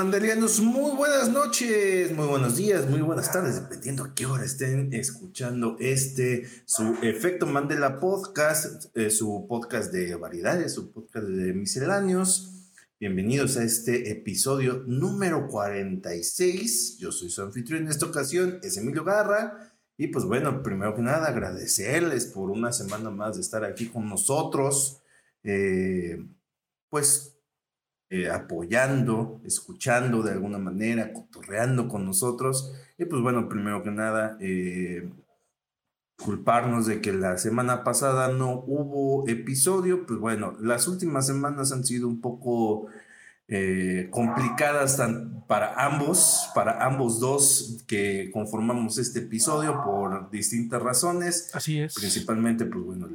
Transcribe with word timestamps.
¿Qué 0.00 0.04
hola, 0.04 0.12
mandarianos? 0.12 0.60
Muy 0.60 0.96
buenas 0.96 1.28
noches, 1.28 2.10
muy 2.12 2.26
buenos 2.26 2.56
días, 2.56 2.88
muy 2.88 3.02
buenas 3.02 3.30
tardes, 3.30 3.60
dependiendo 3.60 4.02
a 4.02 4.14
qué 4.14 4.24
hora 4.24 4.46
estén 4.46 4.94
escuchando 4.94 5.76
este, 5.78 6.48
su 6.64 6.96
Efecto 7.02 7.44
Mandela 7.44 8.00
Podcast, 8.00 8.96
eh, 8.96 9.10
su 9.10 9.44
podcast 9.46 9.92
de 9.92 10.14
variedades, 10.14 10.72
su 10.72 10.90
podcast 10.90 11.26
de 11.26 11.52
misceláneos. 11.52 12.72
Bienvenidos 12.98 13.58
a 13.58 13.62
este 13.62 14.10
episodio 14.10 14.84
número 14.86 15.46
46. 15.48 16.96
Yo 16.96 17.12
soy 17.12 17.28
su 17.28 17.42
anfitrión 17.42 17.82
en 17.82 17.88
esta 17.88 18.06
ocasión, 18.06 18.58
es 18.62 18.78
Emilio 18.78 19.04
Garra. 19.04 19.70
Y 19.98 20.06
pues 20.06 20.24
bueno, 20.24 20.62
primero 20.62 20.94
que 20.94 21.02
nada, 21.02 21.28
agradecerles 21.28 22.24
por 22.24 22.48
una 22.48 22.72
semana 22.72 23.10
más 23.10 23.34
de 23.34 23.42
estar 23.42 23.64
aquí 23.64 23.88
con 23.88 24.08
nosotros. 24.08 25.02
Eh, 25.44 26.24
pues 26.88 27.39
eh, 28.10 28.28
apoyando, 28.28 29.40
escuchando 29.44 30.22
de 30.22 30.32
alguna 30.32 30.58
manera, 30.58 31.12
cotorreando 31.12 31.88
con 31.88 32.04
nosotros. 32.04 32.74
Y 32.98 33.04
pues 33.04 33.22
bueno, 33.22 33.48
primero 33.48 33.84
que 33.84 33.92
nada, 33.92 34.36
eh, 34.40 35.08
culparnos 36.16 36.86
de 36.86 37.00
que 37.00 37.12
la 37.12 37.38
semana 37.38 37.84
pasada 37.84 38.28
no 38.28 38.64
hubo 38.66 39.28
episodio. 39.28 40.06
Pues 40.06 40.18
bueno, 40.18 40.56
las 40.60 40.88
últimas 40.88 41.26
semanas 41.26 41.70
han 41.70 41.84
sido 41.84 42.08
un 42.08 42.20
poco 42.20 42.88
eh, 43.46 44.08
complicadas 44.10 45.00
para 45.46 45.74
ambos, 45.74 46.50
para 46.54 46.84
ambos 46.84 47.20
dos 47.20 47.84
que 47.86 48.30
conformamos 48.32 48.98
este 48.98 49.20
episodio 49.20 49.82
por 49.84 50.30
distintas 50.30 50.82
razones. 50.82 51.50
Así 51.54 51.80
es. 51.80 51.94
Principalmente, 51.94 52.64
pues 52.64 52.84
bueno, 52.84 53.08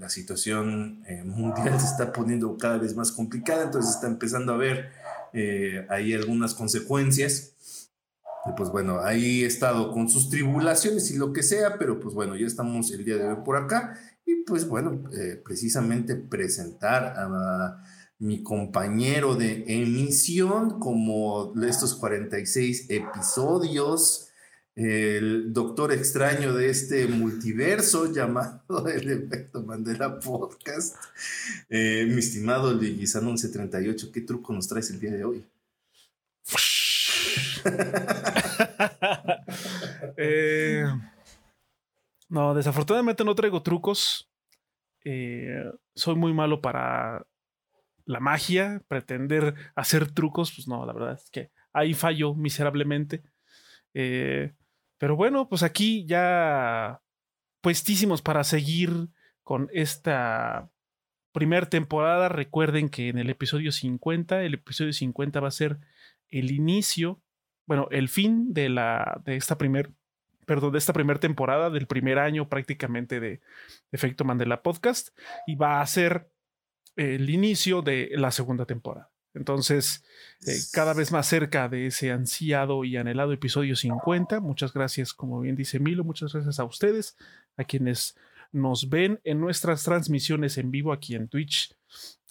la 0.00 0.08
situación 0.08 1.04
eh, 1.06 1.22
mundial 1.24 1.78
se 1.80 1.86
está 1.86 2.12
poniendo 2.12 2.56
cada 2.56 2.78
vez 2.78 2.96
más 2.96 3.12
complicada, 3.12 3.64
entonces 3.64 3.94
está 3.94 4.08
empezando 4.08 4.54
a 4.54 4.56
ver 4.56 4.90
eh, 5.32 5.86
ahí 5.90 6.14
algunas 6.14 6.54
consecuencias. 6.54 7.54
Pues 8.56 8.70
bueno, 8.70 9.00
ahí 9.00 9.44
he 9.44 9.46
estado 9.46 9.92
con 9.92 10.08
sus 10.08 10.30
tribulaciones 10.30 11.10
y 11.10 11.18
lo 11.18 11.34
que 11.34 11.42
sea, 11.42 11.76
pero 11.78 12.00
pues 12.00 12.14
bueno, 12.14 12.34
ya 12.36 12.46
estamos 12.46 12.90
el 12.90 13.04
día 13.04 13.18
de 13.18 13.28
hoy 13.28 13.36
por 13.44 13.58
acá 13.58 13.98
y 14.24 14.44
pues 14.44 14.66
bueno, 14.66 15.04
eh, 15.12 15.40
precisamente 15.44 16.16
presentar 16.16 17.14
a 17.18 17.84
mi 18.18 18.42
compañero 18.42 19.34
de 19.34 19.64
emisión 19.66 20.80
como 20.80 21.52
estos 21.62 21.94
46 21.94 22.86
episodios 22.88 24.29
el 24.80 25.52
doctor 25.52 25.92
extraño 25.92 26.54
de 26.54 26.70
este 26.70 27.06
multiverso 27.06 28.10
llamado 28.12 28.86
el 28.94 29.10
efecto 29.10 29.62
Mandela 29.62 30.18
Podcast. 30.18 30.96
Eh, 31.68 32.06
mi 32.08 32.20
estimado 32.20 32.72
Leguizano 32.72 33.26
1138, 33.26 34.10
¿qué 34.12 34.22
truco 34.22 34.52
nos 34.52 34.68
traes 34.68 34.90
el 34.90 35.00
día 35.00 35.12
de 35.12 35.24
hoy? 35.24 35.44
Eh, 40.16 40.84
no, 42.28 42.54
desafortunadamente 42.54 43.24
no 43.24 43.34
traigo 43.34 43.62
trucos. 43.62 44.30
Eh, 45.04 45.64
soy 45.94 46.14
muy 46.14 46.32
malo 46.34 46.60
para 46.60 47.26
la 48.04 48.20
magia, 48.20 48.82
pretender 48.88 49.54
hacer 49.74 50.10
trucos, 50.12 50.52
pues 50.54 50.68
no, 50.68 50.84
la 50.84 50.92
verdad 50.92 51.14
es 51.14 51.30
que 51.30 51.50
ahí 51.72 51.94
fallo 51.94 52.34
miserablemente. 52.34 53.22
Eh, 53.94 54.52
pero 55.00 55.16
bueno, 55.16 55.48
pues 55.48 55.62
aquí 55.62 56.04
ya 56.04 57.00
puestísimos 57.62 58.20
para 58.20 58.44
seguir 58.44 59.08
con 59.42 59.70
esta 59.72 60.70
primera 61.32 61.70
temporada. 61.70 62.28
Recuerden 62.28 62.90
que 62.90 63.08
en 63.08 63.16
el 63.16 63.30
episodio 63.30 63.72
50, 63.72 64.42
el 64.42 64.52
episodio 64.52 64.92
50 64.92 65.40
va 65.40 65.48
a 65.48 65.52
ser 65.52 65.78
el 66.28 66.50
inicio, 66.50 67.22
bueno, 67.64 67.88
el 67.90 68.10
fin 68.10 68.52
de 68.52 68.68
la 68.68 69.22
de 69.24 69.36
esta 69.36 69.56
primer 69.56 69.90
perdón, 70.44 70.72
de 70.72 70.78
esta 70.78 70.92
primera 70.92 71.18
temporada, 71.18 71.70
del 71.70 71.86
primer 71.86 72.18
año 72.18 72.50
prácticamente 72.50 73.20
de 73.20 73.40
Efecto 73.92 74.26
Mandela 74.26 74.62
Podcast, 74.62 75.16
y 75.46 75.54
va 75.54 75.80
a 75.80 75.86
ser 75.86 76.30
el 76.96 77.30
inicio 77.30 77.80
de 77.80 78.10
la 78.16 78.32
segunda 78.32 78.66
temporada. 78.66 79.09
Entonces, 79.34 80.04
eh, 80.46 80.56
cada 80.72 80.92
vez 80.92 81.12
más 81.12 81.26
cerca 81.26 81.68
de 81.68 81.86
ese 81.86 82.10
ansiado 82.10 82.84
y 82.84 82.96
anhelado 82.96 83.32
episodio 83.32 83.76
50. 83.76 84.40
Muchas 84.40 84.72
gracias, 84.72 85.14
como 85.14 85.40
bien 85.40 85.56
dice 85.56 85.78
Milo, 85.78 86.04
muchas 86.04 86.32
gracias 86.32 86.58
a 86.58 86.64
ustedes, 86.64 87.16
a 87.56 87.64
quienes 87.64 88.16
nos 88.52 88.88
ven 88.88 89.20
en 89.24 89.40
nuestras 89.40 89.84
transmisiones 89.84 90.58
en 90.58 90.70
vivo 90.70 90.92
aquí 90.92 91.14
en 91.14 91.28
Twitch, 91.28 91.76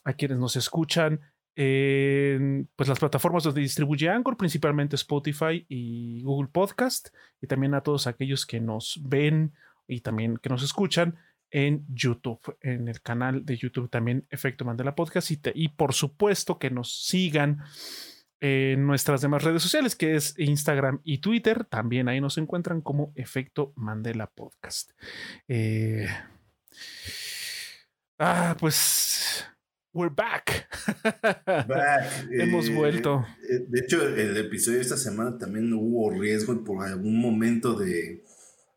a 0.04 0.14
quienes 0.14 0.38
nos 0.38 0.56
escuchan 0.56 1.22
en 1.56 2.70
pues, 2.76 2.90
las 2.90 3.00
plataformas 3.00 3.44
donde 3.44 3.62
distribuye 3.62 4.10
Anchor, 4.10 4.38
principalmente 4.38 4.96
Spotify 4.96 5.66
y 5.68 6.22
Google 6.24 6.50
Podcast, 6.52 7.10
y 7.42 7.48
también 7.48 7.74
a 7.74 7.82
todos 7.82 8.08
aquellos 8.08 8.46
que 8.46 8.60
nos 8.60 9.00
ven 9.04 9.54
y 9.88 10.02
también 10.02 10.38
que 10.38 10.50
nos 10.50 10.64
escuchan 10.64 11.18
en 11.52 11.86
YouTube, 11.90 12.58
en 12.62 12.88
el 12.88 13.02
canal 13.02 13.46
de 13.46 13.58
YouTube 13.58 13.90
también 13.90 14.26
Efecto 14.30 14.66
Mandela 14.66 14.96
Podcast 14.96 15.32
y, 15.32 15.40
y 15.54 15.70
por 15.70 15.94
supuesto 15.94 16.60
que 16.60 16.70
nos 16.70 17.06
sigan 17.06 17.64
en 18.42 18.88
nuestras 18.88 19.22
demás 19.22 19.44
redes 19.44 19.62
sociales 19.62 19.96
que 19.96 20.16
es 20.16 20.34
Instagram 20.38 21.02
y 21.04 21.18
Twitter, 21.18 21.66
también 21.66 22.08
ahí 22.08 22.22
nos 22.22 22.38
encuentran 22.38 22.82
como 22.82 23.12
Efecto 23.16 23.74
Mandela 23.76 24.28
Podcast. 24.28 24.92
Eh, 25.48 26.08
ah, 28.18 28.56
pues 28.60 29.46
we're 29.92 30.14
back. 30.16 30.70
Hemos 32.32 32.68
eh, 32.68 32.74
vuelto. 32.74 33.26
Eh, 33.50 33.66
de 33.68 33.80
hecho, 33.82 34.08
el 34.08 34.38
episodio 34.38 34.78
de 34.78 34.84
esta 34.84 34.98
semana 34.98 35.38
también 35.38 35.74
hubo 35.74 36.10
riesgo 36.12 36.64
por 36.64 36.86
algún 36.86 37.20
momento 37.20 37.74
de, 37.74 38.24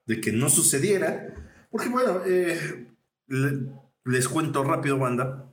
de 0.06 0.21
que 0.21 0.33
no 0.33 0.49
sucediera 0.49 1.51
porque 1.72 1.88
bueno, 1.88 2.21
eh, 2.27 2.87
les 4.05 4.28
cuento 4.28 4.62
rápido, 4.62 4.99
banda, 4.99 5.50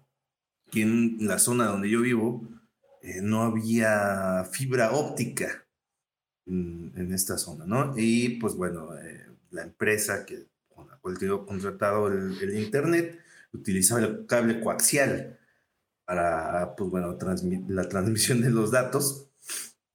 que 0.69 0.81
en 0.81 1.17
la 1.21 1.39
zona 1.39 1.67
donde 1.67 1.89
yo 1.89 2.01
vivo 2.01 2.45
eh, 3.01 3.21
no 3.21 3.43
había 3.43 4.43
fibra 4.51 4.91
óptica 4.91 5.65
en, 6.45 7.13
esta 7.13 7.37
zona, 7.37 7.65
¿no? 7.65 7.93
Y 7.95 8.37
pues 8.39 8.55
bueno, 8.55 8.97
eh, 8.97 9.27
la 9.51 9.63
empresa 9.63 10.25
que, 10.25 10.47
con 10.67 10.89
la 10.89 10.97
cual 10.97 11.17
tengo 11.17 11.45
contratado 11.45 12.07
el, 12.07 12.57
internet 12.57 13.19
utilizaba 13.53 14.01
el 14.01 14.25
cable 14.25 14.59
coaxial 14.59 15.39
para, 16.03 16.75
pues 16.75 16.89
bueno, 16.89 17.17
la 17.69 17.87
transmisión 17.87 18.41
de 18.41 18.49
los 18.49 18.71
datos 18.71 19.28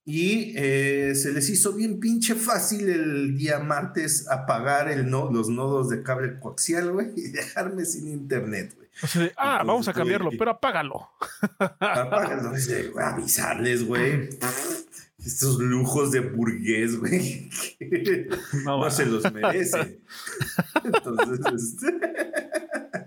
y 0.05 0.53
eh, 0.55 1.15
se 1.15 1.33
les 1.33 1.49
hizo 1.49 1.73
bien 1.73 1.99
pinche 1.99 2.35
fácil 2.35 2.87
el 2.89 3.35
día 3.35 3.57
martes 3.57 4.29
apagar 4.29 4.87
el 4.91 5.09
no, 5.09 5.31
los 5.31 5.49
nodos 5.49 5.89
de 5.89 6.03
cable 6.03 6.39
coaxial, 6.39 6.91
güey, 6.91 7.07
y 7.15 7.29
dejarme 7.29 7.85
sin 7.85 8.09
internet, 8.09 8.75
güey. 8.75 9.31
ah, 9.35 9.63
vamos 9.65 9.87
a 9.87 9.93
cambiarlo, 9.93 10.29
pero 10.37 10.51
apágalo. 10.51 11.09
Apágalo, 11.57 12.53
avisarles, 13.01 13.85
güey. 13.85 14.29
Estos 15.25 15.57
lujos 15.57 16.11
de 16.11 16.19
burgués, 16.19 16.99
güey. 16.99 17.49
No, 18.63 18.87
se 18.91 19.07
los 19.07 19.33
merecen. 19.33 19.99
Entonces, 20.83 21.39
este... 21.55 22.44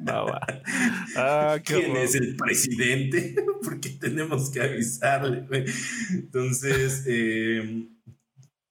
Ah, 1.17 1.59
¿Quién 1.65 1.97
es 1.97 2.15
el 2.15 2.37
presidente? 2.37 3.35
Porque 3.63 3.91
tenemos 3.91 4.51
que 4.51 4.61
avisarle. 4.61 5.47
Entonces, 6.11 7.05
eh, 7.07 7.89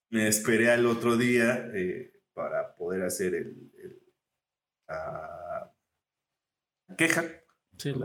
me 0.09 0.27
esperé 0.27 0.71
al 0.71 0.85
otro 0.85 1.17
día 1.17 1.69
eh, 1.73 2.13
para 2.33 2.75
poder 2.75 3.03
hacer 3.03 3.35
el, 3.35 3.71
ah, 4.87 5.73
queja. 6.97 7.25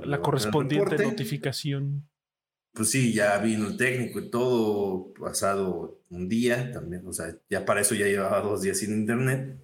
la, 0.04 0.20
correspondiente 0.20 0.98
notificación. 0.98 2.08
Pues 2.72 2.90
sí, 2.90 3.12
ya 3.12 3.36
vino 3.38 3.68
el 3.68 3.76
técnico 3.76 4.18
y 4.18 4.30
todo, 4.30 5.12
pasado 5.12 6.02
un 6.08 6.28
día 6.28 6.72
también, 6.72 7.06
o 7.06 7.12
sea, 7.12 7.36
ya 7.50 7.66
para 7.66 7.82
eso 7.82 7.94
ya 7.94 8.06
llevaba 8.06 8.40
dos 8.40 8.62
días 8.62 8.78
sin 8.78 8.92
internet. 8.92 9.58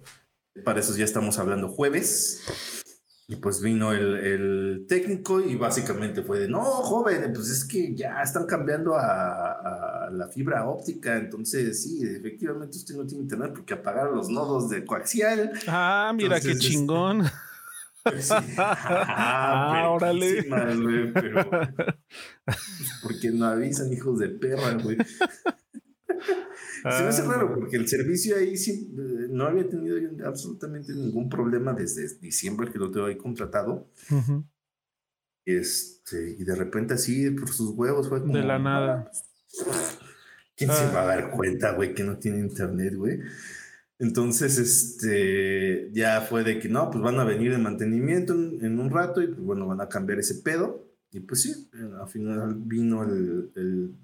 Para 0.63 0.79
eso 0.79 0.95
ya 0.95 1.05
estamos 1.05 1.39
hablando 1.39 1.69
jueves. 1.69 2.85
Y 3.29 3.35
pues 3.35 3.61
vino 3.61 3.93
el, 3.93 4.85
técnico 4.87 5.39
y 5.39 5.55
básicamente 5.55 6.23
fue 6.23 6.39
de, 6.39 6.47
no, 6.47 6.63
joven, 6.63 7.31
pues 7.31 7.49
es 7.49 7.63
que 7.63 7.93
ya 7.93 8.23
están 8.23 8.47
cambiando 8.47 8.95
a, 8.97 10.09
la 10.11 10.27
fibra 10.29 10.67
óptica, 10.67 11.15
entonces 11.15 11.83
sí, 11.83 12.01
efectivamente 12.03 12.75
usted 12.77 12.95
no 12.95 13.05
tiene 13.05 13.25
internet 13.25 13.51
porque 13.53 13.75
apagaron 13.75 14.15
los 14.15 14.29
nodos 14.29 14.71
de 14.71 14.83
coaxial. 14.83 15.51
Ah, 15.67 16.11
mira 16.15 16.41
qué 16.41 16.57
chingón. 16.57 17.23
Pues 18.01 18.31
ah, 18.31 18.41
ah 18.57 19.89
órale. 19.89 20.43
pero 21.13 21.49
pues, 21.49 22.57
porque 23.03 23.29
no 23.29 23.45
avisan, 23.45 23.91
hijos 23.91 24.19
de 24.19 24.29
perra, 24.29 24.73
güey. 24.81 24.97
Se 26.81 27.03
me 27.03 27.09
hace 27.09 27.23
raro 27.23 27.53
porque 27.53 27.77
el 27.77 27.87
servicio 27.87 28.37
ahí 28.37 28.55
sí, 28.57 28.93
eh, 28.97 29.27
no 29.29 29.45
había 29.45 29.67
tenido 29.67 29.97
absolutamente 30.25 30.93
ningún 30.93 31.29
problema 31.29 31.73
desde 31.73 32.07
diciembre 32.19 32.71
que 32.71 32.79
lo 32.79 32.91
tengo 32.91 33.07
ahí 33.07 33.17
contratado. 33.17 33.89
este, 35.45 36.35
y 36.39 36.43
de 36.43 36.55
repente 36.55 36.93
así 36.93 37.29
por 37.31 37.49
sus 37.49 37.71
huevos 37.71 38.07
fue 38.07 38.21
como. 38.21 38.33
De 38.33 38.43
la 38.43 38.59
nada. 38.59 39.11
¿Quién 40.55 40.71
se 40.71 40.91
va 40.91 41.03
a 41.03 41.05
dar 41.05 41.31
cuenta, 41.31 41.71
güey, 41.71 41.93
que 41.93 42.03
no 42.03 42.17
tiene 42.17 42.39
internet, 42.39 42.93
güey? 42.95 43.19
Entonces, 43.97 44.57
este, 44.57 45.89
ya 45.91 46.21
fue 46.21 46.43
de 46.43 46.59
que 46.59 46.69
no, 46.69 46.89
pues 46.91 47.03
van 47.03 47.19
a 47.19 47.23
venir 47.23 47.51
de 47.51 47.57
mantenimiento 47.57 48.33
en, 48.33 48.79
un 48.79 48.89
rato 48.89 49.21
y 49.21 49.27
pues 49.27 49.39
bueno, 49.39 49.67
van 49.67 49.81
a 49.81 49.89
cambiar 49.89 50.19
ese 50.19 50.35
pedo. 50.35 50.85
Y 51.11 51.21
pues 51.21 51.41
sí, 51.41 51.69
al 51.99 52.07
final 52.07 52.55
vino 52.55 53.03
el, 53.03 53.51
el, 53.55 53.95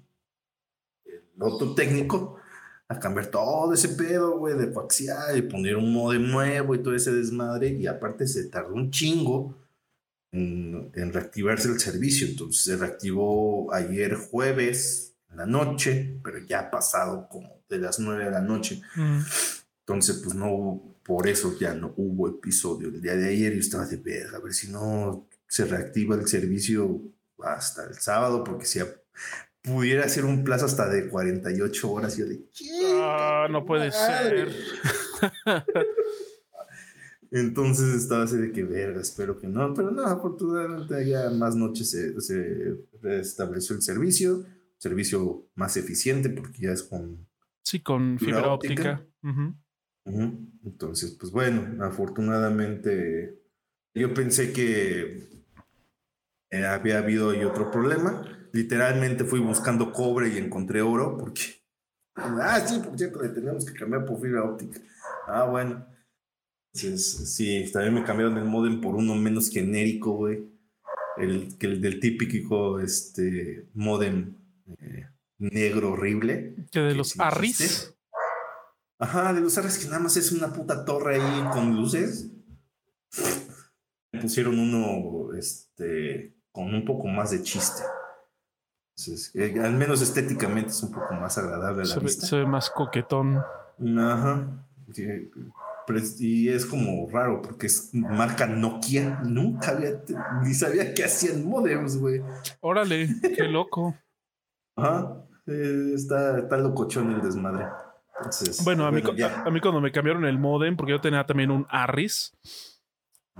el 1.04 1.42
otro 1.42 1.74
técnico 1.74 2.38
a 2.88 3.00
cambiar 3.00 3.26
todo 3.26 3.74
ese 3.74 3.90
pedo, 3.90 4.38
güey, 4.38 4.56
de 4.56 4.72
coaxial 4.72 5.36
y 5.36 5.42
poner 5.42 5.76
un 5.76 5.92
modem 5.92 6.30
nuevo 6.30 6.74
y 6.74 6.82
todo 6.82 6.94
ese 6.94 7.12
desmadre. 7.12 7.68
Y 7.70 7.86
aparte 7.86 8.26
se 8.26 8.44
tardó 8.48 8.74
un 8.74 8.90
chingo 8.90 9.56
en, 10.32 10.90
en 10.94 11.12
reactivarse 11.12 11.68
el 11.68 11.80
servicio. 11.80 12.26
Entonces 12.26 12.62
se 12.62 12.76
reactivó 12.76 13.72
ayer 13.72 14.14
jueves 14.14 15.16
en 15.30 15.38
la 15.38 15.46
noche, 15.46 16.20
pero 16.22 16.38
ya 16.38 16.60
ha 16.60 16.70
pasado 16.70 17.28
como 17.28 17.62
de 17.68 17.78
las 17.78 17.98
nueve 17.98 18.24
de 18.24 18.30
la 18.30 18.40
noche. 18.40 18.82
Mm. 18.94 19.20
Entonces, 19.80 20.20
pues 20.22 20.34
no 20.34 20.50
hubo, 20.50 20.96
por 21.04 21.28
eso 21.28 21.56
ya 21.58 21.74
no 21.74 21.94
hubo 21.96 22.28
episodio 22.28 22.88
el 22.88 23.00
día 23.00 23.14
de 23.14 23.28
ayer. 23.28 23.54
y 23.54 23.60
estaba 23.60 23.86
de 23.86 23.96
verga, 23.96 24.38
a 24.38 24.40
ver 24.40 24.52
si 24.52 24.70
no 24.70 25.28
se 25.46 25.64
reactiva 25.64 26.16
el 26.16 26.26
servicio 26.26 27.02
hasta 27.42 27.84
el 27.84 27.94
sábado, 27.94 28.42
porque 28.42 28.66
si 28.66 28.80
pudiera 29.66 30.08
ser 30.08 30.24
un 30.24 30.44
plazo 30.44 30.66
hasta 30.66 30.88
de 30.88 31.08
48 31.08 31.90
horas, 31.90 32.16
yo 32.16 32.26
de 32.26 32.40
ah, 32.94 33.48
no 33.50 33.66
puede 33.66 33.90
ser. 33.90 34.48
Entonces 37.32 37.94
estaba 37.94 38.22
así 38.22 38.36
de 38.36 38.52
que 38.52 38.62
verga, 38.62 39.00
espero 39.00 39.38
que 39.38 39.48
no, 39.48 39.74
pero 39.74 39.90
no, 39.90 40.06
afortunadamente 40.06 41.06
ya 41.06 41.28
más 41.30 41.56
noches 41.56 41.90
se, 41.90 42.18
se 42.20 42.76
restableció 43.02 43.74
el 43.74 43.82
servicio, 43.82 44.44
servicio 44.78 45.48
más 45.56 45.76
eficiente 45.76 46.30
porque 46.30 46.62
ya 46.62 46.70
es 46.70 46.84
con... 46.84 47.26
Sí, 47.62 47.80
con 47.80 48.18
fibra, 48.18 48.52
óptica. 48.52 49.04
Entonces, 50.04 51.16
pues 51.18 51.32
bueno, 51.32 51.84
afortunadamente 51.84 53.42
yo 53.92 54.14
pensé 54.14 54.52
que 54.52 55.28
eh, 56.50 56.64
había 56.64 56.98
habido 56.98 57.30
ahí 57.30 57.42
otro 57.42 57.72
problema. 57.72 58.45
Literalmente 58.56 59.24
fui 59.24 59.38
buscando 59.38 59.92
cobre 59.92 60.30
y 60.30 60.38
encontré 60.38 60.80
oro 60.80 61.18
porque... 61.18 61.42
Ah, 62.14 62.58
sí, 62.66 62.78
por 62.78 62.96
cierto, 62.96 63.20
le 63.20 63.28
tenemos 63.28 63.66
que 63.66 63.74
cambiar 63.74 64.06
por 64.06 64.18
fibra 64.18 64.44
óptica. 64.44 64.80
Ah, 65.26 65.44
bueno. 65.44 65.86
Entonces, 66.72 67.34
sí, 67.34 67.70
también 67.70 67.92
me 67.92 68.02
cambiaron 68.02 68.38
el 68.38 68.46
modem 68.46 68.80
por 68.80 68.94
uno 68.94 69.14
menos 69.14 69.50
genérico, 69.50 70.12
güey. 70.12 70.48
El, 71.18 71.58
que 71.58 71.66
el 71.66 71.82
del 71.82 72.00
típico 72.00 72.80
este, 72.80 73.68
modem 73.74 74.34
eh, 74.80 75.06
negro 75.36 75.92
horrible. 75.92 76.54
Que 76.72 76.80
de 76.80 76.94
los 76.94 77.20
Arris. 77.20 77.94
Ajá, 78.98 79.34
de 79.34 79.42
los 79.42 79.58
Arris 79.58 79.76
que 79.76 79.84
nada 79.84 79.98
más 79.98 80.16
es 80.16 80.32
una 80.32 80.50
puta 80.50 80.86
torre 80.86 81.16
ahí 81.16 81.44
con 81.52 81.76
luces. 81.76 82.30
Me 84.12 84.22
pusieron 84.22 84.58
uno 84.58 85.34
este, 85.34 86.34
con 86.52 86.74
un 86.74 86.86
poco 86.86 87.06
más 87.06 87.32
de 87.32 87.42
chiste. 87.42 87.82
Eh, 89.34 89.60
al 89.62 89.74
menos 89.74 90.00
estéticamente 90.00 90.70
es 90.70 90.82
un 90.82 90.92
poco 90.92 91.14
más 91.14 91.36
agradable 91.38 91.82
a 91.82 91.86
la 91.86 91.94
se 91.94 92.00
vista. 92.00 92.22
Ve, 92.22 92.28
se 92.28 92.36
ve 92.36 92.46
más 92.46 92.70
coquetón. 92.70 93.42
Ajá. 93.98 94.48
Y 96.18 96.48
es 96.48 96.66
como 96.66 97.08
raro 97.10 97.42
porque 97.42 97.66
es 97.66 97.90
marca 97.92 98.46
Nokia. 98.46 99.20
Nunca 99.24 99.72
había, 99.72 100.02
ni 100.42 100.54
sabía 100.54 100.94
que 100.94 101.04
hacían 101.04 101.46
modems, 101.46 101.98
güey. 101.98 102.22
Órale, 102.60 103.08
qué 103.20 103.44
loco. 103.48 103.94
Ajá. 104.76 105.22
Eh, 105.46 105.92
está, 105.94 106.38
está 106.38 106.56
locochón 106.56 107.12
el 107.12 107.22
desmadre 107.22 107.66
bueno, 108.64 108.86
a, 108.86 108.90
mí, 108.90 109.02
a, 109.44 109.50
mí, 109.50 109.60
cuando 109.60 109.80
me 109.80 109.92
cambiaron 109.92 110.24
el 110.24 110.38
modem, 110.38 110.76
porque 110.76 110.92
yo 110.92 111.00
tenía 111.00 111.26
también 111.26 111.50
un 111.50 111.66
Arris, 111.68 112.36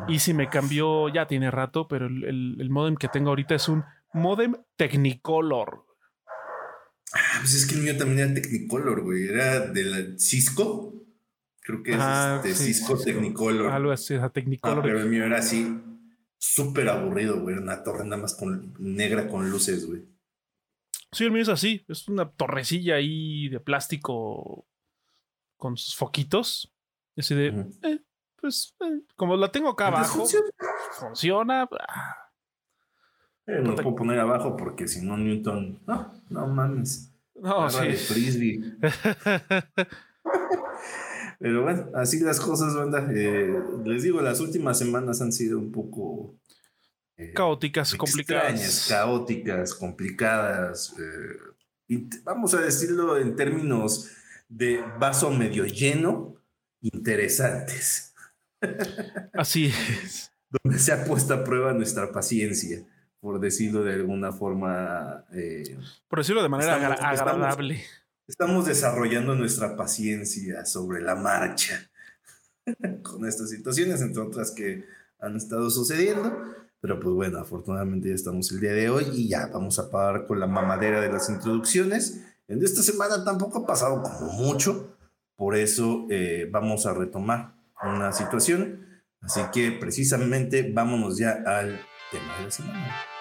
y 0.09 0.19
si 0.19 0.35
me 0.35 0.49
cambió, 0.49 1.09
ya 1.09 1.27
tiene 1.27 1.51
rato, 1.51 1.89
pero 1.89 2.07
el, 2.07 2.57
el, 2.61 2.71
modem 2.71 2.97
que 2.97 3.09
tengo 3.09 3.31
ahorita 3.31 3.55
es 3.55 3.69
un 3.69 3.85
modem 4.17 4.57
Technicolor. 4.77 5.85
Ah, 7.13 7.39
pues 7.41 7.55
es 7.55 7.67
que 7.67 7.77
el 7.77 7.83
mío 7.83 7.97
también 7.97 8.19
era 8.21 8.35
Technicolor, 8.35 9.03
güey. 9.03 9.29
Era 9.29 9.61
de 9.61 10.19
Cisco. 10.19 10.95
Creo 11.61 11.83
que 11.83 11.93
es 11.93 11.99
ah, 12.01 12.41
este, 12.45 12.55
Cisco 12.55 12.99
Technicolor. 12.99 13.71
Algo 13.71 13.91
así, 13.91 14.17
Technicolor. 14.33 14.79
Ah, 14.79 14.83
pero 14.83 15.01
el 15.01 15.09
mío 15.09 15.25
era 15.25 15.39
así, 15.39 15.81
súper 16.39 16.89
aburrido, 16.89 17.41
güey. 17.41 17.57
Una 17.57 17.83
torre 17.83 18.05
nada 18.05 18.23
más 18.23 18.35
con 18.35 18.75
negra 18.79 19.29
con 19.29 19.51
luces, 19.51 19.87
güey. 19.87 20.05
Sí, 21.13 21.25
el 21.25 21.33
mío 21.33 21.43
es 21.43 21.49
así. 21.49 21.85
Es 21.89 22.09
una 22.09 22.31
torrecilla 22.31 22.97
ahí 22.97 23.49
de 23.49 23.61
plástico 23.61 24.67
con 25.57 25.77
sus 25.77 25.97
foquitos. 25.97 26.73
Así 27.17 27.35
de, 27.35 27.49
eh, 27.83 28.01
pues, 28.37 28.77
eh, 28.81 29.03
como 29.15 29.37
la 29.37 29.51
tengo 29.51 29.71
acá 29.71 29.89
abajo, 29.89 30.27
funciona. 31.01 31.69
Ah. 31.89 32.26
Eh, 33.47 33.61
no 33.63 33.75
puedo 33.77 33.95
poner 33.95 34.19
abajo 34.19 34.57
porque 34.57 34.89
si 34.89 35.05
no, 35.05 35.17
Newton, 35.17 35.79
no, 35.87 36.13
no 36.31 36.47
mames. 36.49 37.13
No, 37.35 37.71
sí. 37.71 37.93
frisbee. 37.93 38.61
Pero 41.39 41.63
bueno, 41.63 41.91
así 41.95 42.19
las 42.21 42.41
cosas, 42.41 42.75
banda. 42.75 43.01
les 43.03 44.03
digo, 44.03 44.23
las 44.23 44.41
últimas 44.41 44.79
semanas 44.79 45.21
han 45.21 45.33
sido 45.33 45.59
un 45.59 45.71
poco 45.71 46.35
eh, 47.19 47.33
caóticas, 47.35 47.95
complicadas. 47.95 48.87
Caóticas, 48.89 49.75
complicadas. 49.75 50.95
Eh, 50.99 51.37
vamos 52.25 52.55
a 52.55 52.61
decirlo 52.61 53.17
en 53.19 53.37
términos 53.37 54.11
de 54.49 54.83
vaso 54.99 55.31
medio 55.31 55.65
lleno, 55.65 56.37
interesantes. 56.81 58.15
Así 59.33 59.67
es. 60.05 60.33
Donde 60.51 60.79
se 60.79 60.93
ha 60.93 61.05
puesto 61.05 61.35
a 61.35 61.45
prueba 61.45 61.73
nuestra 61.73 62.13
paciencia, 62.13 62.87
por 63.27 63.41
decirlo 63.41 63.83
de 63.83 63.95
alguna 63.95 64.31
forma. 64.31 65.25
Eh, 65.33 65.77
por 66.09 66.21
decirlo 66.21 66.45
de 66.45 66.49
manera 66.49 66.77
agradable. 66.77 67.83
estamos 68.29 68.67
desarrollando 68.67 69.35
nuestra 69.35 69.77
paciencia 69.77 70.65
sobre 70.65 71.03
la 71.03 71.17
marcha 71.17 71.91
con 73.03 73.27
estas 73.27 73.51
situaciones, 73.51 74.01
entre 74.01 74.23
otras 74.23 74.53
que 74.53 74.85
han 75.19 75.35
estado 75.35 75.71
sucediendo. 75.71 76.41
Pero 76.81 77.01
pues 77.01 77.17
bueno, 77.17 77.41
afortunadamente 77.41 78.11
ya 78.11 78.15
estamos 78.15 78.53
el 78.53 78.61
día 78.61 78.75
de 78.75 78.91
hoy 78.91 79.09
y 79.13 79.29
ya 79.29 79.49
vamos 79.49 79.81
a 79.81 79.91
parar 79.91 80.25
con 80.29 80.39
la 80.39 80.47
mamadera 80.47 81.01
de 81.01 81.11
las 81.11 81.29
introducciones. 81.29 82.23
En 82.47 82.63
esta 82.63 82.81
semana 82.81 83.25
tampoco 83.25 83.59
ha 83.59 83.67
pasado 83.67 84.05
como 84.05 84.35
mucho, 84.35 84.97
por 85.35 85.57
eso 85.57 86.07
eh, 86.11 86.49
vamos 86.49 86.87
a 86.87 86.95
retomar 86.95 87.57
una 87.83 88.13
situación. 88.13 88.87
Así 89.21 89.41
que 89.53 89.73
precisamente 89.73 90.71
vámonos 90.73 91.19
ya 91.19 91.43
al 91.45 91.81
tema 92.13 92.39
de 92.39 92.45
la 92.45 92.51
semana. 92.53 93.16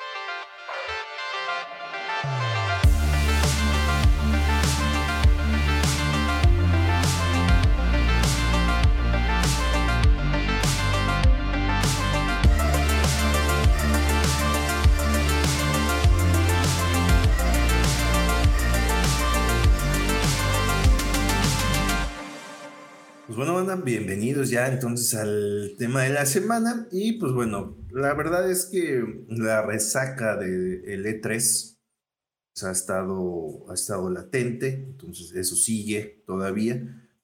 Bienvenidos 23.83 24.49
ya 24.49 24.71
entonces 24.71 25.15
al 25.15 25.75
tema 25.77 26.03
de 26.03 26.11
la 26.11 26.25
semana. 26.25 26.87
Y 26.91 27.13
pues 27.13 27.33
bueno, 27.33 27.77
la 27.91 28.13
verdad 28.13 28.49
es 28.49 28.65
que 28.65 29.25
la 29.27 29.63
resaca 29.63 30.37
del 30.37 31.05
E3 31.05 31.21
pues, 31.21 32.63
ha, 32.63 32.71
estado, 32.71 33.69
ha 33.69 33.73
estado 33.73 34.09
latente, 34.09 34.85
entonces 34.91 35.33
eso 35.35 35.55
sigue 35.55 36.23
todavía. 36.25 36.75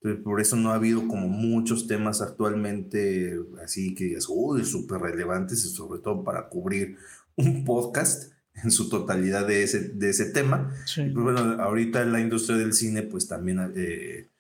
Entonces, 0.01 0.23
por 0.23 0.41
eso 0.41 0.55
no 0.55 0.71
ha 0.71 0.75
habido 0.75 1.07
como 1.07 1.27
muchos 1.27 1.87
temas 1.87 2.21
actualmente 2.21 3.37
así 3.63 3.93
que 3.93 4.05
digas, 4.05 4.25
uy, 4.27 4.65
súper 4.65 4.99
relevantes, 4.99 5.61
sobre 5.73 6.01
todo 6.01 6.23
para 6.23 6.49
cubrir 6.49 6.97
un 7.35 7.63
podcast 7.63 8.33
en 8.63 8.71
su 8.71 8.89
totalidad 8.89 9.47
de 9.47 9.63
ese, 9.63 9.89
de 9.89 10.09
ese 10.09 10.25
tema. 10.25 10.73
pues 10.95 11.13
bueno, 11.13 11.39
ahorita 11.61 12.03
la 12.05 12.19
industria 12.19 12.57
del 12.57 12.73
cine 12.73 13.03
pues 13.03 13.27
también... 13.27 13.71
Eh, 13.75 14.30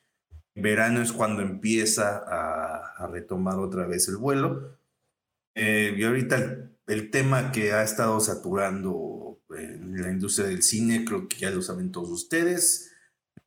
verano 0.55 1.01
es 1.01 1.11
cuando 1.11 1.41
empieza 1.41 2.23
a, 2.25 3.07
retomar 3.07 3.59
otra 3.59 3.87
vez 3.87 4.07
el 4.07 4.17
vuelo. 4.17 4.77
Eh, 5.55 5.95
y 5.97 6.03
ahorita 6.03 6.69
el, 6.87 7.09
tema 7.11 7.51
que 7.51 7.73
ha 7.73 7.83
estado 7.83 8.19
saturando 8.19 9.41
en 9.57 10.01
la 10.01 10.11
industria 10.11 10.47
del 10.47 10.63
cine, 10.63 11.03
creo 11.03 11.27
que 11.27 11.37
ya 11.37 11.49
lo 11.51 11.61
saben 11.61 11.91
todos 11.91 12.09
ustedes. 12.09 12.91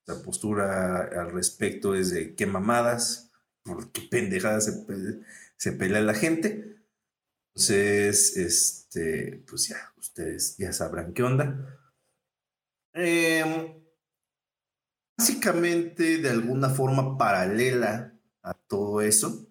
La 0.06 0.16
postura 0.22 1.04
al 1.04 1.32
respecto 1.32 1.94
es 1.94 2.10
de 2.10 2.34
qué 2.34 2.46
mamadas, 2.46 3.30
por 3.62 3.90
qué 3.92 4.02
pendejadas 4.10 4.64
se, 4.64 5.20
se 5.56 5.72
pelea 5.72 6.00
la 6.00 6.14
gente. 6.14 6.74
Entonces, 7.54 8.36
este, 8.36 9.44
pues 9.48 9.68
ya, 9.68 9.92
ustedes 9.96 10.56
ya 10.58 10.72
sabrán 10.72 11.14
qué 11.14 11.22
onda. 11.22 11.78
Em, 12.92 13.83
básicamente, 15.16 16.18
de 16.18 16.30
alguna 16.30 16.70
forma 16.70 17.16
paralela 17.16 18.14
a 18.42 18.54
todo 18.54 19.00
eso, 19.00 19.46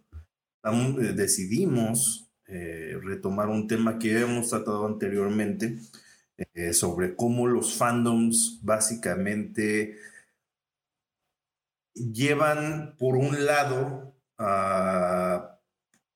eh, 0.63 1.13
decidimos 1.15 2.31
eh, 2.47 2.97
retomar 3.01 3.49
un 3.49 3.67
tema 3.67 3.97
que 3.97 4.19
hemos 4.19 4.49
tratado 4.49 4.85
anteriormente 4.85 5.79
eh, 6.37 6.73
sobre 6.73 7.15
cómo 7.15 7.47
los 7.47 7.75
fandoms 7.75 8.59
básicamente 8.63 9.97
llevan 11.93 12.95
por 12.97 13.15
un 13.15 13.45
lado 13.45 14.15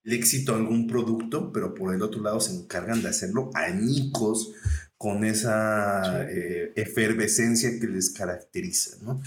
el 0.04 0.13
éxito 0.13 0.54
de 0.54 0.60
algún 0.60 0.88
producto, 0.88 1.51
pero 1.51 1.74
por 1.74 1.94
el 1.94 2.01
otro 2.01 2.22
lado 2.22 2.39
se 2.39 2.56
encargan 2.56 3.01
de 3.01 3.10
hacerlo 3.10 3.51
añicos 3.54 4.54
con 4.98 5.24
esa 5.24 6.27
efervescencia 6.75 7.80
que 7.80 7.88
les 7.88 8.10
caracteriza, 8.10 8.98
¿no? 9.04 9.22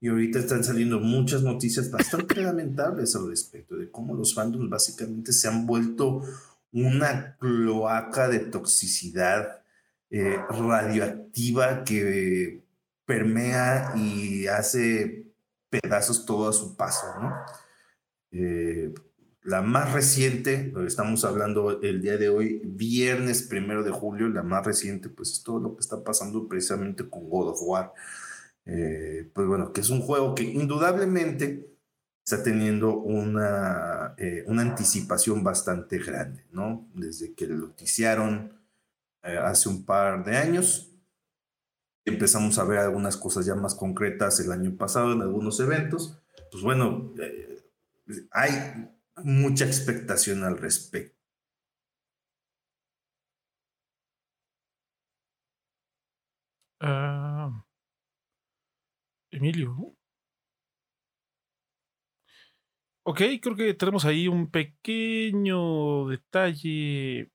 Y 0.00 0.08
ahorita 0.08 0.38
están 0.38 0.62
saliendo 0.62 1.00
muchas 1.00 1.42
noticias 1.42 1.90
bastante 1.90 2.42
lamentables 2.42 3.16
al 3.16 3.30
respecto 3.30 3.76
de 3.76 3.90
cómo 3.90 4.14
los 4.14 4.34
fandoms 4.34 4.68
básicamente 4.68 5.32
se 5.32 5.48
han 5.48 5.66
vuelto 5.66 6.20
una 6.72 7.36
cloaca 7.38 8.28
de 8.28 8.40
toxicidad 8.40 9.62
eh, 10.10 10.36
radioactiva 10.50 11.84
que 11.84 12.64
permea 13.06 13.94
y 13.96 14.46
hace 14.46 15.32
pedazos 15.70 16.26
todo 16.26 16.50
a 16.50 16.52
su 16.52 16.76
paso, 16.76 17.06
¿no? 17.20 17.34
Eh, 18.32 18.92
la 19.44 19.60
más 19.60 19.92
reciente, 19.92 20.72
estamos 20.86 21.22
hablando 21.24 21.82
el 21.82 22.00
día 22.00 22.16
de 22.16 22.30
hoy, 22.30 22.62
viernes 22.64 23.42
primero 23.42 23.84
de 23.84 23.90
julio, 23.90 24.28
la 24.28 24.42
más 24.42 24.64
reciente, 24.64 25.10
pues 25.10 25.32
es 25.32 25.42
todo 25.42 25.60
lo 25.60 25.76
que 25.76 25.80
está 25.80 26.02
pasando 26.02 26.48
precisamente 26.48 27.08
con 27.10 27.28
God 27.28 27.50
of 27.50 27.60
War. 27.62 27.92
Eh, 28.64 29.30
pues 29.34 29.46
bueno, 29.46 29.70
que 29.70 29.82
es 29.82 29.90
un 29.90 30.00
juego 30.00 30.34
que 30.34 30.44
indudablemente 30.44 31.76
está 32.24 32.42
teniendo 32.42 32.96
una, 32.96 34.14
eh, 34.16 34.44
una 34.46 34.62
anticipación 34.62 35.44
bastante 35.44 35.98
grande, 35.98 36.46
¿no? 36.50 36.88
Desde 36.94 37.34
que 37.34 37.46
lo 37.46 37.56
noticiaron 37.56 38.58
eh, 39.22 39.36
hace 39.36 39.68
un 39.68 39.84
par 39.84 40.24
de 40.24 40.38
años, 40.38 40.90
empezamos 42.06 42.58
a 42.58 42.64
ver 42.64 42.78
algunas 42.78 43.18
cosas 43.18 43.44
ya 43.44 43.54
más 43.54 43.74
concretas 43.74 44.40
el 44.40 44.50
año 44.52 44.74
pasado 44.74 45.12
en 45.12 45.20
algunos 45.20 45.60
eventos, 45.60 46.18
pues 46.50 46.62
bueno, 46.62 47.12
hay 48.30 48.93
mucha 49.22 49.64
expectación 49.66 50.44
al 50.44 50.58
respecto. 50.58 51.14
Ah, 56.80 57.64
Emilio. 59.30 59.96
Ok, 63.06 63.20
creo 63.42 63.54
que 63.56 63.74
tenemos 63.74 64.04
ahí 64.06 64.28
un 64.28 64.50
pequeño 64.50 66.06
detalle 66.08 67.30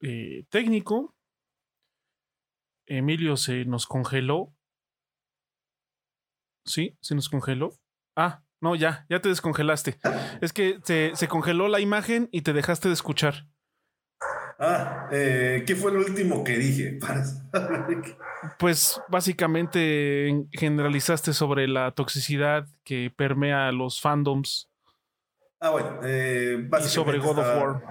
eh, 0.00 0.44
técnico. 0.50 1.14
Emilio 2.86 3.36
se 3.36 3.64
nos 3.66 3.86
congeló. 3.86 4.52
Sí, 6.64 6.96
se 7.00 7.14
nos 7.14 7.28
congeló. 7.28 7.70
Ah, 8.16 8.42
no, 8.60 8.74
ya, 8.74 9.06
ya 9.08 9.20
te 9.20 9.28
descongelaste. 9.28 9.98
Es 10.40 10.52
que 10.52 10.80
se, 10.84 11.12
se 11.14 11.28
congeló 11.28 11.68
la 11.68 11.80
imagen 11.80 12.28
y 12.32 12.42
te 12.42 12.52
dejaste 12.52 12.88
de 12.88 12.94
escuchar. 12.94 13.46
Ah, 14.60 15.08
eh, 15.12 15.62
¿qué 15.64 15.76
fue 15.76 15.92
lo 15.92 16.00
último 16.00 16.42
que 16.42 16.58
dije? 16.58 16.98
pues 18.58 19.00
básicamente 19.08 20.46
generalizaste 20.50 21.32
sobre 21.32 21.68
la 21.68 21.92
toxicidad 21.92 22.66
que 22.82 23.12
permea 23.14 23.70
los 23.70 24.00
fandoms. 24.00 24.68
Ah, 25.60 25.70
bueno, 25.70 26.00
eh, 26.02 26.68
y 26.76 26.88
sobre 26.88 27.18
God 27.18 27.38
of 27.38 27.46
War. 27.46 27.82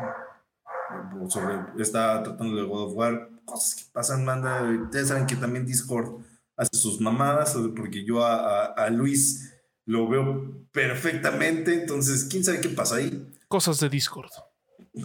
Sobre, 1.29 1.81
está 1.81 2.21
tratando 2.23 2.57
de 2.57 2.63
God 2.63 2.91
of 2.91 2.93
War, 2.95 3.29
cosas 3.45 3.75
que 3.75 3.83
pasan, 3.93 4.25
manda. 4.25 4.63
Ustedes 4.63 5.07
saben 5.07 5.25
que 5.25 5.37
también 5.37 5.65
Discord 5.65 6.21
hace 6.57 6.75
sus 6.75 6.99
mamadas, 6.99 7.57
porque 7.77 8.03
yo 8.03 8.25
a, 8.25 8.65
a 8.65 8.89
Luis 8.89 9.56
lo 9.87 10.07
veo 10.07 10.67
perfectamente, 10.71 11.73
entonces, 11.73 12.27
¿quién 12.29 12.43
sabe 12.43 12.61
qué 12.61 12.69
pasa 12.69 12.97
ahí? 12.97 13.27
Cosas 13.47 13.79
de 13.79 13.89
Discord 13.89 14.29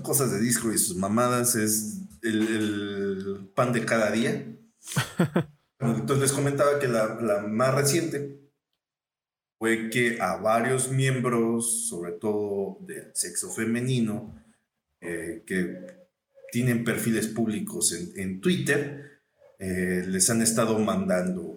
cosas 0.01 0.33
de 0.33 0.41
disco 0.41 0.73
y 0.73 0.79
sus 0.79 0.97
mamadas 0.97 1.55
es 1.55 2.01
el, 2.23 3.51
pan 3.55 3.73
de 3.73 3.85
cada 3.85 4.11
día. 4.11 4.47
Entonces 5.79 6.21
les 6.21 6.33
comentaba 6.33 6.79
que 6.79 6.89
la, 6.89 7.45
más 7.49 7.75
reciente 7.75 8.41
fue 9.59 9.91
que 9.91 10.21
a 10.21 10.37
varios 10.37 10.91
miembros, 10.91 11.89
sobre 11.89 12.13
todo 12.13 12.79
del 12.81 13.11
sexo 13.15 13.51
femenino, 13.51 14.35
eh, 15.01 15.43
que 15.45 16.03
tienen 16.53 16.85
perfiles 16.85 17.27
públicos 17.27 17.93
en, 17.93 18.41
Twitter, 18.41 19.21
eh, 19.59 20.05
les 20.07 20.31
han 20.31 20.43
estado 20.43 20.79
mandando 20.79 21.52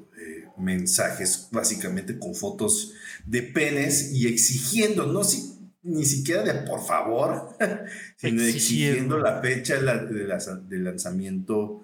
mensajes 0.58 1.48
básicamente 1.52 2.18
con 2.18 2.36
fotos 2.36 2.94
de 3.26 3.42
penes 3.42 4.12
y 4.12 4.28
exigiendo, 4.28 5.06
no, 5.06 5.24
si, 5.24 5.56
ni 5.84 6.04
siquiera 6.06 6.44
de 6.44 6.54
por 6.68 6.86
favor, 6.86 7.56
sino 8.18 8.42
exigiendo 8.42 9.18
la 9.18 9.42
fecha 9.42 9.76
de, 9.76 10.78
lanzamiento 10.80 11.84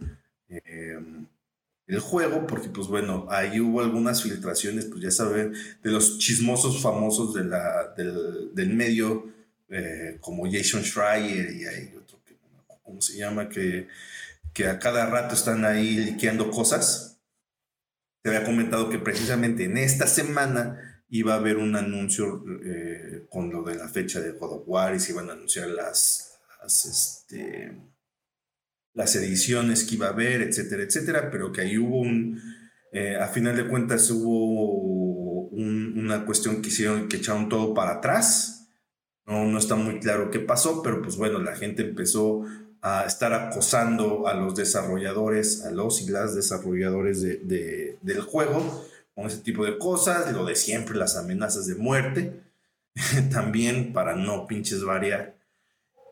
em, 0.49 1.25
del 1.87 1.99
juego, 1.99 2.47
porque 2.47 2.69
pues 2.69 2.87
bueno, 2.87 3.27
ahí 3.29 3.59
hubo 3.59 3.81
algunas 3.81 4.23
filtraciones, 4.23 4.85
pues 4.85 5.01
ya 5.01 5.11
saben, 5.11 5.53
de 5.83 5.91
los 5.91 6.17
chismosos 6.17 6.81
famosos 6.81 7.33
de 7.33 7.43
la, 7.43 7.93
del, 7.95 8.73
medio, 8.73 9.31
eh, 9.69 10.17
como 10.19 10.51
Jason 10.51 10.83
Schreier 10.83 11.51
y 11.55 11.65
hay 11.65 11.93
otro 11.95 12.19
que, 12.25 12.35
¿cómo 12.83 13.01
se 13.01 13.17
llama? 13.17 13.49
Que, 13.49 13.87
que 14.53 14.67
a 14.67 14.79
cada 14.79 15.05
rato 15.05 15.35
están 15.35 15.65
ahí 15.65 15.95
liqueando 15.97 16.49
cosas. 16.49 17.10
Te 18.21 18.29
había 18.29 18.45
comentado 18.45 18.89
que 18.89 18.99
precisamente 18.99 19.63
en 19.63 19.77
esta 19.77 20.07
semana 20.07 21.03
iba 21.09 21.33
a 21.33 21.37
haber 21.37 21.57
un 21.57 21.75
anuncio 21.75 22.43
eh, 22.63 23.25
con 23.29 23.51
lo 23.51 23.63
de 23.63 23.75
la 23.75 23.87
fecha 23.89 24.21
de 24.21 24.31
God 24.31 24.53
of 24.53 24.63
War 24.67 24.95
y 24.95 24.99
se 24.99 25.11
iban 25.11 25.29
a 25.29 25.33
anunciar 25.33 25.69
las, 25.69 26.39
las, 26.61 26.85
este, 26.85 27.81
ediciones 28.95 29.83
que 29.83 29.95
iba 29.95 30.07
a 30.07 30.11
haber, 30.11 30.41
etcétera, 30.41 30.83
etcétera, 30.83 31.29
pero 31.31 31.51
que 31.51 31.61
ahí 31.61 31.77
hubo 31.77 31.99
un, 31.99 32.39
eh, 32.93 33.15
a 33.15 33.27
final 33.27 33.55
de 33.55 33.67
cuentas 33.67 34.09
hubo 34.11 35.49
una 35.51 36.25
cuestión 36.25 36.61
que 36.61 36.69
hicieron, 36.69 37.07
que 37.07 37.17
echaron 37.17 37.49
todo 37.49 37.73
para 37.73 37.93
atrás. 37.93 38.69
No, 39.25 39.45
no 39.45 39.57
está 39.59 39.75
muy 39.75 39.99
claro 39.99 40.31
qué 40.31 40.39
pasó, 40.39 40.81
pero 40.81 41.01
pues 41.01 41.15
bueno, 41.15 41.39
la 41.39 41.55
gente 41.55 41.83
empezó 41.83 42.43
a 42.81 43.05
estar 43.05 43.31
acosando 43.33 44.27
a 44.27 44.33
los 44.33 44.55
desarrolladores, 44.55 45.63
a 45.65 45.71
los 45.71 46.01
y 46.01 46.09
las 46.09 46.33
desarrolladores 46.35 47.21
de, 47.21 47.97
del 48.01 48.21
juego, 48.21 48.85
con 49.13 49.27
ese 49.27 49.37
tipo 49.39 49.65
de 49.65 49.77
cosas, 49.77 50.33
lo 50.33 50.45
de 50.45 50.55
siempre, 50.55 50.97
las 50.97 51.15
amenazas 51.15 51.67
de 51.67 51.75
muerte, 51.75 52.41
también 53.31 53.93
para 53.93 54.15
no 54.15 54.47
pinches 54.47 54.83
variar. 54.83 55.37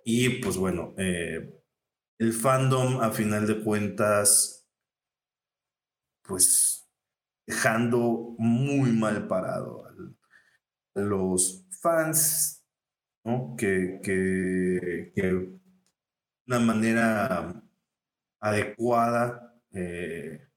Y 0.06 0.42
pues 0.42 0.58
bueno, 0.58 0.94
eh, 0.98 1.60
el 2.20 2.34
fandom 2.34 3.02
a 3.02 3.12
final 3.12 3.48
de 3.48 3.64
cuentas, 3.64 4.68
pues 6.22 6.88
dejando 7.48 8.36
muy 8.38 8.92
mal 8.92 9.28
parado 9.28 9.86
a 9.86 11.00
los 11.00 11.66
fans, 11.82 12.64
¿no? 13.24 13.56
Que, 13.58 14.00
que, 14.04 15.12
que 15.16 15.59
una 16.50 16.60
manera 16.60 17.64
adecuada 18.40 19.54
eh, 19.72 20.48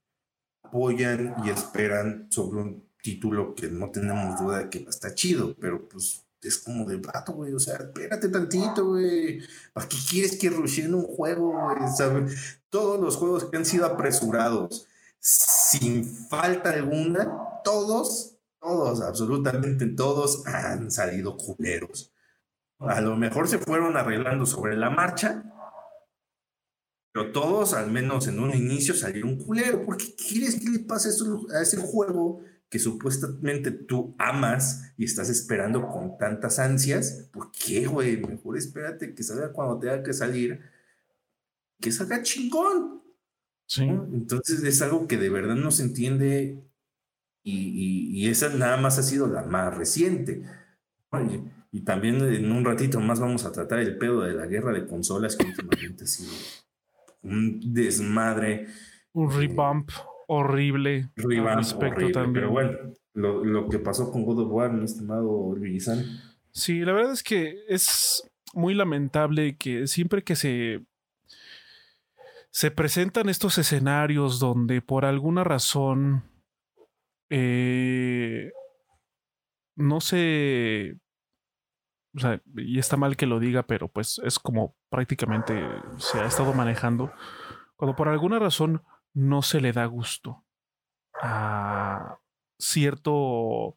apoyan 0.62 1.34
y 1.44 1.50
esperan 1.50 2.28
sobre 2.30 2.62
un 2.62 2.88
título 3.02 3.54
que 3.54 3.68
no 3.68 3.90
tenemos 3.90 4.40
duda 4.40 4.60
de 4.60 4.70
que 4.70 4.78
está 4.88 5.14
chido, 5.14 5.54
pero 5.60 5.86
pues 5.86 6.24
es 6.40 6.58
como 6.58 6.86
de 6.86 6.96
vato, 6.96 7.34
güey. 7.34 7.52
O 7.52 7.58
sea, 7.58 7.76
espérate 7.76 8.30
tantito, 8.30 8.86
güey. 8.86 9.42
¿Para 9.74 9.86
qué 9.86 9.98
quieres 10.08 10.38
que 10.38 10.48
rushen 10.48 10.94
un 10.94 11.04
juego, 11.04 11.52
güey? 11.52 12.34
Todos 12.70 12.98
los 12.98 13.16
juegos 13.16 13.44
que 13.44 13.58
han 13.58 13.66
sido 13.66 13.84
apresurados, 13.84 14.86
sin 15.18 16.06
falta 16.06 16.70
alguna, 16.70 17.60
todos, 17.64 18.38
todos, 18.58 19.02
absolutamente 19.02 19.86
todos 19.88 20.46
han 20.46 20.90
salido 20.90 21.36
culeros. 21.36 22.14
A 22.78 23.00
lo 23.02 23.14
mejor 23.16 23.46
se 23.46 23.58
fueron 23.58 23.96
arreglando 23.96 24.46
sobre 24.46 24.76
la 24.76 24.88
marcha, 24.88 25.51
pero 27.12 27.30
todos, 27.30 27.74
al 27.74 27.90
menos 27.90 28.26
en 28.26 28.40
un 28.40 28.54
inicio, 28.54 28.94
salieron 28.94 29.36
culero. 29.36 29.84
¿Por 29.84 29.98
qué 29.98 30.14
quieres 30.16 30.58
que 30.58 30.70
le 30.70 30.78
pase 30.78 31.10
eso 31.10 31.46
a 31.54 31.60
ese 31.60 31.76
juego 31.76 32.40
que 32.70 32.78
supuestamente 32.78 33.70
tú 33.70 34.14
amas 34.18 34.94
y 34.96 35.04
estás 35.04 35.28
esperando 35.28 35.86
con 35.88 36.16
tantas 36.16 36.58
ansias? 36.58 37.28
¿Por 37.30 37.52
qué, 37.52 37.86
güey? 37.86 38.16
Mejor 38.16 38.56
espérate 38.56 39.14
que 39.14 39.22
salga 39.22 39.52
cuando 39.52 39.78
tenga 39.78 40.02
que 40.02 40.14
salir. 40.14 40.60
Que 41.78 41.92
salga 41.92 42.22
chingón. 42.22 43.02
Sí. 43.66 43.84
Entonces 43.84 44.62
es 44.62 44.80
algo 44.80 45.06
que 45.06 45.18
de 45.18 45.28
verdad 45.28 45.54
no 45.54 45.70
se 45.70 45.82
entiende 45.82 46.64
y, 47.42 48.22
y, 48.22 48.28
esa 48.28 48.50
nada 48.50 48.76
más 48.76 48.98
ha 48.98 49.02
sido 49.02 49.26
la 49.26 49.42
más 49.42 49.76
reciente. 49.76 50.44
Y, 51.72 51.80
también 51.80 52.22
en 52.22 52.52
un 52.52 52.64
ratito 52.64 53.00
más 53.00 53.18
vamos 53.20 53.44
a 53.44 53.52
tratar 53.52 53.80
el 53.80 53.98
pedo 53.98 54.22
de 54.22 54.34
la 54.34 54.46
guerra 54.46 54.72
de 54.72 54.86
consolas 54.86 55.36
que 55.36 55.46
últimamente 55.46 56.04
ha 56.04 56.06
sido 56.06 56.30
un 57.22 57.60
desmadre. 57.72 58.66
Un 59.12 59.30
eh, 59.30 59.36
revamp 59.36 59.90
horrible. 60.28 61.10
Revamp 61.16 61.64
horrible, 61.76 62.12
también. 62.12 62.32
Pero 62.34 62.50
bueno, 62.50 62.78
lo, 63.14 63.44
lo, 63.44 63.68
que 63.68 63.78
pasó 63.78 64.10
con 64.10 64.24
God 64.24 64.46
of 64.46 64.52
War, 64.52 64.72
mi 64.72 64.84
estimado 64.84 65.54
Luisan. 65.56 66.04
Sí, 66.50 66.80
la 66.80 66.92
verdad 66.92 67.12
es 67.12 67.22
que 67.22 67.64
es 67.68 68.28
muy 68.54 68.74
lamentable 68.74 69.56
que 69.56 69.86
siempre 69.86 70.22
que 70.22 70.36
se 70.36 70.84
se 72.50 72.70
presentan 72.70 73.30
estos 73.30 73.56
escenarios 73.56 74.38
donde 74.38 74.82
por 74.82 75.06
alguna 75.06 75.42
razón 75.42 76.22
eh, 77.34 78.52
no 79.76 80.02
sé, 80.02 80.98
o 82.14 82.20
sea, 82.20 82.42
y 82.56 82.78
está 82.78 82.96
mal 82.96 83.16
que 83.16 83.26
lo 83.26 83.40
diga, 83.40 83.62
pero 83.62 83.88
pues 83.88 84.20
es 84.24 84.38
como 84.38 84.76
prácticamente 84.90 85.60
se 85.98 86.20
ha 86.20 86.26
estado 86.26 86.52
manejando, 86.52 87.12
cuando 87.76 87.96
por 87.96 88.08
alguna 88.08 88.38
razón 88.38 88.82
no 89.14 89.42
se 89.42 89.60
le 89.60 89.72
da 89.72 89.86
gusto 89.86 90.44
a 91.20 92.18
cierto 92.58 93.74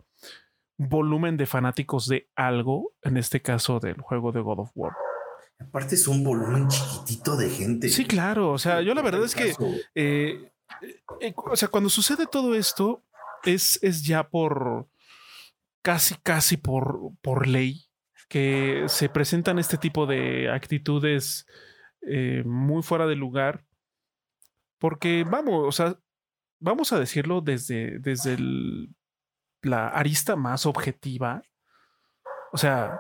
volumen 0.78 1.38
de 1.38 1.46
fanáticos 1.46 2.08
de 2.08 2.30
algo, 2.36 2.94
en 3.02 3.18
este 3.18 3.42
caso 3.42 3.80
del 3.80 4.02
juego 4.02 4.32
de 4.32 4.42
God 4.42 4.60
of 4.60 4.72
War. 4.76 4.94
Aparte 5.60 5.96
es 5.96 6.08
un 6.08 6.24
volumen 6.24 6.68
chiquitito 6.68 7.38
de 7.38 7.50
gente. 7.50 7.90
Sí, 7.90 8.06
claro. 8.06 8.52
O 8.52 8.58
sea, 8.58 8.82
yo 8.82 8.94
la 8.94 9.02
verdad 9.02 9.24
es 9.24 9.36
que, 9.36 9.54
eh, 9.96 10.52
eh, 11.22 11.34
o 11.36 11.56
sea, 11.56 11.70
cuando 11.70 11.90
sucede 11.90 12.28
todo 12.28 12.56
esto, 12.56 13.04
es, 13.44 13.80
es 13.82 14.04
ya 14.06 14.28
por 14.28 14.88
casi, 15.82 16.16
casi 16.16 16.58
por, 16.58 17.12
por 17.22 17.48
ley 17.48 17.86
que 18.28 18.86
se 18.88 19.10
presentan 19.10 19.60
este 19.60 19.78
tipo 19.78 20.06
de 20.06 20.50
actitudes 20.50 21.46
eh, 22.02 22.44
muy 22.46 22.84
fuera 22.84 23.06
de 23.06 23.16
lugar. 23.16 23.66
Porque 24.78 25.24
vamos, 25.24 25.66
o 25.68 25.72
sea, 25.72 25.98
vamos 26.60 26.92
a 26.94 27.00
decirlo 27.00 27.42
desde, 27.42 28.00
desde 28.00 28.38
la 29.62 29.88
arista 29.88 30.36
más 30.36 30.66
objetiva. 30.66 31.42
O 32.52 32.58
sea, 32.58 33.00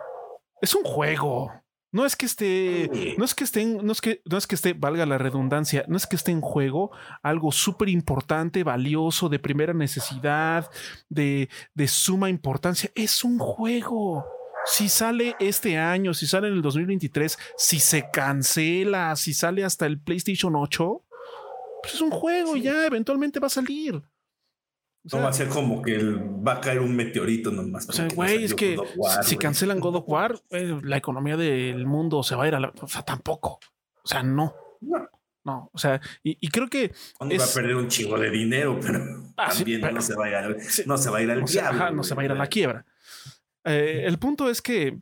es 0.62 0.76
un 0.76 0.84
juego. 0.84 1.52
No 1.92 2.06
es 2.06 2.18
que 2.18 2.26
esté, 2.26 3.16
no 3.18 3.24
es 3.24 3.34
que 3.34 3.46
esté, 3.46 3.66
no 3.66 3.92
es 3.94 4.02
que, 4.02 4.22
no 4.26 4.38
es 4.38 4.48
que 4.48 4.56
esté, 4.56 4.74
valga 4.74 5.06
la 5.06 5.18
redundancia, 5.18 5.86
no 5.88 5.96
es 5.96 6.06
que 6.06 6.18
esté 6.18 6.32
en 6.32 6.42
juego 6.42 6.92
algo 7.24 7.54
súper 7.54 7.88
importante, 7.88 8.66
valioso, 8.66 9.30
de 9.30 9.40
primera 9.40 9.74
necesidad, 9.74 10.70
de, 11.08 11.48
de 11.74 11.88
suma 11.88 12.30
importancia. 12.30 12.92
Es 12.96 13.24
un 13.24 13.40
juego. 13.40 14.26
Si 14.66 14.90
sale 14.90 15.36
este 15.40 15.78
año, 15.78 16.14
si 16.14 16.28
sale 16.28 16.48
en 16.48 16.56
el 16.56 16.62
2023, 16.62 17.38
si 17.58 17.80
se 17.80 18.10
cancela, 18.12 19.16
si 19.16 19.34
sale 19.34 19.64
hasta 19.64 19.86
el 19.86 20.00
PlayStation 20.00 20.56
8, 20.56 21.04
pues 21.84 21.94
es 21.94 22.02
un 22.02 22.12
juego, 22.12 22.56
ya 22.56 22.86
eventualmente 22.86 23.40
va 23.40 23.48
a 23.48 23.52
salir 23.52 24.02
no 25.14 25.22
va 25.22 25.30
a 25.30 25.34
ser 25.34 25.50
como 25.50 25.82
que 25.82 26.00
va 26.00 26.54
a 26.54 26.62
caer 26.62 26.80
un 26.80 26.96
meteorito 26.96 27.52
nomás. 27.52 27.88
O 27.90 27.92
sea, 27.92 28.08
güey, 28.14 28.44
es 28.44 28.56
que 28.56 28.78
si 29.24 29.38
cancelan 29.38 29.80
God 29.80 29.98
of 29.98 30.06
War, 30.08 30.36
la 30.50 30.98
economía 30.98 31.38
del 31.38 31.86
mundo 31.86 32.24
se 32.24 32.36
va 32.36 32.46
a 32.46 32.48
ir 32.48 32.56
a 32.56 32.60
la. 32.60 32.74
O 32.82 32.88
sea, 32.88 33.04
tampoco. 33.04 33.60
O 34.04 34.08
sea, 34.08 34.24
no. 34.24 34.56
No. 35.44 35.70
o 35.72 35.78
sea, 35.78 36.02
y, 36.24 36.48
creo 36.50 36.68
que. 36.68 36.92
va 37.22 37.28
a 37.28 37.54
perder 37.54 37.76
un 37.76 37.88
chingo 37.88 38.18
de 38.18 38.32
dinero, 38.32 38.80
pero 38.82 39.00
ah, 39.38 39.52
también 39.56 39.82
no, 39.94 40.02
se 40.02 40.16
va 40.16 40.26
a 40.26 40.30
ir 40.30 40.36
al, 40.36 40.58
no 40.88 40.98
se 40.98 41.10
va 41.12 41.18
a 41.20 41.22
ir 41.22 41.30
al 41.30 41.42
no 41.42 41.46
diablo. 41.46 41.92
no 41.92 42.04
se 42.04 42.16
va 42.16 42.24
a 42.24 42.26
ir 42.26 42.32
a 42.32 42.36
la 42.36 42.48
quiebra. 42.48 42.86
Eh, 43.66 44.04
el 44.06 44.20
punto 44.20 44.50
es 44.50 44.62
que 44.62 45.00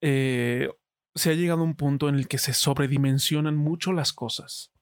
eh, 0.00 0.68
se 1.14 1.30
ha 1.30 1.34
llegado 1.34 1.60
a 1.60 1.64
un 1.64 1.74
punto 1.74 2.08
en 2.08 2.14
el 2.14 2.28
que 2.28 2.38
se 2.38 2.52
sobredimensionan 2.52 3.56
mucho 3.56 3.92
las 3.92 4.12
cosas 4.12 4.72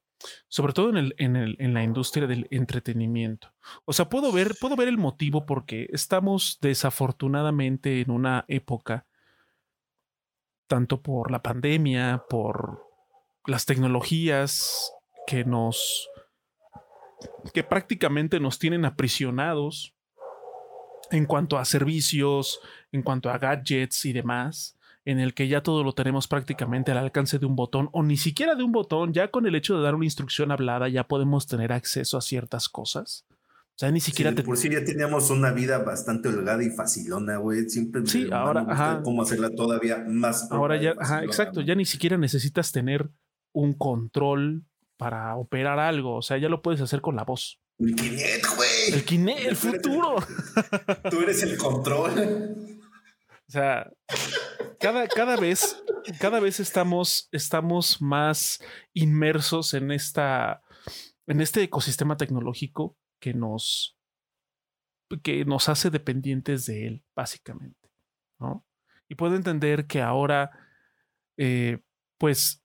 sobre 0.48 0.72
todo 0.72 0.90
en, 0.90 0.96
el, 0.96 1.14
en, 1.18 1.36
el, 1.36 1.56
en, 1.58 1.74
la 1.74 1.82
industria 1.82 2.26
del 2.26 2.46
entretenimiento. 2.50 3.52
O 3.84 3.92
sea, 3.92 4.08
puedo 4.08 4.32
ver, 4.32 4.54
puedo 4.60 4.76
ver 4.76 4.88
el 4.88 4.98
motivo 4.98 5.46
porque 5.46 5.88
estamos 5.92 6.58
desafortunadamente 6.60 8.00
en 8.00 8.10
una 8.10 8.44
época, 8.48 9.06
tanto 10.66 11.02
por 11.02 11.30
la 11.30 11.42
pandemia, 11.42 12.24
por 12.28 12.84
las 13.46 13.64
tecnologías 13.64 14.92
que 15.26 15.44
nos, 15.44 16.08
que 17.54 17.62
prácticamente 17.62 18.40
nos 18.40 18.58
tienen 18.58 18.84
aprisionados 18.84 19.94
en 21.10 21.26
cuanto 21.26 21.58
a 21.58 21.64
servicios, 21.64 22.60
en 22.92 23.02
cuanto 23.02 23.30
a 23.30 23.38
gadgets 23.38 24.04
y 24.04 24.12
demás 24.12 24.78
en 25.08 25.20
el 25.20 25.32
que 25.32 25.48
ya 25.48 25.62
todo 25.62 25.84
lo 25.84 25.94
tenemos 25.94 26.28
prácticamente 26.28 26.92
al 26.92 26.98
alcance 26.98 27.38
de 27.38 27.46
un 27.46 27.56
botón 27.56 27.88
o 27.92 28.02
ni 28.02 28.18
siquiera 28.18 28.54
de 28.54 28.62
un 28.62 28.72
botón, 28.72 29.14
ya 29.14 29.30
con 29.30 29.46
el 29.46 29.54
hecho 29.54 29.74
de 29.74 29.82
dar 29.82 29.94
una 29.94 30.04
instrucción 30.04 30.52
hablada 30.52 30.86
ya 30.90 31.08
podemos 31.08 31.46
tener 31.46 31.72
acceso 31.72 32.18
a 32.18 32.20
ciertas 32.20 32.68
cosas. 32.68 33.24
O 33.30 33.78
sea, 33.78 33.90
ni 33.90 34.00
siquiera 34.00 34.34
sí, 34.36 34.42
Por 34.42 34.58
si 34.58 34.68
ya 34.68 34.84
teníamos 34.84 35.30
una 35.30 35.50
vida 35.52 35.78
bastante 35.78 36.28
holgada 36.28 36.62
y 36.62 36.68
facilona, 36.68 37.38
güey. 37.38 37.70
Siempre 37.70 38.04
sí, 38.04 38.28
ahora, 38.30 38.66
ajá. 38.68 39.00
cómo 39.02 39.22
hacerla 39.22 39.48
todavía 39.48 40.04
más. 40.06 40.52
Ahora 40.52 40.78
ya, 40.78 40.94
ajá, 40.98 41.24
exacto. 41.24 41.62
Ya 41.62 41.74
ni 41.74 41.86
siquiera 41.86 42.18
necesitas 42.18 42.70
tener 42.70 43.08
un 43.54 43.72
control 43.72 44.64
para 44.98 45.36
operar 45.36 45.78
algo. 45.78 46.16
O 46.16 46.22
sea, 46.22 46.36
ya 46.36 46.50
lo 46.50 46.60
puedes 46.60 46.82
hacer 46.82 47.00
con 47.00 47.16
la 47.16 47.24
voz. 47.24 47.60
El 47.78 47.94
Kinect, 47.94 48.46
güey. 48.56 48.92
El 48.92 49.04
Kinect, 49.04 49.40
el 49.40 49.56
futuro. 49.56 50.16
Tú 51.10 51.20
eres 51.20 51.42
el 51.44 51.56
control. 51.56 52.78
O 53.46 53.50
sea, 53.50 53.90
cada, 54.80 55.06
cada 55.06 55.36
vez, 55.36 55.82
cada 56.20 56.40
vez 56.40 56.58
estamos, 56.60 57.28
estamos 57.30 58.02
más 58.02 58.58
inmersos 58.94 59.74
en 59.74 59.92
esta, 59.92 60.62
en 61.26 61.40
este 61.40 61.62
ecosistema 61.62 62.16
tecnológico 62.16 62.96
que 63.20 63.32
nos, 63.32 63.96
que 65.22 65.44
nos 65.44 65.68
hace 65.68 65.90
dependientes 65.90 66.66
de 66.66 66.86
él, 66.86 67.04
básicamente. 67.14 67.90
¿no? 68.40 68.66
Y 69.08 69.14
puedo 69.14 69.36
entender 69.36 69.86
que 69.86 70.02
ahora, 70.02 70.50
eh, 71.36 71.78
pues, 72.18 72.64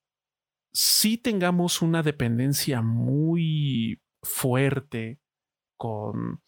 sí 0.74 1.18
tengamos 1.18 1.82
una 1.84 2.02
dependencia 2.02 2.82
muy 2.82 3.83
fuerte 4.24 5.20
con 5.78 6.42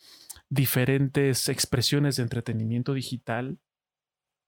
diferentes 0.50 1.50
expresiones 1.50 2.16
de 2.16 2.24
entretenimiento 2.24 2.94
digital 2.94 3.60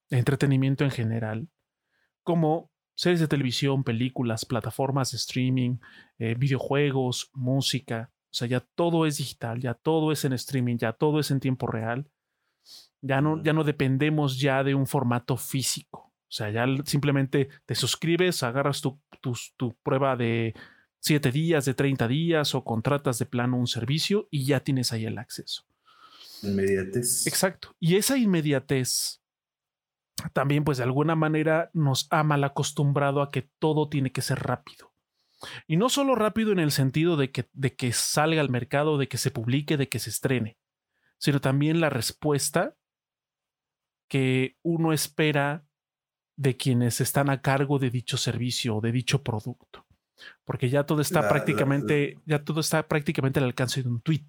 entretenimiento 0.09 0.83
en 0.83 0.91
general, 0.91 1.47
como 2.23 2.71
series 2.95 3.19
de 3.19 3.27
televisión, 3.27 3.83
películas, 3.83 4.45
plataformas 4.45 5.11
de 5.11 5.17
streaming, 5.17 5.77
eh, 6.17 6.35
videojuegos, 6.37 7.29
música. 7.33 8.11
O 8.25 8.33
sea, 8.33 8.47
ya 8.47 8.59
todo 8.59 9.05
es 9.05 9.17
digital, 9.17 9.59
ya 9.59 9.73
todo 9.73 10.11
es 10.11 10.25
en 10.25 10.33
streaming, 10.33 10.77
ya 10.77 10.93
todo 10.93 11.19
es 11.19 11.31
en 11.31 11.39
tiempo 11.39 11.67
real. 11.67 12.09
Ya 13.01 13.21
no, 13.21 13.41
ya 13.43 13.53
no 13.53 13.63
dependemos 13.63 14.39
ya 14.39 14.63
de 14.63 14.73
un 14.75 14.87
formato 14.87 15.37
físico. 15.37 15.99
O 15.99 16.31
sea, 16.31 16.49
ya 16.49 16.65
simplemente 16.85 17.49
te 17.65 17.75
suscribes, 17.75 18.43
agarras 18.43 18.81
tu, 18.81 18.99
tu 19.55 19.75
prueba 19.83 20.17
de 20.17 20.55
7 20.99 21.31
días, 21.31 21.65
de 21.65 21.73
30 21.73 22.07
días 22.07 22.55
o 22.55 22.63
contratas 22.63 23.19
de 23.19 23.25
plano 23.25 23.57
un 23.57 23.67
servicio 23.67 24.27
y 24.31 24.45
ya 24.45 24.59
tienes 24.59 24.91
ahí 24.93 25.05
el 25.05 25.17
acceso. 25.17 25.63
Inmediatez. 26.43 27.25
Exacto. 27.27 27.75
Y 27.79 27.95
esa 27.95 28.17
inmediatez 28.17 29.21
también 30.33 30.63
pues 30.63 30.77
de 30.77 30.83
alguna 30.83 31.15
manera 31.15 31.69
nos 31.73 32.07
ha 32.09 32.23
mal 32.23 32.43
acostumbrado 32.43 33.21
a 33.21 33.29
que 33.29 33.49
todo 33.59 33.89
tiene 33.89 34.11
que 34.11 34.21
ser 34.21 34.39
rápido. 34.39 34.93
Y 35.67 35.77
no 35.77 35.89
solo 35.89 36.15
rápido 36.15 36.51
en 36.51 36.59
el 36.59 36.71
sentido 36.71 37.15
de 37.15 37.31
que, 37.31 37.47
de 37.53 37.75
que 37.75 37.93
salga 37.93 38.41
al 38.41 38.49
mercado, 38.49 38.97
de 38.97 39.07
que 39.07 39.17
se 39.17 39.29
publique, 39.29 39.77
de 39.77 39.87
que 39.87 39.99
se 39.99 40.09
estrene, 40.09 40.57
sino 41.19 41.39
también 41.39 41.79
la 41.79 41.91
respuesta 41.91 42.75
que 44.07 44.57
uno 44.63 44.93
espera 44.93 45.65
de 46.35 46.57
quienes 46.57 47.01
están 47.01 47.29
a 47.29 47.41
cargo 47.41 47.77
de 47.77 47.89
dicho 47.89 48.17
servicio 48.17 48.77
o 48.77 48.81
de 48.81 48.91
dicho 48.91 49.23
producto. 49.23 49.86
Porque 50.45 50.69
ya 50.69 50.85
todo 50.85 51.01
está 51.01 51.27
prácticamente, 51.29 52.19
ya 52.25 52.43
todo 52.43 52.61
está 52.61 52.87
prácticamente 52.87 53.39
al 53.39 53.45
alcance 53.45 53.83
de 53.83 53.89
un 53.89 54.01
tweet 54.01 54.27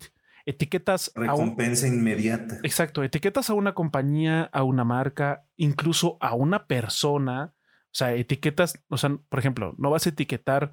etiquetas 0.49 1.13
recompensa 1.15 1.87
inmediata. 1.87 2.57
Exacto, 2.63 3.03
etiquetas 3.03 3.51
a 3.51 3.55
una 3.55 3.75
compañía, 3.75 4.45
a 4.45 4.63
una 4.63 4.83
marca, 4.83 5.45
incluso 5.57 6.17
a 6.21 6.35
una 6.35 6.67
persona. 6.67 7.53
O 7.85 7.95
sea, 7.99 8.15
etiquetas, 8.15 8.83
o 8.89 8.97
sea, 8.97 9.11
por 9.29 9.39
ejemplo, 9.39 9.75
no 9.77 9.91
vas 9.91 10.07
a 10.07 10.09
etiquetar 10.09 10.73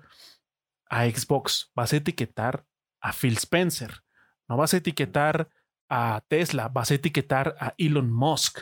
a 0.90 1.06
Xbox, 1.06 1.72
vas 1.76 1.92
a 1.92 1.98
etiquetar 1.98 2.66
a 3.02 3.12
Phil 3.12 3.36
Spencer, 3.36 4.04
no 4.48 4.56
vas 4.56 4.74
a 4.74 4.78
etiquetar 4.78 5.50
a 5.90 6.24
Tesla, 6.30 6.70
vas 6.70 6.92
a 6.92 6.96
etiquetar 6.96 7.58
a 7.60 7.74
Elon 7.78 8.12
Musk, 8.12 8.60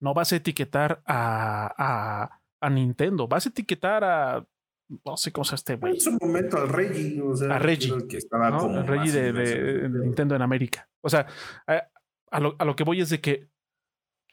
no 0.00 0.14
vas 0.14 0.32
a 0.32 0.36
etiquetar 0.36 1.02
a, 1.04 1.74
a, 1.76 2.40
a 2.60 2.70
Nintendo, 2.70 3.28
vas 3.28 3.44
a 3.44 3.50
etiquetar 3.50 4.04
a 4.04 4.46
no 4.88 5.16
sé 5.16 5.32
cómo 5.32 5.44
se 5.44 5.54
este 5.56 5.76
güey. 5.76 5.94
En 5.94 6.00
su 6.00 6.12
momento 6.20 6.58
al 6.58 6.68
Reggie, 6.68 7.20
o 7.20 7.34
sea, 7.36 7.56
a 7.56 7.58
Reggie, 7.58 7.92
el 7.94 8.06
que 8.06 8.18
estaba 8.18 8.50
¿no? 8.50 8.58
como 8.58 8.82
Reggie 8.82 9.12
de. 9.32 9.88
Nintendo 9.88 10.34
en 10.36 10.42
América. 10.42 10.88
O 11.00 11.08
sea, 11.08 11.26
a, 11.66 11.88
a 12.30 12.40
lo, 12.40 12.56
a 12.58 12.64
lo 12.64 12.76
que 12.76 12.84
voy 12.84 13.00
es 13.00 13.10
de 13.10 13.20
que 13.20 13.48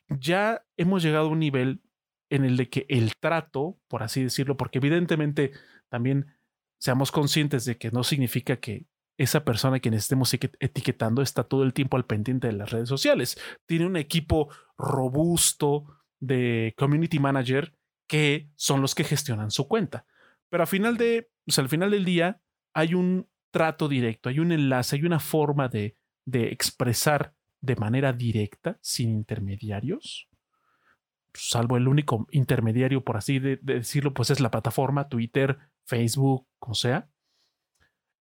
ya 0.09 0.63
hemos 0.77 1.01
llegado 1.03 1.27
a 1.27 1.29
un 1.31 1.39
nivel 1.39 1.81
en 2.29 2.45
el 2.45 2.57
de 2.57 2.69
que 2.69 2.85
el 2.89 3.13
trato, 3.19 3.77
por 3.87 4.03
así 4.03 4.23
decirlo, 4.23 4.57
porque 4.57 4.79
evidentemente 4.79 5.51
también 5.89 6.27
seamos 6.79 7.11
conscientes 7.11 7.65
de 7.65 7.77
que 7.77 7.91
no 7.91 8.03
significa 8.03 8.57
que 8.57 8.85
esa 9.17 9.45
persona 9.45 9.77
a 9.77 9.79
quien 9.79 9.93
estemos 9.93 10.33
etiquet- 10.33 10.57
etiquetando 10.59 11.21
está 11.21 11.43
todo 11.43 11.63
el 11.63 11.73
tiempo 11.73 11.97
al 11.97 12.05
pendiente 12.05 12.47
de 12.47 12.53
las 12.53 12.71
redes 12.71 12.89
sociales. 12.89 13.39
Tiene 13.67 13.85
un 13.85 13.95
equipo 13.95 14.49
robusto 14.77 15.85
de 16.19 16.73
community 16.77 17.19
manager 17.19 17.73
que 18.07 18.49
son 18.55 18.81
los 18.81 18.95
que 18.95 19.03
gestionan 19.03 19.51
su 19.51 19.67
cuenta. 19.67 20.05
Pero 20.53 20.61
al 20.61 20.67
final 20.67 20.97
de, 20.97 21.31
o 21.47 21.51
sea, 21.51 21.63
al 21.63 21.69
final 21.69 21.89
del 21.89 22.05
día 22.05 22.39
hay 22.75 22.93
un 22.93 23.27
trato 23.49 23.87
directo, 23.87 24.29
hay 24.29 24.37
un 24.37 24.51
enlace, 24.51 24.95
hay 24.95 25.01
una 25.01 25.19
forma 25.19 25.67
de, 25.67 25.97
de 26.27 26.49
expresar 26.49 27.33
de 27.59 27.75
manera 27.75 28.13
directa, 28.13 28.77
sin 28.79 29.09
intermediarios, 29.09 30.29
salvo 31.33 31.75
el 31.75 31.87
único 31.87 32.27
intermediario, 32.29 33.03
por 33.03 33.17
así 33.17 33.39
de, 33.39 33.57
de 33.63 33.79
decirlo, 33.79 34.13
pues 34.13 34.29
es 34.29 34.41
la 34.41 34.51
plataforma, 34.51 35.09
Twitter, 35.09 35.57
Facebook, 35.87 36.45
como 36.59 36.75
sea, 36.75 37.09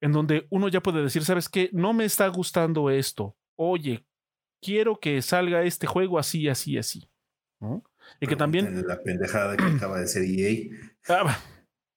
en 0.00 0.12
donde 0.12 0.46
uno 0.48 0.68
ya 0.68 0.80
puede 0.80 1.02
decir, 1.02 1.26
¿sabes 1.26 1.50
qué? 1.50 1.68
No 1.74 1.92
me 1.92 2.06
está 2.06 2.28
gustando 2.28 2.88
esto. 2.88 3.36
Oye, 3.56 4.06
quiero 4.62 4.98
que 4.98 5.20
salga 5.20 5.64
este 5.64 5.86
juego 5.86 6.18
así, 6.18 6.48
así, 6.48 6.78
así. 6.78 7.06
¿no? 7.60 7.84
Y 8.22 8.26
que 8.26 8.36
también 8.36 8.86
La 8.86 9.02
pendejada 9.02 9.54
que 9.54 9.64
acaba 9.64 10.00
de 10.00 10.06
ser 10.06 10.22
EA. 10.24 10.70
Ah, 11.10 11.38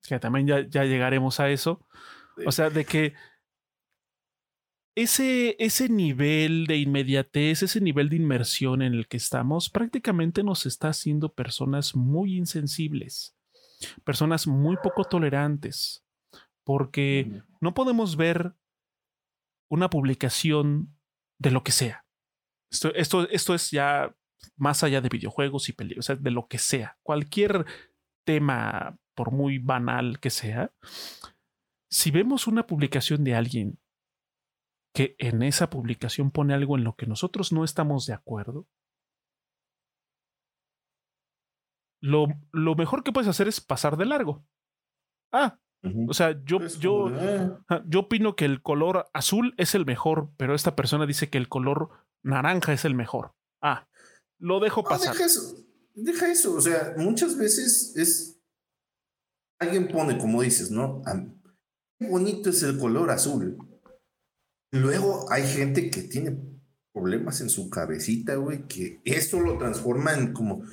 que 0.07 0.19
también 0.19 0.47
ya, 0.47 0.67
ya 0.67 0.83
llegaremos 0.83 1.39
a 1.39 1.49
eso. 1.49 1.85
O 2.45 2.51
sea, 2.51 2.69
de 2.69 2.85
que 2.85 3.13
ese, 4.95 5.55
ese 5.59 5.89
nivel 5.89 6.67
de 6.67 6.77
inmediatez, 6.77 7.63
ese 7.63 7.81
nivel 7.81 8.09
de 8.09 8.15
inmersión 8.15 8.81
en 8.81 8.93
el 8.93 9.07
que 9.07 9.17
estamos, 9.17 9.69
prácticamente 9.69 10.43
nos 10.43 10.65
está 10.65 10.89
haciendo 10.89 11.33
personas 11.33 11.95
muy 11.95 12.37
insensibles, 12.37 13.35
personas 14.03 14.47
muy 14.47 14.77
poco 14.77 15.03
tolerantes, 15.03 16.05
porque 16.63 17.41
no 17.59 17.73
podemos 17.73 18.15
ver 18.15 18.55
una 19.69 19.89
publicación 19.89 20.95
de 21.39 21.51
lo 21.51 21.63
que 21.63 21.71
sea. 21.71 22.05
Esto, 22.71 22.93
esto, 22.95 23.29
esto 23.29 23.53
es 23.53 23.71
ya 23.71 24.15
más 24.55 24.83
allá 24.83 25.01
de 25.01 25.09
videojuegos 25.09 25.69
y 25.69 25.73
películas, 25.73 26.05
o 26.05 26.07
sea, 26.07 26.15
de 26.15 26.31
lo 26.31 26.47
que 26.47 26.57
sea. 26.57 26.97
Cualquier 27.03 27.65
tema, 28.25 28.97
por 29.15 29.31
muy 29.31 29.57
banal 29.59 30.19
que 30.19 30.29
sea, 30.29 30.73
si 31.89 32.11
vemos 32.11 32.47
una 32.47 32.67
publicación 32.67 33.23
de 33.23 33.35
alguien 33.35 33.79
que 34.93 35.15
en 35.19 35.41
esa 35.43 35.69
publicación 35.69 36.31
pone 36.31 36.53
algo 36.53 36.77
en 36.77 36.83
lo 36.83 36.95
que 36.95 37.05
nosotros 37.05 37.51
no 37.51 37.63
estamos 37.63 38.05
de 38.05 38.13
acuerdo, 38.13 38.67
lo, 42.01 42.27
lo 42.51 42.75
mejor 42.75 43.03
que 43.03 43.11
puedes 43.11 43.27
hacer 43.29 43.47
es 43.47 43.61
pasar 43.61 43.97
de 43.97 44.05
largo. 44.05 44.45
Ah, 45.31 45.59
o 46.07 46.13
sea, 46.13 46.41
yo, 46.45 46.59
yo, 46.79 47.09
Ah, 47.69 47.83
Yo 47.87 48.01
opino 48.01 48.35
que 48.35 48.45
el 48.45 48.61
color 48.61 49.09
azul 49.13 49.53
es 49.57 49.75
el 49.75 49.85
mejor, 49.85 50.31
pero 50.37 50.55
esta 50.55 50.75
persona 50.75 51.05
dice 51.05 51.29
que 51.29 51.37
el 51.37 51.49
color 51.49 51.89
naranja 52.23 52.73
es 52.73 52.85
el 52.85 52.95
mejor. 52.95 53.33
Ah, 53.61 53.87
lo 54.39 54.59
dejo 54.59 54.81
no, 54.81 54.89
pasar. 54.89 55.13
deja 55.13 55.25
eso, 55.25 55.55
deja 55.93 56.31
eso. 56.31 56.55
O 56.55 56.61
sea, 56.61 56.93
muchas 56.97 57.37
veces 57.37 57.95
es. 57.95 58.34
Alguien 59.59 59.87
pone, 59.87 60.17
como 60.17 60.41
dices, 60.41 60.71
¿no? 60.71 61.01
Qué 61.99 62.07
bonito 62.07 62.49
es 62.49 62.61
el 62.63 62.77
color 62.77 63.09
azul. 63.09 63.57
Luego 64.71 65.31
hay 65.31 65.43
gente 65.47 65.89
que 65.89 66.01
tiene 66.01 66.37
problemas 66.93 67.41
en 67.41 67.49
su 67.49 67.69
cabecita, 67.69 68.35
güey, 68.35 68.67
que 68.67 69.01
eso 69.05 69.39
lo 69.39 69.57
transforma 69.57 70.13
en 70.13 70.33
como, 70.33 70.63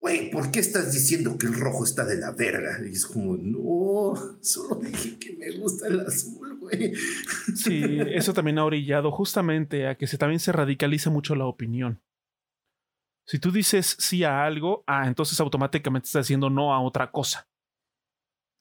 güey, 0.00 0.30
¿por 0.30 0.50
qué 0.50 0.60
estás 0.60 0.92
diciendo 0.92 1.36
que 1.36 1.46
el 1.46 1.54
rojo 1.54 1.84
está 1.84 2.04
de 2.04 2.16
la 2.16 2.32
verga? 2.32 2.78
Y 2.86 2.92
es 2.92 3.06
como, 3.06 3.36
no, 3.36 4.14
solo 4.40 4.76
dije 4.76 5.18
que 5.18 5.36
me 5.36 5.50
gusta 5.58 5.88
el 5.88 6.00
azul, 6.00 6.58
güey. 6.58 6.94
Sí, 7.54 7.98
eso 8.12 8.32
también 8.32 8.58
ha 8.58 8.64
orillado 8.64 9.10
justamente 9.10 9.86
a 9.86 9.96
que 9.96 10.06
se, 10.06 10.16
también 10.16 10.40
se 10.40 10.52
radicalice 10.52 11.10
mucho 11.10 11.34
la 11.34 11.46
opinión. 11.46 12.00
Si 13.26 13.38
tú 13.38 13.52
dices 13.52 13.96
sí 13.98 14.24
a 14.24 14.44
algo, 14.44 14.82
ah, 14.86 15.06
entonces 15.06 15.38
automáticamente 15.40 16.06
estás 16.06 16.26
diciendo 16.26 16.48
no 16.50 16.74
a 16.74 16.80
otra 16.80 17.10
cosa. 17.10 17.49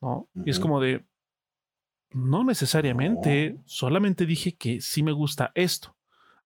¿No? 0.01 0.29
Y 0.45 0.49
es 0.49 0.59
como 0.59 0.79
de, 0.79 1.05
no 2.11 2.43
necesariamente, 2.43 3.51
No. 3.51 3.63
solamente 3.65 4.25
dije 4.25 4.55
que 4.55 4.81
sí 4.81 5.03
me 5.03 5.11
gusta 5.11 5.51
esto. 5.55 5.95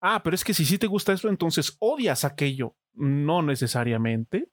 Ah, 0.01 0.21
pero 0.23 0.35
es 0.35 0.43
que 0.43 0.53
si 0.53 0.65
sí 0.65 0.77
te 0.77 0.87
gusta 0.87 1.13
esto, 1.13 1.29
entonces 1.29 1.77
odias 1.79 2.25
aquello. 2.25 2.75
No 2.93 3.41
necesariamente. 3.41 4.49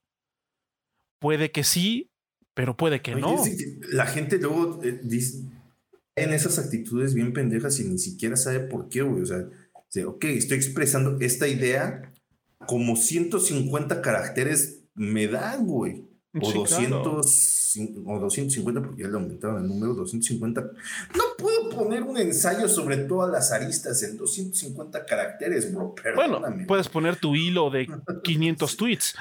Puede 1.18 1.50
que 1.50 1.64
sí, 1.64 2.10
pero 2.54 2.76
puede 2.76 3.02
que 3.02 3.14
Oye, 3.14 3.20
no. 3.20 3.36
La 3.92 4.06
gente 4.06 4.38
luego 4.38 4.82
eh, 4.82 5.00
dice 5.02 5.44
en 6.16 6.32
esas 6.32 6.58
actitudes 6.58 7.14
bien 7.14 7.32
pendejas 7.32 7.80
y 7.80 7.84
ni 7.84 7.98
siquiera 7.98 8.36
sabe 8.36 8.60
por 8.60 8.88
qué, 8.88 9.02
güey. 9.02 9.22
O 9.22 9.26
sea, 9.26 9.38
dice, 9.86 10.04
ok, 10.04 10.24
estoy 10.26 10.58
expresando 10.58 11.18
esta 11.20 11.48
idea 11.48 12.12
como 12.66 12.96
150 12.96 14.02
caracteres 14.02 14.84
me 14.94 15.26
dan, 15.26 15.66
güey. 15.66 16.06
O, 16.33 16.45
Sí, 16.47 16.53
claro. 16.53 17.03
200, 17.03 17.27
cin- 17.27 18.03
o 18.07 18.19
250, 18.21 18.83
porque 18.83 19.03
ya 19.03 19.09
le 19.09 19.14
aumentaron 19.14 19.62
el 19.62 19.69
número, 19.69 19.95
250. 19.95 20.61
No 20.61 21.25
puedo 21.37 21.71
poner 21.71 22.05
un 22.05 22.19
ensayo 22.19 22.69
sobre 22.69 22.99
todas 22.99 23.31
las 23.33 23.51
aristas 23.53 24.01
en 24.05 24.16
250 24.16 25.05
caracteres, 25.07 25.73
bro. 25.75 25.95
Bueno, 26.14 26.40
Perdóname. 26.40 26.66
puedes 26.66 26.88
poner 26.88 27.16
tu 27.16 27.35
hilo 27.35 27.69
de 27.71 27.88
500 28.23 28.77
tweets. 28.77 29.14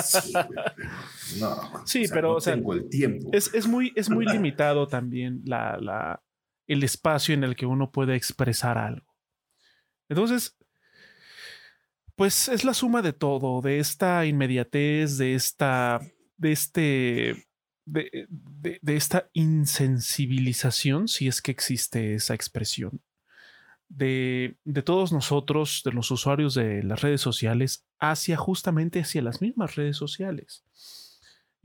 Sí. 0.00 0.32
No, 1.38 1.82
Sí, 1.84 2.04
pero, 2.10 2.28
no 2.30 2.34
o 2.36 2.40
sea, 2.40 2.54
tengo 2.54 2.72
el 2.72 2.88
tiempo. 2.88 3.28
Es, 3.32 3.52
es 3.52 3.66
muy, 3.66 3.92
es 3.96 4.08
muy 4.08 4.24
limitado 4.32 4.86
también 4.86 5.42
la, 5.44 5.76
la, 5.78 6.22
el 6.66 6.82
espacio 6.82 7.34
en 7.34 7.44
el 7.44 7.54
que 7.56 7.66
uno 7.66 7.92
puede 7.92 8.14
expresar 8.16 8.78
algo. 8.78 9.14
Entonces, 10.08 10.56
pues 12.16 12.48
es 12.48 12.64
la 12.64 12.74
suma 12.74 13.02
de 13.02 13.12
todo, 13.12 13.60
de 13.60 13.78
esta 13.78 14.26
inmediatez, 14.26 15.18
de 15.18 15.34
esta, 15.34 16.00
de 16.36 16.52
este, 16.52 17.46
de, 17.84 18.26
de- 18.82 18.96
esta 18.96 19.28
insensibilización, 19.34 21.08
si 21.08 21.28
es 21.28 21.42
que 21.42 21.50
existe 21.52 22.14
esa 22.14 22.34
expresión, 22.34 23.02
de, 23.88 24.56
de 24.64 24.82
todos 24.82 25.12
nosotros, 25.12 25.82
de 25.84 25.92
los 25.92 26.10
usuarios 26.10 26.54
de 26.54 26.82
las 26.82 27.02
redes 27.02 27.20
sociales, 27.20 27.86
hacia 28.00 28.36
justamente 28.36 29.00
hacia 29.00 29.22
las 29.22 29.40
mismas 29.40 29.76
redes 29.76 29.96
sociales. 29.96 30.64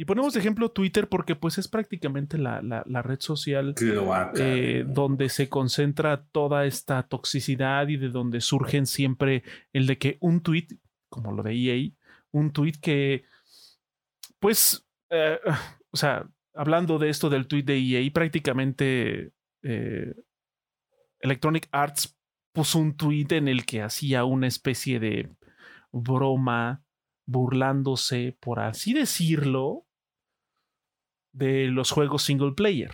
Y 0.02 0.06
ponemos 0.06 0.34
de 0.34 0.40
ejemplo 0.40 0.72
Twitter 0.72 1.08
porque 1.08 1.36
pues 1.36 1.60
es 1.60 1.68
prácticamente 1.68 2.40
la, 2.40 2.60
la- 2.64 2.84
la 2.88 3.04
red 3.04 3.20
social 3.20 3.76
eh, 4.36 4.84
donde 4.88 5.30
se 5.30 5.48
concentra 5.48 6.26
toda 6.32 6.66
esta 6.66 7.04
toxicidad 7.04 7.88
y 7.88 7.98
de 7.98 8.10
donde 8.10 8.42
surgen 8.42 8.88
siempre 8.88 9.44
el 9.74 9.86
de 9.86 10.00
que 10.00 10.18
un 10.20 10.42
tweet, 10.42 10.70
como 11.08 11.32
lo 11.32 11.44
de 11.44 11.54
EA, 11.54 11.92
un 12.32 12.52
tweet 12.52 12.74
que, 12.82 13.26
pues, 14.40 14.88
eh, 15.12 15.38
o 15.92 15.96
sea, 15.98 16.28
hablando 16.56 16.98
de 16.98 17.10
esto 17.10 17.30
del 17.30 17.46
tweet 17.46 17.62
de 17.64 17.78
EA, 17.78 18.12
prácticamente 18.12 19.34
eh, 19.62 20.16
Electronic 21.20 21.68
Arts 21.72 22.18
puso 22.54 22.80
un 22.80 22.98
tweet 22.98 23.28
en 23.30 23.48
el 23.48 23.68
que 23.68 23.84
hacía 23.84 24.26
una 24.26 24.48
especie 24.48 25.00
de 25.00 25.30
broma 25.92 26.82
burlándose, 27.28 28.36
por 28.40 28.60
así 28.62 28.94
decirlo, 28.94 29.86
de 31.34 31.68
los 31.68 31.92
juegos 31.92 32.24
single 32.24 32.54
player. 32.56 32.92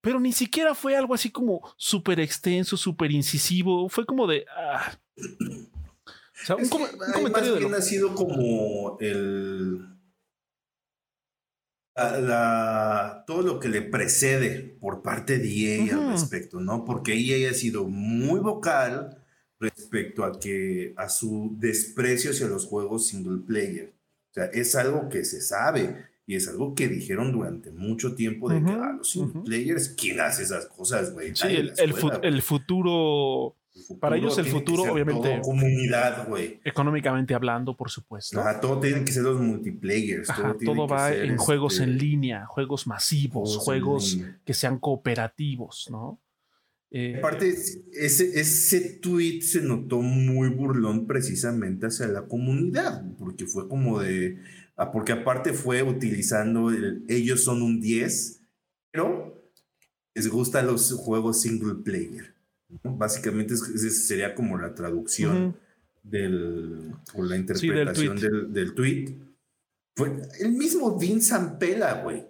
Pero 0.00 0.18
ni 0.18 0.32
siquiera 0.32 0.74
fue 0.74 0.96
algo 0.96 1.14
así 1.14 1.30
como 1.30 1.60
súper 1.76 2.18
extenso, 2.20 2.76
súper 2.76 3.10
incisivo. 3.12 3.88
Fue 3.88 4.04
como 4.04 4.26
de. 4.26 4.44
ah. 4.56 4.98
O 5.18 6.44
sea, 6.44 6.56
un, 6.56 6.68
com- 6.68 6.82
comentario 7.14 7.30
más 7.30 7.42
de. 7.54 7.58
bien 7.60 7.70
lo- 7.70 7.76
ha 7.78 7.82
sido 7.82 8.14
como 8.14 8.96
el. 9.00 9.78
la- 11.94 12.20
la- 12.20 13.24
todo 13.26 13.42
lo 13.42 13.60
que 13.60 13.68
le 13.68 13.82
precede 13.82 14.76
por 14.80 15.02
parte 15.02 15.38
de 15.38 15.48
EA 15.86 15.94
al 15.96 16.12
respecto, 16.12 16.58
¿no? 16.60 16.84
Porque 16.84 17.12
EA 17.14 17.50
ha 17.50 17.54
sido 17.54 17.84
muy 17.84 18.40
vocal 18.40 19.22
respecto 19.60 20.24
a 20.24 20.40
que 20.40 20.94
a 20.96 21.08
su 21.08 21.54
desprecio 21.58 22.32
hacia 22.32 22.48
los 22.48 22.66
juegos 22.66 23.06
single 23.06 23.44
player. 23.46 23.94
O 24.30 24.34
sea, 24.34 24.46
es 24.46 24.74
algo 24.74 25.08
que 25.08 25.24
se 25.24 25.40
sabe 25.42 26.06
y 26.26 26.36
es 26.36 26.48
algo 26.48 26.74
que 26.74 26.88
dijeron 26.88 27.32
durante 27.32 27.70
mucho 27.72 28.14
tiempo 28.14 28.48
de 28.48 28.62
que 28.62 28.70
Ujú, 28.72 28.82
a 28.82 28.92
los 28.92 29.10
single 29.10 29.30
ujú. 29.30 29.44
players, 29.44 29.88
¿quién 29.90 30.20
hace 30.20 30.44
esas 30.44 30.66
cosas, 30.66 31.12
güey? 31.12 31.34
Sí, 31.34 31.48
el, 31.48 31.72
el 31.76 31.92
fu- 31.94 32.10
el 32.22 32.42
futuro 32.42 33.56
Para 34.00 34.16
ellos 34.16 34.36
el 34.38 34.44
que 34.44 34.50
futuro, 34.50 34.84
obviamente- 34.92 35.40
comunidad, 35.42 36.28
güey. 36.28 36.60
Económicamente 36.64 37.34
hablando, 37.34 37.76
por 37.76 37.90
supuesto. 37.90 38.38
Ajá, 38.40 38.60
todo 38.60 38.78
tiene 38.80 39.04
que 39.04 39.10
ser 39.12 39.22
los 39.24 39.40
multiplayers. 39.40 40.28
Ajá, 40.30 40.42
todo 40.42 40.56
tiene 40.56 40.74
todo 40.76 40.86
que 40.86 40.92
va 40.94 41.08
ser, 41.08 41.24
en 41.24 41.36
juegos 41.38 41.72
este, 41.74 41.84
en 41.84 41.98
línea, 41.98 42.46
juegos 42.46 42.86
masivos, 42.86 43.56
juegos 43.56 44.14
juegos 44.16 44.36
que 44.44 44.54
sean 44.54 44.78
cooperativos, 44.78 45.88
¿no? 45.90 46.20
Eh, 46.94 47.16
Aparte, 47.16 47.48
ese, 47.48 48.38
ese 48.38 48.98
tweet 49.00 49.40
se 49.40 49.62
notó 49.62 50.02
muy 50.02 50.50
burlón 50.50 51.06
precisamente 51.06 51.86
hacia 51.86 52.06
la 52.08 52.26
comunidad, 52.26 53.02
porque 53.18 53.46
fue 53.46 53.66
como 53.68 53.98
de. 54.00 54.36
Ah, 54.76 54.90
Porque 54.92 55.12
aparte 55.12 55.52
fue 55.52 55.82
utilizando 55.82 56.70
el, 56.70 57.04
ellos 57.08 57.42
son 57.44 57.62
un 57.62 57.80
10, 57.80 58.40
pero 58.92 59.42
les 60.14 60.28
gustan 60.28 60.66
los 60.66 60.92
juegos 60.92 61.40
single 61.42 61.76
player. 61.82 62.34
¿no? 62.82 62.96
Básicamente, 62.96 63.54
es- 63.54 64.06
sería 64.06 64.34
como 64.34 64.58
la 64.58 64.74
traducción 64.74 65.36
ujú. 65.48 65.56
del, 66.02 66.92
o 67.14 67.22
la 67.22 67.28
Sí, 67.28 67.28
del 67.32 67.40
interpretación 67.40 68.16
tweet. 68.18 68.30
del, 68.30 68.52
del 68.52 68.74
tweet. 68.74 69.14
Fue 69.96 70.10
el 70.40 70.52
mismo 70.52 70.98
Vin 70.98 71.20
Zampella, 71.22 72.02
güey. 72.02 72.24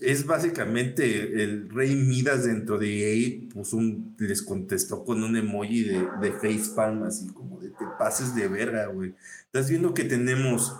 Es 0.00 0.26
básicamente 0.26 1.44
el 1.44 1.70
rey 1.70 1.94
Midas 1.94 2.44
dentro 2.44 2.76
de 2.76 2.88
EA, 3.24 3.40
un, 3.72 4.16
les 4.18 4.42
contestó 4.42 5.04
con 5.04 5.22
un 5.22 5.36
emoji 5.36 5.84
de, 5.84 6.08
de 6.20 6.32
facepalm, 6.32 7.04
así 7.04 7.28
como 7.28 7.60
de 7.60 7.68
te 7.70 7.84
pases 7.96 8.34
de 8.34 8.48
verga, 8.48 8.86
güey. 8.86 9.14
Estás 9.44 9.70
viendo 9.70 9.94
que 9.94 10.02
tenemos 10.02 10.74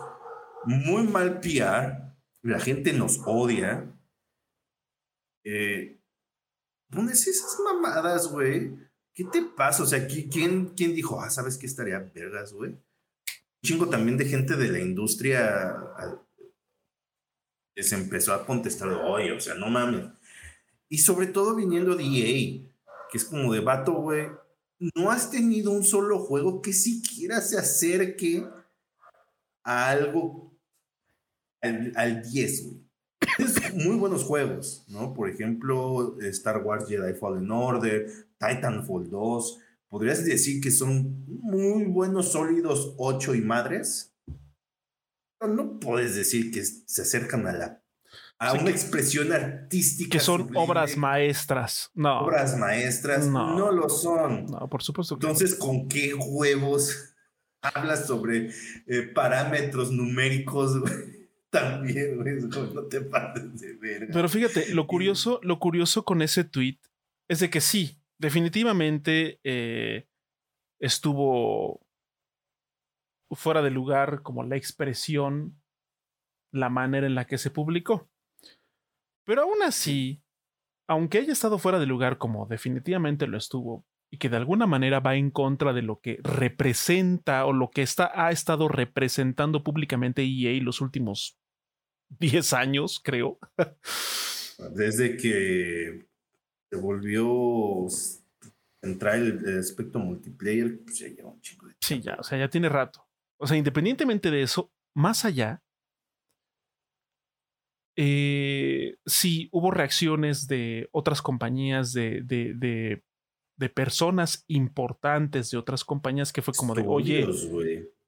muy 0.65 1.05
mal 1.05 1.41
PR, 1.41 2.15
la 2.43 2.61
gente 2.61 2.93
nos 2.93 3.21
odia. 3.25 3.87
Eh, 5.45 5.99
pones 6.91 7.27
esas 7.27 7.59
mamadas, 7.65 8.29
güey. 8.29 8.73
¿Qué 9.15 9.25
te 9.25 9.43
pasa? 9.43 9.83
O 9.83 9.87
sea, 9.87 10.07
¿qui- 10.07 10.31
¿quién, 10.31 10.69
quién 10.77 10.95
dijo, 10.95 11.21
ah, 11.21 11.31
sabes 11.31 11.57
qué 11.59 11.67
estaría 11.67 11.99
vergas, 11.99 12.53
güey? 12.53 12.77
Chingo 13.65 13.89
también 13.89 14.17
de 14.17 14.25
gente 14.25 14.57
de 14.57 14.69
la 14.69 14.79
industria 14.81 15.71
ah, 15.97 16.23
les 17.77 17.93
empezó 17.93 18.33
a 18.35 18.47
contestar, 18.47 18.89
oye, 18.89 19.33
o 19.33 19.41
sea, 19.41 19.55
no 19.55 19.69
mames. 19.69 20.07
Y 20.89 20.99
sobre 20.99 21.27
todo 21.27 21.55
viniendo 21.55 21.95
de 21.97 22.05
EA, 22.05 22.69
que 23.11 23.19
es 23.19 23.25
como 23.25 23.53
de 23.53 23.61
vato, 23.61 23.93
güey, 23.95 24.29
no 24.95 25.11
has 25.11 25.31
tenido 25.31 25.71
un 25.73 25.85
solo 25.85 26.19
juego 26.19 26.63
que 26.63 26.73
siquiera 26.73 27.41
se 27.41 27.59
acerque 27.59 28.47
a 29.63 29.89
algo 29.91 30.50
al, 31.63 31.93
al 31.97 32.23
10, 32.23 32.65
güey. 32.65 32.81
Tienes 33.37 33.75
muy 33.75 33.97
buenos 33.97 34.25
juegos, 34.25 34.85
¿no? 34.89 35.13
Por 35.13 35.29
ejemplo, 35.29 36.17
Star 36.23 36.63
Wars 36.65 36.89
Jedi 36.89 37.13
Fallen 37.15 37.51
Order, 37.51 38.07
Titanfall 38.39 39.11
2. 39.11 39.59
Podrías 39.89 40.25
decir 40.25 40.61
que 40.63 40.71
son 40.71 41.25
muy 41.27 41.85
buenos, 41.85 42.33
sólidos 42.33 42.95
8 42.97 43.35
y 43.35 43.41
madres. 43.43 44.15
Pero 45.39 45.55
no 45.55 45.79
puedes 45.81 46.15
decir 46.15 46.51
que 46.51 46.65
se 46.65 47.03
acercan 47.03 47.47
a 47.47 47.53
la 47.53 47.77
a 48.39 48.53
Sí, 48.53 48.57
una 48.59 48.67
que- 48.67 48.71
expresión 48.71 49.33
artística. 49.33 50.13
que 50.17 50.21
son 50.25 50.41
sublime, 50.43 50.61
obras 50.65 50.97
maestras. 50.97 51.91
No, 51.95 52.23
obras 52.23 52.57
maestras. 52.57 53.27
No. 53.27 53.55
No, 53.59 53.71
lo 53.71 53.91
son. 53.91 54.47
no, 54.47 54.67
por 54.71 54.83
supuesto 54.83 55.19
que. 55.19 55.27
Entonces, 55.27 55.55
¿con 55.57 55.89
qué 55.89 56.15
huevos 56.15 57.15
hablas 57.63 58.07
sobre 58.07 58.51
eh, 58.87 59.03
parámetros 59.15 59.93
numéricos? 59.93 60.79
güey? 60.81 61.20
También, 61.51 62.17
güey, 62.17 62.37
no 62.37 62.85
te 62.85 63.01
pases 63.01 63.61
de 63.61 63.75
verga. 63.75 64.13
Pero 64.13 64.29
fíjate, 64.29 64.73
lo 64.75 64.87
curioso, 64.87 65.41
lo 65.43 65.59
curioso 65.59 66.05
con 66.05 66.23
ese 66.23 66.45
tweet 66.45 66.79
es 67.29 67.41
de 67.41 67.51
que 67.51 67.61
sí, 67.61 68.01
definitivamente 68.19 69.41
eh, 69.43 70.07
estuvo 70.81 71.81
fuera 73.33 73.63
de 73.63 73.71
lugar 73.71 74.23
como 74.23 74.45
la 74.45 74.57
expresión, 74.57 75.61
la 76.53 76.69
manera 76.69 77.07
en 77.07 77.15
la 77.15 77.27
que 77.27 77.39
se 77.39 77.51
publicó. 77.51 78.09
Pero 79.25 79.43
aún 79.43 79.63
así, 79.63 80.23
aunque 80.89 81.19
haya 81.19 81.33
estado 81.33 81.59
fuera 81.59 81.79
de 81.79 81.87
lugar 81.87 82.19
como 82.19 82.47
definitivamente 82.47 83.27
lo 83.27 83.39
estuvo, 83.39 83.85
y 84.11 84.19
que 84.19 84.29
de 84.29 84.37
alguna 84.37 84.67
manera 84.67 85.01
va 85.01 85.17
en 85.17 85.31
contra 85.31 85.73
de 85.73 85.83
lo 85.83 86.01
que 86.01 86.19
representa 86.23 87.47
o 87.47 87.53
lo 87.53 87.71
que 87.71 87.83
está, 87.83 88.11
ha 88.15 88.33
estado 88.33 88.69
representando 88.69 89.63
públicamente 89.63 90.23
EA 90.23 90.61
los 90.63 90.81
últimos 90.81 91.39
10 92.19 92.53
años, 92.53 93.01
creo. 93.03 93.39
Desde 94.75 95.17
que 95.17 96.07
se 96.71 96.77
volvió 96.77 97.87
entrar 98.83 99.17
el, 99.17 99.45
el 99.47 99.59
aspecto 99.59 99.99
multiplayer, 99.99 100.81
pues 100.85 100.99
ya 100.99 101.09
lleva 101.09 101.31
un 101.31 101.41
chico 101.41 101.67
de 101.67 101.75
Sí, 101.81 102.01
ya, 102.01 102.17
o 102.19 102.23
sea, 102.23 102.39
ya 102.39 102.49
tiene 102.49 102.69
rato. 102.69 103.07
O 103.39 103.47
sea, 103.47 103.57
independientemente 103.57 104.31
de 104.31 104.43
eso, 104.43 104.73
más 104.95 105.25
allá, 105.25 105.63
eh, 107.97 108.97
sí 109.05 109.49
hubo 109.53 109.71
reacciones 109.71 110.47
de 110.47 110.89
otras 110.93 111.21
compañías, 111.23 111.93
de, 111.93 112.23
de, 112.23 112.55
de, 112.55 113.03
de 113.61 113.69
personas 113.69 114.43
importantes 114.49 115.51
de 115.51 115.59
otras 115.59 115.85
compañías 115.85 116.33
que 116.33 116.41
fue 116.41 116.55
como 116.55 116.75
de, 116.75 116.83
oye, 116.89 117.29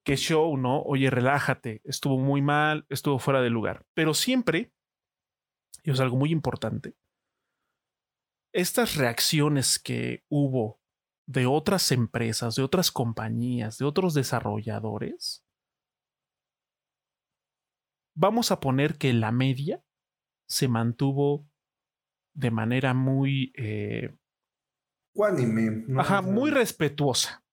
qué 0.03 0.17
show, 0.17 0.57
¿no? 0.57 0.81
Oye, 0.81 1.11
relájate, 1.11 1.83
estuvo 1.85 2.19
muy 2.19 2.41
mal, 2.41 2.87
estuvo 2.89 3.19
fuera 3.19 3.43
de 3.43 3.51
lugar. 3.51 3.85
Pero 3.93 4.15
siempre, 4.15 4.73
y 5.85 5.91
es 5.91 6.01
algo 6.01 6.17
muy 6.17 6.33
importante, 6.33 6.97
estas 8.55 8.97
reacciones 8.97 9.79
que 9.79 10.25
hubo 10.31 10.81
de 11.27 11.45
otras 11.45 11.93
empresas, 11.93 12.55
de 12.55 12.63
otras 12.63 12.91
compañías, 12.91 13.77
de 13.77 13.85
otros 13.85 14.15
desarrolladores, 14.15 15.45
vamos 18.17 18.51
a 18.53 18.59
poner 18.59 18.97
que 18.97 19.13
la 19.13 19.33
media 19.33 19.85
se 20.49 20.67
mantuvo 20.69 21.47
de 22.35 22.51
manera 22.51 22.95
muy, 22.95 23.53
eh, 23.55 24.17
Cuánime, 25.15 25.85
¿no? 25.89 26.01
ajá, 26.01 26.23
muy 26.23 26.51
respetuosa. 26.51 27.45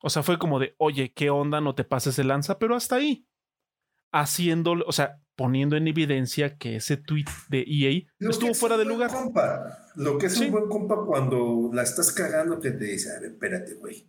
O 0.00 0.10
sea, 0.10 0.22
fue 0.22 0.38
como 0.38 0.58
de, 0.60 0.74
oye, 0.78 1.12
¿qué 1.12 1.30
onda? 1.30 1.60
No 1.60 1.74
te 1.74 1.84
pases 1.84 2.14
de 2.16 2.24
lanza, 2.24 2.58
pero 2.58 2.76
hasta 2.76 2.96
ahí. 2.96 3.26
Haciéndolo, 4.12 4.84
o 4.86 4.92
sea, 4.92 5.20
poniendo 5.36 5.76
en 5.76 5.88
evidencia 5.88 6.56
que 6.56 6.76
ese 6.76 6.96
tweet 6.96 7.26
de 7.48 7.64
EA 7.66 8.08
Lo 8.18 8.30
estuvo 8.30 8.50
es 8.52 8.58
fuera 8.58 8.76
de 8.76 8.84
lugar. 8.84 9.10
Compa, 9.10 9.76
lo 9.96 10.16
que 10.18 10.26
es 10.26 10.34
Sí. 10.34 10.46
un 10.46 10.52
buen 10.52 10.68
compa 10.68 11.04
cuando 11.04 11.70
la 11.72 11.82
estás 11.82 12.12
cagando 12.12 12.60
que 12.60 12.70
te 12.70 12.84
dice, 12.84 13.10
a 13.14 13.20
ver, 13.20 13.32
espérate, 13.32 13.74
güey. 13.74 14.08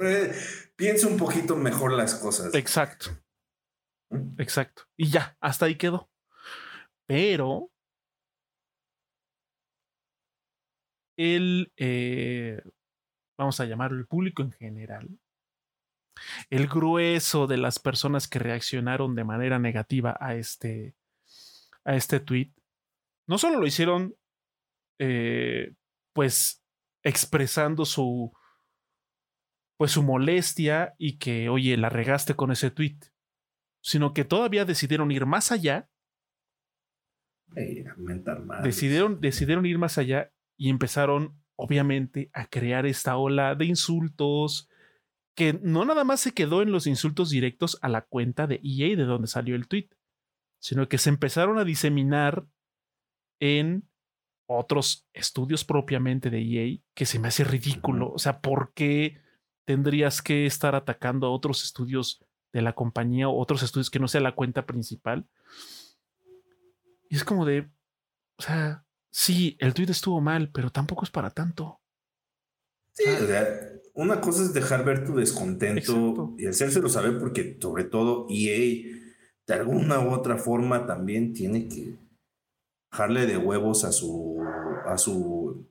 Eh, 0.00 0.32
piensa 0.76 1.08
un 1.08 1.16
poquito 1.16 1.56
mejor 1.56 1.92
las 1.92 2.14
cosas. 2.14 2.54
Exacto, 2.54 3.10
¿Mm? 4.10 4.40
exacto. 4.40 4.82
Y 4.96 5.10
ya, 5.10 5.36
hasta 5.40 5.66
ahí 5.66 5.76
quedó. 5.76 6.10
Pero 7.06 7.70
el, 11.18 11.72
eh, 11.76 12.62
vamos 13.36 13.60
a 13.60 13.66
llamarlo 13.66 13.98
el 13.98 14.06
público 14.06 14.42
en 14.42 14.52
general, 14.52 15.18
el 16.48 16.66
grueso 16.68 17.46
de 17.46 17.58
las 17.58 17.78
personas 17.78 18.28
que 18.28 18.38
reaccionaron 18.38 19.14
de 19.14 19.24
manera 19.24 19.58
negativa 19.58 20.16
a 20.20 20.36
este, 20.36 20.94
a 21.84 21.96
este 21.96 22.20
tweet, 22.20 22.52
no 23.26 23.36
solo 23.36 23.60
lo 23.60 23.66
hicieron, 23.66 24.14
eh, 24.98 25.74
pues, 26.14 26.64
expresando 27.02 27.84
su, 27.84 28.32
pues, 29.76 29.92
su 29.92 30.02
molestia 30.02 30.94
y 30.98 31.18
que, 31.18 31.48
oye, 31.48 31.76
la 31.76 31.88
regaste 31.88 32.34
con 32.34 32.52
ese 32.52 32.70
tweet, 32.70 32.98
sino 33.82 34.14
que 34.14 34.24
todavía 34.24 34.64
decidieron 34.64 35.10
ir 35.10 35.26
más 35.26 35.52
allá 35.52 35.88
decidieron, 38.62 39.20
decidieron 39.20 39.66
ir 39.66 39.78
más 39.78 39.98
allá 39.98 40.30
y 40.58 40.68
empezaron, 40.68 41.40
obviamente, 41.56 42.28
a 42.34 42.46
crear 42.46 42.84
esta 42.84 43.16
ola 43.16 43.54
de 43.54 43.64
insultos 43.64 44.68
que 45.34 45.58
no 45.62 45.84
nada 45.84 46.02
más 46.02 46.20
se 46.20 46.34
quedó 46.34 46.62
en 46.62 46.72
los 46.72 46.88
insultos 46.88 47.30
directos 47.30 47.78
a 47.80 47.88
la 47.88 48.02
cuenta 48.02 48.48
de 48.48 48.60
EA 48.64 48.96
de 48.96 49.04
donde 49.04 49.28
salió 49.28 49.54
el 49.54 49.68
tweet, 49.68 49.88
sino 50.58 50.88
que 50.88 50.98
se 50.98 51.10
empezaron 51.10 51.58
a 51.58 51.64
diseminar 51.64 52.44
en 53.38 53.88
otros 54.46 55.06
estudios 55.12 55.64
propiamente 55.64 56.28
de 56.28 56.40
EA 56.40 56.78
que 56.94 57.06
se 57.06 57.20
me 57.20 57.28
hace 57.28 57.44
ridículo. 57.44 58.10
O 58.10 58.18
sea, 58.18 58.40
¿por 58.40 58.72
qué 58.74 59.22
tendrías 59.64 60.22
que 60.22 60.44
estar 60.44 60.74
atacando 60.74 61.28
a 61.28 61.30
otros 61.30 61.62
estudios 61.62 62.24
de 62.52 62.62
la 62.62 62.72
compañía 62.72 63.28
o 63.28 63.38
otros 63.38 63.62
estudios 63.62 63.90
que 63.90 64.00
no 64.00 64.08
sea 64.08 64.20
la 64.20 64.34
cuenta 64.34 64.66
principal? 64.66 65.24
Y 67.08 67.14
es 67.14 67.22
como 67.22 67.46
de, 67.46 67.70
o 68.38 68.42
sea, 68.42 68.84
sí, 69.18 69.56
el 69.58 69.74
tweet 69.74 69.90
estuvo 69.90 70.20
mal, 70.20 70.50
pero 70.52 70.70
tampoco 70.70 71.04
es 71.04 71.10
para 71.10 71.30
tanto. 71.30 71.80
Sí, 72.92 73.04
o 73.08 73.26
sea, 73.26 73.46
una 73.94 74.20
cosa 74.20 74.42
es 74.42 74.54
dejar 74.54 74.84
ver 74.84 75.04
tu 75.04 75.16
descontento 75.16 75.80
Exacto. 75.80 76.34
y 76.38 76.46
hacérselo 76.46 76.88
saber 76.88 77.18
porque 77.18 77.58
sobre 77.60 77.84
todo 77.84 78.26
EA 78.30 78.96
de 79.46 79.54
alguna 79.54 79.98
u 80.00 80.12
otra 80.12 80.36
forma 80.36 80.86
también 80.86 81.32
tiene 81.32 81.68
que 81.68 81.96
bajarle 82.92 83.26
de 83.26 83.38
huevos 83.38 83.84
a 83.84 83.92
su 83.92 84.40
a 84.86 84.96
su 84.98 85.68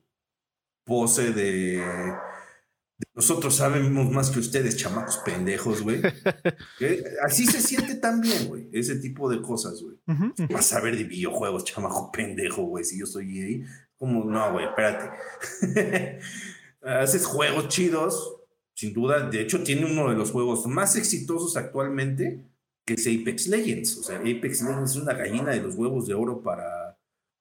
pose 0.84 1.32
de, 1.32 1.82
nosotros 3.14 3.56
sabemos 3.56 4.10
más 4.10 4.30
que 4.30 4.40
ustedes, 4.40 4.76
chamacos 4.76 5.18
pendejos, 5.18 5.82
güey. 5.82 6.00
Así 7.24 7.46
se 7.46 7.60
siente 7.60 7.96
también, 7.96 8.48
güey, 8.48 8.68
ese 8.72 8.96
tipo 8.96 9.30
de 9.30 9.40
cosas, 9.40 9.82
güey. 9.82 9.96
Vas 10.50 10.72
a 10.72 10.80
ver 10.80 10.96
de 10.96 11.04
videojuegos, 11.04 11.64
chamaco 11.64 12.10
pendejo, 12.10 12.62
güey, 12.64 12.84
si 12.84 12.98
yo 12.98 13.06
soy 13.06 13.40
ahí. 13.40 13.64
Como, 13.96 14.24
no, 14.24 14.52
güey, 14.52 14.66
espérate. 14.66 15.10
Haces 16.82 17.26
juegos 17.26 17.68
chidos, 17.68 18.36
sin 18.74 18.92
duda. 18.92 19.28
De 19.28 19.42
hecho, 19.42 19.62
tiene 19.62 19.84
uno 19.84 20.10
de 20.10 20.16
los 20.16 20.30
juegos 20.30 20.66
más 20.66 20.96
exitosos 20.96 21.56
actualmente, 21.56 22.44
que 22.84 22.94
es 22.94 23.06
Apex 23.06 23.48
Legends. 23.48 23.96
O 23.98 24.02
sea, 24.02 24.18
Apex 24.18 24.62
Legends 24.62 24.92
es 24.92 24.96
una 24.96 25.14
gallina 25.14 25.50
de 25.52 25.60
los 25.62 25.74
huevos 25.74 26.06
de 26.06 26.14
oro 26.14 26.42
para, 26.42 26.98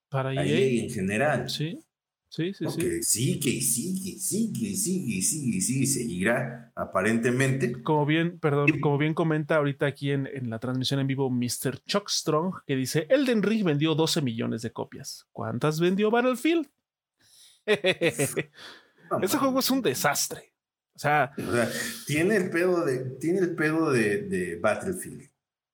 para 0.09 0.33
EA. 0.33 0.83
en 0.83 0.89
general. 0.89 1.49
Sí. 1.49 1.79
Sí, 2.29 2.53
sí, 2.53 2.65
sí. 2.69 2.77
Que 2.77 3.03
sigue, 3.03 3.61
sigue, 3.61 4.19
sigue, 4.19 4.75
sigue, 4.75 5.21
sigue, 5.21 5.61
sigue, 5.61 5.85
seguirá 5.85 6.71
aparentemente. 6.75 7.81
Como 7.81 8.05
bien, 8.05 8.37
perdón, 8.39 8.67
como 8.81 8.97
bien 8.97 9.13
comenta 9.13 9.55
ahorita 9.55 9.85
aquí 9.85 10.11
en, 10.11 10.27
en 10.27 10.49
la 10.49 10.59
transmisión 10.59 10.99
en 10.99 11.07
vivo 11.07 11.29
Mr. 11.29 11.79
Chuck 11.85 12.09
Strong, 12.09 12.63
que 12.65 12.75
dice, 12.75 13.07
Elden 13.09 13.43
Ring 13.43 13.63
vendió 13.63 13.95
12 13.95 14.21
millones 14.21 14.61
de 14.61 14.71
copias. 14.71 15.25
¿Cuántas 15.31 15.79
vendió 15.79 16.11
Battlefield? 16.11 16.67
Ese 17.65 19.37
juego 19.37 19.59
es 19.59 19.69
un 19.71 19.81
desastre. 19.81 20.53
O 20.95 20.99
sea, 20.99 21.31
tiene 22.07 22.37
el 22.37 22.49
pedo 22.49 22.83
de, 22.83 22.97
tiene 23.19 23.39
el 23.39 23.55
pedo 23.55 23.91
de, 23.91 24.23
de 24.23 24.55
Battlefield, 24.55 25.29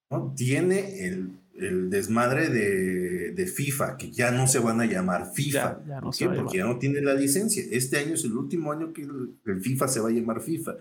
¿no? 0.10 0.34
Tiene 0.36 1.08
el 1.08 1.42
el 1.56 1.89
desmadre 1.89 2.50
de, 2.50 3.48
FIFA, 3.48 3.98
que 3.98 4.12
ya 4.12 4.32
no 4.32 4.48
se 4.48 4.60
van 4.60 4.82
a 4.82 4.86
llamar 4.86 5.32
FIFA. 5.34 5.80
¿Por 6.02 6.16
qué? 6.16 6.30
Porque 6.30 6.58
ya 6.58 6.66
no 6.66 6.80
tiene 6.80 7.02
la 7.02 7.13
licencia. 7.13 7.63
Este 7.72 7.98
año 7.98 8.16
es 8.16 8.24
el 8.24 8.34
último 8.34 8.72
año 8.72 8.94
que 8.94 9.04
el, 9.04 9.62
FIFA 9.62 9.88
se 9.88 10.00
va 10.00 10.10
a 10.10 10.12
llamar 10.12 10.42
FIFA. 10.42 10.78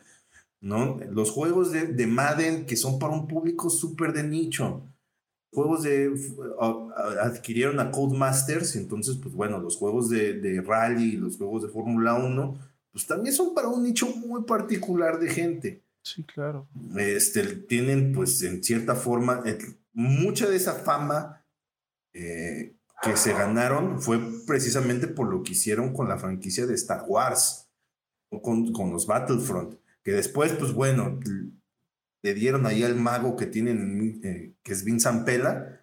¿no? 0.60 0.98
Los 1.10 1.30
juegos 1.30 1.72
de, 1.72 2.06
Madden, 2.06 2.66
que 2.66 2.76
son 2.76 2.98
para 2.98 3.12
un 3.12 3.26
público 3.26 3.68
súper 3.68 4.12
de 4.12 4.22
nicho. 4.22 4.86
Juegos 5.52 5.82
de. 5.82 6.10
adquirieron 7.20 7.78
a 7.78 7.90
Codemasters, 7.90 8.76
entonces, 8.76 9.18
pues 9.22 9.34
bueno, 9.34 9.58
los 9.60 9.76
juegos 9.76 10.08
de, 10.08 10.34
de 10.34 10.62
rally, 10.62 11.16
los 11.16 11.36
juegos 11.36 11.62
de 11.62 11.68
Fórmula 11.68 12.14
1, 12.14 12.58
pues 12.90 13.06
también 13.06 13.34
son 13.34 13.54
para 13.54 13.68
un 13.68 13.82
nicho 13.82 14.06
muy 14.16 14.44
particular 14.44 15.18
de 15.18 15.28
gente. 15.28 15.82
Sí, 16.02 16.24
claro. 16.24 16.66
Este, 16.96 17.42
tienen, 17.44 18.12
pues, 18.12 18.42
en 18.42 18.62
cierta 18.62 18.94
forma, 18.94 19.42
mucha 19.92 20.48
de 20.48 20.56
esa 20.56 20.74
fama 20.74 21.44
eh, 22.12 22.76
que 23.02 23.16
se 23.16 23.32
ganaron 23.32 24.00
fue 24.00 24.20
precisamente 24.46 25.08
por 25.08 25.28
lo 25.28 25.42
que 25.42 25.52
hicieron 25.52 25.92
con 25.92 26.08
la 26.08 26.18
franquicia 26.18 26.66
de 26.66 26.74
Star 26.74 27.04
Wars, 27.06 27.68
con, 28.42 28.72
con 28.72 28.92
los 28.92 29.06
Battlefront, 29.06 29.78
que 30.02 30.12
después, 30.12 30.52
pues 30.52 30.72
bueno, 30.72 31.18
le 32.22 32.34
dieron 32.34 32.66
ahí 32.66 32.82
al 32.82 32.94
mago 32.94 33.36
que 33.36 33.46
tienen, 33.46 34.20
eh, 34.22 34.54
que 34.62 34.72
es 34.72 34.84
Vincent 34.84 35.24
Pela, 35.24 35.80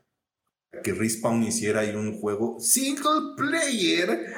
que 0.83 0.93
Respawn 0.93 1.43
hiciera 1.43 1.81
ahí 1.81 1.95
un 1.95 2.19
juego 2.19 2.59
single 2.59 3.35
player, 3.35 4.33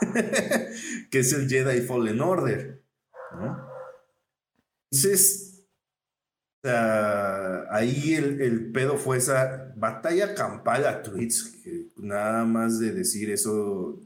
que 1.10 1.18
es 1.18 1.32
el 1.32 1.48
Jedi 1.48 1.80
Fallen 1.80 2.20
Order. 2.20 2.82
Entonces, 4.90 5.51
sea, 6.62 7.66
ahí 7.74 8.14
el, 8.14 8.70
pedo 8.72 8.96
fue 8.96 9.18
esa 9.18 9.72
batalla 9.76 10.34
campal 10.34 10.86
a 10.86 11.02
tweets, 11.02 11.60
que 11.62 11.88
nada 11.96 12.44
más 12.44 12.78
de 12.78 12.92
decir 12.92 13.30
eso 13.30 14.00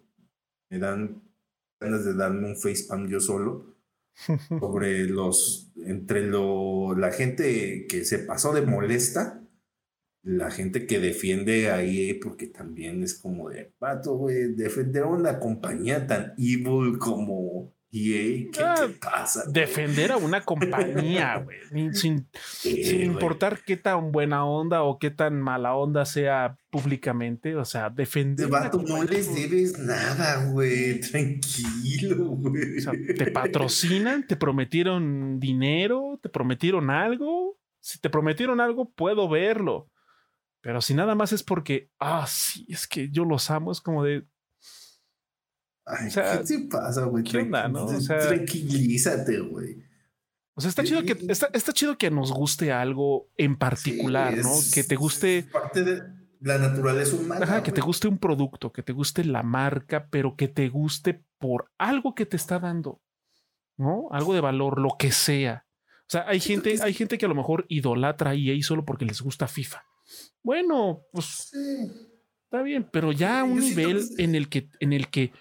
me 0.71 0.79
dan 0.79 1.23
ganas 1.81 2.05
de 2.05 2.15
darme 2.15 2.49
un 2.49 2.57
facepalm 2.57 3.09
yo 3.09 3.21
solo. 3.21 3.77
sobre 4.49 5.05
los, 5.05 5.71
entre 5.85 6.27
lo, 6.27 6.97
la 6.97 7.13
gente 7.13 7.87
que 7.87 8.05
se 8.05 8.19
pasó 8.19 8.55
de 8.55 8.63
molesta, 8.63 9.43
la 10.23 10.51
gente 10.51 10.87
que 10.87 10.99
defiende 10.99 11.71
ahí, 11.71 12.15
porque 12.15 12.47
también 12.47 13.03
es 13.03 13.15
como 13.15 13.51
de, 13.51 13.73
pato, 13.79 14.17
güey, 14.17 14.55
defender 14.55 15.05
a 15.05 15.09
una 15.09 15.39
compañía 15.39 16.07
tan 16.07 16.35
evil 16.39 16.99
como 16.99 17.76
¿qué 18.53 18.63
ah, 18.63 18.89
pasa? 19.01 19.45
Defender 19.49 20.13
a 20.13 20.17
una 20.17 20.43
compañía, 20.43 21.37
güey. 21.73 21.95
Sin, 21.95 22.29
importar 22.65 23.61
qué 23.65 23.77
tan 23.77 24.13
buena 24.13 24.45
onda 24.45 24.83
o 24.83 24.99
qué 24.99 25.11
tan 25.11 25.41
mala 25.41 25.75
onda 25.75 26.05
sea 26.05 26.57
públicamente. 26.71 27.57
O 27.57 27.65
sea, 27.65 27.91
defender. 27.91 28.49
De 28.49 28.83
no 28.87 29.05
les 29.05 29.35
debes 29.35 29.79
nada, 29.79 30.51
güey. 30.51 31.01
Tranquilo, 31.01 32.27
güey. 32.27 32.79
O 32.79 32.81
sea, 32.81 32.93
te 32.93 33.31
patrocinan, 33.31 34.27
te 34.27 34.37
prometieron 34.37 35.41
dinero, 35.41 36.19
te 36.23 36.29
prometieron 36.29 36.91
algo. 36.91 37.59
Si 37.81 38.01
te 38.01 38.11
prometieron 38.11 38.61
algo, 38.61 38.91
puedo 38.91 39.29
verlo. 39.29 39.91
Pero 40.61 40.81
si 40.81 40.95
nada 40.95 41.15
más 41.15 41.33
es 41.33 41.45
porque, 41.45 41.91
ah, 42.01 42.27
sí, 42.29 42.67
es 42.69 42.89
que 42.89 43.09
yo 43.11 43.25
los 43.25 43.53
amo, 43.53 43.71
es 43.71 43.81
como 43.81 44.03
de, 44.03 44.25
¿qué 45.87 46.45
te 46.45 46.59
pasa, 46.71 47.05
güey? 47.05 47.25
¿Qué 47.25 47.39
onda, 47.39 47.69
no? 47.69 47.87
O 47.87 48.01
sea, 48.01 48.19
tranquilízate, 48.19 49.41
güey. 49.41 49.85
O 50.55 50.61
sea, 50.61 50.71
está 50.71 50.83
chido, 50.85 51.03
que, 51.03 51.19
está, 51.29 51.51
está, 51.53 51.73
chido 51.73 51.99
que 51.99 52.11
nos 52.11 52.33
guste 52.33 52.73
algo 52.73 53.29
en 53.37 53.57
particular, 53.57 54.35
¿no? 54.39 54.55
Que 54.73 54.85
te 54.85 54.97
guste. 54.97 55.47
parte 55.53 55.85
de 55.85 56.03
la 56.41 56.59
naturaleza 56.59 57.15
humana. 57.17 57.45
Ajá, 57.45 57.63
que 57.63 57.73
te 57.73 57.83
guste 57.83 58.09
un 58.09 58.19
producto, 58.19 58.73
que 58.73 58.83
te 58.83 58.93
guste 58.93 59.25
la 59.25 59.43
marca, 59.43 60.09
pero 60.11 60.35
que 60.35 60.49
te 60.49 60.69
guste 60.71 61.23
por 61.39 61.71
algo 61.77 62.15
que 62.15 62.25
te 62.25 62.37
está 62.37 62.59
dando, 62.59 63.03
¿no? 63.77 64.09
Algo 64.13 64.33
de 64.33 64.41
valor, 64.41 64.81
lo 64.81 64.97
que 64.99 65.13
sea. 65.13 65.67
O 66.09 66.11
sea, 66.11 66.25
hay 66.27 66.41
gente, 66.41 66.77
hay 66.81 66.95
gente 66.95 67.19
que 67.19 67.27
a 67.27 67.29
lo 67.29 67.35
mejor 67.35 67.67
idolatra 67.69 68.31
a 68.31 68.35
EA 68.35 68.55
solo 68.63 68.85
porque 68.85 69.05
les 69.05 69.21
gusta 69.21 69.49
FIFA. 69.49 69.85
Bueno, 70.43 71.03
pues 71.13 71.53
está 72.45 72.63
bien, 72.63 72.89
pero 72.91 73.13
ya 73.13 73.41
a 73.41 73.45
un 73.45 73.61
nivel 73.61 74.03
en 74.17 74.35
el 74.35 74.49
que, 74.49 74.71
en 74.81 74.93
el 74.93 75.09
que 75.09 75.33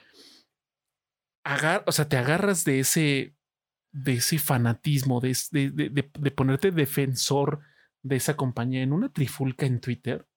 o 1.86 1.92
sea, 1.92 2.10
te 2.10 2.18
agarras 2.18 2.66
de 2.66 2.80
ese, 2.80 3.36
de 3.92 4.14
ese 4.14 4.40
fanatismo, 4.40 5.22
de, 5.22 5.36
de, 5.52 6.32
ponerte 6.32 6.72
defensor 6.72 7.60
de 8.02 8.16
esa 8.16 8.36
compañía 8.36 8.82
en 8.82 8.94
una 8.94 9.12
trifulca 9.12 9.66
en 9.66 9.80
Twitter. 9.80 10.28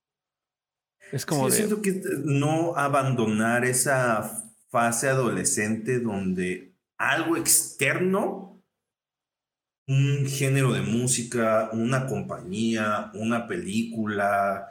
Es 1.13 1.25
como 1.25 1.51
siento 1.51 1.81
que 1.81 2.03
no 2.25 2.77
abandonar 2.77 3.65
esa 3.65 4.45
fase 4.69 5.09
adolescente 5.09 6.01
donde 6.01 6.75
algo 6.99 7.37
externo, 7.37 8.63
un 9.87 10.27
género 10.27 10.73
de 10.73 10.83
música, 10.83 11.71
una 11.73 12.07
compañía, 12.07 13.11
una 13.15 13.47
película, 13.47 14.69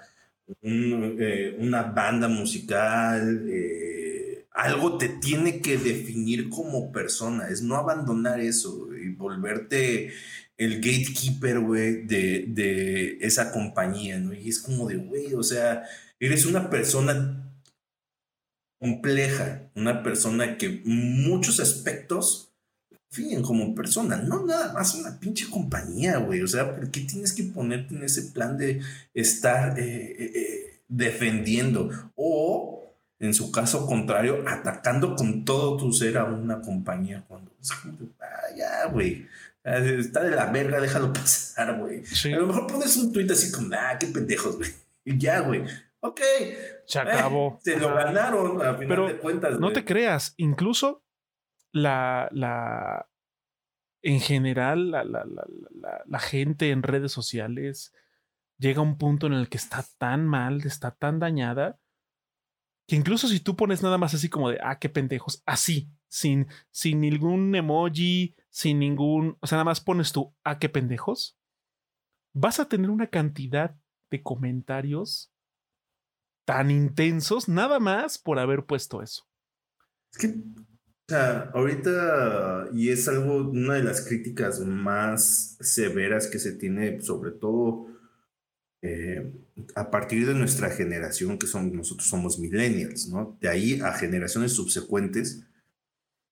eh, 0.62 1.56
una 1.60 1.84
banda 1.84 2.28
musical, 2.28 3.48
eh, 3.50 3.97
algo 4.58 4.98
te 4.98 5.08
tiene 5.08 5.62
que 5.62 5.78
definir 5.78 6.50
como 6.50 6.92
persona, 6.92 7.48
es 7.48 7.62
no 7.62 7.76
abandonar 7.76 8.40
eso 8.40 8.90
y 8.96 9.10
volverte 9.10 10.12
el 10.58 10.78
gatekeeper, 10.78 11.60
güey, 11.60 12.08
de, 12.08 12.46
de, 12.48 13.20
esa 13.22 13.52
compañía, 13.52 14.18
¿no? 14.18 14.34
Y 14.34 14.50
es 14.50 14.60
como 14.60 14.88
de, 14.88 14.96
güey, 14.96 15.36
o 15.36 15.44
sea, 15.44 15.84
eres 16.20 16.48
una 16.48 16.72
persona 16.72 17.54
compleja, 18.80 19.70
una 19.76 20.02
persona 20.02 20.58
que 20.58 20.82
muchos 20.86 21.60
aspectos 21.60 22.52
definen 23.12 23.44
como 23.44 23.76
persona, 23.76 24.18
no 24.18 24.44
nada 24.44 24.74
más 24.74 24.96
una 24.96 25.20
pinche 25.20 25.48
compañía, 25.52 26.18
güey, 26.18 26.42
o 26.42 26.48
sea, 26.48 26.76
¿por 26.76 26.90
qué 26.90 27.02
tienes 27.02 27.32
que 27.32 27.44
ponerte 27.44 27.96
en 27.96 28.04
ese 28.04 28.24
plan 28.32 28.58
de 28.58 28.82
estar 29.14 29.80
eh, 29.80 30.16
eh, 30.18 30.32
eh, 30.34 30.82
defendiendo? 30.88 31.92
O 32.16 32.77
en 33.20 33.34
su 33.34 33.52
caso 33.52 33.86
contrario, 33.86 34.44
atacando 34.48 35.16
con 35.16 35.44
todo 35.44 35.78
tu 35.78 35.92
ser 35.92 36.18
a 36.18 36.26
una 36.26 36.62
compañía 36.62 37.24
cuando 37.28 37.52
ah, 38.22 38.56
ya, 38.56 38.86
güey. 38.88 39.28
Está 39.64 40.24
de 40.24 40.32
la 40.32 40.46
verga, 40.46 40.80
déjalo 40.80 41.12
pasar, 41.14 41.78
güey. 41.80 42.04
A 42.34 42.38
lo 42.38 42.48
mejor 42.48 42.68
pones 42.68 42.96
un 42.98 43.12
tuit 43.12 43.30
así 43.30 43.52
como, 43.52 43.70
ah, 43.74 43.98
qué 44.00 44.08
pendejos, 44.08 44.58
güey. 44.58 44.72
Y 45.04 45.18
ya, 45.18 45.40
güey. 45.42 45.64
Ok. 46.00 46.22
Se 46.86 47.00
acabó. 47.00 47.60
se 47.62 47.78
lo 47.78 47.94
ganaron 47.94 48.62
a 48.62 48.76
final 48.76 48.88
Pero 48.88 49.08
de 49.08 49.18
cuentas. 49.18 49.60
No 49.60 49.74
te 49.74 49.84
creas, 49.84 50.34
incluso 50.38 51.04
la, 51.74 52.30
la 52.32 53.10
en 54.04 54.20
general, 54.22 54.92
la, 54.92 55.04
la, 55.04 55.26
la, 55.26 56.04
la, 56.06 56.20
gente 56.20 56.72
en 56.72 56.84
redes 56.84 57.12
sociales 57.12 57.94
llega 58.58 58.80
a 58.80 58.84
un 58.84 58.98
punto 58.98 59.28
en 59.28 59.34
el 59.34 59.50
que 59.50 59.58
está 59.58 59.84
tan 59.98 60.26
mal, 60.26 60.62
está 60.66 60.92
tan 60.92 61.20
dañada, 61.20 61.80
que 62.88 62.96
incluso 62.96 63.28
si 63.28 63.42
tú 63.42 63.56
pones 63.56 63.84
nada 63.84 63.98
más 63.98 64.14
así 64.14 64.30
como 64.30 64.50
de, 64.50 64.60
ah, 64.64 64.80
qué 64.80 64.90
pendejos, 64.90 65.44
así, 65.46 65.92
sin, 66.08 66.48
sin 66.72 67.02
ningún 67.02 67.54
emoji, 67.54 68.36
sin 68.50 68.80
ningún, 68.80 69.38
o 69.42 69.48
sea, 69.48 69.58
nada 69.58 69.66
más 69.66 69.82
pones 69.82 70.14
tú, 70.14 70.34
ah, 70.44 70.58
qué 70.58 70.70
pendejos, 70.70 71.38
vas 72.34 72.60
a 72.60 72.70
tener 72.70 72.90
una 72.90 73.08
cantidad 73.08 73.76
de 74.10 74.24
comentarios 74.24 75.34
tan 76.46 76.72
intensos, 76.72 77.50
nada 77.50 77.80
más 77.80 78.18
por 78.18 78.40
haber 78.40 78.66
puesto 78.66 79.04
eso. 79.04 79.28
Es 80.14 80.18
que 80.20 80.28
O 80.30 81.10
sea, 81.10 81.52
ahorita, 81.54 82.70
y 82.74 82.90
es 82.90 83.08
algo, 83.10 83.50
una 83.50 83.76
de 83.76 83.84
las 83.84 84.06
críticas 84.06 84.62
más 84.62 85.58
severas 85.60 86.28
que 86.28 86.40
se 86.40 86.54
tiene, 86.54 87.02
sobre 87.02 87.32
todo 87.32 87.88
a 89.76 89.90
partir 89.90 90.28
de 90.28 90.34
nuestra 90.34 90.70
generación, 90.70 91.38
que 91.38 91.48
son, 91.48 91.76
nosotros 91.76 92.08
somos 92.08 92.40
millennials, 92.40 93.08
¿no? 93.08 93.38
De 93.42 93.50
ahí 93.50 93.80
a 93.82 93.94
generaciones 93.94 94.54
subsecuentes, 94.54 95.44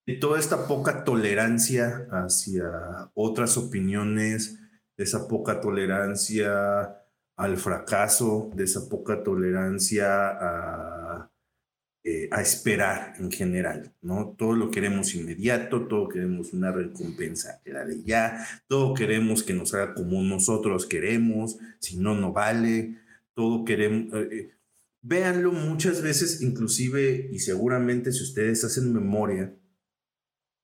de 0.06 0.16
toda 0.16 0.40
esta 0.40 0.68
poca 0.68 1.04
tolerancia 1.04 2.08
hacia 2.12 3.10
otras 3.16 3.58
opiniones, 3.58 4.60
esa 4.98 5.28
poca 5.28 5.60
tolerancia 5.62 7.02
al 7.36 7.58
fracaso, 7.58 8.52
de 8.56 8.64
esa 8.64 8.88
poca 8.88 9.24
tolerancia 9.24 10.28
a 10.30 11.05
eh, 12.08 12.30
a 12.32 12.40
esperar 12.40 13.16
en 13.18 13.32
general, 13.32 13.92
¿no? 14.04 14.36
Todo 14.38 14.54
lo 14.54 14.70
queremos 14.70 15.16
inmediato, 15.16 15.88
todo 15.88 16.08
queremos 16.08 16.54
una 16.54 16.72
recompensa 16.72 17.64
la 17.66 17.84
de 17.84 18.04
ya, 18.04 18.46
todo 18.68 18.94
queremos 18.94 19.42
que 19.42 19.56
nos 19.56 19.74
haga 19.74 19.96
como 19.96 20.22
nosotros 20.22 20.86
queremos, 20.86 21.58
si 21.80 21.98
no, 21.98 22.14
no 22.14 22.32
vale, 22.32 23.00
todo 23.34 23.66
queremos... 23.66 24.14
Eh, 24.14 24.28
eh, 24.32 24.52
véanlo 25.02 25.52
muchas 25.52 26.04
veces, 26.04 26.44
inclusive, 26.44 27.28
y 27.32 27.40
seguramente 27.40 28.12
si 28.12 28.22
ustedes 28.22 28.64
hacen 28.64 28.94
memoria 28.94 29.52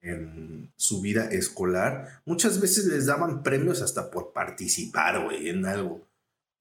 en 0.01 0.71
su 0.75 1.01
vida 1.01 1.25
escolar, 1.25 2.21
muchas 2.23 2.61
veces 2.61 2.85
les 2.85 3.07
daban 3.07 3.41
premios 3.41 3.81
hasta 3.81 4.11
por 4.11 4.31
participar, 4.31 5.23
güey, 5.23 5.49
en 5.49 5.65
algo. 5.65 6.07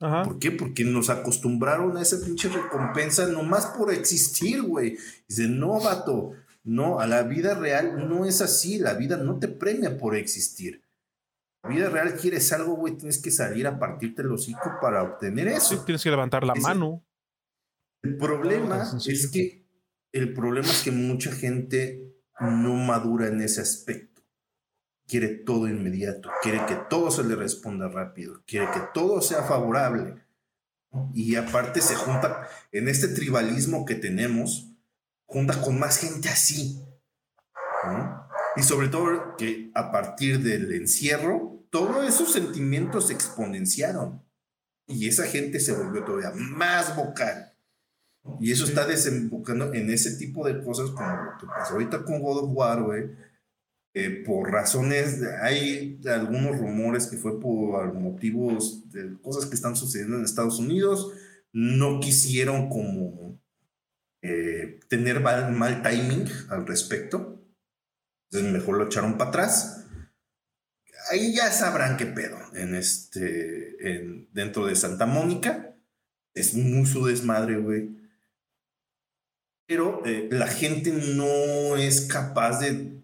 ¿Por 0.01 0.39
qué? 0.39 0.51
Porque 0.51 0.83
nos 0.83 1.11
acostumbraron 1.11 1.97
a 1.99 2.03
esa 2.03 2.25
pinche 2.25 2.49
recompensa 2.49 3.27
nomás 3.27 3.67
por 3.67 3.93
existir, 3.93 4.63
güey. 4.63 4.97
Dice, 5.29 5.47
no, 5.47 5.79
vato, 5.79 6.33
no, 6.65 7.01
a 7.01 7.07
la 7.07 7.23
vida 7.23 7.55
real 7.55 8.09
no 8.09 8.25
es 8.25 8.41
así. 8.41 8.79
La 8.79 8.95
vida 8.95 9.19
no 9.19 9.39
te 9.39 9.49
premia 9.49 9.99
por 9.99 10.17
existir. 10.17 10.83
La 11.63 11.69
vida 11.69 11.91
real 11.91 12.15
quieres 12.15 12.51
algo, 12.55 12.77
güey, 12.77 12.97
tienes 12.97 13.21
que 13.21 13.31
salir 13.31 13.67
a 13.67 13.79
partirte 13.79 14.23
el 14.23 14.33
hocico 14.33 14.79
para 14.81 15.03
obtener 15.03 15.49
eso. 15.49 15.77
Sí, 15.77 15.85
tienes 15.85 16.03
que 16.03 16.11
levantar 16.11 16.45
la 16.45 16.55
mano. 16.55 17.05
El 18.03 18.17
problema 18.17 18.91
es 19.07 19.31
que 19.31 19.67
el 20.13 20.33
problema 20.33 20.67
es 20.67 20.83
que 20.83 20.91
mucha 20.91 21.31
gente 21.31 22.17
no 22.41 22.75
madura 22.75 23.29
en 23.29 23.43
ese 23.43 23.61
aspecto 23.61 24.10
quiere 25.11 25.27
todo 25.29 25.67
inmediato, 25.67 26.31
quiere 26.41 26.65
que 26.67 26.77
todo 26.89 27.11
se 27.11 27.25
le 27.25 27.35
responda 27.35 27.89
rápido, 27.89 28.45
quiere 28.47 28.71
que 28.71 28.81
todo 28.95 29.21
sea 29.21 29.43
favorable. 29.43 30.23
Y 31.13 31.35
aparte 31.35 31.81
se 31.81 31.97
junta 31.97 32.49
en 32.71 32.89
este 32.89 33.09
tribalismo 33.09 33.85
que 33.85 33.97
tenemos, 33.97 34.71
junta 35.27 35.61
con 35.61 35.81
más 35.81 35.99
gente 35.99 36.29
así. 36.29 36.85
Y 38.57 38.63
sobre 38.63 38.89
todo 38.89 39.37
que 39.37 39.73
a 39.75 39.91
partir 39.91 40.41
del 40.41 40.73
encierro, 40.73 41.65
todos 41.71 42.09
esos 42.09 42.33
sentimientos 42.33 43.09
se 43.09 43.15
exponenciaron. 43.15 44.23
Y 44.87 45.09
esa 45.09 45.25
gente 45.25 45.59
se 45.59 45.73
volvió 45.73 46.05
todavía 46.05 46.33
más 46.35 46.95
vocal. 46.95 47.53
Y 48.39 48.53
eso 48.53 48.65
está 48.65 48.87
desembocando 48.87 49.73
en 49.73 49.91
ese 49.91 50.17
tipo 50.17 50.47
de 50.47 50.63
cosas 50.63 50.91
como 50.91 51.09
lo 51.09 51.39
que 51.39 51.47
pasó 51.47 51.75
ahorita 51.75 52.05
con 52.05 52.21
God 52.21 52.45
of 52.45 52.51
War, 52.53 52.83
güey 52.83 53.30
eh, 53.93 54.23
por 54.25 54.53
razones, 54.53 55.21
hay 55.43 56.01
algunos 56.07 56.57
rumores 56.57 57.09
que 57.09 57.17
fue 57.17 57.41
por 57.41 57.93
motivos 57.95 58.89
de 58.93 59.21
cosas 59.21 59.47
que 59.47 59.57
están 59.57 59.75
sucediendo 59.75 60.17
en 60.17 60.25
Estados 60.25 60.61
Unidos, 60.61 61.13
no 61.53 61.99
quisieron 61.99 62.69
como 62.69 63.41
eh, 64.23 64.79
tener 64.89 65.21
mal, 65.21 65.83
timing 65.83 66.25
al 66.51 66.69
respecto, 66.69 67.43
entonces 68.31 68.53
mejor 68.53 68.77
lo 68.77 68.85
echaron 68.85 69.19
para 69.19 69.31
atrás. 69.31 69.87
Ahí 71.11 71.35
ya 71.35 71.51
sabrán 71.51 71.97
qué 71.97 72.07
pedo 72.07 72.39
en 72.55 72.77
este, 72.77 73.97
en, 73.97 74.29
dentro 74.33 74.67
de 74.67 74.77
Santa 74.77 75.07
Mónica. 75.07 75.75
Es 76.33 76.55
muy 76.55 76.87
su 76.87 77.07
desmadre, 77.07 77.57
güey. 77.57 77.99
Pero 79.67 80.05
eh, 80.07 80.29
la 80.31 80.47
gente 80.47 80.93
no 80.93 81.77
es 81.77 82.03
capaz 82.03 82.61
de 82.61 83.00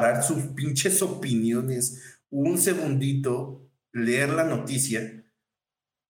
dar 0.00 0.22
sus 0.22 0.42
pinches 0.54 1.02
opiniones 1.02 2.18
un 2.30 2.58
segundito, 2.58 3.70
leer 3.92 4.30
la 4.30 4.44
noticia, 4.44 5.24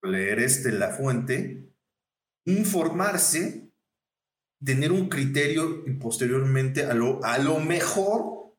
leer 0.01 0.39
este, 0.39 0.71
la 0.71 0.89
fuente, 0.89 1.73
informarse, 2.45 3.71
tener 4.63 4.91
un 4.91 5.07
criterio 5.07 5.83
y 5.85 5.91
posteriormente 5.91 6.83
a 6.83 6.93
lo, 6.93 7.23
a 7.23 7.37
lo 7.37 7.59
mejor 7.59 8.55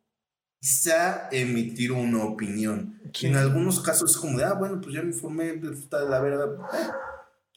quizá 0.61 1.29
emitir 1.31 1.93
una 1.93 2.25
opinión. 2.25 3.01
En 3.23 3.37
algunos 3.37 3.81
casos 3.81 4.13
es 4.13 4.17
como 4.17 4.39
de, 4.39 4.45
ah, 4.45 4.55
bueno, 4.55 4.81
pues 4.81 4.95
ya 4.95 5.03
me 5.03 5.09
informé, 5.09 5.61
está 5.73 6.03
la 6.03 6.21
verdad. 6.21 6.49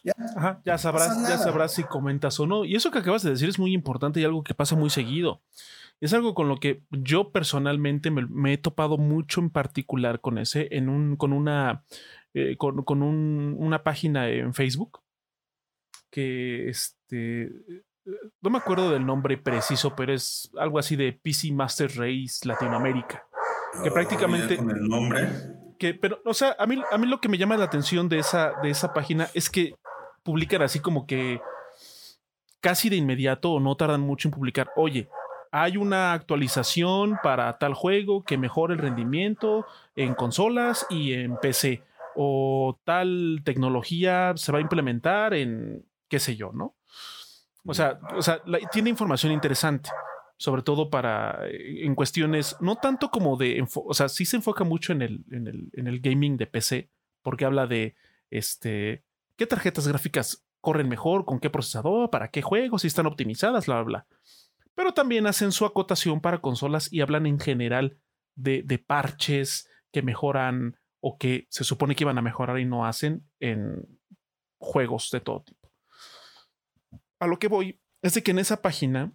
Ya, 0.03 0.13
Ajá, 0.36 0.61
ya 0.65 0.78
sabrás, 0.78 1.21
ya 1.28 1.38
sabrás 1.38 1.74
si 1.74 1.84
comentas 1.84 2.38
o 2.39 2.45
no. 2.45 2.65
Y 2.65 2.76
eso 2.76 2.91
que 2.91 2.99
acabas 2.99 3.24
de 3.24 3.30
decir 3.30 3.47
es 3.47 3.59
muy 3.59 3.74
importante 3.74 4.19
y 4.19 4.26
algo 4.26 4.43
que 4.43 4.53
pasa 4.53 4.76
muy 4.76 4.89
seguido. 4.89 5.41
Es 6.04 6.14
algo 6.14 6.34
con 6.34 6.49
lo 6.49 6.58
que 6.58 6.84
yo 6.91 7.32
personalmente 7.32 8.12
me, 8.12 8.51
he 8.54 8.58
topado 8.58 8.97
mucho 8.97 9.39
en 9.39 9.49
particular 9.49 10.20
con 10.20 10.38
ese, 10.38 10.68
en 10.72 10.89
un, 10.89 11.16
con 11.16 11.32
una, 11.32 11.86
eh, 12.34 12.58
con, 12.58 13.01
una 13.01 13.84
página 13.84 14.28
en 14.28 14.54
Facebook 14.54 14.99
que 16.12 16.68
este, 16.68 17.54
no 18.41 18.49
me 18.49 18.58
acuerdo 18.58 18.91
del 18.91 19.06
nombre 19.06 19.38
preciso, 19.38 19.95
pero 19.95 20.14
es 20.14 20.51
algo 20.58 20.78
así 20.78 20.97
de 20.97 21.14
PC 21.14 21.54
Master 21.54 21.89
Race 21.95 22.45
Latinoamérica. 22.45 23.26
Que 23.82 23.88
ah, 23.88 23.93
prácticamente. 23.93 24.58
Con 24.58 24.72
el 24.72 24.84
nombre. 24.84 25.30
Que, 25.80 25.93
pero, 25.93 26.22
o 26.26 26.34
sea, 26.34 26.54
a 26.60 26.68
mí, 26.68 26.82
a 26.91 26.97
mí 26.97 27.08
lo 27.08 27.22
que 27.22 27.30
me 27.30 27.38
llama 27.38 27.56
la 27.56 27.64
atención 27.64 28.10
de 28.10 28.20
esa, 28.20 28.56
de 28.62 28.72
esa 28.72 28.93
página 28.93 29.30
es 29.34 29.49
que 29.49 29.74
publican 30.22 30.64
así 30.64 30.82
como 30.82 31.08
que 31.08 31.39
casi 32.60 32.89
de 32.89 32.97
inmediato 32.97 33.54
o 33.54 33.62
no 33.62 33.78
tardan 33.78 34.01
mucho 34.01 34.28
en 34.28 34.34
publicar, 34.34 34.70
oye, 34.76 35.08
hay 35.56 35.78
una 35.78 36.14
actualización 36.14 37.20
para 37.22 37.60
tal 37.60 37.76
juego 37.76 38.24
que 38.24 38.39
mejore 38.39 38.74
el 38.74 38.80
rendimiento 38.80 39.68
en 39.95 40.16
consolas 40.16 40.88
y 40.89 41.14
en 41.14 41.38
PC. 41.38 41.84
O 42.16 42.80
tal 42.84 43.41
tecnología 43.45 44.34
se 44.36 44.51
va 44.51 44.58
a 44.58 44.62
implementar 44.62 45.36
en 45.36 45.86
qué 46.08 46.20
sé 46.20 46.36
yo, 46.36 46.51
¿no? 46.54 46.76
O 47.68 47.74
sea, 47.76 47.99
tiene 48.72 48.89
información 48.89 49.32
interesante, 49.32 49.91
sobre 50.38 50.64
todo 50.64 50.89
para 50.89 51.47
eh, 51.47 51.86
en 51.86 51.93
cuestiones, 51.93 52.58
no 52.60 52.78
tanto 52.78 53.12
como 53.12 53.38
de, 53.38 53.64
o 53.76 53.93
sea, 53.93 54.10
sí 54.10 54.26
se 54.26 54.38
enfoca 54.38 54.64
mucho 54.64 54.91
en 54.91 55.04
el, 55.04 55.24
en 55.32 55.47
el, 55.47 55.70
en 55.74 55.86
el 55.86 55.99
gaming 55.99 56.36
de 56.36 56.47
PC, 56.47 56.89
porque 57.22 57.45
habla 57.45 57.68
de 57.68 57.93
este, 58.32 59.04
qué 59.38 59.45
tarjetas 59.45 59.88
gráficas 59.88 60.43
corren 60.62 60.89
mejor, 60.89 61.26
con 61.26 61.39
qué 61.39 61.51
procesador, 61.51 62.10
para 62.10 62.30
qué 62.30 62.41
juegos, 62.41 62.82
si 62.82 62.88
están 62.88 63.06
optimizadas, 63.06 63.68
bla, 63.68 63.84
bla, 63.84 63.84
bla 63.84 64.08
pero 64.76 64.93
también 64.93 65.28
hacen 65.28 65.51
su 65.51 65.65
acotación 65.65 66.21
para 66.21 66.41
consolas 66.41 66.91
y 66.91 67.01
hablan 67.01 67.26
en 67.26 67.39
general 67.39 67.99
de, 68.36 68.84
parches 68.86 69.69
que 69.91 70.01
mejoran 70.01 70.80
o 71.01 71.17
que 71.17 71.47
se 71.49 71.63
supone 71.63 71.95
que 71.95 72.03
iban 72.03 72.17
a 72.17 72.24
mejorar 72.24 72.59
y 72.59 72.65
no 72.65 72.86
hacen 72.86 73.30
en 73.39 73.99
juegos 74.59 75.09
de 75.11 75.21
todo 75.21 75.43
tipo. 75.43 75.71
A 77.19 77.28
lo 77.28 77.39
que 77.39 77.47
voy 77.47 77.80
es 78.01 78.15
de 78.15 78.24
que 78.24 78.32
en 78.32 78.39
esa 78.39 78.61
página 78.61 79.13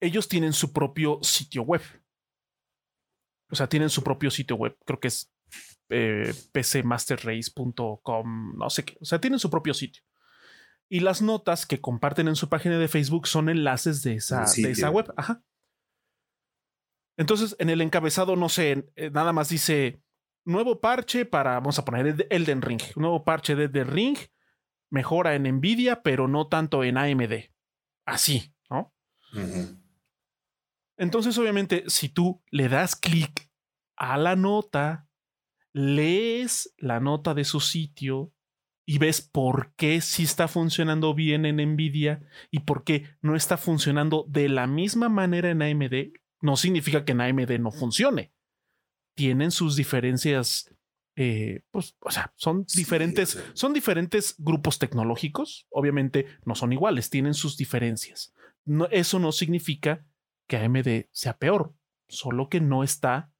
ellos 0.00 0.28
tienen 0.28 0.52
su 0.52 0.72
propio 0.72 1.18
sitio 1.22 1.62
web. 1.62 1.82
O 3.50 3.54
sea, 3.54 3.68
tienen 3.68 3.90
su 3.90 4.02
propio 4.02 4.30
sitio 4.30 4.56
web. 4.56 4.76
Creo 4.84 4.98
que 4.98 5.08
es 5.08 5.32
eh, 5.90 6.32
pcmasterrace.com, 6.52 8.56
no 8.56 8.70
sé 8.70 8.84
qué. 8.84 8.96
O 9.00 9.04
sea, 9.04 9.20
tienen 9.20 9.38
su 9.38 9.50
propio 9.50 9.74
sitio 9.74 10.02
y 10.92 11.00
las 11.00 11.22
notas 11.22 11.64
que 11.64 11.80
comparten 11.80 12.28
en 12.28 12.36
su 12.36 12.50
página 12.50 12.76
de 12.76 12.86
Facebook 12.86 13.26
son 13.26 13.48
enlaces 13.48 14.02
de 14.02 14.16
esa, 14.16 14.44
de 14.54 14.72
esa 14.72 14.90
web. 14.90 15.10
Ajá. 15.16 15.42
Entonces, 17.16 17.56
en 17.58 17.70
el 17.70 17.80
encabezado, 17.80 18.36
no 18.36 18.50
sé, 18.50 18.92
eh, 18.96 19.08
nada 19.08 19.32
más 19.32 19.48
dice 19.48 20.02
nuevo 20.44 20.82
parche 20.82 21.24
para, 21.24 21.54
vamos 21.54 21.78
a 21.78 21.86
poner 21.86 22.26
Elden 22.28 22.60
Ring, 22.60 22.82
nuevo 22.96 23.24
parche 23.24 23.54
de 23.54 23.64
Elden 23.64 23.88
Ring, 23.88 24.18
mejora 24.90 25.34
en 25.34 25.44
Nvidia, 25.44 26.02
pero 26.02 26.28
no 26.28 26.48
tanto 26.48 26.84
en 26.84 26.98
AMD. 26.98 27.50
Así, 28.04 28.54
¿no? 28.68 28.94
Entonces, 30.98 31.38
obviamente, 31.38 31.84
si 31.86 32.10
tú 32.10 32.42
le 32.50 32.68
das 32.68 32.96
clic 32.96 33.50
a 33.96 34.18
la 34.18 34.36
nota, 34.36 35.08
lees 35.72 36.74
la 36.76 37.00
nota 37.00 37.32
de 37.32 37.44
su 37.44 37.60
sitio 37.60 38.34
y 38.84 38.98
ves 38.98 39.20
por 39.20 39.74
qué 39.76 40.00
sí 40.00 40.24
está 40.24 40.48
funcionando 40.48 41.14
bien 41.14 41.46
en 41.46 41.56
Nvidia 41.56 42.22
y 42.50 42.60
por 42.60 42.84
qué 42.84 43.06
no 43.20 43.36
está 43.36 43.56
funcionando 43.56 44.24
de 44.28 44.48
la 44.48 44.66
misma 44.66 45.08
manera 45.08 45.50
en 45.50 45.62
AMD, 45.62 46.12
no 46.40 46.56
significa 46.56 47.04
que 47.04 47.12
en 47.12 47.20
AMD 47.20 47.58
no 47.60 47.70
funcione. 47.70 48.32
Tienen 49.14 49.50
sus 49.50 49.76
diferencias, 49.76 50.74
eh, 51.16 51.62
pues, 51.70 51.96
o 52.00 52.10
sea, 52.10 52.32
son 52.36 52.64
diferentes, 52.74 53.40
son 53.54 53.72
diferentes 53.72 54.34
grupos 54.38 54.78
tecnológicos. 54.78 55.66
Obviamente 55.70 56.26
no 56.44 56.54
son 56.54 56.72
iguales, 56.72 57.10
tienen 57.10 57.34
sus 57.34 57.56
diferencias. 57.56 58.34
No, 58.64 58.86
eso 58.86 59.18
no 59.18 59.30
significa 59.30 60.04
que 60.48 60.56
AMD 60.56 61.06
sea 61.12 61.38
peor, 61.38 61.74
solo 62.08 62.48
que 62.48 62.60
no 62.60 62.82
está 62.82 63.32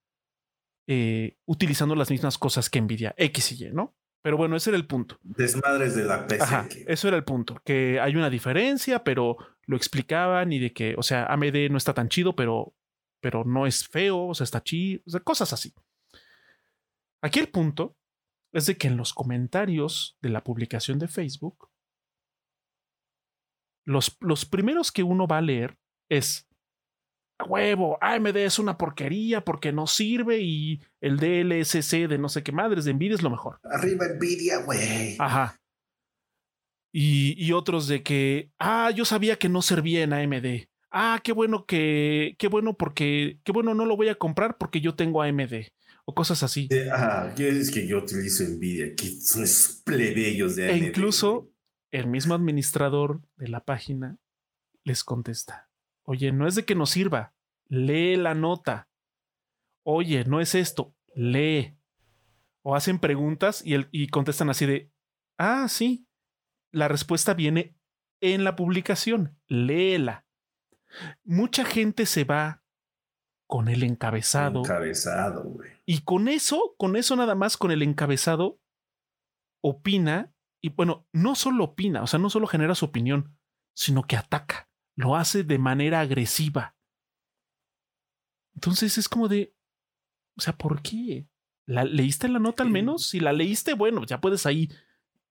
eh, 0.87 1.37
utilizando 1.47 1.95
las 1.95 2.11
mismas 2.11 2.39
cosas 2.39 2.71
que 2.71 2.81
Nvidia 2.81 3.15
X 3.17 3.53
y 3.53 3.67
Y, 3.67 3.71
¿no? 3.73 3.97
Pero 4.23 4.37
bueno, 4.37 4.57
ese 4.57 4.71
era 4.71 4.77
el 4.77 4.87
punto. 4.87 5.19
Desmadres 5.23 5.97
de 5.97 6.05
la 6.05 6.27
PC. 6.27 6.43
Ajá, 6.43 6.69
eso 6.87 7.09
era 7.09 7.17
el 7.17 7.25
punto, 7.25 7.61
que 7.65 7.99
hay 8.01 8.15
una 8.15 8.31
diferencia, 8.31 9.03
pero 9.03 9.37
lo 9.67 9.77
explicaban 9.77 10.53
y 10.53 10.61
de 10.61 10.73
que, 10.73 10.95
o 10.97 11.03
sea, 11.03 11.27
AMD 11.27 11.71
no 11.71 11.77
está 11.77 11.93
tan 11.93 12.09
chido, 12.09 12.37
pero, 12.37 12.73
pero 13.21 13.45
no 13.45 13.67
es 13.67 13.89
feo, 13.89 14.29
o 14.29 14.35
sea, 14.35 14.45
está 14.45 14.63
chido, 14.63 15.03
o 15.07 15.11
sea, 15.11 15.21
cosas 15.21 15.53
así. 15.53 15.75
Aquí 17.21 17.41
el 17.41 17.49
punto 17.49 17.97
es 18.53 18.67
de 18.67 18.77
que 18.77 18.89
en 18.89 18.97
los 18.97 19.13
comentarios 19.13 20.17
de 20.21 20.29
la 20.29 20.45
publicación 20.45 20.99
de 20.99 21.09
Facebook, 21.09 21.71
los, 23.85 24.17
los 24.21 24.45
primeros 24.45 24.93
que 24.93 25.03
uno 25.03 25.27
va 25.27 25.39
a 25.39 25.43
leer 25.43 25.79
es, 26.09 26.49
a 27.43 27.45
huevo, 27.45 27.99
AMD 28.01 28.37
es 28.37 28.59
una 28.59 28.79
porquería 28.79 29.45
porque 29.45 29.73
no 29.73 29.87
sirve 29.87 30.41
y 30.41 30.81
el 31.01 31.19
DLSC 31.19 32.09
de 32.09 32.19
no 32.19 32.29
sé 32.29 32.43
qué 32.43 32.53
madres 32.53 32.85
de 32.85 32.95
Nvidia 32.95 33.15
es 33.15 33.23
lo 33.23 33.31
mejor. 33.31 33.61
Arriba 33.65 34.07
Nvidia, 34.17 34.59
güey. 34.59 35.17
Ajá. 35.19 35.59
Y, 36.95 37.35
y, 37.43 37.53
otros 37.53 37.89
de 37.89 38.03
que, 38.03 38.51
ah, 38.59 38.91
yo 38.95 39.07
sabía 39.07 39.39
que 39.39 39.49
no 39.49 39.63
servía 39.63 40.03
en 40.03 40.13
AMD. 40.13 40.67
Ah, 40.91 41.21
qué 41.25 41.33
bueno 41.33 41.65
que, 41.65 42.37
qué 42.39 42.49
bueno 42.49 42.77
porque, 42.77 43.39
qué 43.45 43.53
bueno 43.53 43.73
no 43.73 43.87
lo 43.87 43.97
voy 43.97 44.09
a 44.09 44.15
comprar 44.15 44.59
porque 44.59 44.83
yo 44.83 44.95
tengo 44.95 45.23
AMD. 45.23 45.69
O 46.05 46.15
cosas 46.15 46.43
así. 46.43 46.69
Ah, 46.93 47.33
es 47.37 47.71
que 47.71 47.87
yo 47.87 47.99
utilizo 47.99 48.45
Nvidia, 48.45 48.95
que 48.95 49.09
son 49.21 49.45
plebeyos 49.85 50.57
de 50.57 50.71
AMD. 50.71 50.83
E 50.83 50.87
incluso 50.89 51.51
el 51.93 52.07
mismo 52.09 52.35
administrador 52.35 53.23
de 53.37 53.49
la 53.49 53.65
página 53.65 54.19
les 54.85 55.05
contesta, 55.05 55.71
oye, 56.03 56.33
no 56.33 56.47
es 56.47 56.57
de 56.57 56.65
que 56.65 56.75
nos 56.75 56.91
sirva, 56.91 57.32
lee 57.73 58.17
la 58.17 58.35
nota. 58.35 58.89
Oye, 59.83 60.25
no 60.25 60.41
es 60.41 60.55
esto, 60.55 60.95
lee. 61.15 61.79
O 62.63 62.77
hacen 62.77 62.99
preguntas 62.99 63.65
y, 63.65 63.75
el, 63.75 63.89
y 63.91 64.09
contestan 64.09 64.51
así 64.51 64.67
de, 64.67 64.93
ah, 65.39 65.67
sí, 65.69 66.07
la 66.71 66.87
respuesta 66.89 67.35
viene 67.35 67.75
en 68.21 68.45
la 68.45 68.57
publicación, 68.57 69.39
léela. 69.49 70.27
Mucha 71.25 71.65
gente 71.65 72.05
se 72.05 72.25
va 72.25 72.63
con 73.47 73.69
el 73.69 73.83
encabezado. 73.83 74.61
Encabezado, 74.61 75.43
güey. 75.45 75.71
Y 75.87 76.03
con 76.03 76.29
eso, 76.29 76.75
con 76.79 76.95
eso 76.95 77.17
nada 77.17 77.35
más, 77.35 77.57
con 77.57 77.71
el 77.71 77.83
encabezado, 77.83 78.61
opina. 79.63 80.33
Y 80.61 80.69
bueno, 80.69 81.09
no 81.13 81.35
solo 81.35 81.65
opina, 81.65 82.03
o 82.03 82.07
sea, 82.07 82.21
no 82.21 82.29
solo 82.29 82.47
genera 82.47 82.75
su 82.75 82.85
opinión, 82.85 83.37
sino 83.75 84.03
que 84.07 84.17
ataca. 84.17 84.69
Lo 84.95 85.17
hace 85.17 85.43
de 85.43 85.59
manera 85.59 86.01
agresiva. 86.01 86.77
Entonces 88.55 88.99
es 88.99 89.09
como 89.09 89.29
de, 89.29 89.55
o 90.37 90.41
sea, 90.41 90.57
¿por 90.57 90.83
qué? 90.83 91.27
¿La 91.67 91.85
leíste 91.85 92.29
la 92.29 92.39
nota 92.39 92.63
al 92.63 92.71
menos? 92.71 93.09
Si 93.09 93.21
la 93.21 93.33
leíste, 93.33 93.75
bueno, 93.75 94.05
ya 94.05 94.21
puedes 94.21 94.47
ahí 94.47 94.69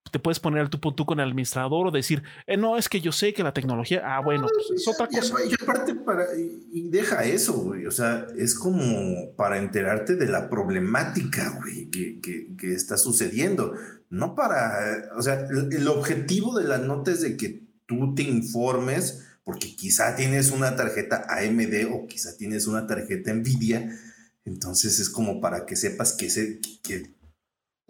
te 0.10 0.20
puedes 0.20 0.40
poner 0.40 0.70
tu 0.70 0.80
tú 0.80 1.06
con 1.06 1.20
el 1.20 1.28
administrador 1.28 1.88
o 1.88 1.92
decir, 1.92 2.24
eh, 2.48 2.58
no, 2.58 2.78
es 2.78 2.90
que 2.90 3.00
yo 3.00 3.12
sé 3.12 3.34
que 3.34 3.44
la 3.44 3.54
tecnología, 3.54 4.02
ah, 4.04 4.20
bueno, 4.20 4.48
pues 4.54 4.82
es 4.82 4.88
otra 4.88 5.08
cosa. 5.08 5.36
Y, 5.46 5.54
aparte, 5.54 5.96
para, 5.96 6.26
y 6.36 6.90
deja 6.90 7.24
eso, 7.24 7.54
güey, 7.54 7.86
o 7.86 7.92
sea, 7.92 8.26
es 8.36 8.56
como 8.56 9.34
para 9.36 9.58
enterarte 9.58 10.16
de 10.16 10.26
la 10.26 10.50
problemática, 10.50 11.58
güey, 11.62 11.90
que, 11.90 12.20
que, 12.20 12.56
que, 12.58 12.74
está 12.74 12.98
sucediendo, 12.98 13.74
no 14.10 14.36
para, 14.36 15.12
o 15.18 15.22
sea, 15.22 15.46
el, 15.50 15.72
el 15.72 15.88
objetivo 15.88 16.58
de 16.58 16.68
la 16.68 16.80
nota 16.80 17.12
es 17.12 17.22
de 17.22 17.38
que 17.38 17.64
tú 17.86 18.14
te 18.14 18.24
informes, 18.24 19.31
porque 19.44 19.76
quizá 19.76 20.16
tienes 20.16 20.52
una 20.52 20.76
tarjeta 20.76 21.26
AMD 21.30 21.92
o 21.92 22.08
quizá 22.08 22.38
tienes 22.38 22.68
una 22.68 22.88
tarjeta 22.88 23.34
Nvidia, 23.34 23.98
entonces 24.46 25.00
es 25.00 25.10
como 25.10 25.42
para 25.42 25.66
que 25.66 25.76
sepas 25.76 26.14
que, 26.14 26.30
se, 26.30 26.60
que 26.84 27.14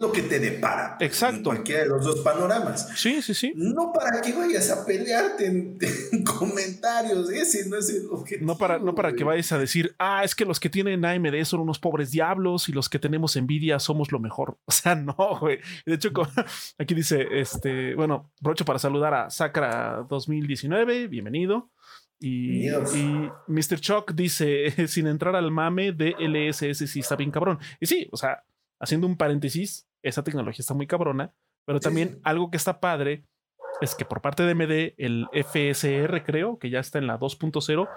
lo 0.02 0.10
que 0.10 0.22
te 0.22 0.40
depara. 0.40 0.96
Exacto. 0.98 1.36
En 1.36 1.42
cualquiera 1.44 1.82
de 1.84 1.88
los 1.90 2.04
dos 2.04 2.20
panoramas. 2.20 2.88
Sí, 2.96 3.22
sí, 3.22 3.34
sí. 3.34 3.52
No 3.54 3.92
para 3.92 4.20
que 4.20 4.32
vayas 4.32 4.68
a 4.70 4.84
pelearte 4.84 5.46
en, 5.46 5.78
comentarios. 6.24 7.30
Ese 7.30 7.68
no 7.68 7.78
es 7.78 7.88
el 7.88 8.08
objetivo. 8.10 8.44
No 8.44 8.58
para, 8.58 8.80
no 8.80 8.96
para 8.96 9.12
que 9.14 9.22
vayas 9.22 9.52
a 9.52 9.58
decir, 9.58 9.94
ah, 10.00 10.24
es 10.24 10.34
que 10.34 10.44
los 10.44 10.58
que 10.58 10.68
tienen 10.68 11.04
AMD 11.04 11.44
son 11.44 11.60
unos 11.60 11.78
pobres 11.78 12.10
diablos 12.10 12.68
y 12.68 12.72
los 12.72 12.88
que 12.88 12.98
tenemos 12.98 13.36
Nvidia 13.40 13.78
somos 13.78 14.10
lo 14.12 14.18
mejor. 14.18 14.58
O 14.72 14.74
sea, 14.74 14.94
no, 14.94 15.14
güey. 15.38 15.58
De 15.84 15.94
hecho, 15.94 16.10
aquí 16.78 16.94
dice, 16.94 17.26
este, 17.30 17.94
bueno, 17.94 18.32
brocho 18.40 18.64
para 18.64 18.78
saludar 18.78 19.12
a 19.14 19.30
Sacra 19.30 20.04
2019. 20.08 21.08
Bienvenido. 21.08 21.70
Y, 22.18 22.68
y, 22.68 23.30
Mr. 23.46 23.78
Chuck 23.80 24.12
dice, 24.14 24.88
sin 24.88 25.06
entrar 25.06 25.36
al 25.36 25.50
mame 25.50 25.92
de 25.92 26.14
LSS, 26.18 26.90
sí 26.90 27.00
está 27.00 27.16
bien 27.16 27.30
cabrón. 27.30 27.58
Y 27.78 27.86
sí, 27.86 28.08
o 28.10 28.16
sea, 28.16 28.42
haciendo 28.80 29.06
un 29.06 29.16
paréntesis, 29.16 29.86
esa 30.02 30.22
tecnología 30.22 30.60
está 30.60 30.74
muy 30.74 30.86
cabrona, 30.86 31.34
pero 31.64 31.80
también 31.80 32.20
algo 32.24 32.50
que 32.50 32.56
está 32.56 32.80
padre 32.80 33.24
es 33.80 33.94
que 33.94 34.04
por 34.04 34.20
parte 34.20 34.44
de 34.44 34.54
MD, 34.54 34.94
el 34.98 35.28
FSR 35.32 36.22
creo, 36.24 36.58
que 36.58 36.70
ya 36.70 36.80
está 36.80 36.98
en 36.98 37.06
la 37.06 37.18
2.0, 37.18 37.88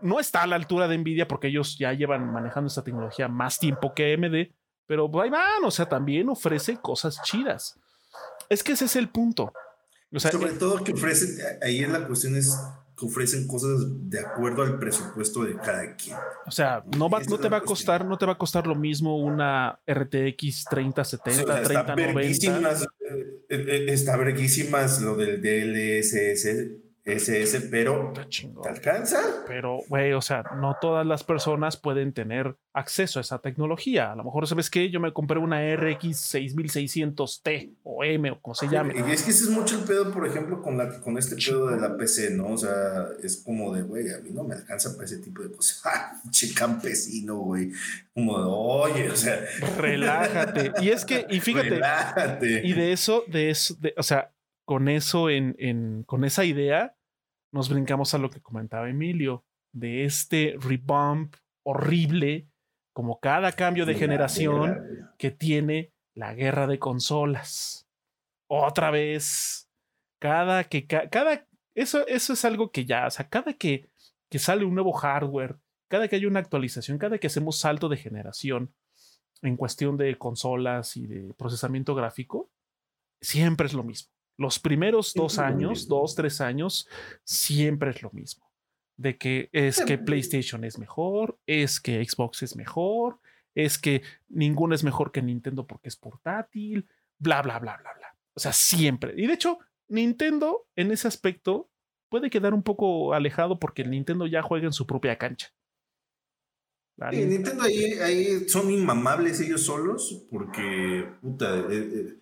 no 0.00 0.20
está 0.20 0.42
a 0.42 0.46
la 0.46 0.56
altura 0.56 0.86
de 0.86 0.98
Nvidia 0.98 1.26
porque 1.26 1.48
ellos 1.48 1.76
ya 1.78 1.92
llevan 1.92 2.32
manejando 2.32 2.68
esta 2.68 2.84
tecnología 2.84 3.28
más 3.28 3.58
tiempo 3.58 3.94
que 3.94 4.16
MD, 4.16 4.54
pero 4.86 5.10
ahí 5.20 5.30
van, 5.30 5.64
o 5.64 5.70
sea, 5.70 5.86
también 5.86 6.28
ofrece 6.28 6.76
cosas 6.76 7.20
chidas. 7.22 7.78
Es 8.48 8.62
que 8.62 8.72
ese 8.72 8.86
es 8.86 8.96
el 8.96 9.08
punto. 9.08 9.52
Sobre 10.12 10.52
eh, 10.52 10.56
todo 10.58 10.82
que 10.82 10.92
ofrece, 10.92 11.58
ahí 11.62 11.80
en 11.80 11.92
la 11.92 12.06
cuestión 12.06 12.36
es 12.36 12.56
que 12.98 13.06
ofrecen 13.06 13.46
cosas 13.46 13.80
de 14.10 14.18
acuerdo 14.20 14.62
al 14.62 14.78
presupuesto 14.78 15.44
de 15.44 15.56
cada 15.56 15.94
quien. 15.94 16.16
O 16.46 16.50
sea, 16.50 16.82
no, 16.96 17.08
va, 17.08 17.20
no 17.20 17.38
te 17.38 17.48
va 17.48 17.58
a 17.58 17.62
costar, 17.62 18.04
no 18.04 18.18
te 18.18 18.26
va 18.26 18.32
a 18.32 18.38
costar 18.38 18.66
lo 18.66 18.74
mismo 18.74 19.18
una 19.18 19.78
RTX 19.86 20.64
3070, 20.68 21.62
3090. 21.62 22.78
Está 23.48 24.16
verguísimas 24.16 25.00
lo 25.00 25.16
del 25.16 25.40
DLSS 25.40 26.87
SS, 27.08 27.68
pero 27.70 28.12
¿te 28.12 28.68
alcanza? 28.68 29.20
Pero, 29.46 29.80
güey, 29.88 30.12
o 30.12 30.20
sea, 30.20 30.44
no 30.60 30.76
todas 30.80 31.06
las 31.06 31.24
personas 31.24 31.76
pueden 31.76 32.12
tener 32.12 32.56
acceso 32.72 33.18
a 33.18 33.22
esa 33.22 33.38
tecnología. 33.40 34.12
A 34.12 34.16
lo 34.16 34.24
mejor, 34.24 34.46
¿sabes 34.46 34.70
qué? 34.70 34.90
Yo 34.90 35.00
me 35.00 35.12
compré 35.12 35.38
una 35.38 35.58
RX 35.74 36.34
6600T 36.34 37.76
o 37.82 38.04
M 38.04 38.30
o 38.30 38.40
como 38.40 38.54
se 38.54 38.68
llame. 38.68 38.94
Y 38.96 39.10
es 39.10 39.22
que 39.22 39.30
ese 39.30 39.44
es 39.44 39.50
mucho 39.50 39.78
el 39.78 39.84
pedo, 39.84 40.10
por 40.12 40.26
ejemplo, 40.26 40.62
con, 40.62 40.76
la, 40.76 41.00
con 41.00 41.18
este 41.18 41.36
pedo 41.36 41.68
de 41.68 41.80
la 41.80 41.96
PC, 41.96 42.30
¿no? 42.30 42.48
O 42.48 42.58
sea, 42.58 43.08
es 43.22 43.42
como 43.44 43.74
de, 43.74 43.82
güey, 43.82 44.10
a 44.10 44.18
mí 44.18 44.30
no 44.30 44.44
me 44.44 44.54
alcanza 44.54 44.92
para 44.92 45.04
ese 45.04 45.18
tipo 45.18 45.42
de 45.42 45.50
cosas. 45.50 45.82
che 46.30 46.52
campesino, 46.54 47.36
güey. 47.38 47.72
Como 48.12 48.38
de, 48.38 48.44
oye, 48.46 49.10
o 49.10 49.16
sea. 49.16 49.40
Relájate. 49.76 50.72
Y 50.80 50.90
es 50.90 51.04
que, 51.04 51.26
y 51.28 51.40
fíjate. 51.40 51.70
Relájate. 51.70 52.62
Y 52.64 52.72
de 52.74 52.92
eso, 52.92 53.24
de 53.26 53.50
eso, 53.50 53.74
de, 53.80 53.94
o 53.96 54.02
sea, 54.02 54.32
con 54.64 54.88
eso 54.88 55.30
en, 55.30 55.56
en, 55.58 56.02
con 56.02 56.24
esa 56.24 56.44
idea, 56.44 56.94
nos 57.52 57.68
brincamos 57.68 58.14
a 58.14 58.18
lo 58.18 58.30
que 58.30 58.40
comentaba 58.40 58.88
Emilio, 58.88 59.44
de 59.72 60.04
este 60.04 60.56
rebump 60.58 61.34
horrible, 61.62 62.48
como 62.92 63.20
cada 63.20 63.52
cambio 63.52 63.86
de 63.86 63.94
generación 63.94 65.12
que 65.18 65.30
tiene 65.30 65.92
la 66.14 66.34
guerra 66.34 66.66
de 66.66 66.78
consolas. 66.78 67.86
Otra 68.48 68.90
vez, 68.90 69.70
cada 70.20 70.64
que, 70.64 70.86
cada, 70.86 71.46
eso, 71.74 72.06
eso 72.06 72.32
es 72.32 72.44
algo 72.44 72.72
que 72.72 72.86
ya, 72.86 73.06
o 73.06 73.10
sea, 73.10 73.28
cada 73.28 73.52
que, 73.52 73.88
que 74.30 74.38
sale 74.38 74.64
un 74.64 74.74
nuevo 74.74 74.92
hardware, 74.92 75.58
cada 75.88 76.08
que 76.08 76.16
hay 76.16 76.26
una 76.26 76.40
actualización, 76.40 76.98
cada 76.98 77.18
que 77.18 77.28
hacemos 77.28 77.58
salto 77.58 77.88
de 77.88 77.98
generación 77.98 78.74
en 79.42 79.56
cuestión 79.56 79.96
de 79.96 80.16
consolas 80.18 80.96
y 80.96 81.06
de 81.06 81.34
procesamiento 81.34 81.94
gráfico, 81.94 82.50
siempre 83.20 83.66
es 83.66 83.74
lo 83.74 83.84
mismo. 83.84 84.10
Los 84.38 84.58
primeros 84.58 85.12
dos 85.14 85.38
años, 85.38 85.88
dos, 85.88 86.14
tres 86.14 86.40
años, 86.40 86.88
siempre 87.24 87.90
es 87.90 88.02
lo 88.02 88.10
mismo. 88.12 88.48
De 88.96 89.18
que 89.18 89.50
es 89.52 89.80
que 89.84 89.98
PlayStation 89.98 90.64
es 90.64 90.78
mejor, 90.78 91.38
es 91.46 91.80
que 91.80 92.04
Xbox 92.04 92.42
es 92.42 92.56
mejor, 92.56 93.18
es 93.54 93.78
que 93.78 94.02
ninguno 94.28 94.74
es 94.74 94.84
mejor 94.84 95.12
que 95.12 95.22
Nintendo 95.22 95.66
porque 95.66 95.88
es 95.88 95.96
portátil, 95.96 96.88
bla, 97.18 97.42
bla, 97.42 97.58
bla, 97.58 97.76
bla, 97.76 97.92
bla. 97.94 98.16
O 98.34 98.40
sea, 98.40 98.52
siempre. 98.52 99.14
Y 99.16 99.26
de 99.26 99.34
hecho, 99.34 99.58
Nintendo 99.88 100.66
en 100.76 100.92
ese 100.92 101.08
aspecto 101.08 101.68
puede 102.08 102.30
quedar 102.30 102.54
un 102.54 102.62
poco 102.62 103.14
alejado 103.14 103.58
porque 103.58 103.82
el 103.82 103.90
Nintendo 103.90 104.26
ya 104.26 104.42
juega 104.42 104.66
en 104.66 104.72
su 104.72 104.86
propia 104.86 105.18
cancha. 105.18 105.52
Nintendo 107.12 107.62
ahí, 107.62 108.48
son 108.48 108.70
inmamables 108.70 109.40
ellos 109.40 109.62
solos 109.62 110.26
porque, 110.30 111.08
puta, 111.20 111.58
eh, 111.58 111.64
eh, 111.70 112.17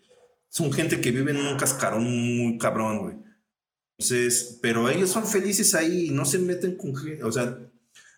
son 0.56 0.72
gente 0.72 1.02
que 1.02 1.10
vive 1.10 1.32
en 1.32 1.36
un 1.36 1.58
cascarón 1.58 2.04
muy 2.04 2.56
cabrón, 2.56 2.98
güey. 3.00 3.16
Entonces, 3.98 4.58
pero 4.62 4.88
ellos 4.88 5.10
son 5.10 5.26
felices 5.26 5.74
ahí 5.74 6.06
y 6.06 6.10
no 6.10 6.24
se 6.24 6.38
meten 6.38 6.76
con 6.76 6.96
gente, 6.96 7.22
o 7.24 7.30
sea, 7.30 7.58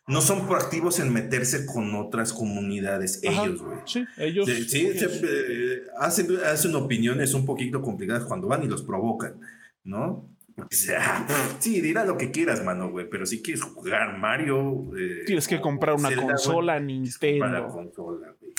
no 0.06 0.20
son 0.20 0.46
proactivos 0.46 1.00
en 1.00 1.12
meterse 1.12 1.66
con 1.66 1.92
otras 1.96 2.32
comunidades, 2.32 3.18
ellos, 3.24 3.60
güey. 3.60 3.78
Sí, 3.86 4.04
ellos. 4.18 4.48
Sí, 4.68 4.88
eh, 4.88 5.82
hacen, 5.98 6.28
hacen 6.46 6.76
opiniones 6.76 7.34
un 7.34 7.44
poquito 7.44 7.82
complicadas 7.82 8.22
cuando 8.22 8.46
van 8.46 8.62
y 8.62 8.68
los 8.68 8.82
provocan, 8.82 9.40
¿no? 9.82 10.30
sí, 10.70 11.80
dirá 11.80 12.04
lo 12.04 12.16
que 12.16 12.30
quieras, 12.30 12.64
mano, 12.64 12.88
güey, 12.90 13.10
pero 13.10 13.26
si 13.26 13.42
quieres 13.42 13.64
jugar 13.64 14.16
Mario. 14.16 14.96
Eh, 14.96 15.24
Tienes 15.26 15.48
que 15.48 15.60
comprar 15.60 15.96
una 15.96 16.14
consola 16.14 16.78
Nintendo. 16.78 17.92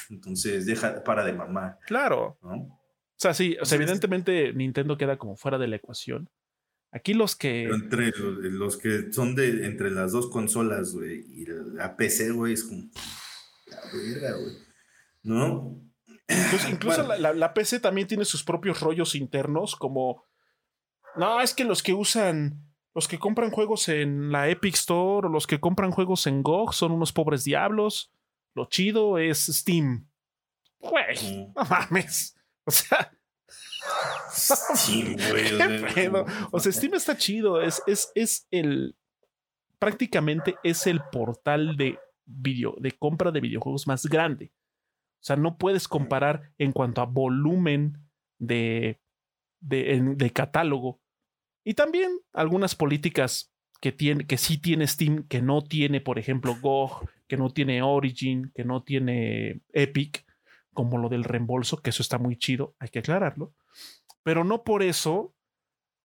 Entonces, 0.10 0.66
deja, 0.66 1.02
para 1.02 1.24
de 1.24 1.32
mamar. 1.32 1.80
Claro. 1.86 2.38
O 3.20 3.22
sea, 3.22 3.34
sí, 3.34 3.58
o 3.62 3.66
sea, 3.66 3.76
evidentemente 3.76 4.54
Nintendo 4.54 4.98
queda 4.98 5.18
como 5.18 5.36
fuera 5.36 5.58
de 5.58 5.68
la 5.68 5.76
ecuación. 5.76 6.30
Aquí 6.90 7.14
los 7.14 7.36
que. 7.36 7.64
entre 7.64 8.14
los, 8.18 8.78
que 8.78 9.12
son 9.12 9.36
de 9.36 9.66
entre 9.66 9.92
las 9.92 10.14
dos 10.14 10.30
consolas, 10.30 10.94
güey, 10.94 11.26
y 11.30 11.46
la 11.46 11.98
PC, 11.98 12.32
güey, 12.32 12.54
es 12.54 12.64
como. 12.64 12.84
La 13.68 13.82
verga, 13.94 14.38
güey. 14.38 14.56
¿No? 15.24 15.82
incluso 16.72 17.04
la, 17.18 17.54
PC 17.54 17.82
también 17.82 18.08
tiene 18.08 18.24
sus 18.24 18.42
propios 18.46 18.80
rollos 18.80 19.16
internos, 19.16 19.76
como. 19.76 20.24
No, 21.18 21.42
es 21.42 21.54
que 21.54 21.66
los 21.66 21.84
que 21.84 21.94
usan. 21.94 22.66
Los 22.96 23.10
que 23.10 23.20
compran 23.20 23.52
juegos 23.52 23.90
en 23.90 24.32
la 24.32 24.48
Epic 24.48 24.76
Store 24.76 25.28
o 25.28 25.30
los 25.30 25.46
que 25.46 25.60
compran 25.60 25.92
juegos 25.92 26.26
en 26.26 26.42
GOG 26.42 26.74
son 26.74 26.94
unos 26.94 27.12
pobres 27.12 27.44
diablos. 27.44 28.14
Lo 28.56 28.70
chido 28.70 29.18
es 29.18 29.46
Steam. 29.46 30.08
Güey, 30.80 31.52
no 31.54 31.66
mames. 31.66 32.39
O 32.70 32.72
sea, 32.72 33.12
O 36.52 36.60
sea, 36.60 36.72
Steam 36.72 36.94
está 36.94 37.18
chido. 37.18 37.62
Es, 37.62 37.82
es, 37.88 38.12
es 38.16 38.48
el. 38.52 38.96
Prácticamente 39.80 40.56
es 40.64 40.88
el 40.88 41.02
portal 41.12 41.78
de 41.78 41.98
video, 42.26 42.76
de 42.80 42.92
compra 42.92 43.32
de 43.32 43.42
videojuegos 43.42 43.88
más 43.88 44.06
grande. 44.06 44.52
O 45.22 45.24
sea, 45.24 45.36
no 45.36 45.58
puedes 45.58 45.88
comparar 45.88 46.54
en 46.58 46.72
cuanto 46.72 47.02
a 47.02 47.06
volumen 47.06 47.98
de, 48.38 49.00
de, 49.60 50.02
de 50.16 50.30
catálogo. 50.32 51.02
Y 51.64 51.74
también 51.74 52.12
algunas 52.34 52.76
políticas 52.76 53.54
que, 53.82 53.92
tiene, 53.92 54.28
que 54.28 54.38
sí 54.38 54.58
tiene 54.58 54.88
Steam, 54.88 55.28
que 55.28 55.42
no 55.42 55.64
tiene, 55.64 56.02
por 56.02 56.20
ejemplo, 56.20 56.56
GOG, 56.62 57.10
que 57.28 57.38
no 57.38 57.50
tiene 57.50 57.82
Origin, 57.82 58.52
que 58.54 58.64
no 58.64 58.84
tiene 58.84 59.62
Epic, 59.72 60.26
como 60.74 60.98
lo 60.98 61.10
del 61.10 61.24
reembolso, 61.24 61.82
que 61.82 61.90
eso 61.90 62.02
está 62.02 62.18
muy 62.18 62.38
chido, 62.38 62.76
hay 62.80 62.90
que 62.90 63.00
aclararlo. 63.00 63.54
Pero 64.24 64.44
no 64.44 64.64
por 64.64 64.84
eso 64.84 65.36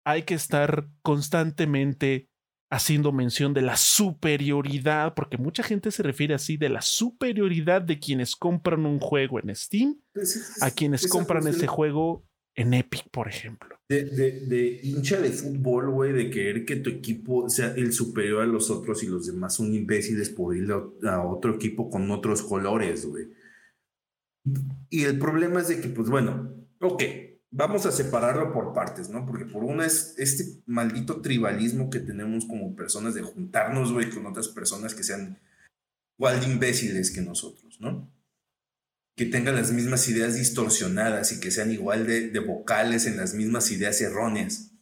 hay 0.05 0.23
que 0.23 0.35
estar 0.35 0.89
constantemente 1.03 2.31
haciendo 2.71 3.11
mención 3.11 3.53
de 3.53 3.63
la 3.63 3.77
superioridad, 3.77 5.15
porque 5.15 5.37
mucha 5.37 5.63
gente 5.63 5.91
se 5.91 6.05
refiere 6.05 6.35
así 6.35 6.57
de 6.57 6.69
la 6.69 6.83
superioridad 6.83 7.83
de 7.83 7.99
quienes 7.99 8.37
compran 8.37 8.87
un 8.87 9.01
juego 9.01 9.41
en 9.41 9.55
Steam 9.55 10.01
pues 10.13 10.63
a 10.63 10.71
quienes 10.71 11.09
compran 11.09 11.49
ese 11.49 11.67
juego 11.67 12.25
en 12.55 12.75
Epic, 12.75 13.09
por 13.11 13.29
ejemplo. 13.29 13.77
De, 13.89 14.81
hincha 14.85 15.21
de 15.21 15.31
fútbol, 15.31 15.91
güey, 15.91 16.13
de 16.13 16.31
querer 16.31 16.65
que 16.65 16.77
tu 16.77 16.91
equipo 16.91 17.49
sea 17.49 17.75
el 17.75 17.93
superior 17.93 18.43
a 18.43 18.47
los 18.47 18.71
otros 18.71 19.03
y 19.03 19.09
los 19.09 19.27
demás 19.27 19.57
son 19.57 19.75
imbéciles 19.75 20.31
por 20.31 20.57
ir 20.57 20.71
a 20.71 21.23
otro 21.23 21.57
equipo 21.57 21.91
con 21.91 22.09
otros 22.13 22.43
colores, 22.43 23.05
güey. 23.05 23.29
Y 24.89 25.05
el 25.05 25.19
problema 25.19 25.61
es 25.61 25.69
de 25.69 25.81
que, 25.81 25.89
pues 25.89 26.09
bueno, 26.09 26.55
ok, 26.81 27.03
vamos 27.51 27.85
a 27.87 27.93
separarlo 27.93 28.53
por 28.53 28.73
partes, 28.73 29.09
¿no? 29.09 29.27
Porque 29.27 29.45
por 29.45 29.65
una 29.65 29.87
es 29.87 30.15
este 30.19 30.45
maldito 30.67 31.21
tribalismo 31.21 31.91
que 31.91 32.01
tenemos 32.01 32.47
como 32.47 32.75
personas 32.77 33.15
de 33.15 33.23
juntarnos, 33.23 33.93
güey, 33.93 34.11
con 34.11 34.27
otras 34.27 34.49
personas 34.49 34.95
que 34.95 35.03
sean 35.03 35.39
igual 36.19 36.41
de 36.41 36.47
imbéciles 36.47 37.11
que 37.11 37.23
nosotros, 37.23 37.81
¿no? 37.81 38.13
Que 39.17 39.27
tengan 39.27 39.57
las 39.57 39.73
mismas 39.73 40.09
ideas 40.09 40.35
distorsionadas 40.37 41.33
y 41.33 41.41
que 41.41 41.51
sean 41.51 41.71
igual 41.73 42.07
de, 42.07 42.39
vocales 42.41 43.07
en 43.07 43.17
las 43.17 43.35
mismas 43.35 43.71
ideas 43.71 44.01
erróneas. 44.01 44.73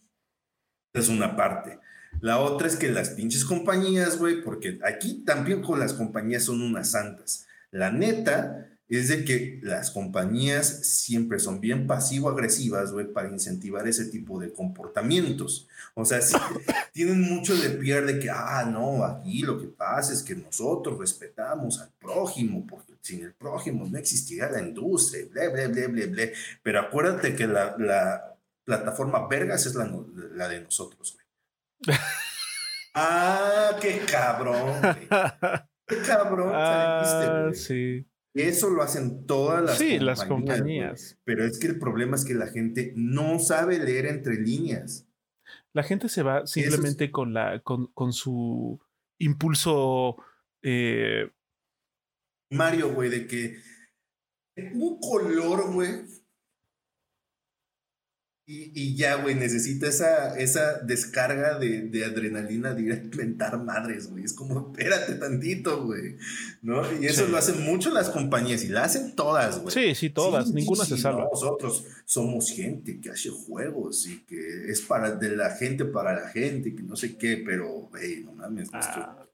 es 0.92 1.09
una 1.09 1.36
parte. 1.36 1.78
La 2.20 2.40
otra 2.40 2.66
es 2.66 2.76
que 2.76 2.90
las 2.90 3.11
pinches 3.11 3.44
compañías, 3.44 4.18
güey, 4.18 4.42
porque 4.42 4.80
aquí 4.84 5.22
también 5.24 5.62
con 5.62 5.78
las 5.78 5.92
compañías 5.92 6.44
son 6.44 6.62
unas 6.62 6.90
santas. 6.90 7.46
La 7.70 7.92
neta, 7.92 8.78
es 8.97 9.09
de 9.09 9.24
que 9.24 9.61
las 9.62 9.91
compañías 9.91 10.86
siempre 10.86 11.39
son 11.39 11.61
bien 11.61 11.86
pasivo-agresivas, 11.86 12.91
güey, 12.93 13.07
para 13.12 13.28
incentivar 13.28 13.86
ese 13.86 14.07
tipo 14.07 14.41
de 14.41 14.51
comportamientos. 14.51 15.68
O 15.95 16.07
sea, 16.07 16.20
tienen 16.93 17.20
mucho 17.20 17.55
de 17.55 17.70
pierde 17.70 18.18
que, 18.18 18.30
ah, 18.30 18.64
no, 18.64 19.05
aquí 19.05 19.43
lo 19.43 19.61
que 19.61 19.66
pasa 19.66 20.14
es 20.14 20.22
que 20.22 20.34
nosotros 20.34 20.99
respetamos 20.99 21.80
al 21.80 21.91
prójimo, 21.99 22.66
porque 22.66 22.95
sin 23.03 23.24
el 23.24 23.34
prójimo 23.34 23.86
no 23.86 23.99
existiría 23.99 24.49
la 24.49 24.62
industria, 24.62 25.26
ble, 25.30 25.49
ble, 25.51 25.68
ble, 25.68 25.86
ble, 25.89 26.07
ble. 26.07 26.32
Pero 26.62 26.80
acuérdate 26.80 27.36
que 27.36 27.47
la, 27.47 28.36
plataforma 28.64 29.26
Vergas 29.28 29.66
es 29.66 29.74
la, 29.74 30.49
de 30.49 30.61
nosotros, 30.61 31.14
güey. 31.14 31.99
ah, 32.95 33.76
qué 33.82 34.01
cabrón, 34.11 34.80
güey. 34.80 35.09
Qué 35.86 35.97
cabrón, 36.07 36.53
ah, 36.55 37.51
sí. 37.55 38.07
Eso 38.39 38.70
lo 38.70 38.82
hacen 38.82 39.26
todas 39.26 39.62
las 39.62 39.78
compañías. 39.78 40.03
las 40.03 40.24
compañías. 40.24 41.18
Pero 41.24 41.45
es 41.45 41.59
que 41.59 41.66
el 41.66 41.78
problema 41.78 42.16
es 42.16 42.24
que 42.24 42.34
la 42.34 42.47
gente 42.47 42.93
no 42.97 43.39
sabe 43.39 43.78
leer 43.78 44.07
entre 44.07 44.34
líneas. 44.36 45.07
La 45.72 45.82
gente 45.82 46.09
se 46.09 46.22
va 46.22 46.47
simplemente 46.47 47.11
con, 47.11 47.34
la, 47.34 47.61
con, 47.61 47.89
con 47.89 48.12
su 48.12 48.80
impulso. 49.18 50.16
Eh, 50.62 51.30
Mario, 52.51 52.95
güey, 52.95 53.11
de 53.11 53.26
que 53.26 53.57
un 54.74 54.99
color, 55.01 55.72
güey, 55.72 55.91
y, 58.51 58.96
ya, 58.96 59.16
güey, 59.16 59.34
necesita 59.34 59.86
esa, 59.86 60.38
esa 60.38 60.78
descarga 60.78 61.59
de, 61.59 62.03
adrenalina 62.03 62.72
de 62.72 62.82
ir 62.82 62.92
a 62.92 62.96
inventar 62.96 63.62
madres, 63.62 64.11
güey. 64.11 64.24
Es 64.24 64.32
como, 64.32 64.72
espérate 64.72 65.16
tantito, 65.16 65.84
güey. 65.84 66.16
¿No? 66.62 66.80
Y 66.99 67.05
eso 67.05 67.28
lo 67.28 67.36
hacen 67.36 67.62
mucho 67.62 67.90
las 67.90 68.09
compañías 68.09 68.64
y 68.64 68.68
la 68.68 68.84
hacen 68.84 69.14
todas, 69.14 69.61
güey. 69.61 69.74
Sí, 69.74 69.94
sí, 69.94 70.09
todas. 70.09 70.51
Ninguna 70.51 70.86
se 70.86 70.96
salva. 70.96 71.28
nosotros 71.30 71.84
somos 72.07 72.51
gente 72.51 72.99
que 73.03 73.11
hace 73.11 73.28
juegos 73.28 74.07
y 74.07 74.20
que 74.20 74.70
es 74.70 74.80
para 74.80 75.11
de 75.11 75.36
la 75.36 75.51
gente 75.51 75.84
para 75.84 76.14
la 76.14 76.30
gente, 76.30 76.74
que 76.74 76.82
no 76.82 76.96
sé 76.96 77.18
qué, 77.18 77.42
pero, 77.44 77.68
güey, 77.90 78.24
no 78.24 78.32
mames. 78.32 78.70
Ah. 78.72 79.26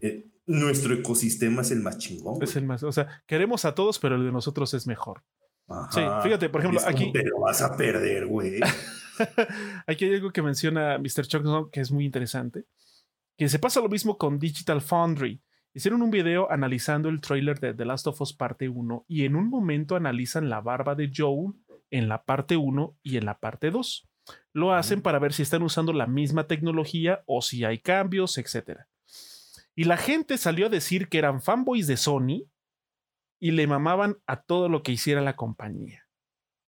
Eh, 0.00 0.30
nuestro, 0.46 0.94
ecosistema 0.94 1.60
es 1.60 1.72
el 1.72 1.80
más 1.80 1.98
chingón. 1.98 2.42
Es 2.42 2.56
el 2.56 2.64
más, 2.64 2.84
o 2.84 2.92
sea, 2.92 3.22
queremos 3.26 3.66
a 3.66 3.74
todos, 3.74 3.98
pero 3.98 4.16
el 4.16 4.24
de 4.24 4.32
nosotros 4.32 4.72
es 4.72 4.86
mejor 4.86 5.22
sí, 5.90 6.00
fíjate, 6.22 6.48
por 6.48 6.60
ejemplo, 6.60 6.80
aquí. 6.86 7.12
Te 7.12 7.24
lo 7.24 7.40
vas 7.40 7.62
a 7.62 7.76
perder, 7.76 8.26
güey. 8.26 8.60
aquí 9.86 10.04
hay 10.04 10.14
algo 10.14 10.30
que 10.30 10.42
menciona 10.42 10.98
Mr. 10.98 11.26
Chuck 11.26 11.70
que 11.70 11.80
es 11.80 11.90
muy 11.90 12.04
interesante. 12.04 12.66
Que 13.36 13.48
se 13.48 13.58
pasa 13.58 13.80
lo 13.80 13.88
mismo 13.88 14.16
con 14.16 14.38
Digital 14.38 14.80
Foundry. 14.80 15.42
Hicieron 15.72 16.02
un 16.02 16.10
video 16.10 16.50
analizando 16.52 17.08
el 17.08 17.20
trailer 17.20 17.58
de 17.58 17.74
The 17.74 17.84
Last 17.84 18.06
of 18.06 18.20
Us 18.20 18.32
parte 18.32 18.68
1 18.68 19.06
y 19.08 19.24
en 19.24 19.34
un 19.34 19.48
momento 19.48 19.96
analizan 19.96 20.48
la 20.48 20.60
barba 20.60 20.94
de 20.94 21.10
Joel 21.14 21.52
en 21.90 22.08
la 22.08 22.24
parte 22.24 22.56
1 22.56 22.96
y 23.02 23.16
en 23.16 23.24
la 23.24 23.40
parte 23.40 23.72
2. 23.72 24.08
Lo 24.52 24.72
hacen 24.72 25.02
para 25.02 25.18
ver 25.18 25.32
si 25.32 25.42
están 25.42 25.62
usando 25.64 25.92
la 25.92 26.06
misma 26.06 26.46
tecnología 26.46 27.24
o 27.26 27.42
si 27.42 27.64
hay 27.64 27.80
cambios, 27.80 28.38
etc. 28.38 28.82
Y 29.74 29.84
la 29.84 29.96
gente 29.96 30.38
salió 30.38 30.66
a 30.66 30.70
decir 30.70 31.08
que 31.08 31.18
eran 31.18 31.42
fanboys 31.42 31.88
de 31.88 31.96
Sony 31.96 32.44
y 33.40 33.52
le 33.52 33.66
mamaban 33.66 34.16
a 34.26 34.42
todo 34.42 34.68
lo 34.68 34.82
que 34.82 34.92
hiciera 34.92 35.20
la 35.20 35.36
compañía. 35.36 36.04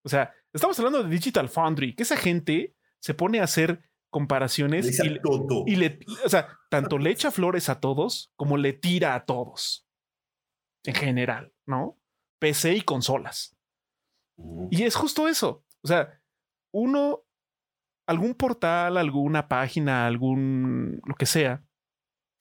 O 0.03 0.09
sea, 0.09 0.33
estamos 0.53 0.77
hablando 0.79 1.03
de 1.03 1.09
Digital 1.09 1.49
Foundry, 1.49 1.95
que 1.95 2.03
esa 2.03 2.17
gente 2.17 2.75
se 2.99 3.13
pone 3.13 3.39
a 3.39 3.43
hacer 3.43 3.89
comparaciones 4.09 4.97
y, 5.03 5.75
le, 5.75 5.99
o 6.23 6.29
sea, 6.29 6.47
tanto 6.69 6.97
le 6.97 7.09
echa 7.11 7.31
flores 7.31 7.67
a 7.67 7.81
todos 7.81 8.31
como 8.37 8.55
le 8.55 8.71
tira 8.71 9.15
a 9.15 9.25
todos. 9.25 9.87
En 10.85 10.93
general, 10.93 11.51
¿no? 11.65 11.99
PC 12.39 12.75
y 12.75 12.81
consolas. 12.81 13.57
Y 14.69 14.83
es 14.83 14.95
justo 14.95 15.27
eso. 15.27 15.65
O 15.81 15.87
sea, 15.87 16.21
uno, 16.71 17.23
algún 18.07 18.35
portal, 18.35 18.97
alguna 18.97 19.47
página, 19.47 20.05
algún, 20.05 21.01
lo 21.05 21.15
que 21.15 21.25
sea, 21.25 21.64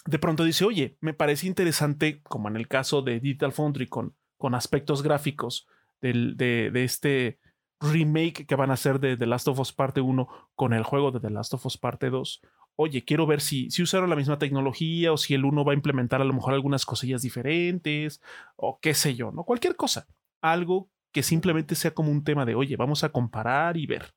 de 0.07 0.18
pronto 0.18 0.44
dice, 0.44 0.64
oye, 0.64 0.96
me 1.00 1.14
parece 1.14 1.46
interesante, 1.46 2.22
como 2.22 2.48
en 2.48 2.57
el 2.57 2.68
caso 2.68 3.02
de 3.02 3.20
Digital 3.20 3.52
Foundry 3.52 3.86
con 3.86 4.14
con 4.44 4.55
aspectos 4.55 5.02
gráficos 5.02 5.66
de, 6.02 6.70
este 6.74 7.38
remake 7.80 8.46
que 8.46 8.57
van 8.57 8.70
a 8.70 8.74
hacer 8.74 9.00
de 9.00 9.16
The 9.16 9.24
Last 9.24 9.48
of 9.48 9.59
Us 9.59 9.72
Parte 9.72 10.02
1 10.02 10.28
con 10.55 10.74
el 10.74 10.82
juego 10.82 11.11
de 11.12 11.20
The 11.20 11.30
Last 11.30 11.55
of 11.55 11.64
Us 11.64 11.78
Parte 11.78 12.11
2. 12.11 12.42
Oye, 12.76 13.07
quiero 13.07 13.26
ver 13.26 13.40
si, 13.40 13.70
si 13.70 13.82
usaron 13.82 14.11
la 14.11 14.16
misma 14.16 14.38
tecnología 14.38 15.14
o 15.14 15.16
si 15.16 15.32
el 15.32 15.46
uno 15.46 15.64
va 15.64 15.72
a 15.72 15.76
implementar 15.76 16.20
a 16.20 16.26
lo 16.26 16.34
mejor 16.34 16.52
algunas 16.52 16.84
cosillas 16.84 17.22
diferentes 17.22 18.20
o 18.57 18.78
qué 18.80 18.92
sé 18.92 19.14
yo, 19.14 19.32
¿no? 19.32 19.44
Cualquier 19.44 19.76
cosa. 19.76 20.09
Algo 20.42 20.90
que 21.11 21.22
simplemente 21.22 21.74
sea 21.74 21.94
como 21.94 22.11
un 22.11 22.22
tema 22.22 22.44
de, 22.44 22.55
oye, 22.55 22.76
vamos 22.76 23.02
a 23.02 23.09
comparar 23.09 23.78
y 23.78 23.86
ver. 23.86 24.12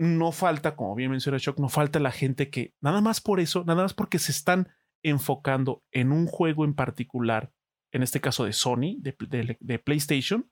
No 0.00 0.32
falta, 0.32 0.76
como 0.76 0.94
bien 0.94 1.10
mencionó 1.10 1.36
Shock, 1.36 1.58
no 1.58 1.68
falta 1.68 1.98
la 2.00 2.10
gente 2.10 2.48
que 2.48 2.72
nada 2.80 3.02
más 3.02 3.20
por 3.20 3.38
eso, 3.38 3.64
nada 3.66 3.82
más 3.82 3.92
porque 3.92 4.18
se 4.18 4.32
están 4.32 4.70
enfocando 5.02 5.84
en 5.92 6.10
un 6.10 6.26
juego 6.26 6.64
en 6.64 6.72
particular 6.74 7.52
en 7.92 8.02
este 8.02 8.18
caso 8.18 8.46
de 8.46 8.54
Sony, 8.54 8.96
de, 9.02 9.78
PlayStation, 9.78 10.50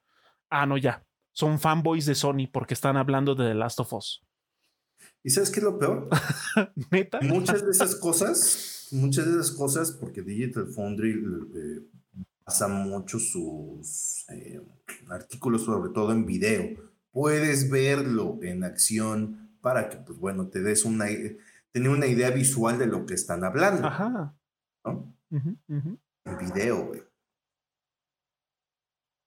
ah, 0.51 0.67
no, 0.67 0.77
ya, 0.77 1.07
son 1.33 1.59
fanboys 1.59 2.05
de 2.05 2.15
Sony 2.15 2.47
porque 2.53 2.75
están 2.75 2.99
hablando 2.99 3.35
de 3.35 3.49
The 3.49 3.55
Last 3.55 3.81
of 3.81 3.95
Us. 3.95 4.23
¿Y 5.25 5.31
sabes 5.31 5.49
qué 5.49 5.61
es 5.61 5.65
lo 5.65 5.79
peor? 5.79 6.11
¿Neta? 6.91 7.21
Muchas 7.23 7.65
de 7.65 7.71
esas 7.71 7.95
cosas, 7.95 8.89
muchas 8.93 9.25
de 9.25 9.33
esas 9.33 9.53
cosas, 9.53 9.93
porque 9.93 10.21
Digital 10.21 10.67
Foundry 10.75 11.13
eh, 11.13 11.89
basa 12.45 12.69
mucho 12.69 13.19
sus 13.19 14.27
eh, 14.29 14.61
artículos, 15.09 15.65
sobre 15.65 15.91
todo 15.95 16.13
en 16.13 16.27
video. 16.27 16.88
Puedes 17.19 17.69
verlo 17.69 18.39
en 18.43 18.63
acción 18.63 19.51
para 19.61 19.89
que, 19.89 19.97
pues 19.97 20.21
bueno, 20.21 20.47
te 20.47 20.63
des 20.63 20.85
una, 20.85 21.07
tener 21.73 21.89
una 21.89 22.07
idea 22.07 22.31
visual 22.31 22.79
de 22.79 22.87
lo 22.87 23.07
que 23.07 23.15
están 23.15 23.43
hablando. 23.43 23.89
Ajá. 23.89 24.37
¿no? 24.85 25.17
Ujú, 25.29 25.57
ujú. 25.67 25.99
En 26.25 26.39
video, 26.39 26.87
güey. 26.87 27.03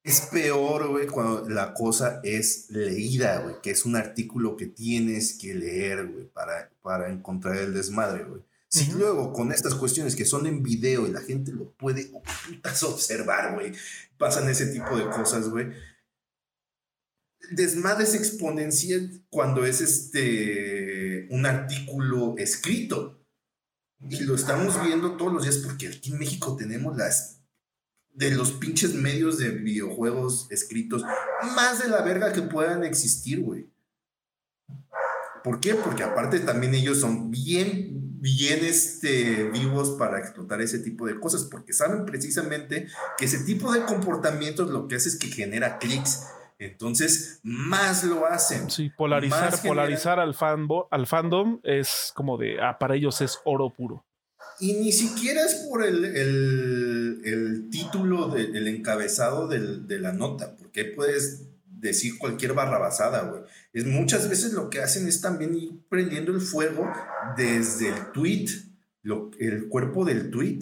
Es 0.06 0.22
peor, 0.32 0.88
güey, 0.88 1.08
cuando 1.08 1.50
la 1.50 1.74
cosa 1.74 2.22
es 2.24 2.70
leída, 2.70 3.42
güey, 3.42 3.56
que 3.62 3.72
es 3.72 3.86
un 3.86 3.98
artículo 3.98 4.56
que 4.56 4.68
tienes 4.68 5.38
que 5.38 5.54
leer, 5.54 6.08
güey, 6.08 6.28
para, 6.28 6.72
para 6.82 7.12
encontrar 7.12 7.58
el 7.58 7.74
desmadre, 7.74 8.24
güey. 8.24 8.42
Si 8.70 8.90
Ujú. 8.90 9.00
luego 9.00 9.34
con 9.34 9.52
estas 9.52 9.76
cuestiones 9.76 10.16
que 10.16 10.24
son 10.24 10.46
en 10.46 10.64
video 10.64 11.06
y 11.06 11.12
la 11.12 11.20
gente 11.20 11.52
lo 11.52 11.70
puede 11.72 12.10
oh, 12.14 12.24
putas, 12.48 12.84
observar, 12.84 13.54
güey, 13.56 13.74
pasan 14.18 14.50
ese 14.50 14.68
tipo 14.68 14.96
de 14.96 15.10
cosas, 15.10 15.50
güey. 15.50 15.74
Desmadre 17.52 18.06
es 18.06 18.16
exponencial 18.16 19.24
cuando 19.30 19.66
es 19.66 19.82
este 19.82 21.28
un 21.30 21.46
artículo 21.46 22.36
escrito. 22.38 23.18
Y 24.10 24.22
lo 24.22 24.36
estamos 24.36 24.84
viendo 24.84 25.16
todos 25.16 25.32
los 25.32 25.44
días 25.44 25.58
porque 25.58 25.88
aquí 25.88 26.12
en 26.12 26.20
México 26.20 26.56
tenemos 26.56 26.98
las 26.98 27.42
de 28.14 28.32
los 28.32 28.52
pinches 28.54 28.94
medios 28.94 29.38
de 29.38 29.50
videojuegos 29.50 30.48
escritos 30.50 31.04
más 31.56 31.82
de 31.82 31.90
la 31.90 32.02
verga 32.02 32.34
que 32.34 32.42
puedan 32.42 32.84
existir, 32.84 33.42
güey. 33.42 33.70
¿Por 35.44 35.60
qué? 35.60 35.76
Porque 35.76 36.04
aparte 36.04 36.40
también 36.40 36.76
ellos 36.76 37.00
son 37.00 37.32
bien, 37.32 38.20
bien 38.20 38.64
este, 38.64 39.50
vivos 39.50 39.92
para 39.92 40.20
explotar 40.20 40.62
ese 40.62 40.80
tipo 40.80 41.08
de 41.08 41.20
cosas, 41.20 41.46
porque 41.46 41.74
saben 41.74 42.06
precisamente 42.06 42.88
que 43.18 43.26
ese 43.26 43.40
tipo 43.40 43.72
de 43.72 43.84
comportamientos 43.86 44.70
lo 44.70 44.88
que 44.88 44.96
hace 44.96 45.10
es 45.10 45.16
que 45.16 45.28
genera 45.28 45.80
clics. 45.80 46.24
Entonces, 46.66 47.40
más 47.44 48.04
lo 48.04 48.26
hacen. 48.28 48.70
Sí, 48.70 48.90
polarizar, 48.96 49.60
polarizar 49.64 50.20
al, 50.20 50.36
fanbo- 50.36 50.88
al 50.92 51.08
fandom 51.08 51.60
es 51.64 52.12
como 52.16 52.38
de, 52.38 52.62
ah, 52.62 52.78
para 52.80 52.96
ellos 52.96 53.20
es 53.22 53.40
oro 53.46 53.74
puro. 53.74 54.06
Y 54.60 54.74
ni 54.74 54.92
siquiera 54.92 55.44
es 55.44 55.56
por 55.70 55.84
el, 55.84 56.06
el, 56.06 57.22
el 57.26 57.70
título 57.72 58.28
del 58.28 58.68
encabezado 58.68 59.48
del- 59.48 59.88
de 59.88 60.00
la 60.00 60.14
nota, 60.14 60.56
porque 60.56 60.86
puedes 60.86 61.48
decir 61.66 62.20
cualquier 62.20 62.54
barrabasada, 62.54 63.24
güey. 63.24 63.42
Es 63.74 63.86
muchas 63.88 64.30
veces 64.30 64.54
lo 64.54 64.70
que 64.70 64.82
hacen 64.82 65.08
es 65.08 65.20
también 65.20 65.56
ir 65.56 65.72
prendiendo 65.90 66.32
el 66.32 66.42
fuego 66.42 66.88
desde 67.36 67.90
el 67.90 68.12
tweet, 68.14 68.46
lo, 69.02 69.32
el 69.40 69.68
cuerpo 69.68 70.06
del 70.06 70.30
tweet. 70.30 70.60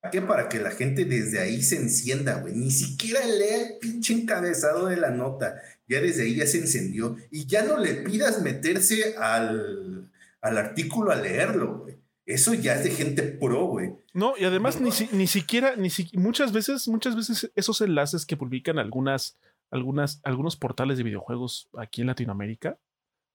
¿Para 0.00 0.10
qué? 0.12 0.22
Para 0.22 0.48
que 0.48 0.58
la 0.60 0.70
gente 0.70 1.04
desde 1.04 1.40
ahí 1.40 1.62
se 1.62 1.76
encienda, 1.76 2.40
güey. 2.40 2.54
Ni 2.54 2.70
siquiera 2.70 3.24
lea 3.26 3.56
el 3.68 3.78
pinche 3.78 4.14
encabezado 4.14 4.86
de 4.86 4.96
la 4.96 5.10
nota. 5.10 5.60
Ya 5.88 6.00
desde 6.00 6.22
ahí 6.22 6.36
ya 6.36 6.46
se 6.46 6.58
encendió. 6.58 7.16
Y 7.30 7.46
ya 7.46 7.64
no 7.64 7.78
le 7.78 7.94
pidas 7.94 8.40
meterse 8.42 9.16
al, 9.16 10.10
al 10.40 10.58
artículo 10.58 11.10
a 11.10 11.16
leerlo, 11.16 11.78
güey. 11.80 11.96
Eso 12.26 12.52
ya 12.54 12.74
es 12.74 12.84
de 12.84 12.90
gente 12.90 13.22
pro, 13.22 13.66
güey. 13.66 13.94
No, 14.12 14.36
y 14.36 14.44
además 14.44 14.80
ni, 14.80 14.92
si- 14.92 15.08
ni 15.12 15.26
siquiera, 15.26 15.76
ni 15.76 15.88
si- 15.90 16.10
muchas 16.12 16.52
veces, 16.52 16.86
muchas 16.86 17.16
veces 17.16 17.50
esos 17.56 17.80
enlaces 17.80 18.26
que 18.26 18.36
publican 18.36 18.78
algunas, 18.78 19.38
algunas, 19.70 20.20
algunos 20.24 20.56
portales 20.56 20.98
de 20.98 21.04
videojuegos 21.04 21.70
aquí 21.78 22.02
en 22.02 22.06
Latinoamérica, 22.08 22.78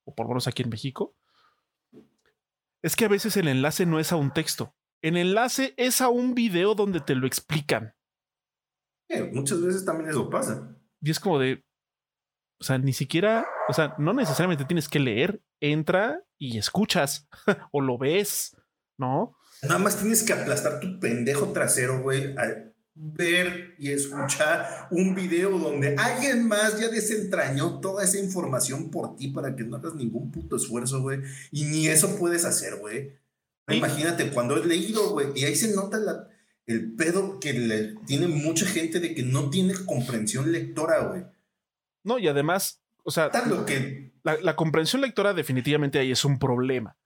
o 0.05 0.13
por 0.13 0.25
lo 0.25 0.29
menos 0.29 0.47
aquí 0.47 0.61
en 0.61 0.69
México, 0.69 1.15
es 2.83 2.95
que 2.95 3.05
a 3.05 3.09
veces 3.09 3.35
el 3.37 3.47
enlace 3.47 3.85
no 3.85 3.99
es 3.99 4.11
a 4.11 4.15
un 4.15 4.31
texto. 4.31 4.73
El 5.03 5.17
enlace 5.17 5.73
es 5.75 5.99
a 5.99 6.07
un 6.07 6.33
video 6.33 6.75
donde 6.75 7.01
te 7.01 7.13
lo 7.13 7.27
explican. 7.27 7.93
Eh, 9.09 9.29
muchas 9.33 9.61
veces 9.61 9.83
también 9.83 10.09
eso 10.09 10.29
pasa. 10.29 10.77
Y 11.01 11.11
es 11.11 11.19
como 11.19 11.39
de. 11.39 11.65
O 12.57 12.63
sea, 12.63 12.77
ni 12.77 12.93
siquiera. 12.93 13.45
O 13.67 13.73
sea, 13.73 13.95
no 13.97 14.13
necesariamente 14.13 14.63
tienes 14.63 14.87
que 14.87 15.01
leer. 15.01 15.43
Entra 15.59 16.23
y 16.37 16.57
escuchas. 16.57 17.27
o 17.73 17.81
lo 17.81 17.97
ves. 17.97 18.55
¿No? 18.97 19.35
Nada 19.61 19.77
más 19.77 19.97
tienes 19.97 20.23
que 20.23 20.31
aplastar 20.31 20.79
tu 20.79 20.99
pendejo 21.01 21.51
trasero, 21.51 22.01
güey, 22.01 22.37
a 22.37 22.71
ver 22.95 23.73
y 23.79 23.91
escuchar 23.91 24.87
un 24.91 25.15
video 25.15 25.57
donde 25.57 25.95
alguien 25.95 26.47
más 26.47 26.79
ya 26.79 26.89
desentrañó 26.89 27.79
toda 27.79 28.03
esa 28.03 28.19
información 28.19 28.91
por 28.91 29.15
ti 29.15 29.29
para 29.29 29.55
que 29.55 29.63
no 29.63 29.77
hagas 29.77 29.95
ningún 29.95 30.31
puto 30.31 30.55
esfuerzo, 30.55 31.01
güey. 31.01 31.21
Y 31.51 31.65
ni 31.65 31.87
eso 31.87 32.17
puedes 32.17 32.45
hacer, 32.45 32.77
güey. 32.77 33.11
Y- 33.67 33.75
Imagínate, 33.75 34.29
cuando 34.31 34.57
he 34.57 34.65
leído, 34.65 35.11
güey, 35.11 35.27
y 35.35 35.45
ahí 35.45 35.55
se 35.55 35.73
nota 35.75 35.97
la- 35.97 36.27
el 36.65 36.93
pedo 36.95 37.39
que 37.39 37.53
le 37.53 37.95
tiene 38.05 38.27
mucha 38.27 38.65
gente 38.65 38.99
de 38.99 39.13
que 39.13 39.23
no 39.23 39.49
tiene 39.49 39.73
comprensión 39.85 40.51
lectora, 40.51 41.07
güey. 41.07 41.23
No, 42.03 42.19
y 42.19 42.27
además, 42.27 42.81
o 43.03 43.11
sea, 43.11 43.29
Tanto 43.29 43.65
que 43.65 44.13
la, 44.23 44.37
la 44.41 44.55
comprensión 44.55 45.01
lectora 45.01 45.33
definitivamente 45.33 45.99
ahí 45.99 46.11
es 46.11 46.23
un 46.25 46.39
problema. 46.39 46.97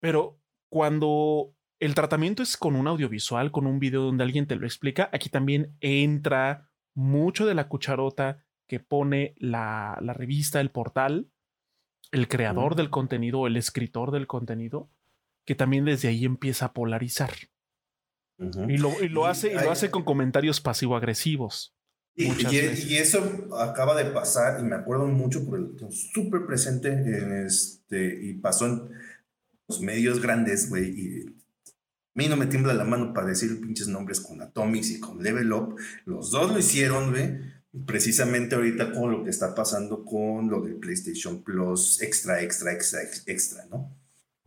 Pero 0.00 0.38
cuando 0.70 1.54
el 1.80 1.94
tratamiento 1.94 2.42
es 2.42 2.56
con 2.56 2.74
un 2.76 2.88
audiovisual, 2.88 3.50
con 3.52 3.66
un 3.66 3.78
video 3.78 4.02
donde 4.02 4.24
alguien 4.24 4.46
te 4.46 4.56
lo 4.56 4.66
explica, 4.66 5.08
aquí 5.12 5.28
también 5.28 5.76
entra 5.80 6.70
mucho 6.94 7.46
de 7.46 7.54
la 7.54 7.68
cucharota 7.68 8.44
que 8.66 8.80
pone 8.80 9.34
la, 9.38 9.98
la 10.02 10.12
revista, 10.12 10.60
el 10.60 10.70
portal, 10.70 11.30
el 12.10 12.28
creador 12.28 12.74
Mm. 12.74 12.76
del 12.76 12.90
contenido, 12.90 13.46
el 13.46 13.56
escritor 13.56 14.10
del 14.10 14.26
contenido, 14.26 14.90
que 15.48 15.54
también 15.54 15.86
desde 15.86 16.08
ahí 16.08 16.26
empieza 16.26 16.66
a 16.66 16.72
polarizar. 16.74 17.30
Y 18.68 18.76
lo, 18.76 19.02
y 19.02 19.08
lo 19.08 19.24
hace, 19.26 19.48
y 19.50 19.54
lo 19.54 19.70
hace 19.70 19.90
con 19.90 20.04
comentarios 20.04 20.60
pasivo-agresivos. 20.60 21.74
Y, 22.14 22.26
Muchas 22.26 22.52
y- 22.52 22.98
eso 22.98 23.48
acaba 23.58 23.96
de 23.96 24.10
pasar, 24.10 24.60
y 24.60 24.64
me 24.64 24.76
acuerdo 24.76 25.06
mucho 25.06 25.46
porque 25.46 25.62
lo 25.62 25.70
tengo 25.74 25.90
súper 25.90 26.44
presente, 26.44 26.88
en 26.92 27.32
este, 27.46 28.26
y 28.26 28.34
pasó 28.34 28.66
en 28.66 28.90
los 29.68 29.80
medios 29.80 30.20
grandes, 30.20 30.68
güey, 30.68 30.84
y 30.90 31.26
a 31.28 31.32
mí 32.14 32.28
no 32.28 32.36
me 32.36 32.44
tiembla 32.44 32.74
la 32.74 32.84
mano 32.84 33.14
para 33.14 33.28
decir 33.28 33.58
pinches 33.58 33.88
nombres 33.88 34.20
con 34.20 34.42
Atomics 34.42 34.90
y 34.90 35.00
con 35.00 35.22
Level 35.22 35.50
Up, 35.54 35.76
los 36.04 36.30
dos 36.30 36.52
lo 36.52 36.58
hicieron, 36.58 37.10
güey, 37.10 37.38
precisamente 37.86 38.54
ahorita 38.54 38.92
con 38.92 39.10
lo 39.12 39.24
que 39.24 39.30
está 39.30 39.54
pasando 39.54 40.04
con 40.04 40.50
lo 40.50 40.60
del 40.60 40.74
PlayStation 40.76 41.42
Plus 41.42 42.02
extra, 42.02 42.42
extra, 42.42 42.70
extra, 42.74 43.02
ex- 43.02 43.24
extra, 43.26 43.64
¿no? 43.70 43.96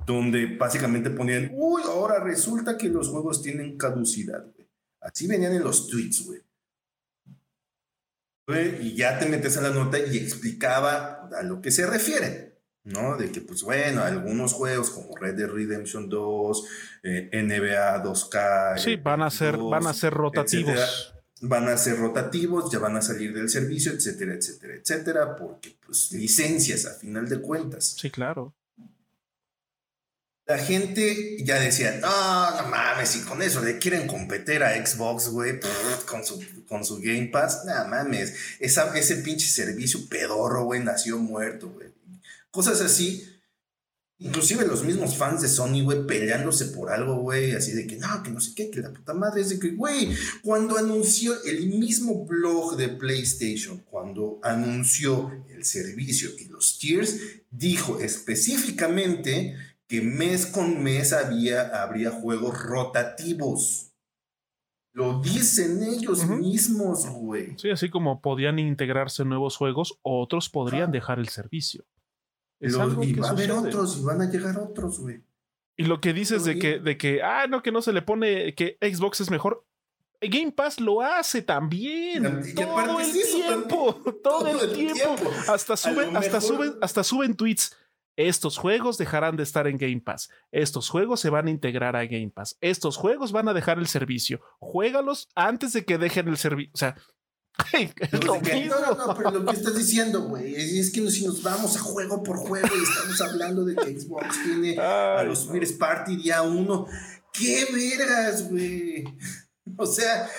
Donde 0.06 0.58
básicamente 0.58 1.10
ponían, 1.10 1.52
uy, 1.54 1.82
ahora 1.86 2.24
resulta 2.24 2.78
que 2.78 2.89
los 2.89 3.10
juegos 3.10 3.41
tienen 3.41 3.78
caducidad, 3.78 4.43
güey. 4.56 4.68
Así 4.99 5.28
venían 5.28 5.54
en 5.54 5.64
los 5.64 5.88
tweets, 5.88 6.26
güey 6.26 6.41
y 8.58 8.95
ya 8.95 9.20
te 9.20 9.26
metes 9.28 9.58
a 9.58 9.62
la 9.62 9.70
nota 9.70 9.99
y 9.99 10.18
explicaba 10.18 11.30
a 11.38 11.43
lo 11.43 11.62
que 11.62 11.72
se 11.72 11.86
refiere, 11.86 12.60
¿no? 12.84 13.18
De 13.18 13.32
que, 13.32 13.41
pues 13.41 13.64
bueno, 13.64 14.04
algunos 14.04 14.54
juegos 14.54 14.89
como 14.89 15.16
Red 15.16 15.36
Dead 15.36 15.49
Redemption 15.49 16.10
2, 16.10 16.68
eh, 17.04 17.30
NBA 17.34 18.04
2K. 18.04 18.78
Sí, 18.78 18.91
eh, 18.91 19.02
van 19.02 19.22
a 19.22 19.30
ser, 19.30 19.58
2, 19.58 19.72
van 19.72 19.88
a 19.88 19.93
ser 19.93 20.14
rotativos. 20.14 20.74
etcétera, 20.74 21.24
van 21.41 21.68
a 21.68 21.78
ser 21.78 21.97
rotativos, 21.97 22.72
ya 22.72 22.80
van 22.80 22.97
a 22.97 23.02
salir 23.02 23.34
del 23.34 23.49
servicio, 23.49 23.91
etcétera, 23.91 24.34
etcétera, 24.34 24.76
etcétera, 24.76 25.36
porque 25.36 25.78
pues 25.86 26.12
licencias 26.12 26.86
a 26.86 26.93
final 26.93 27.28
de 27.28 27.41
cuentas. 27.41 27.95
Sí, 27.97 28.10
claro. 28.10 28.54
La 30.52 30.58
gente 30.58 31.38
ya 31.45 31.58
decía, 31.62 31.97
no, 32.02 32.62
no 32.62 32.68
mames, 32.68 33.16
y 33.16 33.22
con 33.22 33.41
eso 33.41 33.62
le 33.62 33.80
quieren 33.80 34.06
competir 34.06 34.62
a 34.64 34.86
Xbox, 34.86 35.30
güey, 35.30 35.62
con 36.06 36.26
su, 36.26 36.43
con 36.68 36.84
su 36.84 36.99
Game 36.99 37.30
Pass, 37.32 37.62
no 37.66 37.88
mames, 37.88 38.34
esa, 38.60 38.93
ese 38.97 39.16
pinche 39.18 39.47
servicio 39.47 40.10
pedorro, 40.10 40.66
güey, 40.66 40.84
nació 40.84 41.20
muerto, 41.20 41.70
güey. 41.70 41.88
Cosas 42.52 42.82
así. 42.82 43.26
Inclusive 44.20 44.68
los 44.68 44.84
mismos 44.84 45.16
fans 45.16 45.41
de 45.41 45.47
Sony, 45.47 45.84
güey, 45.86 46.06
peleándose 46.06 46.66
por 46.66 46.91
algo, 46.91 47.16
güey, 47.16 47.54
así 47.54 47.72
de 47.72 47.88
que 47.88 47.95
no, 47.95 48.22
que 48.22 48.32
no 48.32 48.41
sé 48.41 48.52
qué, 48.54 48.70
que 48.70 48.82
la 48.82 48.91
puta 48.91 49.14
madre 49.14 49.41
es 49.41 49.49
de 49.49 49.58
que, 49.58 49.70
güey, 49.70 50.10
cuando 50.43 50.78
anunció 50.78 51.41
el 51.45 51.68
mismo 51.68 52.26
blog 52.26 52.76
de 52.76 52.89
PlayStation, 52.89 53.80
cuando 53.89 54.41
anunció 54.43 55.32
el 55.49 55.64
servicio 55.64 56.30
y 56.38 56.49
los 56.49 56.78
tiers, 56.78 57.16
dijo 57.49 58.02
específicamente 58.02 59.56
que 59.91 60.01
mes 60.01 60.45
con 60.45 60.81
mes 60.81 61.11
había, 61.11 61.83
habría 61.83 62.11
juegos 62.11 62.57
rotativos. 62.63 63.91
Lo 64.93 65.19
dicen 65.21 65.83
ellos 65.83 66.25
mismos, 66.27 67.05
güey. 67.09 67.57
Sí, 67.57 67.69
así 67.69 67.89
como 67.89 68.21
podían 68.21 68.57
integrarse 68.57 69.25
nuevos 69.25 69.57
juegos, 69.57 69.99
otros 70.01 70.47
podrían 70.49 70.91
dejar 70.93 71.19
el 71.19 71.27
servicio. 71.27 71.83
Es 72.61 72.73
Lo- 72.73 72.83
algo 72.83 73.03
y 73.03 73.13
que 73.13 73.19
va 73.19 73.27
a 73.27 73.31
haber 73.31 73.51
otros, 73.51 73.97
y 73.97 74.03
van 74.03 74.21
a 74.21 74.29
llegar 74.31 74.57
otros, 74.57 74.99
güey. 75.01 75.21
Y 75.75 75.83
lo 75.83 75.99
que 75.99 76.13
dices 76.13 76.45
de 76.45 76.57
que, 76.57 76.79
de 76.79 76.97
que, 76.97 77.21
ah, 77.21 77.47
no, 77.47 77.61
que 77.61 77.71
no 77.73 77.81
se 77.81 77.91
le 77.91 78.01
pone 78.01 78.55
que 78.55 78.77
Xbox 78.81 79.19
es 79.19 79.29
mejor. 79.29 79.65
Game 80.21 80.51
Pass 80.53 80.79
lo 80.79 81.01
hace 81.01 81.41
también. 81.41 82.43
Y- 82.45 82.53
todo 82.53 82.99
el 83.01 83.11
tiempo. 83.11 83.93
Todo, 84.23 84.47
el 84.61 84.73
tiempo. 84.73 85.15
Hasta 85.49 85.75
suben, 85.75 86.15
hasta 86.15 86.37
mejor- 86.39 86.41
suben, 86.41 86.73
hasta 86.81 87.03
suben 87.03 87.35
tweets. 87.35 87.75
Estos 88.16 88.57
juegos 88.57 88.97
dejarán 88.97 89.38
de 89.38 89.43
estar 89.43 89.68
en 89.68 89.78
Game 89.78 90.01
Pass. 90.01 90.30
Estos 90.51 90.89
juegos 90.89 91.20
se 91.20 91.30
van 91.30 91.47
a 91.47 91.51
integrar 91.51 91.95
a 91.95 92.05
Game 92.05 92.32
Pass. 92.34 92.57
Estos 92.62 92.97
juegos 92.97 93.32
van 93.32 93.47
a 93.47 93.53
dejar 93.53 93.80
el 93.80 93.88
servicio. 93.88 94.41
Juégalos 94.59 95.30
antes 95.36 95.74
de 95.74 95.86
que 95.86 95.97
dejen 95.97 96.28
el 96.28 96.38
servicio. 96.38 96.72
O 96.74 96.78
sea, 96.78 96.95
No, 98.26 98.41
no, 98.41 98.95
no, 98.95 99.07
no, 99.07 99.16
pero 99.16 99.32
lo 99.32 99.45
que 99.45 99.55
estás 99.55 99.76
diciendo, 99.76 100.24
güey, 100.24 100.55
es, 100.55 100.91
que 100.91 101.09
si 101.12 101.26
nos 101.26 101.43
vamos 101.43 101.76
a 101.76 101.80
juego 101.80 102.24
por 102.24 102.38
juego 102.38 102.68
y 102.68 102.84
estamos 102.84 103.22
hablando 103.22 103.66
de 103.66 103.76
que 103.76 103.99
Xbox 103.99 104.43
tiene 104.43 104.78
a 104.80 105.24
los 105.24 105.47
First 105.49 105.78
Party 105.78 106.16
día 106.18 106.41
uno, 106.41 106.88
¡qué 107.34 107.68
vergas, 107.72 108.49
güey! 108.49 109.03
O 109.78 109.86
sea, 109.86 110.30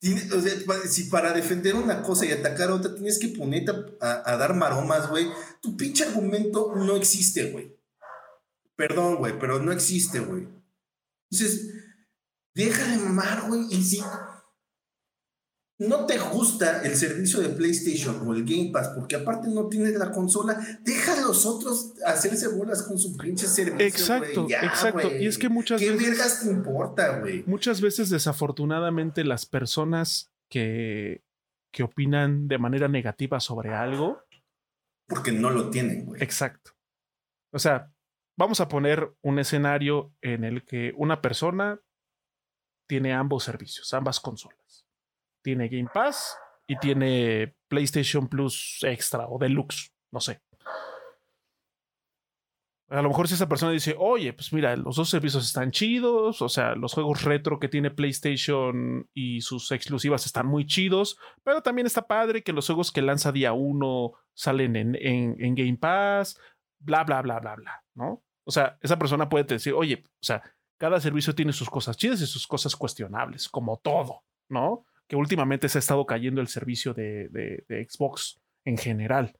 si 0.00 1.04
para 1.04 1.32
defender 1.32 1.74
una 1.74 2.02
cosa 2.02 2.26
y 2.26 2.32
atacar 2.32 2.70
otra 2.70 2.94
tienes 2.94 3.18
que 3.18 3.28
ponerte 3.28 3.72
a, 4.00 4.36
dar 4.36 4.54
maromas, 4.54 5.08
güey, 5.08 5.28
tu 5.60 5.76
pinche 5.76 6.04
argumento 6.04 6.74
no 6.76 6.96
existe, 6.96 7.50
güey. 7.50 7.76
Perdón, 8.76 9.16
güey, 9.16 9.38
pero 9.38 9.58
no 9.58 9.72
existe, 9.72 10.20
güey. 10.20 10.46
Entonces, 11.30 11.72
deja 12.54 12.86
de 12.86 12.98
mamar, 12.98 13.48
güey, 13.48 13.66
y 13.70 13.82
si 13.82 14.02
no 15.78 16.06
te 16.06 16.18
gusta 16.18 16.82
el 16.82 16.96
servicio 16.96 17.40
de 17.40 17.50
PlayStation 17.50 18.26
o 18.26 18.32
el 18.34 18.44
Game 18.44 18.70
Pass, 18.72 18.88
porque 18.94 19.16
aparte 19.16 19.48
no 19.48 19.68
tienes 19.68 19.94
la 19.94 20.10
consola, 20.10 20.58
deja 20.82 21.12
a 21.12 21.20
los 21.20 21.44
otros 21.44 21.92
hacerse 22.06 22.48
bolas 22.48 22.82
con 22.82 22.98
su 22.98 23.16
pinche 23.16 23.46
servicio. 23.46 23.86
Exacto, 23.86 24.48
ya, 24.48 24.62
exacto. 24.62 25.14
Y 25.14 25.26
es 25.26 25.36
que 25.36 25.48
muchas 25.50 25.80
¿Qué 25.80 25.90
veces, 25.90 26.08
vergas 26.08 26.40
te 26.42 26.50
importa, 26.50 27.18
güey? 27.18 27.44
muchas 27.46 27.80
veces, 27.82 28.08
desafortunadamente, 28.08 29.22
las 29.24 29.44
personas 29.44 30.32
que, 30.48 31.22
que 31.72 31.82
opinan 31.82 32.48
de 32.48 32.58
manera 32.58 32.88
negativa 32.88 33.38
sobre 33.40 33.74
algo, 33.74 34.22
Porque 35.08 35.30
no 35.32 35.50
lo 35.50 35.68
tienen, 35.70 36.06
güey. 36.06 36.22
exacto. 36.22 36.72
O 37.52 37.58
sea, 37.58 37.92
vamos 38.38 38.60
a 38.60 38.68
poner 38.68 39.12
un 39.22 39.38
escenario 39.38 40.14
en 40.22 40.44
el 40.44 40.64
que 40.64 40.94
una 40.96 41.20
persona 41.20 41.80
tiene 42.88 43.12
ambos 43.12 43.44
servicios, 43.44 43.92
ambas 43.94 44.20
consolas. 44.20 44.58
Tiene 45.46 45.68
Game 45.68 45.88
Pass 45.94 46.36
y 46.66 46.76
tiene 46.76 47.54
PlayStation 47.68 48.26
Plus 48.26 48.80
Extra 48.82 49.28
o 49.28 49.38
Deluxe, 49.38 49.92
no 50.10 50.18
sé. 50.18 50.40
A 52.88 53.00
lo 53.00 53.10
mejor 53.10 53.28
si 53.28 53.34
esa 53.34 53.48
persona 53.48 53.70
dice, 53.70 53.94
oye, 53.96 54.32
pues 54.32 54.52
mira, 54.52 54.74
los 54.74 54.96
dos 54.96 55.08
servicios 55.08 55.46
están 55.46 55.70
chidos, 55.70 56.42
o 56.42 56.48
sea, 56.48 56.74
los 56.74 56.94
juegos 56.94 57.22
retro 57.22 57.60
que 57.60 57.68
tiene 57.68 57.92
PlayStation 57.92 59.08
y 59.14 59.40
sus 59.42 59.70
exclusivas 59.70 60.26
están 60.26 60.48
muy 60.48 60.66
chidos, 60.66 61.16
pero 61.44 61.62
también 61.62 61.86
está 61.86 62.08
padre 62.08 62.42
que 62.42 62.52
los 62.52 62.66
juegos 62.66 62.90
que 62.90 63.02
lanza 63.02 63.30
día 63.30 63.52
uno 63.52 64.14
salen 64.34 64.74
en, 64.74 64.96
en, 64.96 65.36
en 65.38 65.54
Game 65.54 65.76
Pass, 65.76 66.40
bla, 66.80 67.04
bla, 67.04 67.22
bla, 67.22 67.38
bla, 67.38 67.54
bla, 67.54 67.84
¿no? 67.94 68.24
O 68.44 68.50
sea, 68.50 68.78
esa 68.82 68.98
persona 68.98 69.28
puede 69.28 69.44
decir, 69.44 69.74
oye, 69.74 70.02
o 70.04 70.24
sea, 70.24 70.42
cada 70.76 70.98
servicio 70.98 71.36
tiene 71.36 71.52
sus 71.52 71.70
cosas 71.70 71.96
chidas 71.96 72.20
y 72.20 72.26
sus 72.26 72.48
cosas 72.48 72.74
cuestionables, 72.74 73.48
como 73.48 73.76
todo, 73.76 74.24
¿no? 74.48 74.84
Que 75.08 75.16
últimamente 75.16 75.68
se 75.68 75.78
ha 75.78 75.80
estado 75.80 76.04
cayendo 76.06 76.40
el 76.40 76.48
servicio 76.48 76.94
de, 76.94 77.28
de- 77.28 77.64
de 77.68 77.86
Xbox 77.88 78.40
en 78.64 78.76
general. 78.78 79.36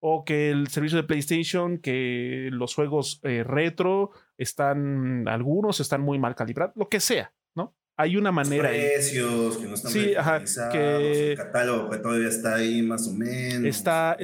O 0.00 0.24
que 0.24 0.50
el 0.50 0.68
servicio 0.68 0.96
de 0.96 1.04
PlayStation, 1.04 1.76
que 1.78 2.48
los 2.52 2.74
juegos 2.74 3.20
eh, 3.22 3.44
retro 3.44 4.12
están, 4.38 5.28
algunos 5.28 5.78
están 5.80 6.00
muy 6.00 6.18
mal 6.18 6.34
calibrados, 6.34 6.74
lo 6.76 6.88
que 6.88 7.00
sea, 7.00 7.34
¿no? 7.54 7.74
Hay 7.98 8.16
una 8.16 8.32
manera. 8.32 8.70
ahí. 8.70 8.80
Precios 8.80 9.58
que 9.58 9.66
no 9.66 9.74
están 9.74 9.92
Sí, 9.92 10.14
ajá, 10.14 10.42
que- 10.72 11.32
el 11.32 11.36
catálogo 11.36 11.90
que 11.90 11.98
todavía 11.98 12.28
está 12.28 12.54
ahí 12.54 12.80
más 12.80 13.06
o 13.08 13.12
menos. 13.12 13.66
Está, 13.66 14.16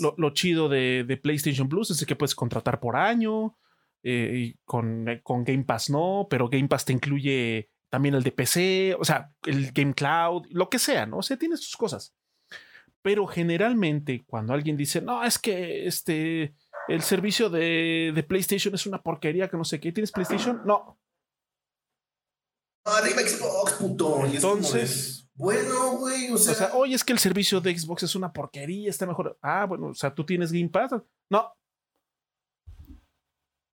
lo, 0.00 0.14
lo 0.18 0.30
chido 0.34 0.68
de, 0.68 1.04
de 1.08 1.16
PlayStation 1.16 1.66
Plus, 1.66 1.90
es 1.90 2.04
que 2.04 2.14
puedes 2.16 2.34
contratar 2.34 2.78
por 2.78 2.96
año. 2.96 3.56
eh, 4.02 4.54
con, 4.66 5.08
eh, 5.08 5.20
con 5.22 5.44
Game 5.44 5.64
Pass 5.64 5.88
no, 5.90 6.26
pero 6.30 6.48
Game 6.50 6.68
Pass 6.68 6.84
te 6.86 6.92
incluye 6.92 7.70
también 7.90 8.14
el 8.14 8.22
de 8.22 8.32
PC, 8.32 8.96
o 8.98 9.04
sea, 9.04 9.32
el 9.44 9.72
Game 9.72 9.92
Cloud, 9.94 10.46
lo 10.50 10.70
que 10.70 10.78
sea, 10.78 11.06
¿no? 11.06 11.18
O 11.18 11.22
sea, 11.22 11.36
tiene 11.36 11.56
sus 11.56 11.76
cosas. 11.76 12.14
Pero 13.02 13.26
generalmente, 13.26 14.24
cuando 14.26 14.52
alguien 14.52 14.76
dice, 14.76 15.00
no, 15.00 15.24
es 15.24 15.38
que 15.38 15.86
este, 15.86 16.54
el 16.88 17.02
servicio 17.02 17.50
de, 17.50 18.12
de 18.14 18.22
PlayStation 18.22 18.74
es 18.74 18.86
una 18.86 19.02
porquería, 19.02 19.48
que 19.48 19.56
no 19.56 19.64
sé 19.64 19.80
qué, 19.80 19.90
¿tienes 19.92 20.12
PlayStation? 20.12 20.62
No. 20.64 20.98
Arriba 22.84 23.20
Xbox, 23.20 23.72
puto. 23.74 24.24
Entonces- 24.26 25.26
bueno, 25.34 25.96
güey, 25.96 26.30
o 26.30 26.36
sea, 26.36 26.52
O 26.52 26.54
sea, 26.56 26.74
oye, 26.74 26.94
es 26.94 27.02
que 27.02 27.14
el 27.14 27.18
servicio 27.18 27.62
de 27.62 27.76
Xbox 27.78 28.02
es 28.02 28.14
una 28.14 28.30
porquería, 28.30 28.90
está 28.90 29.06
mejor. 29.06 29.38
Ah, 29.40 29.64
bueno, 29.64 29.86
o 29.86 29.94
sea, 29.94 30.14
tú 30.14 30.24
tienes 30.26 30.52
Game 30.52 30.68
Pass. 30.68 30.92
No, 31.30 31.50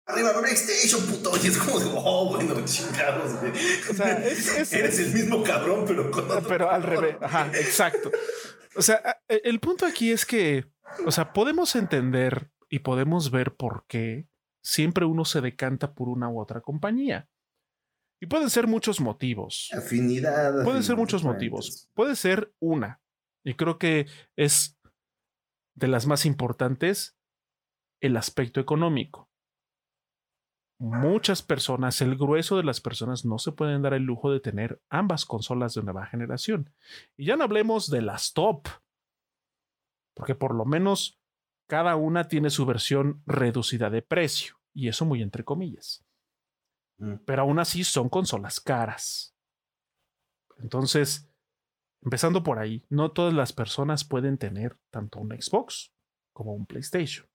arriba 0.07 0.39
PlayStation, 0.39 1.05
puto. 1.05 1.31
Y 1.43 1.47
es 1.47 1.57
como 1.57 1.79
de, 1.79 1.85
oh, 1.93 2.29
bueno, 2.29 2.55
chingados, 2.65 3.39
güey. 3.39 3.51
O 3.89 3.93
sea, 3.93 4.13
es- 4.27 4.47
es- 4.57 4.73
Eres 4.73 4.99
el 4.99 5.13
mismo 5.13 5.43
cabrón, 5.43 5.85
pero 5.87 6.09
con 6.11 6.25
otro 6.31 6.47
pero 6.47 6.69
al 6.71 6.83
revés. 6.83 7.17
Ajá, 7.21 7.47
exacto. 7.55 8.11
O 8.75 8.81
sea, 8.81 9.01
e- 9.27 9.41
el 9.43 9.59
punto 9.59 9.85
aquí 9.85 10.11
es 10.11 10.25
que, 10.25 10.65
o 11.05 11.11
sea, 11.11 11.33
podemos 11.33 11.75
entender 11.75 12.49
y 12.69 12.79
podemos 12.79 13.31
ver 13.31 13.55
por 13.55 13.85
qué 13.87 14.27
siempre 14.63 15.05
uno 15.05 15.23
se 15.25 15.41
decanta 15.41 15.93
por 15.93 16.09
una 16.09 16.29
u 16.29 16.39
otra 16.39 16.61
compañía. 16.61 17.29
Y 18.19 18.25
pueden 18.25 18.49
ser 18.49 18.65
muchos 18.67 18.99
motivos. 18.99 19.69
Afinidad. 19.73 20.63
Pueden 20.63 20.83
ser 20.83 20.95
muchos 20.95 21.23
motivos. 21.23 21.87
Puede 21.93 22.15
ser 22.15 22.51
una. 22.59 22.99
Y 23.45 23.53
creo 23.53 23.77
que 23.77 24.07
es 24.35 24.77
de 25.75 25.87
las 25.87 26.07
más 26.07 26.25
importantes 26.25 27.15
el 28.01 28.17
aspecto 28.17 28.59
económico. 28.59 29.26
Muchas 30.79 31.41
personas, 31.41 32.01
el 32.01 32.15
grueso 32.17 32.55
de 32.57 32.63
las 32.63 32.81
personas 32.81 33.25
no 33.25 33.39
se 33.39 33.51
pueden 33.51 33.81
dar 33.81 33.93
el 33.93 34.03
lujo 34.03 34.31
de 34.31 34.39
tener 34.39 34.81
ambas 34.89 35.25
consolas 35.25 35.73
de 35.73 35.83
nueva 35.83 36.05
generación. 36.05 36.71
Y 37.15 37.25
ya 37.25 37.35
no 37.35 37.43
hablemos 37.43 37.89
de 37.89 38.01
las 38.01 38.33
top, 38.33 38.67
porque 40.13 40.35
por 40.35 40.53
lo 40.53 40.65
menos 40.65 41.19
cada 41.67 41.95
una 41.95 42.27
tiene 42.27 42.49
su 42.49 42.65
versión 42.65 43.23
reducida 43.25 43.89
de 43.89 44.01
precio, 44.03 44.55
y 44.73 44.87
eso 44.87 45.05
muy 45.05 45.21
entre 45.23 45.43
comillas 45.43 46.07
Mm. 46.97 47.15
pero 47.25 47.43
aún 47.43 47.59
así 47.59 47.83
son 47.83 48.09
consolas 48.09 48.59
caras. 48.59 49.35
Entonces, 50.57 51.29
empezando 52.01 52.43
por 52.43 52.59
ahí, 52.59 52.83
no 52.89 53.11
todas 53.11 53.33
las 53.33 53.53
personas 53.53 54.03
pueden 54.03 54.37
tener 54.37 54.79
tanto 54.89 55.19
un 55.19 55.29
Xbox 55.29 55.93
como 56.33 56.53
un 56.53 56.65
PlayStation. 56.65 57.27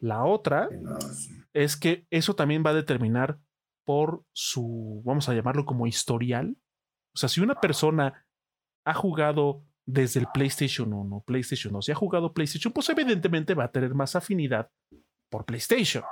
La 0.00 0.24
otra 0.24 0.68
es 1.52 1.76
que 1.76 2.06
eso 2.10 2.34
también 2.34 2.64
va 2.64 2.70
a 2.70 2.74
determinar 2.74 3.38
por 3.84 4.24
su, 4.32 5.02
vamos 5.04 5.28
a 5.28 5.34
llamarlo 5.34 5.64
como 5.64 5.86
historial. 5.86 6.56
O 7.14 7.18
sea, 7.18 7.28
si 7.28 7.40
una 7.40 7.60
persona 7.60 8.26
ha 8.84 8.94
jugado 8.94 9.64
desde 9.84 10.20
el 10.20 10.26
PlayStation 10.32 10.92
1, 10.92 11.24
PlayStation 11.26 11.72
2 11.72 11.88
y 11.88 11.92
ha 11.92 11.96
jugado 11.96 12.32
PlayStation, 12.32 12.72
pues 12.72 12.88
evidentemente 12.88 13.54
va 13.54 13.64
a 13.64 13.72
tener 13.72 13.94
más 13.94 14.16
afinidad 14.16 14.70
por 15.28 15.44
PlayStation. 15.44 16.04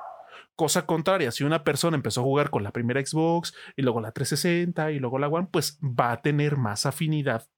Cosa 0.54 0.86
contraria, 0.86 1.30
si 1.30 1.44
una 1.44 1.64
persona 1.64 1.96
empezó 1.96 2.20
a 2.20 2.24
jugar 2.24 2.50
con 2.50 2.62
la 2.64 2.72
primera 2.72 3.04
Xbox 3.04 3.54
y 3.76 3.82
luego 3.82 4.00
la 4.00 4.12
360 4.12 4.90
y 4.92 4.98
luego 4.98 5.18
la 5.18 5.28
One, 5.28 5.48
pues 5.50 5.78
va 5.80 6.12
a 6.12 6.20
tener 6.20 6.56
más 6.56 6.84
afinidad 6.84 7.48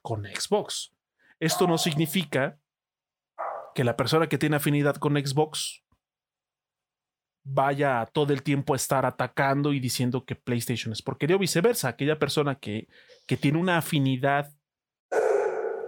con 0.00 0.24
Xbox. 0.24 0.94
Esto 1.40 1.66
no 1.66 1.76
significa 1.76 2.60
que 3.76 3.84
la 3.84 3.94
persona 3.94 4.26
que 4.26 4.38
tiene 4.38 4.56
afinidad 4.56 4.96
con 4.96 5.16
Xbox 5.16 5.84
vaya 7.44 8.06
todo 8.06 8.32
el 8.32 8.42
tiempo 8.42 8.72
a 8.72 8.76
estar 8.76 9.04
atacando 9.04 9.74
y 9.74 9.80
diciendo 9.80 10.24
que 10.24 10.34
PlayStation 10.34 10.94
es 10.94 11.02
porquería 11.02 11.36
o 11.36 11.38
viceversa. 11.38 11.88
Aquella 11.88 12.18
persona 12.18 12.54
que, 12.54 12.88
que 13.26 13.36
tiene 13.36 13.58
una 13.58 13.76
afinidad 13.76 14.50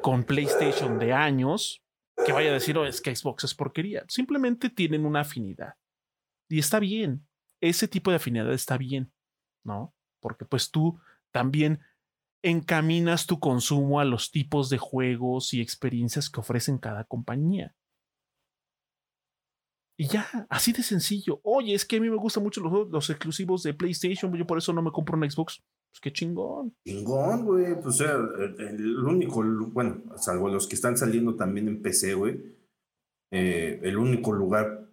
con 0.02 0.22
PlayStation 0.24 0.98
de 0.98 1.14
años, 1.14 1.82
que 2.26 2.32
vaya 2.32 2.50
a 2.50 2.52
decir, 2.52 2.76
oh, 2.76 2.84
es 2.84 3.00
que 3.00 3.16
Xbox 3.16 3.44
es 3.44 3.54
porquería. 3.54 4.04
Simplemente 4.06 4.68
tienen 4.68 5.06
una 5.06 5.20
afinidad. 5.20 5.74
Y 6.46 6.58
está 6.58 6.80
bien. 6.80 7.26
Ese 7.58 7.88
tipo 7.88 8.10
de 8.10 8.18
afinidad 8.18 8.52
está 8.52 8.76
bien, 8.76 9.10
¿no? 9.64 9.94
Porque 10.20 10.44
pues 10.44 10.70
tú 10.70 11.00
también 11.32 11.80
encaminas 12.42 13.26
tu 13.26 13.40
consumo 13.40 14.00
a 14.00 14.04
los 14.04 14.30
tipos 14.30 14.70
de 14.70 14.78
juegos 14.78 15.54
y 15.54 15.60
experiencias 15.60 16.30
que 16.30 16.40
ofrecen 16.40 16.78
cada 16.78 17.04
compañía. 17.04 17.74
Y 20.00 20.06
ya, 20.06 20.46
así 20.48 20.72
de 20.72 20.82
sencillo. 20.82 21.40
Oye, 21.42 21.74
es 21.74 21.84
que 21.84 21.96
a 21.96 22.00
mí 22.00 22.08
me 22.08 22.16
gustan 22.16 22.44
mucho 22.44 22.60
los, 22.60 23.10
exclusivos 23.10 23.64
de 23.64 23.74
PlayStation, 23.74 24.32
yo 24.32 24.46
por 24.46 24.58
eso 24.58 24.72
no 24.72 24.80
me 24.80 24.92
compro 24.92 25.16
un 25.16 25.28
Xbox. 25.28 25.60
Pues 25.90 26.00
qué 26.00 26.12
chingón. 26.12 26.76
Chingón, 26.86 27.44
güey. 27.44 27.80
Pues, 27.80 27.96
sea, 27.96 28.12
el, 28.12 28.98
único, 28.98 29.42
bueno, 29.72 30.02
salvo 30.16 30.48
los 30.48 30.68
que 30.68 30.76
están 30.76 30.96
saliendo 30.96 31.34
también 31.34 31.66
en 31.66 31.82
PC, 31.82 32.14
güey. 32.14 32.40
eh, 33.32 33.80
el 33.82 33.96
único 33.96 34.32
lugar 34.32 34.87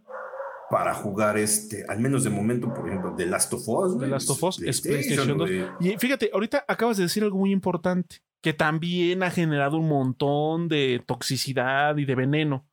para 0.76 0.94
jugar 0.94 1.38
este, 1.38 1.86
al 1.88 2.02
menos 2.02 2.26
de 2.26 2.30
momento, 2.30 2.74
por 2.74 2.86
ejemplo, 2.90 3.16
The 3.16 3.28
Last 3.28 3.54
of 3.54 3.66
Us. 3.66 3.98
The 3.98 4.08
Last 4.08 4.30
of 4.30 4.44
Us 4.44 4.62
es 4.62 4.82
PlayStation 4.82 5.38
2. 5.38 5.50
güey. 5.50 5.66
Y 5.80 5.98
fíjate, 5.98 6.30
ahorita 6.34 6.66
acabas 6.68 6.98
de 6.98 7.04
decir 7.04 7.24
algo 7.24 7.38
muy 7.38 7.54
importante, 7.54 8.18
que 8.44 8.52
también 8.52 9.24
ha 9.24 9.32
generado 9.32 9.78
un 9.78 9.88
montón 9.88 10.68
de 10.68 11.02
toxicidad 11.08 11.96
y 11.96 12.04
de 12.04 12.16
veneno. 12.16 12.68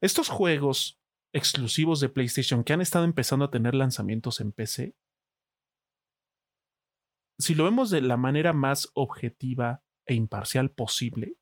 Estos 0.00 0.28
juegos 0.28 1.00
exclusivos 1.32 1.98
de 1.98 2.08
PlayStation 2.08 2.62
que 2.62 2.72
han 2.72 2.80
estado 2.80 3.04
empezando 3.04 3.46
a 3.46 3.50
tener 3.50 3.74
lanzamientos 3.74 4.40
en 4.40 4.52
PC, 4.52 4.94
si 7.36 7.56
lo 7.56 7.64
vemos 7.64 7.90
de 7.90 8.00
la 8.00 8.16
manera 8.16 8.52
más 8.52 8.92
objetiva 8.94 9.82
e 10.06 10.14
imparcial 10.14 10.70
posible, 10.70 11.34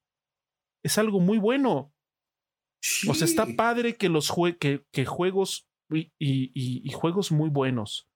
es 0.83 0.97
algo 0.97 1.21
muy 1.21 1.37
bueno. 1.37 1.93
O 3.09 3.15
sea, 3.15 3.27
está 3.27 3.47
padre 3.57 3.97
que 3.97 4.09
los 4.09 4.33
que, 4.59 5.05
juegos 5.07 5.69
y, 5.91 6.91
juegos 6.93 7.33
muy 7.33 7.51
buenos 7.51 8.09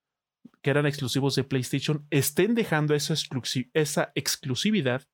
que 0.62 0.70
eran 0.70 0.86
exclusivos 0.86 1.34
de 1.34 1.44
PlayStation 1.44 2.06
estén 2.10 2.54
dejando 2.54 2.94
esa, 2.94 3.14
esa 3.72 4.12
exclusividad 4.14 5.06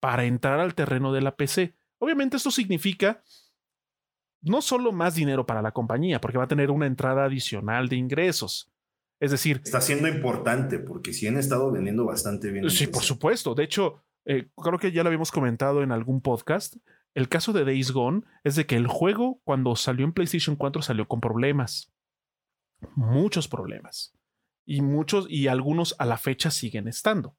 para 0.00 0.24
entrar 0.24 0.60
al 0.60 0.74
terreno 0.74 1.12
de 1.12 1.20
la 1.20 1.36
PC. 1.36 1.74
Obviamente 1.98 2.36
esto 2.36 2.50
significa 2.50 3.22
no 4.40 4.62
solo 4.62 4.92
más 4.92 5.14
dinero 5.14 5.46
para 5.46 5.62
la 5.62 5.72
compañía, 5.72 6.20
porque 6.20 6.38
va 6.38 6.44
a 6.44 6.48
tener 6.48 6.70
una 6.70 6.86
entrada 6.86 7.24
adicional 7.24 7.88
de 7.88 7.96
ingresos. 7.96 8.70
Es 9.20 9.32
decir... 9.32 9.60
Está 9.64 9.80
siendo 9.80 10.08
importante 10.08 10.78
porque 10.78 11.12
sí 11.12 11.26
han 11.26 11.36
estado 11.36 11.72
vendiendo 11.72 12.04
bastante 12.04 12.50
bien. 12.50 12.70
Sí, 12.70 12.86
por 12.86 13.02
supuesto. 13.02 13.54
De 13.54 13.64
hecho, 13.64 14.04
eh, 14.24 14.48
creo 14.56 14.78
que 14.78 14.92
ya 14.92 15.02
lo 15.02 15.08
habíamos 15.08 15.32
comentado 15.32 15.82
en 15.82 15.90
algún 15.90 16.20
podcast. 16.20 16.76
El 17.14 17.28
caso 17.28 17.52
de 17.52 17.64
Days 17.64 17.90
Gone 17.90 18.22
es 18.44 18.54
de 18.54 18.66
que 18.66 18.76
el 18.76 18.86
juego 18.86 19.40
cuando 19.44 19.74
salió 19.76 20.04
en 20.04 20.12
PlayStation 20.12 20.56
4 20.56 20.82
salió 20.82 21.08
con 21.08 21.20
problemas. 21.20 21.92
Muchos 22.94 23.48
problemas. 23.48 24.16
Y 24.66 24.82
muchos 24.82 25.26
y 25.28 25.48
algunos 25.48 25.94
a 25.98 26.04
la 26.04 26.18
fecha 26.18 26.50
siguen 26.50 26.88
estando. 26.88 27.36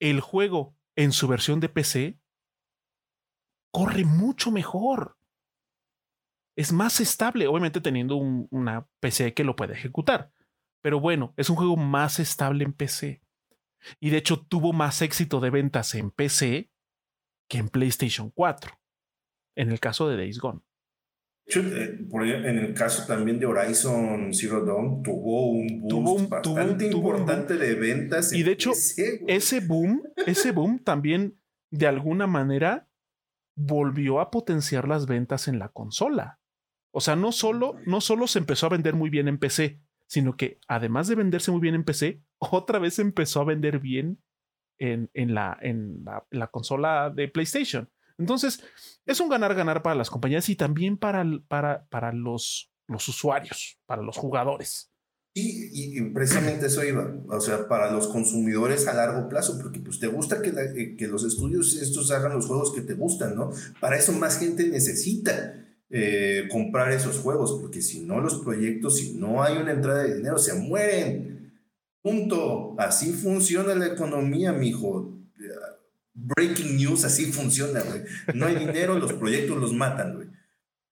El 0.00 0.20
juego 0.20 0.76
en 0.96 1.12
su 1.12 1.26
versión 1.26 1.60
de 1.60 1.68
PC 1.68 2.20
corre 3.72 4.04
mucho 4.04 4.50
mejor. 4.50 5.18
Es 6.56 6.72
más 6.72 7.00
estable, 7.00 7.46
obviamente 7.46 7.80
teniendo 7.80 8.16
una 8.16 8.88
PC 9.00 9.32
que 9.32 9.44
lo 9.44 9.56
puede 9.56 9.74
ejecutar. 9.74 10.32
Pero 10.80 11.00
bueno, 11.00 11.34
es 11.36 11.50
un 11.50 11.56
juego 11.56 11.76
más 11.76 12.18
estable 12.18 12.64
en 12.64 12.72
PC. 12.72 13.22
Y 14.00 14.10
de 14.10 14.18
hecho 14.18 14.44
tuvo 14.44 14.72
más 14.72 15.02
éxito 15.02 15.40
de 15.40 15.50
ventas 15.50 15.94
en 15.94 16.10
PC 16.10 16.70
que 17.48 17.58
en 17.58 17.68
PlayStation 17.68 18.30
4. 18.30 18.72
En 19.56 19.72
el 19.72 19.80
caso 19.80 20.08
de 20.08 20.16
Days 20.16 20.38
Gone. 20.38 20.60
Eh, 21.46 21.98
en 22.10 22.58
el 22.58 22.74
caso 22.74 23.06
también 23.06 23.38
de 23.38 23.46
Horizon 23.46 24.34
Zero 24.34 24.64
Dawn, 24.66 25.02
tuvo 25.02 25.50
un 25.50 25.80
boom 25.80 26.28
bastante 26.28 26.86
importante 26.86 27.56
de 27.56 27.74
ventas. 27.74 28.32
Y 28.34 28.42
de 28.42 28.52
hecho, 28.52 28.72
ese 28.72 29.60
boom, 29.60 30.02
ese 30.26 30.52
boom 30.52 30.78
también 30.78 31.40
de 31.70 31.86
alguna 31.86 32.26
manera 32.26 32.88
volvió 33.56 34.20
a 34.20 34.30
potenciar 34.30 34.86
las 34.86 35.06
ventas 35.06 35.48
en 35.48 35.58
la 35.58 35.70
consola. 35.70 36.38
O 36.90 37.00
sea, 37.00 37.16
no 37.16 37.32
solo, 37.32 37.76
no 37.86 38.00
solo 38.00 38.26
se 38.26 38.38
empezó 38.38 38.66
a 38.66 38.70
vender 38.70 38.94
muy 38.94 39.08
bien 39.08 39.26
en 39.26 39.38
PC, 39.38 39.80
sino 40.06 40.36
que 40.36 40.58
además 40.68 41.08
de 41.08 41.14
venderse 41.14 41.50
muy 41.50 41.60
bien 41.60 41.74
en 41.74 41.84
PC, 41.84 42.22
otra 42.38 42.78
vez 42.78 42.98
empezó 42.98 43.40
a 43.40 43.44
vender 43.44 43.78
bien 43.78 44.22
en, 44.78 45.10
en, 45.14 45.34
la, 45.34 45.58
en 45.60 46.04
la 46.30 46.46
consola 46.48 47.10
de 47.14 47.28
PlayStation. 47.28 47.88
Entonces, 48.18 48.62
es 49.06 49.20
un 49.20 49.28
ganar-ganar 49.28 49.82
para 49.82 49.94
las 49.94 50.10
compañías 50.10 50.48
y 50.48 50.56
también 50.56 50.96
para, 50.96 51.24
para, 51.46 51.86
para 51.88 52.12
los, 52.12 52.72
los 52.88 53.08
usuarios, 53.08 53.78
para 53.86 54.02
los 54.02 54.16
jugadores. 54.16 54.90
Y, 55.34 55.98
y, 55.98 56.00
precisamente 56.10 56.66
eso 56.66 56.82
iba, 56.82 57.14
o 57.28 57.40
sea, 57.40 57.68
para 57.68 57.92
los 57.92 58.08
consumidores 58.08 58.88
a 58.88 58.94
largo 58.94 59.28
plazo, 59.28 59.56
porque 59.62 59.78
pues 59.78 60.00
te 60.00 60.08
gusta 60.08 60.42
que, 60.42 60.48
eh, 60.48 60.96
que 60.96 61.06
los 61.06 61.22
estudios 61.22 61.76
estos 61.76 62.10
hagan 62.10 62.32
los 62.32 62.46
juegos 62.46 62.72
que 62.72 62.80
te 62.80 62.94
gustan, 62.94 63.36
¿no? 63.36 63.52
Para 63.80 63.96
eso 63.96 64.12
más 64.12 64.38
gente 64.40 64.66
necesita 64.66 65.64
eh, 65.90 66.48
comprar 66.50 66.90
esos 66.90 67.18
juegos, 67.18 67.56
porque 67.60 67.82
si 67.82 68.00
no 68.00 68.20
los 68.20 68.40
proyectos, 68.40 68.96
si 68.96 69.14
no 69.14 69.42
hay 69.42 69.58
una 69.58 69.72
entrada 69.72 70.02
de 70.02 70.16
dinero, 70.16 70.38
se 70.38 70.54
mueren. 70.54 71.37
Punto. 72.08 72.74
Así 72.78 73.12
funciona 73.12 73.74
la 73.74 73.86
economía, 73.86 74.52
mijo 74.52 75.14
breaking 76.14 76.76
news, 76.76 77.04
así 77.04 77.26
funciona, 77.26 77.82
güey. 77.82 78.02
No 78.34 78.46
hay 78.46 78.56
dinero, 78.56 78.98
los 78.98 79.12
proyectos 79.12 79.58
los 79.58 79.74
matan, 79.74 80.16
güey. 80.16 80.28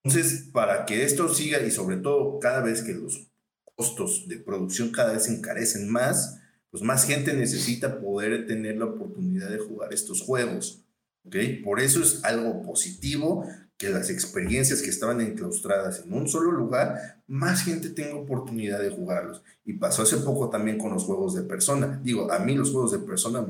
Entonces, 0.05 0.49
para 0.53 0.85
que 0.85 1.05
esto 1.05 1.33
siga 1.33 1.61
y 1.61 1.71
sobre 1.71 1.97
todo 1.97 2.39
cada 2.39 2.63
vez 2.63 2.83
que 2.83 2.93
los 2.93 3.29
costos 3.75 4.29
de 4.29 4.37
producción 4.37 4.91
cada 4.91 5.15
vez 5.15 5.25
se 5.25 5.35
encarecen 5.35 5.91
más, 5.91 6.39
pues 6.71 6.83
más 6.83 7.07
gente 7.07 7.33
necesita 7.33 7.99
poder 7.99 8.47
tener 8.47 8.77
la 8.77 8.85
oportunidad 8.85 9.49
de 9.49 9.59
jugar 9.59 9.93
estos 9.93 10.21
juegos. 10.21 10.85
¿ok? 11.25 11.37
Por 11.65 11.81
eso 11.81 12.03
es 12.03 12.23
algo 12.25 12.63
positivo 12.63 13.49
que 13.79 13.91
las 13.91 14.09
experiencias 14.09 14.81
que 14.81 14.91
estaban 14.91 15.21
enclaustradas 15.21 16.05
en 16.05 16.13
un 16.13 16.29
solo 16.29 16.51
lugar, 16.51 17.23
más 17.27 17.63
gente 17.63 17.91
tenga 17.91 18.15
oportunidad 18.17 18.81
de 18.81 18.91
jugarlos. 18.91 19.43
Y 19.65 19.75
pasó 19.75 20.03
hace 20.03 20.17
poco 20.19 20.49
también 20.49 20.79
con 20.79 20.93
los 20.93 21.05
juegos 21.05 21.35
de 21.35 21.43
persona. 21.43 22.01
Digo, 22.03 22.33
a 22.33 22.39
mí 22.39 22.55
los 22.55 22.71
juegos 22.71 22.93
de 22.93 23.01
persona 23.01 23.47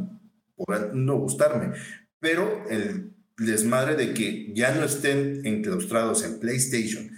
podrán 0.57 1.05
no 1.05 1.17
gustarme, 1.19 1.75
pero 2.19 2.69
el 2.69 3.13
desmadre 3.39 3.95
de 3.95 4.15
que 4.15 4.53
ya 4.55 4.75
no 4.75 4.85
estén 4.85 5.45
enclaustrados 5.47 6.25
en 6.25 6.41
PlayStation, 6.41 7.11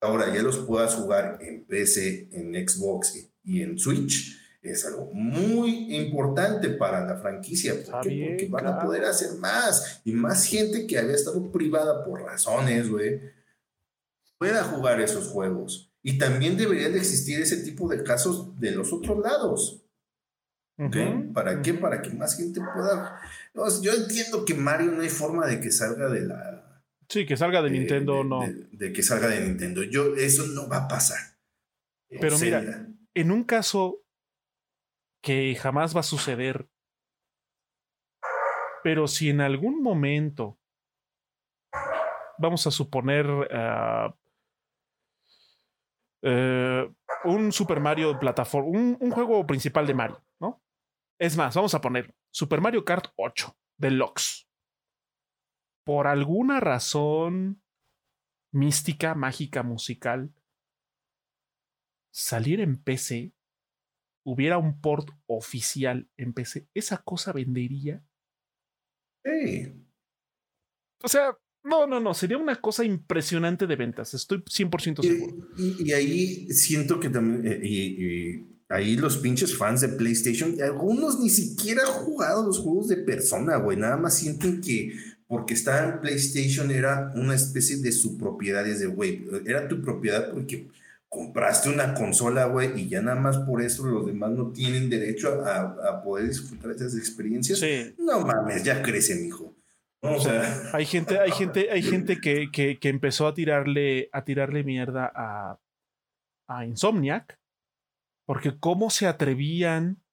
ahora 0.00 0.34
ya 0.34 0.42
los 0.42 0.58
puedas 0.58 0.94
jugar 0.94 1.38
en 1.42 1.64
PC, 1.64 2.28
en 2.32 2.54
Xbox 2.66 3.28
y 3.44 3.62
en 3.62 3.78
Switch, 3.78 4.39
es 4.62 4.84
algo 4.84 5.10
muy 5.12 5.94
importante 5.94 6.70
para 6.70 7.04
la 7.04 7.16
franquicia. 7.16 7.74
Porque 7.90 8.46
van 8.50 8.66
a 8.66 8.78
poder 8.78 9.04
hacer 9.04 9.38
más 9.38 10.00
y 10.04 10.12
más 10.12 10.44
gente 10.44 10.86
que 10.86 10.98
había 10.98 11.14
estado 11.14 11.50
privada 11.50 12.04
por 12.04 12.22
razones, 12.22 12.90
güey, 12.90 13.20
pueda 14.38 14.64
jugar 14.64 15.00
esos 15.00 15.28
juegos. 15.28 15.90
Y 16.02 16.18
también 16.18 16.56
debería 16.56 16.88
de 16.88 16.98
existir 16.98 17.40
ese 17.40 17.58
tipo 17.58 17.88
de 17.88 18.02
casos 18.02 18.58
de 18.58 18.72
los 18.72 18.92
otros 18.92 19.18
lados. 19.18 19.82
¿Para 21.34 21.60
qué? 21.60 21.74
Para 21.74 22.00
que 22.00 22.10
más 22.10 22.36
gente 22.36 22.60
pueda. 22.60 23.20
yo 23.82 23.92
entiendo 23.92 24.46
que 24.46 24.54
Mario 24.54 24.92
no 24.92 25.02
hay 25.02 25.10
forma 25.10 25.46
de 25.46 25.60
que 25.60 25.70
salga 25.70 26.08
de 26.08 26.22
la. 26.22 26.82
Sí, 27.06 27.26
que 27.26 27.36
salga 27.36 27.60
de, 27.60 27.70
Nintendo, 27.70 28.24
no. 28.24 28.40
De, 28.72 28.92
que 28.92 29.02
salga 29.02 29.28
de 29.28 29.40
Nintendo. 29.40 29.82
Yo, 29.82 30.14
eso 30.16 30.46
no 30.46 30.68
va 30.68 30.84
a 30.84 30.88
pasar. 30.88 31.18
Pero 32.08 32.38
mira, 32.38 32.86
en 33.14 33.30
un 33.30 33.44
caso 33.44 34.00
que 35.22 35.54
jamás 35.54 35.94
va 35.94 36.00
a 36.00 36.04
suceder, 36.04 36.68
pero 38.82 39.06
si 39.06 39.30
en 39.30 39.40
algún 39.40 39.82
momento, 39.82 40.58
vamos 42.38 42.66
a 42.66 42.70
suponer, 42.70 43.26
ah, 43.52 44.14
eh, 46.22 46.90
un 47.24 47.52
Super 47.52 47.80
Mario 47.80 48.18
plataforma, 48.18 48.70
un, 48.70 49.10
juego 49.10 49.46
principal 49.46 49.86
de 49.86 49.94
Mario, 49.94 50.24
¿no? 50.38 50.62
Es 51.18 51.36
más, 51.36 51.54
vamos 51.54 51.74
a 51.74 51.80
poner 51.80 52.14
Super 52.30 52.60
Mario 52.60 52.84
Kart 52.84 53.12
8 53.16 53.56
Deluxe. 53.78 54.46
Por 55.84 56.06
alguna 56.06 56.60
razón 56.60 57.62
mística, 58.52 59.14
mágica, 59.14 59.62
musical, 59.62 60.34
salir 62.10 62.60
en 62.60 62.82
PC, 62.82 63.32
hubiera 64.24 64.58
un 64.58 64.80
port 64.80 65.08
oficial 65.26 66.08
en 66.16 66.32
PC, 66.32 66.68
esa 66.74 66.98
cosa 66.98 67.32
vendería. 67.32 68.04
Sí. 69.24 69.72
O 71.02 71.08
sea, 71.08 71.36
no, 71.62 71.86
no, 71.86 72.00
no, 72.00 72.14
sería 72.14 72.38
una 72.38 72.60
cosa 72.60 72.84
impresionante 72.84 73.66
de 73.66 73.76
ventas, 73.76 74.14
estoy 74.14 74.38
100% 74.38 75.02
seguro. 75.02 75.48
Y, 75.58 75.92
ahí 75.92 76.46
siento 76.52 76.98
que 76.98 77.10
también, 77.10 77.52
eh, 77.52 77.60
y, 77.62 78.46
ahí 78.70 78.96
los 78.96 79.18
pinches 79.18 79.56
fans 79.56 79.82
de 79.82 79.88
PlayStation, 79.88 80.56
algunos 80.62 81.18
ni 81.20 81.28
siquiera 81.28 81.82
han 81.82 81.92
jugado 81.92 82.46
los 82.46 82.58
juegos 82.60 82.88
de 82.88 82.96
persona, 82.98 83.56
güey. 83.56 83.76
Nada 83.76 83.96
más 83.96 84.16
sienten 84.16 84.60
que 84.60 84.94
porque 85.26 85.54
estaba 85.54 85.88
en 85.88 86.00
PlayStation 86.00 86.70
era 86.70 87.12
una 87.14 87.34
especie 87.34 87.76
de 87.76 87.92
su 87.92 88.16
propiedad. 88.16 88.66
Es 88.66 88.80
de, 88.80 88.86
güey, 88.86 89.26
era 89.46 89.68
tu 89.68 89.80
propiedad 89.82 90.32
porque 90.32 90.68
compraste 91.10 91.68
una 91.68 91.92
consola, 91.92 92.46
güey, 92.46 92.80
y 92.80 92.88
ya 92.88 93.02
nada 93.02 93.20
más 93.20 93.38
por 93.38 93.60
eso 93.60 93.84
los 93.84 94.06
demás 94.06 94.30
no 94.30 94.52
tienen 94.52 94.88
derecho 94.88 95.44
a, 95.44 96.00
poder 96.02 96.28
disfrutar 96.28 96.70
esas 96.70 96.96
experiencias. 96.96 97.58
Sí. 97.58 97.94
No 97.98 98.20
mames, 98.20 98.62
ya 98.62 98.80
crece, 98.80 99.16
mijo. 99.16 99.56
O 100.02 100.20
sea, 100.20 100.70
hay 100.72 100.86
gente, 100.86 101.18
hay 101.18 101.32
gente, 101.32 101.70
hay 101.70 101.82
gente 101.82 102.20
que, 102.20 102.50
que, 102.52 102.78
que 102.78 102.88
empezó 102.88 103.26
a 103.26 103.34
tirarle, 103.34 104.08
a 104.12 104.24
tirarle 104.24 104.62
mierda 104.62 105.10
a, 105.12 105.58
a 106.48 106.64
Insomniac 106.64 107.38
porque 108.24 108.56
cómo 108.60 108.90
se 108.90 109.08
atrevían 109.08 110.04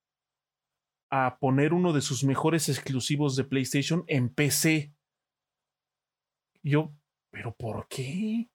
a 1.11 1.37
poner 1.39 1.71
uno 1.71 1.93
de 1.93 2.01
sus 2.01 2.23
mejores 2.23 2.67
exclusivos 2.67 3.35
de 3.35 3.43
PlayStation 3.43 4.03
en 4.07 4.29
PC. 4.29 4.91
Yo, 6.63 6.91
pero 7.29 7.55
¿por 7.55 7.87
qué? 7.87 8.49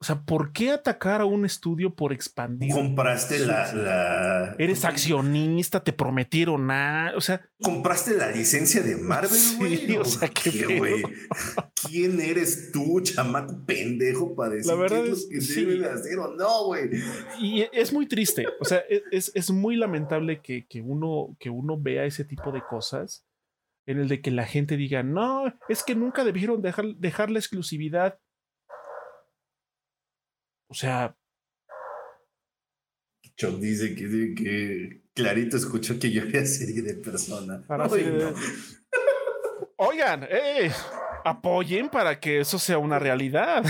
O 0.00 0.04
sea, 0.04 0.20
¿por 0.22 0.52
qué 0.52 0.70
atacar 0.70 1.20
a 1.20 1.24
un 1.24 1.44
estudio 1.44 1.92
por 1.92 2.12
expandir? 2.12 2.72
Compraste 2.72 3.40
la, 3.40 3.72
la, 3.72 4.54
Eres 4.56 4.84
accionista, 4.84 5.82
te 5.82 5.92
prometieron 5.92 6.68
nada. 6.68 7.16
O 7.16 7.20
sea, 7.20 7.44
compraste 7.60 8.16
la 8.16 8.30
licencia 8.30 8.80
de 8.80 8.96
Marvel, 8.96 9.40
güey. 9.58 9.76
Sí, 9.76 9.96
o 9.96 10.04
sea, 10.04 10.28
qué. 10.28 11.02
¿Quién 11.88 12.20
eres 12.20 12.70
tú, 12.72 13.00
chamaco 13.00 13.64
pendejo, 13.66 14.36
para 14.36 14.54
decir 14.54 14.70
La 14.72 14.78
verdad 14.78 15.02
qué 15.02 15.10
es 15.10 15.18
es- 15.18 15.24
lo 15.24 15.28
que 15.30 15.40
sí. 15.40 15.64
deben 15.64 15.84
hacer 15.86 16.18
o 16.18 16.34
no, 16.34 16.64
güey? 16.66 16.90
y 17.40 17.64
es 17.72 17.92
muy 17.92 18.06
triste. 18.06 18.46
O 18.60 18.64
sea, 18.64 18.78
e, 18.88 19.02
es, 19.10 19.32
es 19.34 19.50
muy 19.50 19.74
lamentable 19.76 20.40
que, 20.42 20.66
que 20.68 20.80
uno, 20.80 21.36
que 21.40 21.50
uno 21.50 21.76
vea 21.76 22.04
ese 22.04 22.24
tipo 22.24 22.52
de 22.52 22.62
cosas 22.62 23.24
en 23.86 23.98
el 23.98 24.06
de 24.08 24.20
que 24.20 24.30
la 24.30 24.44
gente 24.46 24.76
diga, 24.76 25.02
no, 25.02 25.52
es 25.68 25.82
que 25.82 25.94
nunca 25.94 26.22
debieron 26.22 26.62
dejar, 26.62 26.86
dejar 26.96 27.30
la 27.30 27.38
exclusividad. 27.40 28.18
O 30.68 30.74
sea, 30.74 31.16
Chuck 33.38 33.58
dice 33.60 33.94
que, 33.94 34.34
que 34.34 35.02
clarito 35.14 35.56
escuchó 35.56 35.98
que 35.98 36.10
yo 36.10 36.22
era 36.22 36.44
serie 36.44 36.82
de 36.82 36.94
persona. 36.94 37.62
Para 37.66 37.86
no. 37.86 38.34
oigan, 39.76 40.26
eh, 40.28 40.72
apoyen 41.24 41.88
para 41.88 42.18
que 42.18 42.40
eso 42.40 42.58
sea 42.58 42.78
una 42.78 42.98
realidad. 42.98 43.64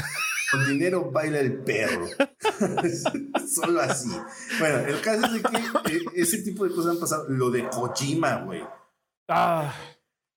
Con 0.51 0.67
dinero 0.67 1.11
baila 1.11 1.41
el 1.41 1.63
perro. 1.63 2.07
Solo 3.55 3.81
así. 3.83 4.11
Bueno, 4.59 4.79
el 4.79 5.01
caso 5.03 5.27
es 5.27 5.33
de 5.35 5.43
que 5.43 6.21
ese 6.21 6.43
tipo 6.43 6.65
de 6.65 6.75
cosas 6.75 6.93
han 6.93 7.01
pasado. 7.01 7.27
Lo 7.29 7.51
de 7.51 7.69
Kojima, 7.69 8.45
güey. 8.45 8.63
Ah, 9.29 9.75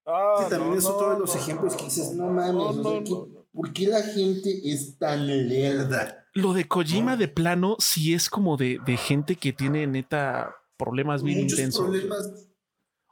ah, 0.05 0.47
también 0.49 0.72
no, 0.72 0.78
es 0.78 0.86
otro 0.86 1.07
no, 1.07 1.14
de 1.14 1.20
los 1.22 1.36
ejemplos 1.38 1.78
que 1.78 1.86
dices, 1.86 2.12
no 2.12 2.28
mames, 2.28 2.76
no, 2.76 3.03
¿qué-. 3.05 3.45
¿por 3.53 3.72
qué 3.72 3.88
la 3.88 4.03
gente 4.03 4.49
es 4.66 4.97
tan 4.97 5.26
lerda? 5.47 6.21
Lo 6.34 6.54
de 6.54 6.68
Kojima 6.68 7.18
de 7.18 7.28
plano 7.28 7.76
sí 7.80 8.14
es 8.14 8.30
como 8.30 8.56
de, 8.56 8.80
de 8.86 8.98
gente 8.98 9.36
que 9.36 9.52
tiene 9.52 9.86
neta 9.88 10.56
problemas 10.78 11.24
bien 11.24 11.44
Muchos 11.44 11.60
intensos. 11.60 11.84
problemas 11.84 12.30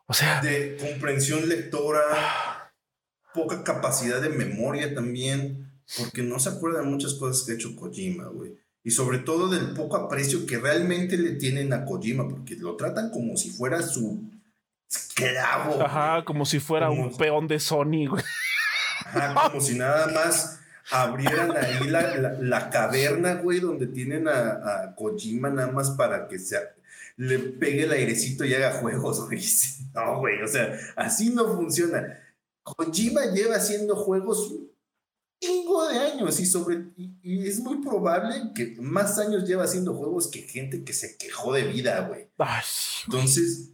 O 0.08 0.14
sea, 0.14 0.42
de 0.42 0.78
comprensión 0.78 1.48
lectora, 1.50 2.72
poca 3.34 3.64
capacidad 3.64 4.22
de 4.22 4.30
memoria 4.30 4.96
también, 4.96 5.72
porque 5.98 6.24
no 6.24 6.40
se 6.40 6.50
acuerda 6.50 6.80
de 6.80 6.86
muchas 6.86 7.16
cosas 7.16 7.46
que 7.46 7.52
ha 7.52 7.56
hecho 7.56 7.76
Kojima, 7.76 8.28
güey. 8.28 8.58
Y 8.84 8.92
sobre 8.92 9.20
todo 9.20 9.50
del 9.50 9.74
poco 9.74 9.98
aprecio 9.98 10.46
que 10.46 10.58
realmente 10.58 11.18
le 11.18 11.32
tienen 11.34 11.74
a 11.74 11.84
Kojima, 11.84 12.28
porque 12.28 12.56
lo 12.56 12.76
tratan 12.78 13.12
como 13.12 13.36
si 13.36 13.50
fuera 13.50 13.82
su 13.82 14.32
esclavo. 14.90 15.84
ajá, 15.84 16.24
como 16.24 16.46
si 16.46 16.60
fuera 16.60 16.90
un 16.90 17.16
peón 17.16 17.48
de 17.48 17.60
Sony, 17.60 18.08
güey. 18.08 18.24
Ajá, 19.06 19.50
como 19.50 19.62
si 19.62 19.76
nada 19.76 20.08
más 20.08 20.59
abrieran 20.92 21.56
ahí 21.56 21.88
la, 21.88 22.16
la- 22.18 22.34
la 22.40 22.70
caverna, 22.70 23.36
güey, 23.36 23.60
donde 23.60 23.88
tienen 23.88 24.28
a, 24.28 24.84
a 24.84 24.96
Kojima 24.96 25.50
nada 25.50 25.72
más 25.72 25.92
para 25.92 26.28
que 26.28 26.40
se, 26.40 26.58
le 27.18 27.38
pegue 27.40 27.84
el 27.84 27.92
airecito 27.92 28.46
y 28.46 28.54
haga 28.54 28.80
juegos, 28.80 29.26
güey. 29.28 29.42
No, 29.94 30.20
güey, 30.20 30.42
o 30.42 30.48
sea, 30.48 30.78
así 30.96 31.30
no 31.30 31.54
funciona. 31.56 32.18
Kojima 32.64 33.26
lleva 33.34 33.56
haciendo 33.56 33.96
juegos 33.96 34.52
un 34.52 34.70
chingo 35.42 35.88
de 35.88 35.98
años 35.98 36.40
y, 36.40 36.46
sobre, 36.46 36.86
y, 36.98 37.14
y 37.24 37.48
es 37.48 37.60
muy 37.62 37.78
probable 37.82 38.36
que 38.54 38.76
más 38.80 39.18
años 39.20 39.48
lleva 39.48 39.64
haciendo 39.64 39.94
juegos 39.96 40.28
que 40.28 40.42
gente 40.42 40.84
que 40.84 40.94
se 40.94 41.18
quejó 41.18 41.54
de 41.54 41.64
vida, 41.64 42.02
güey. 42.08 42.28
Entonces, 43.06 43.72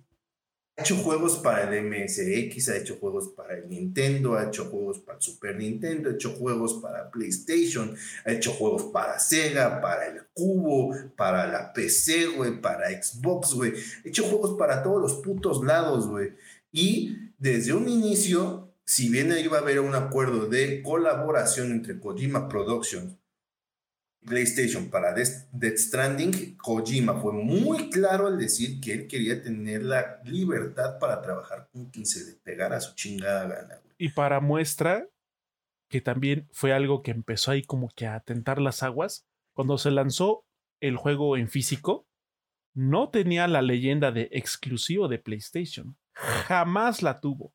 hecho 0.81 0.97
juegos 0.97 1.37
para 1.37 1.63
el 1.63 1.85
MSX, 1.85 2.69
ha 2.69 2.77
hecho 2.77 2.97
juegos 2.97 3.29
para 3.29 3.57
el 3.57 3.69
Nintendo, 3.69 4.35
ha 4.35 4.47
hecho 4.47 4.65
juegos 4.65 4.99
para 4.99 5.17
el 5.17 5.21
Super 5.21 5.55
Nintendo, 5.55 6.09
ha 6.09 6.13
hecho 6.13 6.31
juegos 6.31 6.75
para 6.75 7.09
PlayStation, 7.09 7.95
ha 8.25 8.31
hecho 8.31 8.51
juegos 8.51 8.83
para 8.91 9.17
Sega, 9.19 9.79
para 9.81 10.07
el 10.07 10.23
Cubo, 10.33 10.93
para 11.15 11.47
la 11.47 11.71
PC, 11.71 12.27
güey, 12.27 12.59
para 12.59 12.89
Xbox, 12.89 13.53
güey. 13.53 13.73
Ha 13.73 14.09
hecho 14.09 14.23
juegos 14.25 14.57
para 14.57 14.83
todos 14.83 15.01
los 15.01 15.13
putos 15.15 15.63
lados, 15.63 16.07
güey. 16.07 16.33
Y 16.71 17.15
desde 17.37 17.73
un 17.73 17.87
inicio, 17.87 18.73
si 18.83 19.09
bien 19.09 19.33
iba 19.37 19.57
a 19.57 19.61
haber 19.61 19.79
un 19.79 19.95
acuerdo 19.95 20.47
de 20.47 20.83
colaboración 20.83 21.71
entre 21.71 21.99
Kojima 21.99 22.49
Productions 22.49 23.15
PlayStation 24.25 24.89
para 24.89 25.13
Death 25.13 25.77
Stranding, 25.77 26.57
Kojima 26.57 27.19
fue 27.21 27.33
muy 27.33 27.89
claro 27.89 28.27
al 28.27 28.37
decir 28.37 28.81
que 28.81 28.93
él 28.93 29.07
quería 29.07 29.41
tener 29.41 29.83
la 29.83 30.19
libertad 30.23 30.99
para 30.99 31.21
trabajar 31.21 31.69
con 31.71 31.89
quien 31.89 32.05
se 32.05 32.25
le 32.25 32.37
pegara 32.37 32.79
su 32.81 32.95
chingada 32.95 33.47
gana. 33.47 33.81
y 33.97 34.09
para 34.09 34.39
muestra 34.39 35.07
que 35.89 36.01
también 36.01 36.47
fue 36.51 36.73
algo 36.73 37.01
que 37.01 37.11
empezó 37.11 37.51
ahí 37.51 37.63
como 37.63 37.89
que 37.95 38.07
a 38.07 38.19
tentar 38.19 38.59
las 38.59 38.83
aguas, 38.83 39.25
cuando 39.53 39.77
se 39.77 39.91
lanzó 39.91 40.45
el 40.81 40.97
juego 40.97 41.37
en 41.37 41.47
físico, 41.47 42.07
no 42.73 43.09
tenía 43.09 43.47
la 43.47 43.61
leyenda 43.61 44.11
de 44.11 44.27
exclusivo 44.31 45.07
de 45.07 45.19
PlayStation. 45.19 45.97
Jamás 46.13 47.01
la 47.01 47.21
tuvo. 47.21 47.54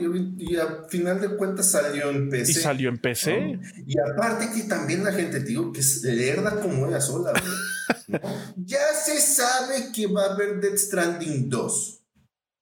Y, 0.00 0.52
y 0.52 0.56
a 0.56 0.84
final 0.88 1.20
de 1.20 1.36
cuentas 1.36 1.70
salió 1.70 2.10
en 2.10 2.28
PC. 2.28 2.52
Y 2.52 2.54
salió 2.54 2.88
en 2.88 2.98
PC. 2.98 3.40
¿no? 3.40 3.62
Y 3.86 3.98
aparte 3.98 4.50
que 4.54 4.68
también 4.68 5.04
la 5.04 5.12
gente, 5.12 5.40
te 5.40 5.46
digo, 5.46 5.72
que 5.72 5.80
es 5.80 6.02
lerda 6.02 6.60
como 6.60 6.86
ella 6.86 7.00
sola. 7.00 7.32
güey, 7.32 7.44
¿no? 8.08 8.18
Ya 8.56 8.94
se 8.94 9.20
sabe 9.20 9.92
que 9.94 10.06
va 10.06 10.26
a 10.26 10.34
haber 10.34 10.60
Death 10.60 10.78
Stranding 10.78 11.48
2. 11.48 12.00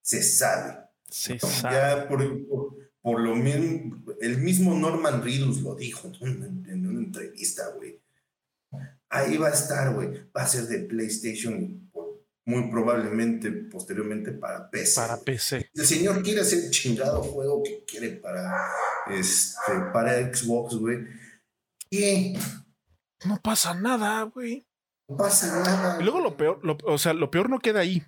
Se 0.02 0.22
sabe. 0.22 0.78
Se 1.08 1.38
sabe. 1.38 1.74
Ya 1.74 2.08
por, 2.08 2.20
por, 3.02 3.20
lo 3.20 3.34
mismo, 3.34 4.02
el 4.20 4.38
mismo 4.38 4.74
Norman 4.74 5.22
Reedus 5.22 5.60
lo 5.62 5.74
dijo 5.74 6.10
en, 6.20 6.64
en 6.68 6.86
una 6.86 7.00
entrevista, 7.00 7.62
güey. 7.76 8.00
Ahí 9.10 9.36
va 9.38 9.48
a 9.48 9.52
estar, 9.52 9.94
güey. 9.94 10.08
Va 10.36 10.42
a 10.42 10.46
ser 10.46 10.64
de 10.64 10.80
PlayStation 10.80 11.87
muy 12.48 12.70
probablemente 12.70 13.50
posteriormente 13.50 14.32
para 14.32 14.70
PC. 14.70 15.00
Para 15.00 15.20
PC. 15.20 15.70
El 15.74 15.84
señor 15.84 16.22
quiere 16.22 16.40
hacer 16.40 16.64
el 16.64 16.70
chingado 16.70 17.22
juego 17.22 17.62
que 17.62 17.84
quiere 17.84 18.12
para, 18.16 18.56
este, 19.10 19.72
para 19.92 20.14
Xbox, 20.34 20.76
güey. 20.76 20.98
Y 21.90 22.32
No 23.26 23.38
pasa 23.42 23.74
nada, 23.74 24.22
güey. 24.22 24.66
no 25.10 25.16
pasa 25.18 25.62
nada. 25.62 26.00
Y 26.00 26.04
luego 26.04 26.20
lo 26.20 26.36
peor, 26.38 26.58
lo- 26.64 26.78
o 26.84 26.96
sea, 26.96 27.12
lo 27.12 27.30
peor 27.30 27.50
no 27.50 27.58
queda 27.58 27.80
ahí. 27.80 28.02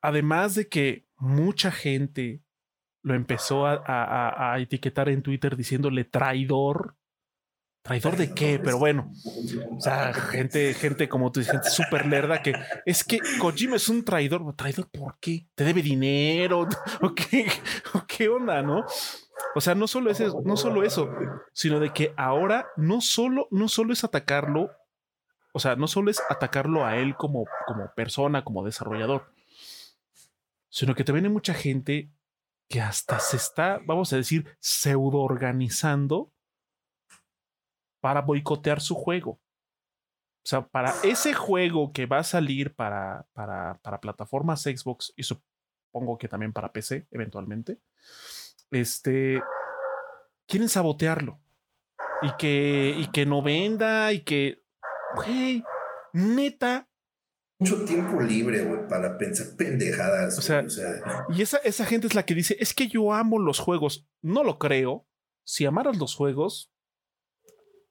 Además 0.00 0.54
de 0.54 0.68
que 0.68 1.06
mucha 1.16 1.70
gente 1.70 2.42
lo 3.04 3.14
empezó 3.14 3.66
a- 3.66 3.82
a- 3.86 4.54
a 4.54 4.58
etiquetar 4.60 5.08
en 5.08 5.22
Twitter 5.22 5.56
diciéndole 5.56 6.04
traidor. 6.04 6.96
¿Traidor 7.82 8.16
de 8.16 8.32
qué? 8.32 8.60
Pero 8.62 8.78
bueno, 8.78 9.12
o 9.76 9.80
sea, 9.80 10.14
gente, 10.14 10.72
gente 10.74 11.08
como 11.08 11.32
tú 11.32 11.42
gente 11.42 11.68
súper 11.68 12.06
lerda 12.06 12.40
que 12.40 12.54
es 12.86 13.02
que 13.02 13.18
Kojima 13.40 13.74
es 13.76 13.88
un 13.88 14.04
traidor. 14.04 14.54
¿Traidor 14.54 14.88
por 14.88 15.18
qué? 15.18 15.48
¿Te 15.56 15.64
debe 15.64 15.82
dinero? 15.82 16.68
¿O 17.02 17.14
qué, 17.14 17.48
o 18.28 18.34
onda, 18.36 18.62
no? 18.62 18.84
O 19.56 19.60
sea, 19.60 19.74
no 19.74 19.88
solo, 19.88 20.10
es, 20.10 20.20
eso- 20.20 20.42
no 20.44 20.56
solo 20.56 20.84
eso, 20.84 21.10
sino 21.52 21.80
de 21.80 21.92
que 21.92 22.14
ahora 22.16 22.68
no 22.76 23.00
solo, 23.00 23.48
no 23.50 23.66
solo 23.66 23.92
es 23.92 24.04
atacarlo, 24.04 24.70
o 25.52 25.58
sea, 25.58 25.74
no 25.74 25.88
solo 25.88 26.10
es 26.10 26.22
atacarlo 26.30 26.86
a 26.86 26.96
él 26.96 27.16
como, 27.16 27.44
como 27.66 27.92
persona, 27.96 28.44
como 28.44 28.64
desarrollador, 28.64 29.32
sino 30.68 30.94
que 30.94 31.02
también 31.04 31.26
hay 31.26 31.32
mucha 31.32 31.52
gente 31.54 32.10
que 32.68 32.80
hasta 32.80 33.18
se 33.18 33.36
está, 33.36 33.80
vamos 33.84 34.12
a 34.12 34.16
decir, 34.16 34.46
pseudo 34.60 35.18
organizando 35.18 36.32
para 38.02 38.20
boicotear 38.20 38.80
su 38.80 38.96
juego. 38.96 39.40
O 40.44 40.48
sea, 40.48 40.66
para 40.66 40.92
ese 41.04 41.34
juego 41.34 41.92
que 41.92 42.06
va 42.06 42.18
a 42.18 42.24
salir 42.24 42.74
para, 42.74 43.28
para, 43.32 43.78
para 43.80 44.00
plataformas 44.00 44.62
Xbox 44.62 45.14
y 45.16 45.22
supongo 45.22 46.18
que 46.18 46.26
también 46.26 46.52
para 46.52 46.72
PC 46.72 47.06
eventualmente, 47.12 47.78
este, 48.72 49.40
quieren 50.48 50.68
sabotearlo. 50.68 51.40
Y 52.22 52.36
que, 52.38 52.94
y 52.98 53.10
que 53.10 53.24
no 53.24 53.40
venda 53.42 54.12
y 54.12 54.20
que, 54.20 54.64
güey, 55.14 55.64
neta. 56.12 56.88
Mucho 57.60 57.84
tiempo 57.84 58.20
libre, 58.20 58.64
güey, 58.64 58.88
para 58.88 59.16
pensar 59.18 59.56
pendejadas. 59.56 60.38
O 60.38 60.42
sea, 60.42 60.60
o 60.60 60.70
sea 60.70 61.02
Y 61.28 61.42
esa, 61.42 61.58
esa 61.58 61.84
gente 61.84 62.08
es 62.08 62.14
la 62.14 62.24
que 62.24 62.34
dice, 62.34 62.56
es 62.58 62.74
que 62.74 62.88
yo 62.88 63.12
amo 63.12 63.38
los 63.38 63.60
juegos. 63.60 64.08
No 64.22 64.42
lo 64.42 64.58
creo. 64.58 65.06
Si 65.44 65.66
amaras 65.66 65.98
los 65.98 66.14
juegos, 66.14 66.72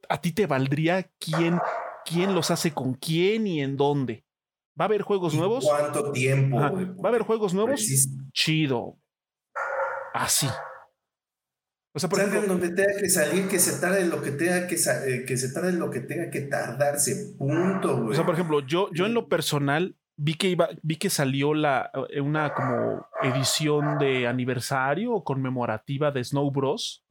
a 0.09 0.21
ti 0.21 0.31
te 0.31 0.47
valdría 0.47 1.09
quién, 1.19 1.59
quién 2.05 2.33
los 2.33 2.51
hace 2.51 2.73
con 2.73 2.93
quién 2.93 3.47
y 3.47 3.61
en 3.61 3.77
dónde. 3.77 4.25
¿Va 4.79 4.85
a 4.85 4.87
haber 4.87 5.01
juegos 5.01 5.33
¿y 5.33 5.37
nuevos? 5.37 5.65
¿Cuánto 5.65 6.11
tiempo? 6.11 6.59
Ajá. 6.59 6.69
güey? 6.69 6.85
¿Va 6.85 7.05
a 7.05 7.07
haber 7.09 7.21
juegos 7.23 7.53
nuevos? 7.53 7.85
Chido. 8.33 8.97
Así. 10.13 10.47
O 11.93 11.99
sea, 11.99 12.09
por 12.09 12.19
ejemplo, 12.19 12.41
donde 12.47 12.69
tenga 12.69 12.99
que 12.99 13.09
salir, 13.09 13.47
que 13.49 13.59
se 13.59 13.79
tarde 13.81 14.05
lo 14.05 14.21
que 14.21 14.31
tenga 14.31 14.65
que, 14.65 14.75
eh, 14.75 15.25
que 15.25 15.37
se 15.37 15.53
tarde 15.53 15.73
lo 15.73 15.89
que 15.89 15.99
tenga 15.99 16.29
que 16.29 16.41
tardarse. 16.41 17.35
Punto, 17.37 17.97
güey. 17.97 18.11
o 18.11 18.13
sea, 18.13 18.25
por 18.25 18.35
ejemplo, 18.35 18.61
yo, 18.61 18.89
yo 18.93 19.05
en 19.05 19.13
lo 19.13 19.27
personal 19.27 19.97
vi 20.15 20.35
que 20.35 20.47
iba, 20.47 20.69
vi 20.83 20.95
que 20.95 21.09
salió 21.09 21.53
la, 21.53 21.91
eh, 22.09 22.21
una 22.21 22.53
como 22.53 23.05
edición 23.21 23.97
de 23.97 24.27
aniversario 24.27 25.13
o 25.13 25.23
conmemorativa 25.23 26.11
de 26.11 26.23
Snow 26.23 26.49
Bros. 26.49 27.03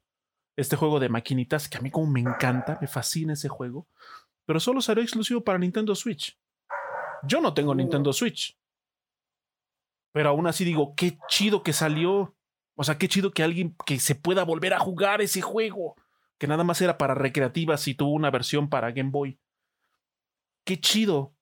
Este 0.60 0.76
juego 0.76 1.00
de 1.00 1.08
maquinitas 1.08 1.68
que 1.68 1.78
a 1.78 1.80
mí 1.80 1.90
como 1.90 2.06
me 2.06 2.20
encanta, 2.20 2.78
me 2.80 2.86
fascina 2.86 3.32
ese 3.32 3.48
juego, 3.48 3.86
pero 4.44 4.60
solo 4.60 4.80
será 4.80 5.00
exclusivo 5.00 5.42
para 5.42 5.58
Nintendo 5.58 5.94
Switch. 5.94 6.38
Yo 7.22 7.40
no 7.40 7.54
tengo 7.54 7.74
Nintendo 7.74 8.12
Switch. 8.12 8.58
Pero 10.12 10.30
aún 10.30 10.46
así 10.46 10.64
digo, 10.64 10.94
qué 10.96 11.18
chido 11.28 11.62
que 11.62 11.72
salió. 11.72 12.34
O 12.74 12.84
sea, 12.84 12.98
qué 12.98 13.08
chido 13.08 13.30
que 13.30 13.42
alguien 13.42 13.76
que 13.86 14.00
se 14.00 14.14
pueda 14.14 14.44
volver 14.44 14.74
a 14.74 14.78
jugar 14.78 15.20
ese 15.20 15.40
juego. 15.40 15.96
Que 16.38 16.46
nada 16.46 16.64
más 16.64 16.80
era 16.80 16.98
para 16.98 17.14
recreativas 17.14 17.86
y 17.86 17.94
tuvo 17.94 18.12
una 18.12 18.30
versión 18.30 18.68
para 18.68 18.90
Game 18.90 19.10
Boy. 19.10 19.38
Qué 20.64 20.80
chido. 20.80 21.34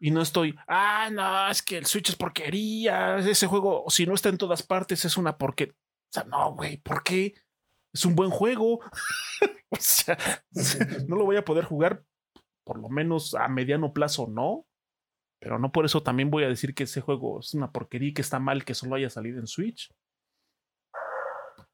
Y 0.00 0.10
no 0.10 0.20
estoy, 0.20 0.54
ah, 0.66 1.08
no, 1.12 1.48
es 1.48 1.62
que 1.62 1.78
el 1.78 1.86
Switch 1.86 2.10
es 2.10 2.16
porquería. 2.16 3.18
Ese 3.18 3.46
juego, 3.46 3.84
si 3.88 4.06
no 4.06 4.14
está 4.14 4.28
en 4.28 4.38
todas 4.38 4.62
partes, 4.62 5.04
es 5.04 5.16
una 5.16 5.38
porquería. 5.38 5.74
O 5.74 6.12
sea, 6.12 6.24
no, 6.24 6.52
güey, 6.54 6.78
¿por 6.78 7.02
qué? 7.02 7.34
Es 7.94 8.04
un 8.04 8.14
buen 8.14 8.30
juego. 8.30 8.80
o 9.70 9.76
sea, 9.78 10.18
no 11.08 11.16
lo 11.16 11.24
voy 11.24 11.36
a 11.36 11.44
poder 11.44 11.64
jugar, 11.64 12.04
por 12.64 12.78
lo 12.78 12.88
menos 12.88 13.34
a 13.34 13.48
mediano 13.48 13.92
plazo, 13.92 14.26
no. 14.28 14.66
Pero 15.40 15.58
no 15.58 15.72
por 15.72 15.84
eso 15.84 16.02
también 16.02 16.30
voy 16.30 16.44
a 16.44 16.48
decir 16.48 16.74
que 16.74 16.84
ese 16.84 17.00
juego 17.00 17.40
es 17.40 17.54
una 17.54 17.70
porquería 17.70 18.08
y 18.08 18.14
que 18.14 18.22
está 18.22 18.38
mal 18.38 18.64
que 18.64 18.74
solo 18.74 18.96
haya 18.96 19.10
salido 19.10 19.38
en 19.38 19.46
Switch. 19.46 19.94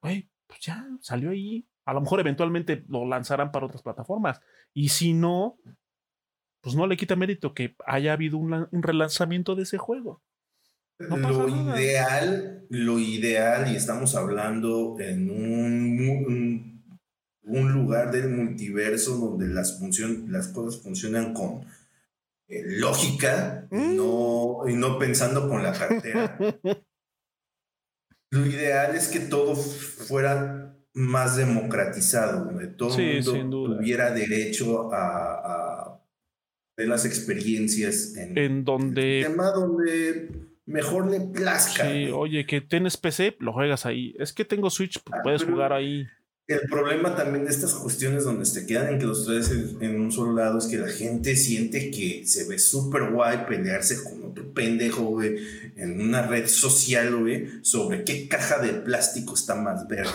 Güey, 0.03 0.29
pues 0.47 0.61
ya 0.61 0.87
salió 1.01 1.31
ahí. 1.31 1.67
A 1.85 1.95
lo 1.95 2.01
mejor 2.01 2.21
eventualmente 2.21 2.85
lo 2.89 3.07
lanzarán 3.07 3.53
para 3.53 3.67
otras 3.67 3.83
plataformas. 3.83 4.41
Y 4.75 4.89
si 4.89 5.13
no, 5.13 5.59
pues 6.61 6.75
no 6.75 6.87
le 6.87 6.97
quita 6.97 7.17
mérito 7.17 7.55
que 7.55 7.77
haya 7.87 8.13
habido 8.13 8.39
un, 8.39 8.69
relanzamiento 8.73 9.55
de 9.55 9.63
ese 9.63 9.79
juego. 9.79 10.23
Lo 11.09 11.49
ideal, 11.49 12.67
lo 12.69 12.99
ideal, 12.99 13.73
y 13.73 13.77
estamos 13.77 14.15
hablando 14.15 14.97
en 15.01 15.31
un, 15.31 16.83
un, 17.43 17.73
lugar 17.73 18.13
del 18.13 18.31
multiverso 18.31 19.17
donde 19.17 19.49
las, 19.49 19.81
las 20.29 20.49
cosas 20.49 20.83
funcionan 20.83 21.33
con 21.35 21.65
eh, 22.49 22.63
lógica 22.67 23.67
mm. 23.71 23.97
no, 23.97 24.69
y 24.69 24.75
no 24.75 24.99
pensando 24.99 25.49
con 25.49 25.63
la 25.63 25.73
cartera. 25.73 26.39
lo 28.31 28.47
ideal 28.47 28.95
es 28.95 29.09
que 29.09 29.21
todo 29.21 29.57
fuera 29.57 30.77
más 30.93 31.37
democratizado, 31.37 32.45
donde 32.45 32.69
todo 32.69 32.97
el 32.99 33.25
mundo 33.25 33.77
tuviera 33.77 34.13
derecho 34.13 34.93
a 34.93 36.01
de 36.81 36.87
las 36.87 37.05
experiencias 37.05 38.17
en, 38.17 38.65
donde... 38.65 39.23
tema 39.23 39.51
donde 39.51 40.31
mejor 40.71 41.11
le 41.11 41.21
plazca. 41.21 41.91
Sí, 41.91 42.11
oye, 42.13 42.47
que 42.47 42.61
tienes 42.61 42.97
PC, 42.97 43.37
lo 43.41 43.53
juegas 43.53 43.87
ahí. 43.87 44.15
Es 44.19 44.33
que 44.33 44.45
tengo 44.45 44.71
Switch, 44.71 45.03
pues, 45.03 45.19
ah, 45.19 45.23
puedes 45.23 45.45
jugar 45.45 45.73
ahí. 45.73 46.07
El 46.47 46.63
problema 46.69 47.15
también 47.15 47.45
de 47.45 47.51
estas 47.51 47.75
cuestiones 47.75 48.25
donde 48.25 48.45
se 48.45 48.67
quedan 48.67 48.95
en 48.95 48.99
que 48.99 49.07
los 49.07 49.25
tres 49.25 49.53
en, 49.53 50.01
un 50.01 50.11
solo 50.11 50.33
lado 50.33 50.59
es 50.59 50.67
que 50.67 50.79
la 50.79 50.89
gente 50.89 51.37
siente 51.37 51.93
que 51.93 52.27
se 52.27 52.49
ve 52.49 52.59
súper 52.59 53.13
guay 53.13 53.47
pelearse 53.47 54.03
con 54.03 54.25
otro 54.25 54.53
pendejo, 54.53 55.03
güey, 55.03 55.37
en 55.77 56.01
una 56.01 56.27
red 56.27 56.49
social, 56.49 57.15
güey, 57.15 57.47
sobre 57.63 58.03
qué 58.03 58.27
caja 58.27 58.59
de 58.59 58.73
plástico 58.73 59.35
está 59.35 59.55
más 59.55 59.87
verde, 59.87 60.11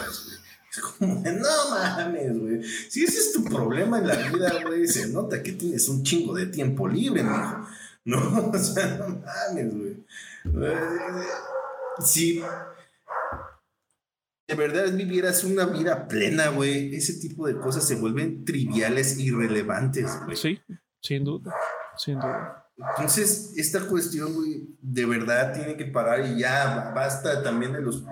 como 0.81 1.21
no 1.21 1.69
mames, 1.69 2.37
güey. 2.37 2.63
Si 2.89 3.05
ese 3.05 3.17
es 3.17 3.31
tu 3.31 3.45
problema 3.45 3.99
en 3.99 4.07
la 4.07 4.15
vida, 4.15 4.61
güey, 4.65 4.87
se 4.87 5.07
nota 5.07 5.41
que 5.41 5.53
tienes 5.53 5.87
un 5.87 6.03
chingo 6.03 6.35
de 6.35 6.47
tiempo 6.47 6.87
libre, 6.87 7.23
mijo. 7.23 7.65
No, 8.07 8.51
o 8.53 8.57
sea, 8.59 8.97
no 8.99 9.19
mames, 9.25 9.75
güey. 9.75 9.95
Si 11.99 12.43
de 14.47 14.55
verdad 14.55 14.91
vivieras 14.93 15.43
una 15.43 15.65
vida 15.65 16.07
plena, 16.07 16.49
güey, 16.49 16.95
ese 16.95 17.19
tipo 17.19 17.47
de 17.47 17.57
cosas 17.57 17.87
se 17.87 17.95
vuelven 17.95 18.45
triviales, 18.45 19.17
irrelevantes, 19.17 20.11
güey. 20.23 20.37
Sí, 20.37 20.59
sin 21.01 21.23
duda, 21.23 21.53
sin 21.97 22.19
duda. 22.19 22.65
Entonces, 22.77 23.53
esta 23.55 23.87
cuestión, 23.87 24.33
güey, 24.33 24.67
de 24.81 25.05
verdad 25.05 25.53
tiene 25.53 25.77
que 25.77 25.85
parar 25.85 26.25
y 26.25 26.39
ya 26.39 26.91
basta 26.93 27.41
también 27.41 27.73
de 27.73 27.81
los 27.81 28.03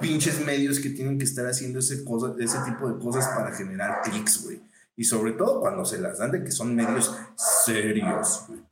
pinches 0.00 0.44
medios 0.44 0.78
que 0.78 0.90
tienen 0.90 1.18
que 1.18 1.24
estar 1.24 1.46
haciendo 1.46 1.80
ese, 1.80 2.04
cosa, 2.04 2.34
ese 2.38 2.58
tipo 2.64 2.90
de 2.90 2.98
cosas 2.98 3.28
para 3.28 3.54
generar 3.54 4.00
clics, 4.02 4.44
güey. 4.44 4.62
Y 4.96 5.04
sobre 5.04 5.32
todo 5.32 5.60
cuando 5.60 5.84
se 5.84 6.00
las 6.00 6.18
dan 6.18 6.32
de 6.32 6.42
que 6.42 6.50
son 6.50 6.74
medios 6.74 7.14
serios, 7.36 8.44
güey. 8.48 8.67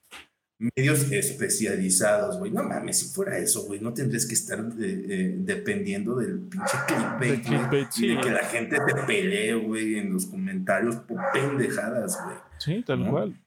Medios 0.59 1.13
especializados, 1.13 2.39
güey. 2.39 2.51
No 2.51 2.63
mames, 2.63 3.01
si 3.01 3.15
fuera 3.15 3.37
eso, 3.37 3.65
güey, 3.65 3.79
no 3.81 3.93
tendrías 3.93 4.25
que 4.25 4.35
estar 4.35 4.59
eh, 4.59 5.07
eh, 5.09 5.35
dependiendo 5.39 6.17
del 6.17 6.41
pinche 6.41 6.77
clickbait, 6.87 7.97
y 7.99 8.15
de 8.15 8.21
que 8.21 8.31
la 8.31 8.45
gente 8.45 8.79
te 8.79 8.95
pelee, 9.07 9.55
güey, 9.55 9.99
en 9.99 10.15
los 10.15 10.25
comentarios 10.27 10.97
por 10.97 11.21
pendejadas, 11.33 12.19
güey. 12.25 12.37
Sí, 12.59 12.83
tal 12.87 13.11
cual. 13.11 13.39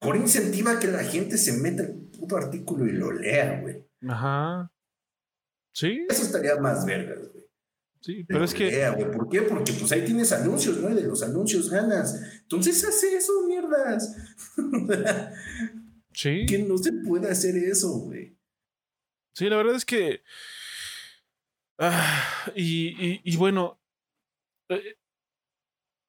Por 0.00 0.16
incentiva 0.16 0.80
que 0.80 0.86
la 0.86 1.04
gente 1.04 1.36
se 1.36 1.58
meta 1.58 1.82
el 1.82 1.92
puto 1.92 2.38
artículo 2.38 2.86
y 2.86 2.92
lo 2.92 3.12
lea, 3.12 3.60
güey. 3.60 3.86
Ajá. 4.08 4.72
Sí. 5.74 6.06
Eso 6.08 6.22
estaría 6.22 6.56
más 6.56 6.86
vergas, 6.86 7.18
güey. 7.18 7.44
Sí, 8.00 8.24
pero, 8.26 8.44
es 8.44 8.54
que. 8.54 8.90
¿Por 9.14 9.28
qué? 9.28 9.42
Porque 9.42 9.74
pues 9.74 9.92
ahí 9.92 10.06
tienes 10.06 10.32
anuncios, 10.32 10.78
¿no? 10.78 10.88
Y 10.88 10.94
de 10.94 11.02
los 11.02 11.22
anuncios 11.22 11.68
ganas. 11.68 12.18
Entonces 12.40 12.82
hace 12.82 13.14
eso, 13.14 13.46
mierdas. 13.46 14.16
sí. 16.20 16.46
Que 16.46 16.58
no 16.58 16.76
se 16.78 16.92
puede 16.92 17.30
hacer 17.30 17.56
eso, 17.56 17.88
güey. 18.00 18.36
Sí, 19.34 19.48
la 19.48 19.56
verdad 19.56 19.74
es 19.74 19.84
que. 19.84 20.22
Ah, 21.78 22.52
y, 22.54 23.20
y, 23.24 23.36
bueno. 23.36 23.80
Eh, 24.68 24.96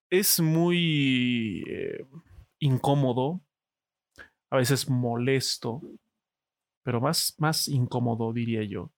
es 0.10 0.40
muy 0.40 1.64
eh, 1.68 2.06
incómodo. 2.60 3.42
A 4.50 4.58
veces 4.58 4.90
molesto. 4.90 5.82
Pero 6.84 7.00
más, 7.00 7.36
más 7.38 7.68
incómodo, 7.68 8.34
diría 8.34 8.64
yo 8.64 8.92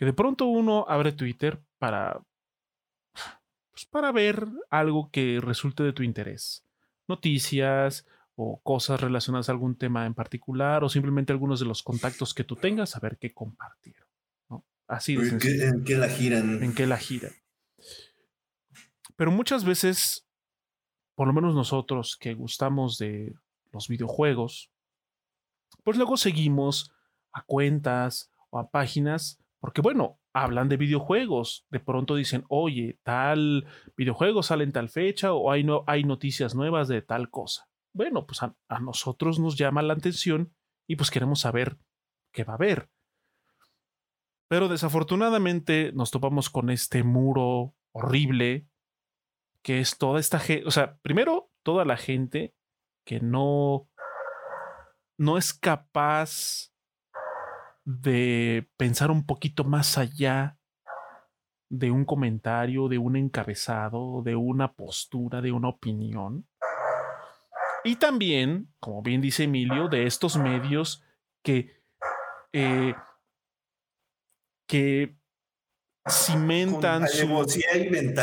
que 0.00 0.06
de 0.06 0.14
pronto 0.14 0.46
uno 0.46 0.86
abre 0.88 1.12
Twitter 1.12 1.62
para, 1.78 2.22
pues 3.70 3.84
para 3.84 4.10
ver 4.12 4.46
algo 4.70 5.10
que 5.10 5.40
resulte 5.42 5.82
de 5.82 5.92
tu 5.92 6.02
interés. 6.02 6.66
Noticias 7.06 8.06
o 8.42 8.58
cosas 8.62 8.98
relacionadas 8.98 9.50
a 9.50 9.52
algún 9.52 9.76
tema 9.76 10.06
en 10.06 10.14
particular 10.14 10.82
o 10.82 10.88
simplemente 10.88 11.30
algunos 11.30 11.60
de 11.60 11.66
los 11.66 11.82
contactos 11.82 12.32
que 12.32 12.42
tú 12.42 12.56
tengas, 12.56 12.96
a 12.96 13.00
ver 13.00 13.18
qué 13.18 13.34
compartieron. 13.34 14.08
Así 14.88 15.14
de 15.14 15.28
¿En 15.28 15.38
qué, 15.38 15.66
¿En 15.66 15.84
qué 15.84 15.96
la 15.98 16.08
giran? 16.08 16.62
En 16.62 16.74
qué 16.74 16.86
la 16.86 16.96
giran. 16.96 17.32
Pero 19.14 19.30
muchas 19.30 19.64
veces, 19.64 20.26
por 21.14 21.26
lo 21.26 21.34
menos 21.34 21.54
nosotros 21.54 22.16
que 22.18 22.32
gustamos 22.32 22.96
de 22.96 23.34
los 23.72 23.88
videojuegos, 23.88 24.70
pues 25.84 25.98
luego 25.98 26.16
seguimos 26.16 26.92
a 27.32 27.42
cuentas 27.42 28.32
o 28.48 28.58
a 28.58 28.70
páginas 28.70 29.38
porque 29.60 29.82
bueno, 29.82 30.18
hablan 30.32 30.70
de 30.70 30.78
videojuegos. 30.78 31.66
De 31.70 31.78
pronto 31.78 32.16
dicen, 32.16 32.44
oye, 32.48 32.98
tal 33.02 33.66
videojuego 33.96 34.42
sale 34.42 34.64
en 34.64 34.72
tal 34.72 34.88
fecha 34.88 35.34
o 35.34 35.52
hay, 35.52 35.62
no, 35.62 35.84
hay 35.86 36.04
noticias 36.04 36.54
nuevas 36.54 36.88
de 36.88 37.02
tal 37.02 37.28
cosa. 37.28 37.69
Bueno, 37.92 38.26
pues 38.26 38.42
a, 38.42 38.54
nosotros 38.80 39.38
nos 39.38 39.56
llama 39.56 39.82
la 39.82 39.94
atención 39.94 40.54
y 40.88 40.96
pues 40.96 41.10
queremos 41.10 41.40
saber 41.40 41.78
qué 42.32 42.44
va 42.44 42.54
a 42.54 42.56
haber. 42.56 42.90
Pero 44.48 44.68
desafortunadamente 44.68 45.92
nos 45.92 46.10
topamos 46.10 46.50
con 46.50 46.70
este 46.70 47.02
muro 47.02 47.74
horrible 47.92 48.68
que 49.62 49.80
es 49.80 49.98
toda 49.98 50.18
esta 50.18 50.38
gente, 50.38 50.66
o 50.66 50.70
sea, 50.70 50.98
primero 51.02 51.50
toda 51.62 51.84
la 51.84 51.96
gente 51.96 52.54
que 53.04 53.20
no 53.20 53.88
no 55.18 55.36
es 55.36 55.52
capaz 55.52 56.72
de 57.84 58.70
pensar 58.76 59.10
un 59.10 59.26
poquito 59.26 59.64
más 59.64 59.98
allá 59.98 60.58
de 61.70 61.90
un 61.90 62.04
comentario, 62.04 62.88
de 62.88 62.98
un 62.98 63.16
encabezado, 63.16 64.22
de 64.22 64.34
una 64.34 64.72
postura, 64.72 65.40
de 65.40 65.52
una 65.52 65.68
opinión. 65.68 66.48
Y 67.84 67.96
también, 67.96 68.72
como 68.78 69.02
bien 69.02 69.20
dice 69.20 69.44
Emilio, 69.44 69.88
de 69.88 70.06
estos 70.06 70.36
medios 70.36 71.02
que, 71.42 71.82
eh, 72.52 72.94
que 74.66 75.16
cimentan, 76.08 77.08
su, 77.08 77.46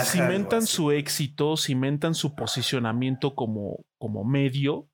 cimentan 0.06 0.66
su 0.66 0.92
éxito, 0.92 1.58
cimentan 1.58 2.14
su 2.16 2.36
posicionamiento 2.36 3.36
como, 3.36 3.86
como 3.98 4.24
medio 4.24 4.88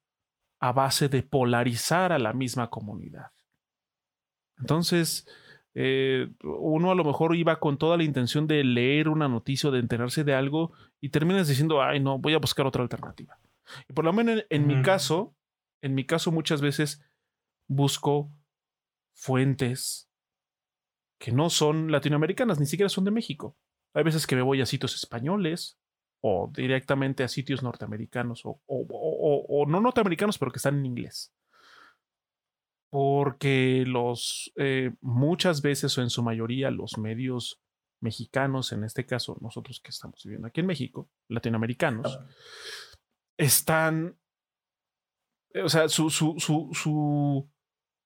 a 0.60 0.72
base 0.72 1.10
de 1.10 1.24
polarizar 1.24 2.14
a 2.14 2.20
la 2.20 2.34
misma 2.34 2.70
comunidad. 2.70 3.32
Entonces, 4.60 5.28
eh, 5.76 6.30
uno 6.44 6.92
a 6.92 6.96
lo 6.96 7.04
mejor 7.04 7.36
iba 7.36 7.60
con 7.60 7.78
toda 7.78 7.98
la 7.98 8.04
intención 8.04 8.48
de 8.48 8.64
leer 8.64 9.10
una 9.10 9.28
noticia 9.28 9.70
o 9.70 9.72
de 9.74 9.80
enterarse 9.80 10.24
de 10.24 10.36
algo 10.36 10.72
y 11.02 11.10
terminas 11.10 11.48
diciendo, 11.48 11.82
ay, 11.82 12.00
no, 12.00 12.20
voy 12.20 12.34
a 12.34 12.38
buscar 12.38 12.66
otra 12.66 12.84
alternativa. 12.84 13.38
Y 13.88 13.94
por 13.94 14.06
lo 14.06 14.14
menos 14.14 14.44
en, 14.50 14.68
mi 14.68 14.82
caso, 14.82 15.36
en 15.82 15.96
mi 15.96 16.06
caso 16.06 16.32
muchas 16.32 16.62
veces 16.62 17.02
busco 17.68 18.32
fuentes 19.14 20.10
que 21.20 21.32
no 21.32 21.50
son 21.50 21.92
latinoamericanas, 21.92 22.60
ni 22.60 22.66
siquiera 22.66 22.90
son 22.90 23.06
de 23.06 23.12
México. 23.12 23.58
Hay 23.94 24.04
veces 24.04 24.28
que 24.28 24.36
me 24.36 24.42
voy 24.42 24.62
a 24.62 24.66
sitios 24.66 24.96
españoles 24.96 25.80
o 26.22 26.52
directamente 26.54 27.24
a 27.24 27.28
sitios 27.28 27.64
norteamericanos 27.64 28.42
o, 28.46 29.66
no 29.68 29.82
norteamericanos, 29.82 30.38
pero 30.38 30.52
que 30.52 30.58
están 30.58 30.80
en 30.80 30.86
inglés. 30.86 31.34
Porque 32.90 33.84
los 33.88 34.52
eh, 34.56 34.92
muchas 35.02 35.62
veces 35.62 35.98
o 35.98 36.02
en 36.02 36.10
su 36.10 36.24
mayoría 36.24 36.72
los 36.72 36.98
medios 36.98 37.62
mexicanos, 38.02 38.72
en 38.72 38.84
este 38.84 39.06
caso 39.06 39.38
nosotros 39.42 39.80
que 39.80 39.90
estamos 39.90 40.22
viviendo 40.24 40.48
aquí 40.48 40.60
en 40.60 40.68
México, 40.68 41.10
latinoamericanos, 41.30 42.20
están, 43.38 44.18
o 45.64 45.70
sea, 45.70 45.90
su, 45.90 46.10
su, 46.10 46.36
su, 46.40 47.50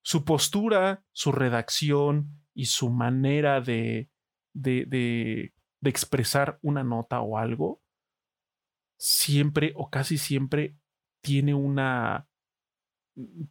su 0.02 0.24
postura, 0.24 1.04
su 1.12 1.32
redacción 1.32 2.44
y 2.54 2.66
su 2.66 2.90
manera 2.90 3.60
de, 3.60 4.10
de, 4.54 4.84
de, 4.86 5.54
de 5.80 5.90
expresar 5.90 6.58
una 6.62 6.82
nota 6.82 7.20
o 7.20 7.38
algo, 7.38 7.82
siempre 8.98 9.72
o 9.76 9.90
casi 9.90 10.18
siempre 10.18 10.76
tiene 11.22 11.54
una 11.54 12.28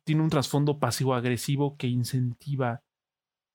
tiene 0.03 0.21
un 0.21 0.29
trasfondo 0.29 0.79
pasivo-agresivo 0.79 1.75
que 1.77 1.87
incentiva 1.87 2.83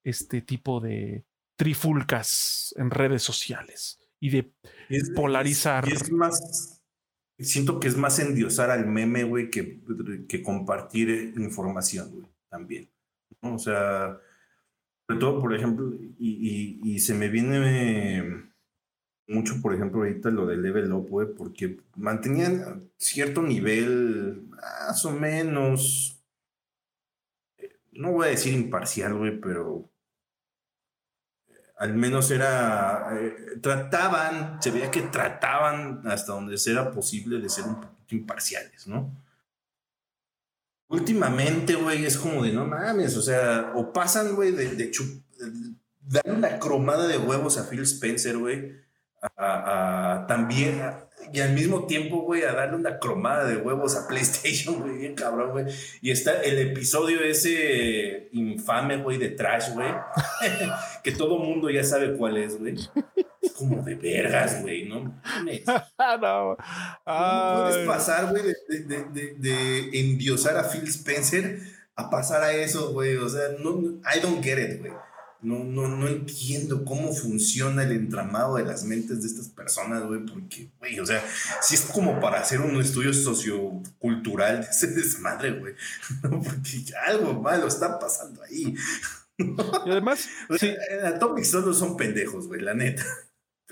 este 0.05 0.43
tipo 0.43 0.81
de 0.81 1.25
trifulcas 1.57 2.75
en 2.77 2.91
redes 2.91 3.23
sociales 3.23 3.99
y 4.21 4.31
de 4.31 4.53
polarizar. 5.15 5.89
es 5.89 6.11
más, 6.13 6.82
siento 7.43 7.81
que 7.81 7.89
es 7.89 7.97
más 7.97 8.19
endiosar 8.19 8.71
al 8.71 8.87
meme, 8.87 9.25
güey, 9.25 9.51
que, 9.51 9.81
que 10.29 10.43
compartir 10.43 11.35
información, 11.37 12.11
güey, 12.13 12.27
también. 12.49 12.89
O 13.41 13.59
sea, 13.59 14.19
sobre 15.07 15.21
todo, 15.21 15.41
por 15.41 15.55
ejemplo, 15.55 15.93
y, 16.19 16.81
y 16.83 16.99
se 17.01 17.15
me 17.15 17.29
viene 17.29 18.53
mucho, 19.33 19.61
por 19.61 19.75
ejemplo, 19.75 20.01
ahorita 20.01 20.31
lo 20.31 20.47
de 20.47 20.57
Level 20.57 20.93
Up, 20.93 21.09
güey, 21.09 21.29
porque 21.35 21.79
mantenían 21.97 22.91
cierto 22.99 23.43
nivel, 23.43 24.49
más 24.51 25.05
o 25.05 25.13
menos, 25.13 26.23
eh, 27.59 27.77
no 27.93 28.13
voy 28.13 28.27
a 28.27 28.31
decir 28.31 28.53
imparcial, 28.53 29.15
güey, 29.15 29.41
pero 29.41 29.91
eh, 29.91 29.92
al 31.83 31.95
menos 31.95 32.31
era, 32.31 33.09
eh, 33.13 33.59
trataban, 33.61 34.63
se 34.63 34.71
veía 34.71 34.89
que 34.89 35.03
trataban 35.03 36.03
hasta 36.07 36.33
donde 36.33 36.57
era 36.65 36.93
posible 36.93 37.41
de 37.41 37.49
ser 37.49 37.65
un 37.65 37.81
poquito 37.81 38.15
imparciales, 38.15 38.87
¿no? 38.87 39.11
Últimamente, 40.87 41.75
güey, 41.75 42.05
es 42.05 42.19
como 42.19 42.45
de 42.45 42.53
no 42.53 42.67
mames, 42.67 43.17
o 43.17 43.23
sea, 43.23 43.73
o 43.75 43.93
pasan, 43.93 44.37
güey, 44.37 44.53
de, 44.53 44.77
de, 44.77 44.93
de 44.93 44.93
dar 46.03 46.23
una 46.27 46.61
cromada 46.61 47.09
de 47.09 47.19
huevos 47.19 47.59
a 47.59 47.69
Phil 47.69 47.83
Spencer, 47.83 48.39
güey, 48.39 48.77
a, 49.37 50.25
también 50.29 50.81
y 51.33 51.41
al 51.41 51.53
mismo 51.53 51.87
tiempo, 51.87 52.23
güey, 52.23 52.43
a 52.43 52.53
darle 52.53 52.77
una 52.77 52.99
cromada 52.99 53.45
de 53.45 53.57
huevos 53.57 53.97
a 53.97 54.09
PlayStation, 54.09 54.81
güey, 54.81 54.99
bien 54.99 55.15
cabrón, 55.15 55.51
güey. 55.51 55.67
Y 56.01 56.11
está 56.11 56.43
el 56.43 56.59
episodio 56.59 57.21
ese 57.23 58.29
infame, 58.33 58.99
güey, 58.99 59.19
de 59.19 59.31
Trash, 59.31 59.73
güey, 59.73 59.89
que 61.03 61.13
todo 61.13 61.39
mundo 61.39 61.71
ya 61.71 61.85
sabe 61.85 62.17
cuál 62.17 62.37
es, 62.37 62.59
güey. 62.59 62.77
Es 63.41 63.53
como 63.53 63.83
de 63.83 63.95
vergas, 63.95 64.63
güey, 64.63 64.89
¿no? 64.89 65.01
no. 66.21 66.57
puedes 67.05 67.87
pasar, 67.87 68.31
güey, 68.31 68.43
de, 68.43 68.81
de, 68.85 69.05
de, 69.05 69.35
de, 69.35 70.01
endiosar 70.01 70.57
a 70.57 70.65
Phil 70.65 70.87
Spencer 70.89 71.61
a 71.97 72.09
pasar 72.09 72.43
a 72.43 72.53
eso, 72.53 72.93
güey. 72.93 73.17
O 73.17 73.29
sea, 73.29 73.49
no, 73.59 74.01
I 74.15 74.21
don't 74.21 74.43
get 74.43 74.59
it, 74.59 74.81
güey. 74.81 74.93
No, 75.43 75.65
no, 75.65 75.89
no 75.89 76.07
entiendo 76.07 76.85
cómo 76.85 77.13
funciona 77.13 77.83
el 77.83 77.91
entramado 77.91 78.57
de 78.57 78.65
las 78.65 78.85
mentes 78.85 79.23
de 79.23 79.27
estas 79.27 79.49
personas, 79.49 80.05
güey, 80.05 80.25
porque, 80.25 80.71
güey, 80.79 81.01
o 81.01 81.05
sea, 81.05 81.21
si 81.61 81.75
es 81.75 81.81
como 81.81 82.21
para 82.21 82.41
hacer 82.41 82.61
un 82.61 82.81
estudio 82.81 83.13
sociocultural 83.13 84.61
de 84.61 84.69
ese 84.69 84.87
desmadre, 84.87 85.59
güey, 85.59 85.75
porque 86.23 86.85
algo 87.09 87.35
malo 87.35 87.67
está 87.67 87.99
pasando 87.99 88.41
ahí. 88.45 88.73
Y 89.87 89.91
además, 89.91 90.29
sí. 90.59 90.75
en 90.91 91.07
Atomic 91.07 91.45
solo 91.45 91.73
son 91.75 91.97
pendejos, 91.97 92.49
güey, 92.49 92.61
la 92.61 92.75
neta. 92.75 93.05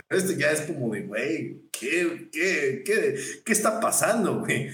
Pero 0.09 0.21
este 0.21 0.39
ya 0.39 0.51
es 0.51 0.63
como 0.63 0.93
de, 0.93 1.03
güey, 1.03 1.69
¿qué, 1.71 2.29
qué, 2.33 2.83
qué, 2.85 3.21
qué 3.45 3.53
está 3.53 3.81
pasando, 3.81 4.41
güey? 4.41 4.71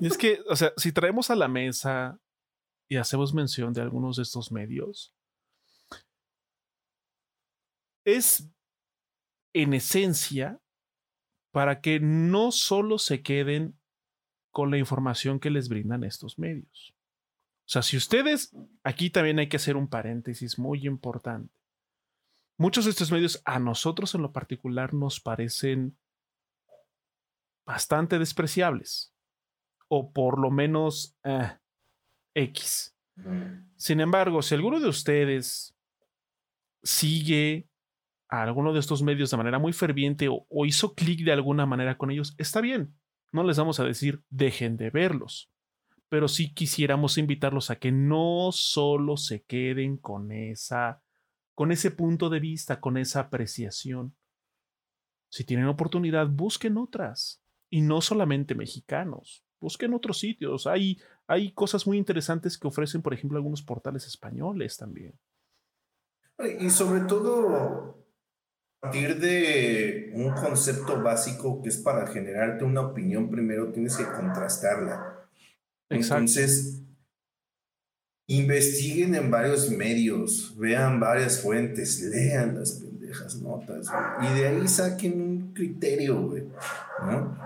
Es 0.00 0.16
que, 0.16 0.40
o 0.48 0.56
sea, 0.56 0.72
si 0.76 0.92
traemos 0.92 1.30
a 1.30 1.36
la 1.36 1.48
mesa 1.48 2.18
y 2.88 2.96
hacemos 2.96 3.34
mención 3.34 3.72
de 3.72 3.82
algunos 3.82 4.16
de 4.16 4.22
estos 4.22 4.52
medios, 4.52 5.14
es 8.04 8.48
en 9.54 9.74
esencia 9.74 10.60
para 11.52 11.80
que 11.80 12.00
no 12.00 12.50
solo 12.52 12.98
se 12.98 13.22
queden 13.22 13.78
con 14.50 14.70
la 14.70 14.78
información 14.78 15.40
que 15.40 15.50
les 15.50 15.68
brindan 15.68 16.04
estos 16.04 16.38
medios. 16.38 16.94
O 17.72 17.80
sea, 17.80 17.80
si 17.80 17.96
ustedes, 17.96 18.54
aquí 18.84 19.08
también 19.08 19.38
hay 19.38 19.48
que 19.48 19.56
hacer 19.56 19.78
un 19.78 19.88
paréntesis 19.88 20.58
muy 20.58 20.86
importante. 20.86 21.54
Muchos 22.58 22.84
de 22.84 22.90
estos 22.90 23.10
medios 23.10 23.40
a 23.46 23.58
nosotros 23.58 24.14
en 24.14 24.20
lo 24.20 24.30
particular 24.30 24.92
nos 24.92 25.20
parecen 25.20 25.96
bastante 27.64 28.18
despreciables 28.18 29.14
o 29.88 30.12
por 30.12 30.38
lo 30.38 30.50
menos 30.50 31.16
eh, 31.24 31.50
X. 32.34 32.94
Sin 33.76 34.00
embargo, 34.02 34.42
si 34.42 34.54
alguno 34.54 34.78
de 34.78 34.88
ustedes 34.88 35.74
sigue 36.82 37.70
a 38.28 38.42
alguno 38.42 38.74
de 38.74 38.80
estos 38.80 39.02
medios 39.02 39.30
de 39.30 39.38
manera 39.38 39.58
muy 39.58 39.72
ferviente 39.72 40.28
o, 40.28 40.66
hizo 40.66 40.94
clic 40.94 41.24
de 41.24 41.32
alguna 41.32 41.64
manera 41.64 41.96
con 41.96 42.10
ellos, 42.10 42.34
está 42.36 42.60
bien. 42.60 42.94
No 43.32 43.42
les 43.42 43.56
vamos 43.56 43.80
a 43.80 43.84
decir 43.84 44.22
dejen 44.28 44.76
de 44.76 44.90
verlos, 44.90 45.50
pero 46.12 46.28
sí 46.28 46.52
quisiéramos 46.52 47.16
invitarlos 47.16 47.70
a 47.70 47.76
que 47.76 47.90
no 47.90 48.50
solo 48.52 49.16
se 49.16 49.44
queden 49.44 49.96
con 49.96 50.30
esa 50.30 51.02
con 51.54 51.72
ese 51.72 51.90
punto 51.90 52.28
de 52.28 52.38
vista, 52.38 52.80
con 52.80 52.98
esa 52.98 53.20
apreciación. 53.20 54.14
Si 55.30 55.44
tienen 55.44 55.68
oportunidad, 55.68 56.26
busquen 56.28 56.76
otras 56.76 57.42
y 57.70 57.80
no 57.80 58.02
solamente 58.02 58.54
mexicanos. 58.54 59.46
Busquen 59.58 59.94
otros 59.94 60.18
sitios. 60.18 60.66
Hay, 60.66 61.00
hay 61.26 61.52
cosas 61.52 61.86
muy 61.86 61.96
interesantes 61.96 62.58
que 62.58 62.68
ofrecen, 62.68 63.00
por 63.00 63.14
ejemplo, 63.14 63.38
algunos 63.38 63.62
portales 63.62 64.06
españoles 64.06 64.76
también. 64.76 65.18
Y 66.60 66.68
sobre 66.68 67.06
todo, 67.06 68.04
partir 68.80 69.18
de 69.18 70.12
un 70.14 70.30
concepto 70.32 71.02
básico 71.02 71.62
que 71.62 71.70
es 71.70 71.78
para 71.78 72.06
generarte 72.06 72.64
una 72.64 72.82
opinión, 72.82 73.30
primero 73.30 73.72
tienes 73.72 73.96
que 73.96 74.04
contrastarla. 74.04 75.21
Entonces, 75.92 76.82
investiguen 78.28 79.14
en 79.14 79.30
varios 79.30 79.70
medios, 79.70 80.54
vean 80.56 81.00
varias 81.00 81.40
fuentes, 81.40 82.00
lean 82.00 82.58
las 82.58 82.72
pendejas 82.72 83.36
notas, 83.36 83.88
y 84.22 84.38
de 84.38 84.48
ahí 84.48 84.68
saquen 84.68 85.20
un 85.20 85.54
criterio, 85.54 86.22
güey, 86.22 86.44
¿no? 87.04 87.38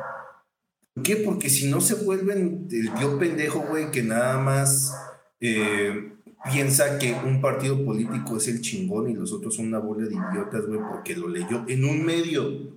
¿Por 0.94 1.02
qué? 1.02 1.16
Porque 1.16 1.50
si 1.50 1.68
no 1.70 1.80
se 1.80 1.94
vuelven 1.96 2.68
el 2.70 2.94
tío 2.94 3.18
pendejo, 3.18 3.60
güey, 3.68 3.90
que 3.90 4.02
nada 4.02 4.38
más 4.38 4.94
eh, 5.40 6.12
piensa 6.50 6.98
que 6.98 7.12
un 7.12 7.40
partido 7.40 7.84
político 7.84 8.36
es 8.36 8.48
el 8.48 8.60
chingón 8.60 9.10
y 9.10 9.14
los 9.14 9.32
otros 9.32 9.56
son 9.56 9.66
una 9.66 9.78
bola 9.78 10.06
de 10.06 10.14
idiotas, 10.14 10.64
güey, 10.66 10.80
porque 10.90 11.16
lo 11.16 11.28
leyó 11.28 11.64
en 11.68 11.84
un 11.84 12.04
medio. 12.04 12.76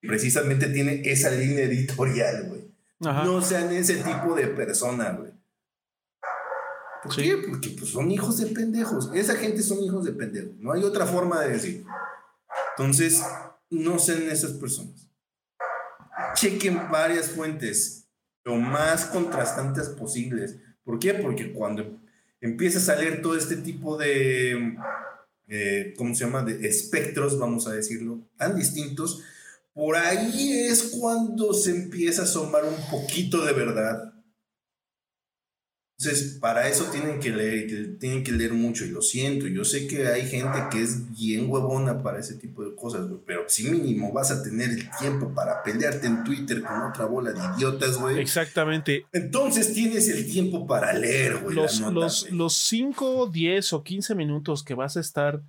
Precisamente 0.00 0.68
tiene 0.68 1.02
esa 1.04 1.30
línea 1.30 1.64
editorial, 1.64 2.48
güey. 2.48 2.55
No 3.00 3.42
sean 3.42 3.72
ese 3.72 3.96
tipo 3.96 4.34
de 4.34 4.48
persona, 4.48 5.12
güey. 5.12 5.32
¿Por 7.02 7.14
qué? 7.14 7.36
Porque 7.48 7.70
pues, 7.70 7.90
son 7.90 8.10
hijos 8.10 8.38
de 8.38 8.46
pendejos. 8.46 9.10
Esa 9.14 9.36
gente 9.36 9.62
son 9.62 9.80
hijos 9.80 10.04
de 10.04 10.12
pendejos. 10.12 10.56
No 10.58 10.72
hay 10.72 10.82
otra 10.82 11.06
forma 11.06 11.40
de 11.42 11.52
decir. 11.52 11.84
Entonces, 12.76 13.22
no 13.70 13.98
sean 13.98 14.22
esas 14.30 14.52
personas. 14.52 15.08
Chequen 16.34 16.90
varias 16.90 17.30
fuentes, 17.30 18.08
lo 18.44 18.56
más 18.56 19.06
contrastantes 19.06 19.88
posibles. 19.90 20.56
¿Por 20.84 20.98
qué? 20.98 21.14
Porque 21.14 21.52
cuando 21.52 22.00
empieza 22.40 22.78
a 22.78 22.82
salir 22.82 23.22
todo 23.22 23.36
este 23.36 23.56
tipo 23.56 23.96
de, 23.96 24.76
eh, 25.48 25.94
¿cómo 25.96 26.14
se 26.14 26.24
llama?, 26.24 26.42
de 26.42 26.66
espectros, 26.66 27.38
vamos 27.38 27.66
a 27.66 27.72
decirlo, 27.72 28.20
tan 28.36 28.56
distintos, 28.56 29.22
por 29.76 29.94
ahí 29.94 30.52
es 30.52 30.96
cuando 30.98 31.52
se 31.52 31.70
empieza 31.70 32.22
a 32.22 32.24
asomar 32.24 32.64
un 32.64 32.90
poquito 32.90 33.44
de 33.44 33.52
verdad 33.52 34.16
entonces, 35.98 36.38
para 36.40 36.68
eso 36.68 36.84
tienen 36.92 37.20
que 37.20 37.30
leer, 37.30 37.98
tienen 37.98 38.22
que 38.22 38.30
leer 38.30 38.52
mucho, 38.52 38.84
y 38.84 38.90
lo 38.90 39.00
siento, 39.00 39.46
yo 39.46 39.64
sé 39.64 39.86
que 39.86 40.06
hay 40.06 40.26
gente 40.26 40.58
que 40.70 40.82
es 40.82 41.10
bien 41.16 41.48
huevona 41.48 42.02
para 42.02 42.20
ese 42.20 42.34
tipo 42.34 42.62
de 42.62 42.74
cosas, 42.74 43.08
pero 43.24 43.44
si 43.48 43.70
mínimo 43.70 44.12
vas 44.12 44.30
a 44.30 44.42
tener 44.42 44.68
el 44.68 44.90
tiempo 44.98 45.32
para 45.32 45.62
pelearte 45.62 46.06
en 46.06 46.22
Twitter 46.22 46.62
con 46.62 46.82
otra 46.82 47.06
bola 47.06 47.32
de 47.32 47.40
idiotas, 47.56 47.96
güey. 47.96 48.18
Exactamente. 48.18 49.06
Entonces 49.10 49.72
tienes 49.72 50.10
el 50.10 50.30
tiempo 50.30 50.66
para 50.66 50.92
leer, 50.92 51.38
güey. 51.38 51.56
Los, 51.56 51.80
los, 51.80 52.30
los 52.30 52.54
5, 52.54 53.30
10 53.32 53.72
o 53.72 53.82
15 53.82 54.14
minutos 54.14 54.62
que 54.62 54.74
vas 54.74 54.98
a 54.98 55.00
estar 55.00 55.40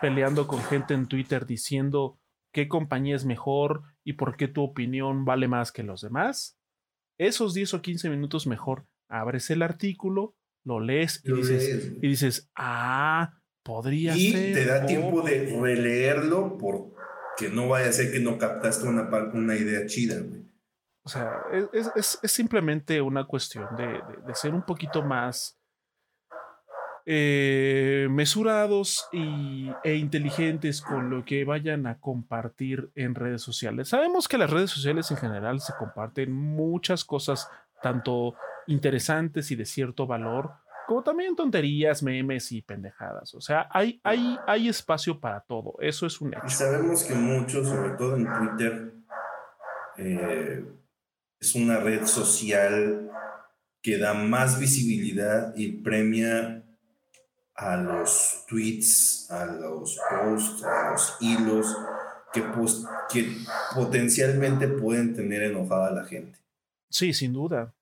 peleando 0.00 0.48
con 0.48 0.64
gente 0.64 0.94
en 0.94 1.06
Twitter 1.06 1.46
diciendo 1.46 2.18
qué 2.52 2.68
compañía 2.68 3.16
es 3.16 3.24
mejor 3.24 3.82
y 4.04 4.14
por 4.14 4.36
qué 4.36 4.48
tu 4.48 4.62
opinión 4.62 5.24
vale 5.24 5.48
más 5.48 5.72
que 5.72 5.82
los 5.82 6.02
demás, 6.02 6.58
esos 7.18 7.54
10 7.54 7.74
o 7.74 7.82
15 7.82 8.10
minutos 8.10 8.46
mejor 8.46 8.86
abres 9.08 9.50
el 9.50 9.62
artículo, 9.62 10.36
lo 10.64 10.80
lees 10.80 11.22
y, 11.24 11.32
dices, 11.32 11.92
y 12.00 12.08
dices, 12.08 12.50
ah, 12.56 13.40
podría 13.62 14.14
ser. 14.14 14.22
Y 14.22 14.54
te 14.54 14.64
da 14.64 14.86
tiempo 14.86 15.22
de 15.22 15.58
releerlo 15.60 16.56
porque 16.58 17.50
no 17.52 17.68
vaya 17.68 17.88
a 17.88 17.92
ser 17.92 18.12
que 18.12 18.20
no 18.20 18.38
captaste 18.38 18.86
una, 18.86 19.08
una 19.34 19.56
idea 19.56 19.86
chida, 19.86 20.20
güey. 20.20 20.42
O 21.04 21.08
sea, 21.08 21.42
es, 21.72 22.20
simplemente 22.24 23.00
una 23.00 23.26
cuestión 23.26 23.66
de, 23.76 24.34
ser 24.34 24.54
un 24.54 24.64
poquito 24.64 25.02
más 25.02 25.58
eh, 27.06 28.06
mesurados 28.10 29.08
y, 29.12 29.70
e 29.82 29.96
inteligentes 29.96 30.80
con 30.80 31.10
lo 31.10 31.24
que 31.24 31.44
vayan 31.44 31.86
a 31.86 31.98
compartir 31.98 32.90
en 32.94 33.14
redes 33.14 33.42
sociales. 33.42 33.88
Sabemos 33.88 34.28
que 34.28 34.38
las 34.38 34.50
redes 34.50 34.70
sociales 34.70 35.10
en 35.10 35.16
general 35.16 35.60
se 35.60 35.72
comparten 35.78 36.32
muchas 36.32 37.04
cosas, 37.04 37.48
tanto 37.82 38.34
interesantes 38.66 39.50
y 39.50 39.56
de 39.56 39.64
cierto 39.64 40.06
valor, 40.06 40.52
como 40.86 41.02
también 41.02 41.34
tonterías, 41.34 42.02
memes 42.02 42.52
y 42.52 42.62
pendejadas. 42.62 43.34
O 43.34 43.40
sea, 43.40 43.68
hay, 43.70 44.00
hay, 44.04 44.38
hay 44.46 44.68
espacio 44.68 45.18
para 45.18 45.40
todo. 45.40 45.74
Eso 45.80 46.06
es 46.06 46.20
un 46.20 46.34
hecho. 46.34 46.48
sabemos 46.48 47.04
que 47.04 47.14
muchos, 47.14 47.68
sobre 47.68 47.90
todo 47.90 48.16
en 48.16 48.26
Twitter, 48.32 48.92
eh, 49.98 50.64
es 51.40 51.54
una 51.54 51.78
red 51.78 52.06
social 52.06 53.10
que 53.82 53.98
da 53.98 54.14
más 54.14 54.60
visibilidad 54.60 55.52
y 55.56 55.72
premia 55.72 56.61
a 57.54 57.76
los 57.76 58.44
tweets, 58.48 59.30
a 59.30 59.46
los 59.46 59.98
posts, 60.10 60.64
a 60.64 60.90
los 60.90 61.16
hilos 61.20 61.66
que, 62.32 62.42
que 63.10 63.36
potencialmente 63.74 64.68
pueden 64.68 65.14
tener 65.14 65.42
enojada 65.42 65.88
a 65.88 65.92
la 65.92 66.04
gente. 66.04 66.38
Sí, 66.88 67.12
sin 67.12 67.32
duda. 67.32 67.74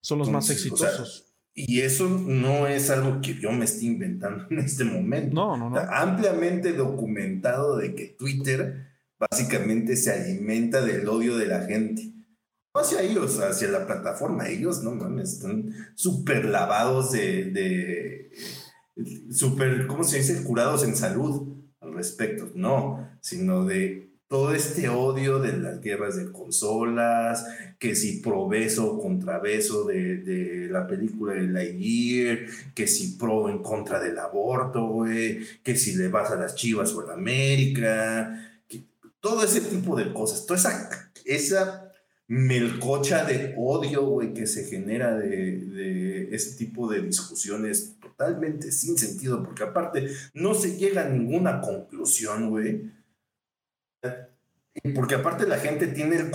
Son 0.00 0.18
los 0.18 0.30
más 0.30 0.50
exitosos. 0.50 1.32
y 1.54 1.80
eso 1.82 2.08
no 2.08 2.66
es 2.66 2.90
algo 2.90 3.20
que 3.20 3.34
yo 3.34 3.52
me 3.52 3.64
esté 3.64 3.86
inventando 3.86 4.46
en 4.50 4.58
este 4.58 4.84
momento. 4.84 5.34
No, 5.34 5.56
no, 5.56 5.70
no. 5.70 5.78
ampliamente 5.78 6.72
documentado 6.72 7.76
de 7.76 7.94
que 7.94 8.06
Twitter 8.06 8.88
básicamente 9.18 9.96
se 9.96 10.12
alimenta 10.12 10.80
del 10.80 11.08
odio 11.08 11.36
de 11.36 11.46
la 11.46 11.62
gente 11.66 12.12
no 12.74 12.80
hacia 12.80 13.02
ellos, 13.02 13.38
hacia 13.40 13.68
la 13.68 13.86
plataforma. 13.86 14.48
Ellos, 14.48 14.82
no 14.82 14.92
mames, 14.92 15.34
están 15.34 15.74
súper 15.94 16.46
lavados 16.46 17.12
de, 17.12 17.44
de 17.44 18.30
súper, 19.30 19.86
¿cómo 19.86 20.04
se 20.04 20.18
dice? 20.18 20.42
Curados 20.44 20.84
en 20.84 20.96
salud 20.96 21.48
al 21.80 21.94
respecto. 21.94 22.50
No, 22.54 23.08
sino 23.20 23.64
de 23.64 24.12
todo 24.28 24.54
este 24.54 24.88
odio 24.88 25.40
de 25.40 25.58
las 25.58 25.80
guerras 25.82 26.16
de 26.16 26.32
consolas, 26.32 27.46
que 27.78 27.94
si 27.94 28.20
pro 28.20 28.48
beso 28.48 28.98
contra 28.98 29.38
beso 29.38 29.84
de, 29.84 30.16
de 30.18 30.68
la 30.70 30.86
película 30.86 31.34
de 31.34 31.42
Lightyear, 31.42 32.46
que 32.74 32.86
si 32.86 33.18
pro 33.18 33.50
en 33.50 33.62
contra 33.62 34.00
del 34.00 34.18
aborto, 34.18 35.04
que 35.62 35.76
si 35.76 35.96
le 35.96 36.08
vas 36.08 36.30
a 36.30 36.36
las 36.36 36.54
chivas 36.54 36.94
o 36.94 37.02
a 37.02 37.08
la 37.08 37.12
América, 37.12 38.48
todo 39.20 39.44
ese 39.44 39.60
tipo 39.60 39.96
de 39.96 40.12
cosas, 40.14 40.46
toda 40.46 40.58
esa, 40.58 41.12
esa 41.24 41.81
melcocha 42.32 43.26
de 43.26 43.54
odio, 43.58 44.06
güey, 44.06 44.32
que 44.32 44.46
se 44.46 44.64
genera 44.64 45.18
de, 45.18 46.34
ese 46.34 46.56
tipo 46.56 46.90
de 46.90 47.02
discusiones 47.02 47.98
totalmente 48.00 48.72
sin 48.72 48.96
sentido, 48.96 49.42
porque 49.42 49.64
aparte 49.64 50.08
no 50.32 50.54
se 50.54 50.78
llega 50.78 51.04
a 51.04 51.08
ninguna 51.10 51.60
conclusión, 51.60 52.48
güey. 52.48 52.90
Porque 54.94 55.16
aparte 55.16 55.46
la 55.46 55.58
gente 55.58 55.88
tiene 55.88 56.16
el... 56.16 56.30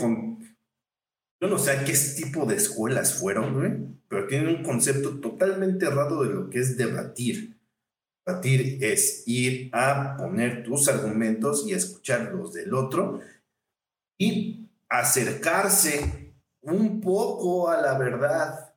Yo 1.42 1.48
no 1.50 1.58
sé 1.58 1.72
qué 1.84 1.94
tipo 2.16 2.46
de 2.46 2.58
escuelas 2.58 3.16
fueron, 3.16 3.56
güey, 3.56 3.74
pero 4.08 4.28
tienen 4.28 4.56
un 4.56 4.64
concepto 4.64 5.20
totalmente 5.20 5.88
errado 5.88 6.24
de 6.24 6.30
lo 6.32 6.52
que 6.52 6.60
es 6.60 6.78
debatir. 6.78 7.58
Debatir 8.24 8.84
es 8.84 9.24
ir 9.26 9.72
a 9.74 10.16
poner 10.16 10.64
tus 10.64 10.90
argumentos 10.90 11.66
y 11.68 11.74
escuchar 11.74 12.32
los 12.36 12.54
del 12.54 12.76
otro 12.76 13.20
y 14.20 14.67
acercarse 14.90 16.36
un 16.62 17.02
poco 17.02 17.70
a 17.70 17.82
la 17.82 17.98
verdad. 17.98 18.76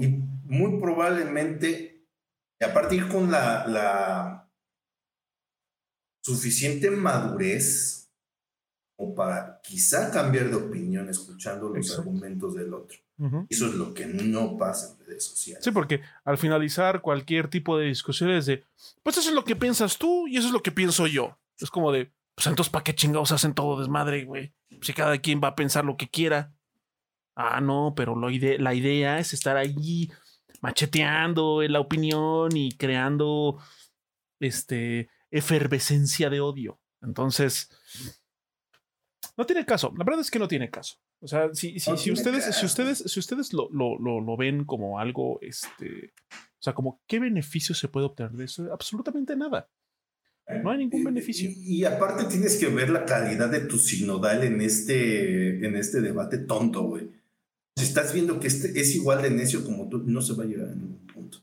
Y 0.00 0.08
muy 0.44 0.80
probablemente, 0.80 2.06
a 2.60 2.72
partir 2.72 3.08
con 3.08 3.30
la, 3.30 3.66
la 3.66 4.50
suficiente 6.22 6.90
madurez 6.90 8.10
o 8.96 9.14
para 9.14 9.60
quizá 9.62 10.10
cambiar 10.10 10.50
de 10.50 10.56
opinión 10.56 11.08
escuchando 11.08 11.68
los 11.68 11.96
argumentos 11.96 12.54
del 12.54 12.74
otro. 12.74 12.98
Eso 13.48 13.66
es 13.66 13.74
lo 13.74 13.94
que 13.94 14.06
no 14.06 14.56
pasa 14.56 14.92
en 14.92 15.06
redes 15.06 15.24
sociales. 15.24 15.64
Sí, 15.64 15.72
porque 15.72 16.02
al 16.24 16.38
finalizar 16.38 17.00
cualquier 17.00 17.48
tipo 17.48 17.76
de 17.76 17.86
discusión 17.86 18.30
es 18.30 18.46
de, 18.46 18.64
pues 19.02 19.16
eso 19.18 19.30
es 19.30 19.34
lo 19.34 19.44
que 19.44 19.56
piensas 19.56 19.98
tú 19.98 20.28
y 20.28 20.36
eso 20.36 20.46
es 20.48 20.52
lo 20.52 20.62
que 20.62 20.70
pienso 20.70 21.06
yo. 21.06 21.36
Es 21.58 21.70
como 21.70 21.90
de, 21.90 22.12
pues 22.38 22.46
entonces, 22.46 22.70
¿para 22.70 22.84
qué 22.84 22.94
chingados 22.94 23.32
hacen 23.32 23.52
todo 23.52 23.80
desmadre, 23.80 24.24
güey? 24.24 24.54
Si 24.80 24.92
cada 24.92 25.18
quien 25.18 25.40
va 25.42 25.48
a 25.48 25.56
pensar 25.56 25.84
lo 25.84 25.96
que 25.96 26.08
quiera. 26.08 26.54
Ah, 27.34 27.60
no, 27.60 27.94
pero 27.96 28.14
lo 28.14 28.28
la 28.30 28.74
idea 28.74 29.18
es 29.18 29.32
estar 29.32 29.56
allí 29.56 30.08
macheteando 30.60 31.64
en 31.64 31.72
la 31.72 31.80
opinión 31.80 32.56
y 32.56 32.70
creando 32.76 33.58
este 34.38 35.10
efervescencia 35.32 36.30
de 36.30 36.40
odio. 36.40 36.80
Entonces, 37.02 37.72
no 39.36 39.44
tiene 39.44 39.66
caso. 39.66 39.92
La 39.98 40.04
verdad 40.04 40.20
es 40.20 40.30
que 40.30 40.38
no 40.38 40.46
tiene 40.46 40.70
caso. 40.70 40.94
O 41.20 41.26
sea, 41.26 41.52
si, 41.52 41.80
si, 41.80 41.96
si 41.96 42.12
ustedes, 42.12 42.54
si 42.54 42.66
ustedes, 42.66 42.98
si 42.98 43.18
ustedes 43.18 43.52
lo, 43.52 43.68
lo, 43.72 43.98
lo, 43.98 44.20
lo, 44.20 44.36
ven 44.36 44.64
como 44.64 45.00
algo, 45.00 45.40
este, 45.42 46.14
o 46.30 46.62
sea, 46.62 46.72
como 46.72 47.02
qué 47.08 47.18
beneficio 47.18 47.74
se 47.74 47.88
puede 47.88 48.06
obtener 48.06 48.30
de 48.30 48.44
eso, 48.44 48.72
absolutamente 48.72 49.34
nada. 49.34 49.68
No 50.48 50.70
hay 50.70 50.78
ningún 50.78 51.04
beneficio. 51.04 51.50
Y, 51.50 51.84
aparte 51.84 52.24
tienes 52.24 52.56
que 52.56 52.68
ver 52.68 52.88
la 52.88 53.04
calidad 53.04 53.50
de 53.50 53.60
tu 53.60 53.78
sinodal 53.78 54.44
en 54.44 54.62
este, 54.62 55.64
en 55.64 55.76
este 55.76 56.00
debate 56.00 56.38
tonto, 56.38 56.84
güey. 56.84 57.10
Si 57.76 57.84
estás 57.84 58.14
viendo 58.14 58.40
que 58.40 58.48
este 58.48 58.80
es 58.80 58.94
igual 58.96 59.22
de 59.22 59.30
necio 59.30 59.62
como 59.62 59.88
tú, 59.88 60.02
no 60.06 60.22
se 60.22 60.32
va 60.32 60.44
a 60.44 60.46
llegar 60.46 60.68
a 60.68 60.74
ningún 60.74 61.06
punto. 61.06 61.38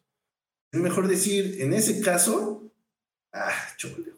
Es 0.72 0.82
mejor 0.82 1.08
decir, 1.08 1.62
en 1.62 1.74
ese 1.74 2.02
caso, 2.02 2.72
ah, 3.32 3.54
chole, 3.78 3.96
güey. 3.96 4.16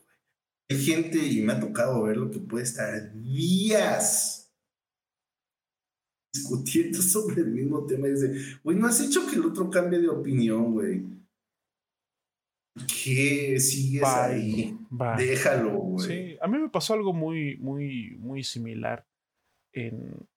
Hay 0.69 0.77
gente, 0.83 1.17
y 1.17 1.41
me 1.41 1.53
ha 1.53 1.59
tocado 1.59 2.03
ver 2.03 2.17
lo 2.17 2.31
que 2.31 2.39
puede 2.39 2.63
estar 2.63 3.13
días 3.13 4.37
discutiendo 6.33 7.01
sobre 7.01 7.41
el 7.41 7.51
mismo 7.51 7.85
tema 7.85 8.07
y 8.07 8.11
dice, 8.11 8.59
güey, 8.63 8.77
no 8.77 8.87
has 8.87 9.01
hecho 9.01 9.27
que 9.27 9.35
el 9.35 9.45
otro 9.45 9.69
cambie 9.69 9.99
de 9.99 10.09
opinión, 10.09 10.73
güey. 10.73 11.16
¿Qué 12.85 13.59
sigues 13.59 14.03
ahí? 14.03 14.77
Déjalo, 15.17 15.71
güey. 15.71 16.07
Sí, 16.07 16.37
a 16.41 16.47
mí 16.47 16.57
me 16.57 16.69
pasó 16.69 16.93
algo 16.93 17.13
muy, 17.13 17.57
muy, 17.57 18.15
muy 18.19 18.43
similar 18.43 19.05
en, 19.73 20.27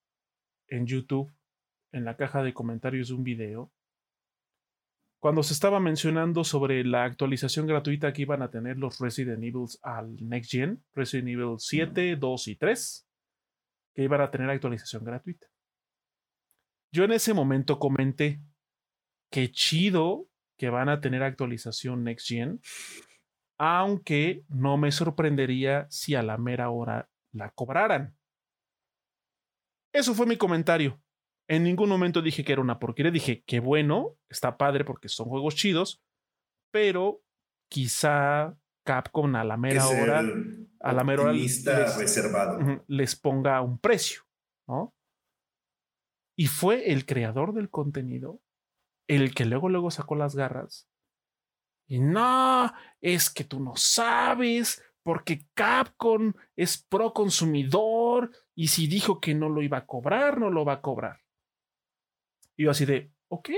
en 0.69 0.87
YouTube, 0.87 1.33
en 1.93 2.05
la 2.05 2.17
caja 2.17 2.43
de 2.43 2.55
comentarios 2.55 3.09
de 3.09 3.15
un 3.15 3.25
video. 3.25 3.73
Cuando 5.21 5.43
se 5.43 5.53
estaba 5.53 5.81
mencionando 5.81 6.45
sobre 6.45 6.83
la 6.83 7.05
actualización 7.05 7.67
gratuita 7.67 8.13
que 8.13 8.23
iban 8.23 8.41
a 8.41 8.51
tener 8.51 8.79
los 8.79 8.99
Resident 8.99 9.43
Evil 9.45 9.67
al 9.83 10.17
Next 10.27 10.51
Gen, 10.51 10.83
Resident 10.95 11.29
Evil 11.29 11.57
7, 11.59 12.17
2 12.17 12.49
y 12.49 12.57
3, 12.57 13.07
que 13.95 14.03
iban 14.03 14.23
a 14.23 14.31
tener 14.31 14.49
actualización 14.49 15.05
gratuita. 15.05 15.47
Yo 16.91 17.05
en 17.05 17.13
ese 17.13 17.35
momento 17.35 17.79
comenté, 17.79 18.41
qué 19.31 19.51
chido 19.51 20.30
que 20.61 20.69
van 20.69 20.91
a 20.91 21.01
tener 21.01 21.23
actualización 21.23 22.05
Next 22.05 22.29
Gen, 22.29 22.61
aunque 23.59 24.45
no 24.51 24.77
me 24.77 24.93
sorprendería 24.93 25.87
si 25.89 26.15
a 26.15 26.23
la 26.23 26.37
mera 26.37 26.69
hora 26.69 27.09
la 27.33 27.49
cobraran. 27.49 28.15
Eso 29.91 30.13
fue 30.13 30.27
mi 30.27 30.37
comentario. 30.37 31.01
En 31.49 31.65
ningún 31.65 31.89
momento 31.89 32.21
dije 32.21 32.45
que 32.45 32.53
era 32.53 32.61
una 32.61 32.79
porquería, 32.79 33.11
dije 33.11 33.43
que 33.47 33.59
bueno, 33.59 34.19
está 34.29 34.59
padre 34.59 34.85
porque 34.85 35.09
son 35.09 35.31
juegos 35.31 35.55
chidos, 35.55 36.05
pero 36.71 37.23
quizá 37.71 38.55
Capcom 38.85 39.35
a 39.37 39.45
la 39.45 39.57
mera 39.57 39.87
hora, 39.87 40.23
a 40.81 40.93
la 40.93 41.05
mera 41.05 41.23
hora 41.23 41.33
les, 41.33 41.65
reservado. 41.97 42.85
les 42.87 43.17
ponga 43.17 43.63
un 43.63 43.79
precio, 43.79 44.25
¿no? 44.69 44.95
Y 46.37 46.49
fue 46.49 46.93
el 46.93 47.07
creador 47.07 47.55
del 47.55 47.71
contenido 47.71 48.43
el 49.17 49.35
que 49.35 49.45
luego 49.45 49.69
luego 49.69 49.91
sacó 49.91 50.15
las 50.15 50.37
garras. 50.37 50.89
Y 51.89 51.99
no, 51.99 52.73
es 53.01 53.31
que 53.31 53.43
tú 53.43 53.59
no 53.59 53.75
sabes, 53.75 54.83
porque 55.03 55.47
Capcom 55.55 56.33
es 56.55 56.87
pro 56.89 57.13
consumidor 57.13 58.31
y 58.55 58.69
si 58.69 58.87
dijo 58.87 59.21
que 59.21 59.35
no 59.35 59.49
lo 59.49 59.63
iba 59.63 59.79
a 59.79 59.87
cobrar, 59.87 60.39
no 60.39 60.51
lo 60.51 60.65
va 60.65 60.75
a 60.75 60.81
cobrar. 60.81 61.21
Y 62.57 62.65
yo 62.65 62.71
así 62.71 62.85
de, 62.85 63.13
ok, 63.29 63.51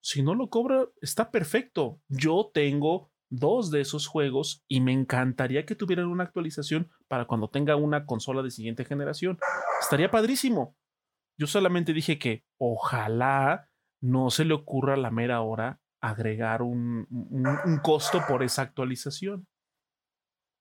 si 0.00 0.22
no 0.22 0.34
lo 0.34 0.48
cobra, 0.48 0.86
está 1.02 1.30
perfecto. 1.30 2.00
Yo 2.08 2.50
tengo 2.54 3.10
dos 3.28 3.70
de 3.70 3.82
esos 3.82 4.06
juegos 4.06 4.64
y 4.66 4.80
me 4.80 4.92
encantaría 4.92 5.66
que 5.66 5.74
tuvieran 5.74 6.06
una 6.06 6.24
actualización 6.24 6.90
para 7.08 7.26
cuando 7.26 7.50
tenga 7.50 7.76
una 7.76 8.06
consola 8.06 8.42
de 8.42 8.50
siguiente 8.50 8.86
generación. 8.86 9.38
Estaría 9.80 10.10
padrísimo. 10.10 10.76
Yo 11.36 11.46
solamente 11.46 11.92
dije 11.92 12.18
que 12.18 12.44
ojalá 12.58 13.68
no 14.04 14.30
se 14.30 14.44
le 14.44 14.52
ocurra 14.52 14.94
a 14.94 14.98
la 14.98 15.10
mera 15.10 15.40
hora 15.40 15.80
agregar 16.00 16.60
un, 16.60 17.06
un, 17.10 17.78
costo 17.78 18.22
por 18.28 18.42
esa 18.42 18.60
actualización. 18.60 19.46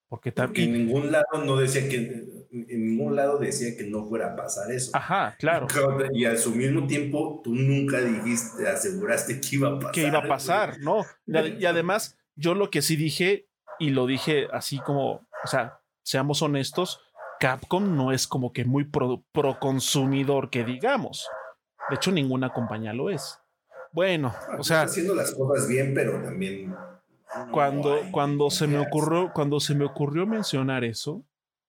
Porque 0.08 0.32
también. 0.32 0.74
En 0.74 0.86
ningún 0.86 1.12
lado 1.12 1.44
no 1.44 1.58
decía 1.58 1.90
que. 1.90 2.24
En 2.52 2.86
ningún 2.86 3.18
lado 3.18 3.40
decía 3.40 3.76
que 3.76 3.84
no 3.84 4.06
fuera 4.06 4.32
a 4.32 4.36
pasar 4.38 4.72
eso. 4.72 4.92
Ajá, 4.94 5.36
claro. 5.38 5.68
Y 6.14 6.24
a 6.24 6.38
su 6.38 6.52
mismo 6.52 6.88
tiempo, 6.88 7.42
tú 7.44 7.54
nunca 7.54 8.00
dijiste, 8.00 8.66
aseguraste 8.68 9.42
que 9.42 9.56
iba 9.56 9.70
a 9.70 9.76
pasar. 9.80 9.92
Que 9.92 10.08
iba 10.08 10.20
a 10.20 10.28
pasar, 10.28 10.80
¿no? 10.80 11.04
Y 11.26 11.66
además, 11.66 12.18
yo 12.36 12.54
lo 12.54 12.70
que 12.70 12.82
sí 12.82 12.96
dije, 12.96 13.50
y 13.80 13.90
lo 13.90 14.06
dije 14.06 14.48
así 14.54 14.80
como, 14.80 15.12
o 15.44 15.48
sea, 15.48 15.82
seamos 16.04 16.42
honestos, 16.42 17.02
Capcom 17.42 17.98
no 17.98 18.14
es 18.14 18.26
como 18.26 18.54
que 18.54 18.64
muy 18.64 18.86
pro, 18.86 19.26
consumidor 19.60 20.50
que 20.50 20.64
digamos. 20.64 21.28
De 21.90 21.96
hecho, 21.96 22.12
ninguna 22.12 22.52
compañía 22.52 22.94
lo 22.94 23.10
es. 23.10 23.40
Bueno, 23.92 24.34
ah, 24.36 24.58
o 24.60 24.64
sea. 24.64 24.84
haciendo 24.84 25.14
las 25.16 25.34
cosas 25.34 25.68
bien, 25.68 25.94
pero 25.94 26.22
también. 26.22 26.76
Cuando, 27.52 28.00
cuando 28.12 28.50
se 28.52 28.68
me 28.68 28.78
ocurrió, 28.78 29.32
cuando 29.34 29.60
se 29.60 29.74
me 29.74 29.86
ocurrió 29.86 30.28
mencionar 30.28 30.84
eso, 30.84 31.24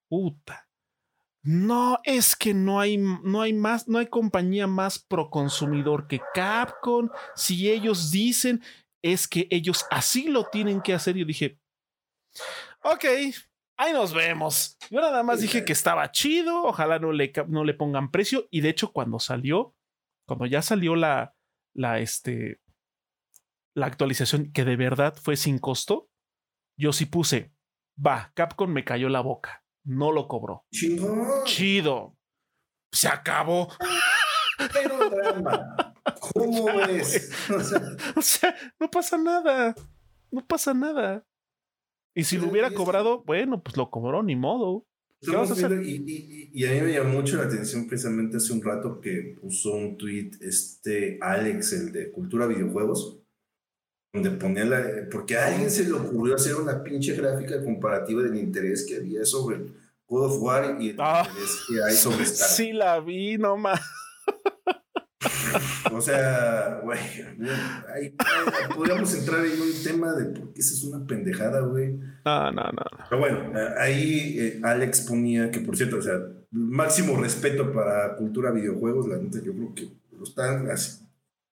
puta. 0.09 0.69
No, 1.43 1.99
es 2.05 2.37
que 2.37 2.55
no 2.55 2.81
hay, 2.81 2.97
no 2.97 3.43
hay 3.43 3.53
más, 3.53 3.87
no 3.87 3.99
hay 3.99 4.07
compañía 4.07 4.67
más 4.67 4.99
pro 4.99 5.29
consumidor 5.29 6.07
que 6.07 6.21
Capcom. 6.33 7.11
Si 7.35 7.71
ellos 7.71 8.11
dicen, 8.11 8.63
es 9.03 9.29
que 9.29 9.47
ellos 9.51 9.85
así 9.91 10.29
lo 10.29 10.47
tienen 10.47 10.81
que 10.81 10.95
hacer. 10.95 11.17
Yo 11.17 11.27
dije, 11.27 11.59
ok, 12.83 13.05
ahí 13.77 13.93
nos 13.93 14.15
vemos. 14.15 14.79
Yo 14.91 15.03
nada 15.03 15.23
más 15.23 15.41
dije 15.43 15.67
que 15.67 15.75
estaba 15.75 16.11
chido, 16.11 16.63
ojalá 16.65 16.99
no 16.99 17.13
le, 17.13 17.31
no 17.49 17.65
le 17.65 17.75
pongan 17.75 18.11
precio. 18.11 18.49
Y 18.51 18.63
de 18.63 18.71
hecho, 18.71 18.93
cuando 18.93 19.19
salió, 19.19 19.75
cuando 20.27 20.47
ya 20.47 20.63
salió 20.63 20.97
la, 20.97 21.35
la, 21.75 22.01
este, 22.01 22.61
la 23.75 23.87
actualización 23.87 24.53
que 24.53 24.65
de 24.65 24.77
verdad 24.77 25.15
fue 25.15 25.37
sin 25.37 25.59
costo, 25.59 26.09
yo 26.79 26.93
sí 26.93 27.07
puse, 27.07 27.53
va, 28.05 28.33
Capcom 28.35 28.71
me 28.71 28.85
cayó 28.85 29.09
la 29.09 29.21
boca, 29.21 29.65
no 29.85 30.13
lo 30.13 30.29
cobró. 30.29 30.65
Chido. 30.73 31.45
Chido. 31.45 32.17
Se 32.93 33.09
acabó. 33.09 33.69
Pero 34.73 35.11
drama. 35.11 35.95
¿Cómo 36.33 36.65
ves? 36.87 37.31
O 38.17 38.23
sea, 38.23 38.55
no 38.79 38.91
pasa 38.91 39.19
nada. 39.19 39.75
No 40.31 40.47
pasa 40.47 40.75
nada. 40.75 41.25
Y 42.17 42.25
si 42.25 42.39
lo 42.39 42.49
hubiera 42.49 42.73
cobrado, 42.73 43.25
bueno, 43.25 43.63
pues 43.63 43.77
lo 43.77 43.91
cobró, 43.91 44.23
ni 44.23 44.37
modo. 44.37 44.87
Y, 45.27 46.65
a 46.67 46.73
mí 46.73 46.81
me 46.81 46.93
llamó 46.93 47.15
mucho 47.15 47.37
la 47.37 47.45
atención 47.45 47.87
precisamente 47.87 48.37
hace 48.37 48.53
un 48.53 48.63
rato 48.63 49.01
que 49.01 49.37
puso 49.41 49.75
un 49.75 49.97
tweet 49.97 50.33
este 50.41 51.19
Alex, 51.21 51.73
el 51.73 51.93
de 51.93 52.11
Cultura 52.11 52.47
Videojuegos, 52.47 53.19
donde 54.13 54.31
ponía 54.31 54.65
la... 54.65 55.09
Porque 55.11 55.37
a 55.37 55.47
alguien 55.47 55.71
se 55.71 55.85
le 55.85 55.93
ocurrió 55.93 56.37
hacer 56.37 56.55
una 56.57 56.83
pinche 56.83 57.15
gráfica 57.15 57.63
comparativa 57.65 58.23
del 58.23 58.37
interés 58.37 58.85
que 58.85 58.97
había 58.97 59.25
sobre 59.25 59.67
God 60.07 60.27
of 60.27 60.43
War 60.43 60.77
y 60.81 60.91
el 60.91 60.97
ah. 61.01 61.27
interés 61.27 61.63
que 61.67 61.83
hay 61.83 61.95
sobre 61.97 62.23
Star. 62.25 62.49
Sí 62.49 62.73
la 62.73 63.01
vi, 63.01 63.37
nomás. 63.39 63.81
O 65.97 66.01
sea, 66.01 66.81
güey, 66.83 66.99
podríamos 68.75 69.15
entrar 69.15 69.45
en 69.45 69.61
un 69.61 69.73
tema 69.83 70.13
de 70.15 70.25
por 70.27 70.53
qué 70.53 70.61
esa 70.61 70.75
es 70.75 70.83
una 70.85 71.07
pendejada, 71.07 71.61
güey. 71.61 71.93
No, 72.25 72.53
no, 72.53 72.63
no. 72.63 72.83
Pero 73.09 73.21
bueno, 73.21 73.53
ahí 73.79 74.37
eh, 74.39 74.61
Alex 74.63 75.03
ponía 75.03 75.51
que, 75.51 75.61
por 75.61 75.77
cierto, 75.77 75.99
o 75.99 76.03
sea, 76.03 76.19
máximo 76.51 77.17
respeto 77.17 77.73
para 77.73 78.17
cultura 78.17 78.51
videojuegos, 78.51 79.09
la 79.09 79.19
neta, 79.19 79.39
yo 79.43 79.53
creo 79.53 79.75
que 79.75 79.89
lo 80.17 80.25
está, 80.25 80.63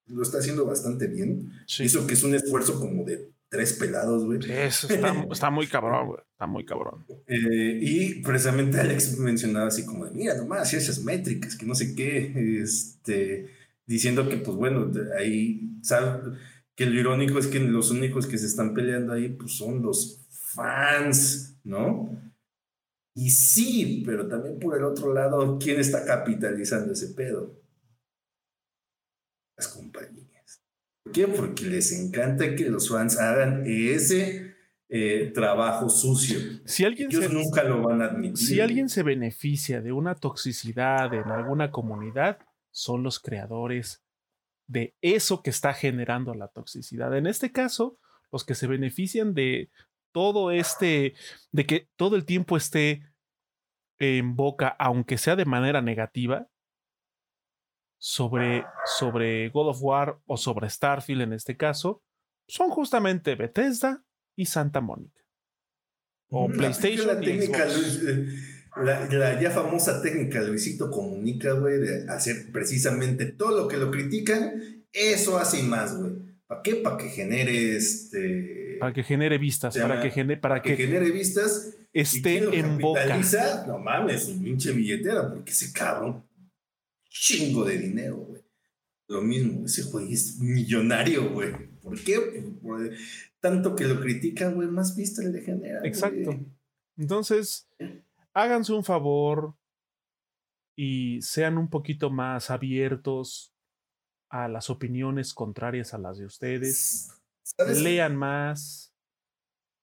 lo 0.07 0.23
está 0.23 0.39
haciendo 0.39 0.67
bastante 0.67 1.07
bien. 1.07 1.53
Hizo 1.79 2.07
que 2.07 2.15
es 2.15 2.23
un 2.23 2.35
esfuerzo 2.35 2.81
como 2.81 3.05
de 3.05 3.31
tres 3.49 3.75
pelados, 3.75 4.25
güey. 4.25 4.41
Eso 4.51 4.89
está, 5.31 5.51
muy 5.51 5.67
cabrón, 5.67 6.07
güey. 6.09 6.21
Está 6.33 6.47
muy 6.47 6.65
cabrón. 6.65 7.05
Eh, 7.27 7.79
y 7.81 8.23
precisamente 8.23 8.81
Alex 8.81 9.19
mencionaba 9.19 9.67
así 9.67 9.85
como 9.85 10.07
de, 10.07 10.13
mira, 10.13 10.35
nomás, 10.35 10.73
esas 10.73 11.05
métricas, 11.05 11.55
que 11.55 11.67
no 11.67 11.75
sé 11.75 11.95
qué, 11.95 12.61
este 12.63 13.62
diciendo 13.87 14.29
que, 14.29 14.37
pues 14.37 14.57
bueno, 14.57 14.91
ahí, 15.19 15.79
¿sabes? 15.83 16.39
Que 16.75 16.87
lo 16.87 16.99
irónico 16.99 17.39
es 17.39 17.47
que 17.47 17.61
los 17.61 17.91
únicos 17.91 18.27
que 18.27 18.39
se 18.39 18.47
están 18.47 18.75
peleando 18.75 19.13
ahí, 19.13 19.29
pues 19.29 19.57
son 19.57 19.83
los 19.83 20.27
fans, 20.55 21.61
¿no? 21.65 22.11
Y 23.15 23.31
sí, 23.31 24.03
pero 24.07 24.27
también 24.27 24.59
por 24.59 24.77
el 24.77 24.85
otro 24.85 25.13
lado, 25.13 25.59
¿quién 25.59 25.79
está 25.79 26.05
capitalizando 26.05 26.93
ese 26.93 27.09
pedo? 27.09 27.61
Las 29.57 29.69
compañías. 29.69 30.63
¿Por 31.05 31.13
qué? 31.13 31.29
Porque 31.29 31.65
les 31.65 31.93
encanta 31.93 32.55
que 32.55 32.71
los 32.71 32.89
fans 32.89 33.19
hagan 33.19 33.65
ese 33.67 34.55
eh, 34.89 35.31
trabajo 35.35 35.91
sucio. 35.91 36.39
Si 36.65 36.85
alguien 36.85 37.11
Ellos 37.11 37.33
nunca 37.33 37.63
lo 37.65 37.83
van 37.83 38.01
a 38.01 38.07
admitir. 38.07 38.39
Si 38.39 38.61
alguien 38.61 38.89
se 38.89 39.03
beneficia 39.03 39.83
de 39.83 39.93
una 39.93 40.15
toxicidad 40.15 41.13
en 41.13 41.31
alguna 41.31 41.71
comunidad, 41.71 42.39
son 42.73 43.03
los 43.03 43.21
creadores 43.21 44.03
de 44.67 44.97
eso 45.01 45.43
que 45.43 45.51
está 45.51 45.75
generando 45.75 46.35
la 46.35 46.49
toxicidad. 46.49 47.17
En 47.17 47.27
este 47.27 47.53
caso, 47.53 47.99
los 48.33 48.45
que 48.45 48.55
se 48.55 48.67
benefician 48.67 49.35
de 49.35 49.71
todo 50.13 50.51
este, 50.51 51.15
de 51.53 51.67
que 51.67 51.89
todo 51.97 52.17
el 52.17 52.25
tiempo 52.25 52.57
esté 52.57 53.03
en 53.99 54.35
boca, 54.35 54.69
aunque 54.79 55.19
sea 55.19 55.37
de 55.37 55.45
manera 55.45 55.81
negativa, 55.81 56.49
sobre, 57.99 58.65
sobre 58.99 59.49
God 59.51 59.69
of 59.69 59.79
War 59.81 60.19
o 60.27 60.37
sobre 60.37 60.69
Starfield 60.69 61.23
en 61.23 61.33
este 61.35 61.57
caso, 61.57 62.03
son 62.49 62.71
justamente 62.71 63.37
Bethesda 63.37 64.03
y 64.35 64.47
Santa 64.47 64.81
Mónica. 64.81 65.23
O 66.29 66.49
mm, 66.49 66.53
PlayStation. 66.53 67.23
y 67.23 67.53
la, 68.77 69.41
ya 69.41 69.51
famosa 69.51 70.01
técnica 70.01 70.41
Luisito 70.43 70.91
Comunica, 70.91 71.53
güey, 71.53 71.79
de 71.79 72.09
hacer 72.09 72.51
precisamente 72.53 73.27
todo 73.27 73.63
lo 73.63 73.69
que 73.69 73.77
lo 73.77 73.91
critican, 73.91 74.85
eso 74.93 75.39
hace 75.39 75.61
y 75.61 75.63
más, 75.65 75.97
güey. 75.97 76.13
¿Para 76.47 76.63
qué? 76.63 76.77
Para 76.77 76.97
que 76.97 77.09
genere 77.09 77.77
este. 77.77 78.77
Para 78.81 78.93
que 78.93 79.03
genere 79.03 79.39
vistas, 79.39 79.77
para 79.77 80.01
que, 80.01 80.11
genere, 80.11 80.41
para 80.41 80.63
que, 80.63 80.77
genere 80.77 81.11
vistas. 81.11 81.75
Esté 81.93 82.59
en 82.59 82.79
boca. 82.79 83.21
No 83.67 83.79
mames, 83.79 84.27
un 84.29 84.43
pinche 84.43 84.73
billetera, 84.73 85.29
porque 85.29 85.51
ese 85.51 85.73
cabrón, 85.73 86.25
chingo 87.09 87.65
de 87.65 87.79
dinero, 87.79 88.17
güey. 88.17 88.43
Lo 89.09 89.21
mismo, 89.21 89.67
ese 89.67 89.83
güey 89.83 90.15
es 90.15 90.39
millonario, 90.39 91.31
güey. 91.31 91.53
¿Por 91.83 91.99
qué? 92.03 92.45
tanto 93.41 93.75
que 93.75 93.85
lo 93.85 94.01
critican, 94.01 94.55
güey, 94.55 94.69
más 94.69 94.97
vistas 94.97 95.25
le 95.27 95.43
genera. 95.43 95.81
Exacto. 95.85 96.39
Entonces, 96.97 97.67
háganse 98.35 98.73
un 98.73 98.85
favor 98.85 99.55
y 100.77 101.21
sean 101.23 101.59
un 101.59 101.69
poquito 101.69 102.11
más 102.11 102.51
abiertos 102.51 103.55
a 104.31 104.49
las 104.49 104.71
opiniones 104.71 105.35
contrarias 105.35 105.95
a 105.95 105.99
las 105.99 106.19
de 106.19 106.27
ustedes. 106.27 107.23
Lean 107.83 108.17
más 108.17 108.95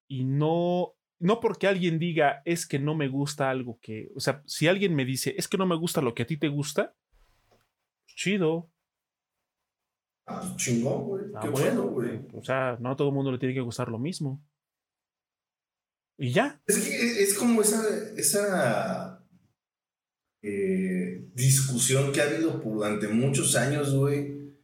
y 0.10 0.24
no 0.24 0.96
no 1.20 1.40
porque 1.40 1.68
alguien 1.68 2.00
diga 2.00 2.42
es 2.46 2.66
que 2.66 2.80
no 2.80 2.96
me 2.96 3.10
gusta 3.10 3.50
algo 3.50 3.78
que, 3.82 4.10
o 4.16 4.20
sea, 4.20 4.42
si 4.46 4.68
alguien 4.68 4.96
me 4.96 5.06
dice 5.06 5.36
es 5.38 5.48
que 5.48 5.58
no 5.58 5.66
me 5.66 5.76
gusta 5.76 6.02
lo 6.02 6.16
que 6.16 6.24
a 6.24 6.28
ti 6.28 6.38
te 6.38 6.48
gusta, 6.48 6.96
chido. 8.08 8.72
Ah, 10.26 10.54
chingón, 10.56 11.06
güey. 11.06 11.26
Ah, 11.36 11.40
Qué 11.42 11.50
bueno, 11.50 11.88
güey. 11.88 12.22
O 12.34 12.44
sea, 12.44 12.78
no 12.80 12.92
a 12.92 12.96
todo 12.96 13.10
el 13.10 13.14
mundo 13.14 13.32
le 13.32 13.40
tiene 13.40 13.54
que 13.54 13.62
gustar 13.62 13.90
lo 13.90 14.00
mismo. 14.00 14.42
Y 16.18 16.32
ya. 16.32 16.62
Es, 16.68 16.78
es 16.78 17.09
como 17.40 17.62
esa, 17.62 17.82
esa 18.18 19.26
eh, 20.44 21.30
discusión 21.34 22.12
que 22.12 22.22
ha 22.22 22.26
habido 22.26 22.52
durante 22.64 23.08
muchos 23.08 23.56
años, 23.56 23.94
güey, 23.96 24.56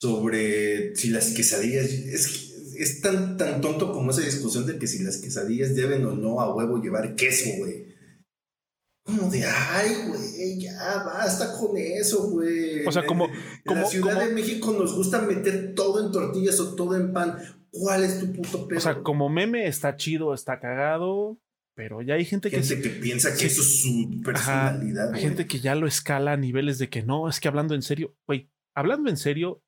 sobre 0.00 0.94
si 0.94 1.08
las 1.08 1.30
quesadillas. 1.30 1.86
Es, 1.86 2.52
es 2.76 3.00
tan, 3.00 3.36
tan 3.36 3.60
tonto 3.60 3.92
como 3.92 4.10
esa 4.10 4.22
discusión 4.22 4.66
de 4.66 4.78
que 4.78 4.86
si 4.86 5.02
las 5.02 5.18
quesadillas 5.18 5.74
deben 5.74 6.04
o 6.06 6.14
no 6.14 6.40
a 6.40 6.54
huevo 6.54 6.82
llevar 6.82 7.14
queso, 7.14 7.50
güey. 7.58 7.92
Como 9.04 9.28
de, 9.30 9.44
ay, 9.44 10.06
güey, 10.06 10.60
ya 10.60 11.02
basta 11.04 11.52
con 11.58 11.76
eso, 11.76 12.30
güey. 12.30 12.86
O 12.86 12.92
sea, 12.92 13.04
como. 13.04 13.26
En, 13.26 13.74
la 13.74 13.84
Ciudad 13.84 14.24
de 14.24 14.32
México 14.32 14.72
nos 14.72 14.94
gusta 14.94 15.20
meter 15.22 15.74
todo 15.74 16.04
en 16.04 16.12
tortillas 16.12 16.60
o 16.60 16.74
todo 16.76 16.96
en 16.96 17.12
pan. 17.12 17.36
¿Cuál 17.70 18.04
es 18.04 18.20
tu 18.20 18.32
puto 18.32 18.68
pedo? 18.68 18.78
O 18.78 18.82
sea, 18.82 19.02
como 19.02 19.28
meme 19.28 19.66
está 19.66 19.96
chido, 19.96 20.34
está 20.34 20.60
cagado, 20.60 21.38
pero 21.74 22.02
ya 22.02 22.14
hay 22.14 22.24
gente, 22.24 22.50
que... 22.50 22.62
Gente 22.62 22.82
que 22.82 23.00
piensa 23.00 23.36
que 23.36 23.46
eso 23.46 23.62
es 23.62 23.82
su 23.82 24.20
personalidad. 24.22 25.12
hay 25.12 25.22
gente 25.22 25.46
que 25.46 25.60
ya 25.60 25.74
lo 25.74 25.86
escala 25.86 26.32
a 26.32 26.36
niveles 26.36 26.78
de 26.78 26.88
que 26.88 27.02
no, 27.02 27.28
es 27.28 27.40
que 27.40 27.48
hablando 27.48 27.74
en 27.74 27.82
serio, 27.82 28.16
güey, 28.26 28.50
hablando 28.74 29.08
en 29.08 29.16
serio, 29.16 29.62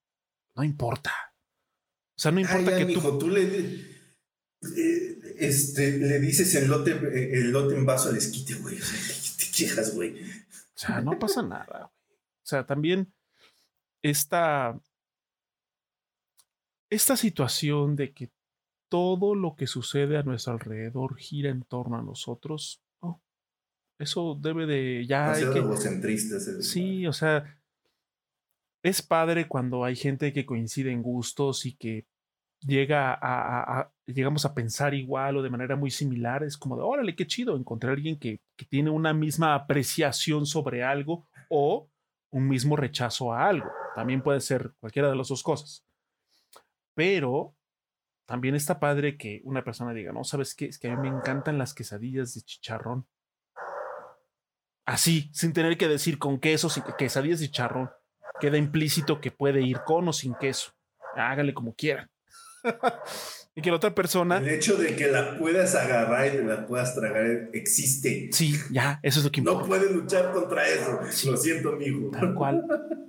no 0.55 0.65
importa. 0.65 1.13
O 2.17 2.21
sea, 2.21 2.31
no 2.31 2.41
importa 2.41 2.77
que 2.77 2.87
tú... 2.95 3.19
tú 3.19 3.29
le 3.29 3.95
eh, 4.77 5.35
este, 5.39 5.99
le 5.99 6.21
dices 6.21 6.55
el 6.55 6.69
lote, 6.69 6.93
el 6.93 7.51
lote 7.51 7.75
en 7.75 7.85
vaso 7.85 8.09
al 8.09 8.17
esquite, 8.17 8.55
güey. 8.55 8.77
Te 8.77 9.51
quejas, 9.57 9.95
güey. 9.95 10.23
O 10.23 10.77
sea, 10.79 11.01
no 11.01 11.19
pasa 11.19 11.43
nada. 11.43 11.87
O 11.87 12.47
sea, 12.47 12.65
también 12.65 13.13
esta, 14.03 14.79
esta 16.91 17.17
situación 17.17 17.97
de 17.97 18.13
que 18.13 18.31
todo 18.95 19.35
lo 19.35 19.57
que 19.57 19.67
sucede 19.67 20.17
a 20.17 20.23
nuestro 20.23 20.53
alrededor 20.53 21.17
gira 21.17 21.51
en 21.51 21.63
torno 21.63 21.99
a 21.99 22.03
nosotros, 22.03 22.81
eso 23.99 24.39
debe 24.41 24.67
de 24.67 25.05
ya... 25.05 25.33
Hay 25.33 25.47
que, 25.53 26.63
sí, 26.63 27.05
o 27.05 27.13
sea, 27.13 27.59
es 28.85 29.03
padre 29.03 29.49
cuando 29.49 29.83
hay 29.83 29.97
gente 29.97 30.33
que 30.33 30.47
coincide 30.47 30.93
en 30.93 31.03
gustos 31.03 31.67
y 31.67 31.75
que 31.75 32.07
llega 32.61 33.19
a, 33.21 33.93
llegamos 34.07 34.45
a 34.45 34.55
pensar 34.55 34.95
igual 34.95 35.39
o 35.39 35.43
de 35.43 35.51
manera 35.51 35.75
muy 35.75 35.91
similar, 35.91 36.45
es 36.45 36.57
como 36.57 36.77
de, 36.77 36.85
órale, 36.85 37.17
qué 37.17 37.27
chido, 37.27 37.57
encontrar 37.57 37.91
a 37.91 37.97
alguien 37.97 38.17
que, 38.17 38.43
que 38.57 38.65
tiene 38.65 38.91
una 38.91 39.13
misma 39.13 39.57
apreciación 39.57 40.47
sobre 40.47 40.85
algo 40.85 41.27
o 41.51 41.91
un 42.31 42.47
mismo 42.47 42.77
rechazo 42.77 43.33
a 43.33 43.49
algo. 43.49 43.69
También 43.97 44.23
puede 44.23 44.41
ser 44.41 44.73
cualquiera 44.79 45.11
de 45.11 45.17
las 45.17 45.27
dos 45.27 45.43
cosas. 45.43 45.85
Pero 46.95 47.57
también 48.27 48.55
está 48.55 48.81
padre 48.81 49.17
que 49.17 49.41
una 49.45 49.65
persona 49.65 49.93
diga, 49.93 50.13
no, 50.13 50.25
¿sabes 50.25 50.55
qué? 50.55 50.67
Es 50.67 50.79
que 50.79 50.89
a 50.89 50.97
mí 50.97 51.09
me 51.09 51.17
encantan 51.17 51.59
las 51.59 51.75
quesadillas 51.75 52.35
de 52.35 52.41
chicharrón. 52.43 53.07
Así, 54.87 55.31
sin 55.33 55.53
tener 55.53 55.77
que 55.77 55.89
decir 55.89 56.19
con 56.19 56.39
queso, 56.39 56.69
sin 56.69 56.85
quesadillas 56.99 57.41
de 57.41 57.47
chicharrón. 57.47 57.91
Queda 58.41 58.57
implícito 58.57 59.21
que 59.21 59.31
puede 59.31 59.63
ir 59.63 59.81
con 59.85 60.09
o 60.09 60.13
sin 60.13 60.35
queso. 60.35 60.73
Hágale 61.15 61.55
como 61.55 61.75
quiera. 61.75 62.11
y 63.55 63.63
que 63.63 63.71
la 63.71 63.77
otra 63.77 63.95
persona. 63.95 64.39
El 64.39 64.49
hecho 64.49 64.77
de 64.77 64.97
que 64.97 65.09
la 65.09 65.39
puedas 65.39 65.75
agarrar 65.75 66.35
y 66.35 66.45
la 66.45 66.67
puedas 66.67 66.95
tragar 66.95 67.51
existe. 67.53 68.31
Sí, 68.33 68.55
ya, 68.71 68.99
eso 69.03 69.21
es 69.21 69.25
lo 69.25 69.31
que 69.31 69.41
importa. 69.41 69.61
No 69.61 69.67
puedes 69.69 69.91
luchar 69.93 70.33
contra 70.33 70.67
eso. 70.67 71.01
Lo 71.31 71.37
siento, 71.37 71.71
amigo. 71.71 72.11
Tal 72.11 72.35
cual. 72.35 72.65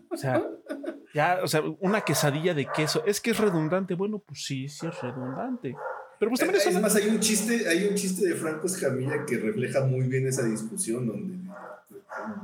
O 0.09 0.17
sea, 0.17 0.43
ya, 1.15 1.39
o 1.41 1.47
sea, 1.47 1.61
una 1.79 2.01
quesadilla 2.01 2.53
de 2.53 2.67
queso. 2.75 3.01
Es 3.05 3.21
que 3.21 3.31
es 3.31 3.37
redundante. 3.37 3.93
Bueno, 3.93 4.19
pues 4.19 4.43
sí, 4.43 4.67
sí 4.67 4.85
es 4.85 5.01
redundante. 5.01 5.73
Pero 6.19 6.29
pues 6.29 6.41
también 6.41 6.61
es, 6.61 6.81
más, 6.81 6.93
hay 6.93 7.07
un 7.07 7.21
chiste, 7.21 7.69
hay 7.69 7.85
un 7.85 7.95
chiste 7.95 8.27
de 8.27 8.35
Franco 8.35 8.67
Escamilla 8.67 9.25
que 9.25 9.37
refleja 9.37 9.85
muy 9.85 10.09
bien 10.09 10.27
esa 10.27 10.43
discusión 10.43 11.07
donde 11.07 11.37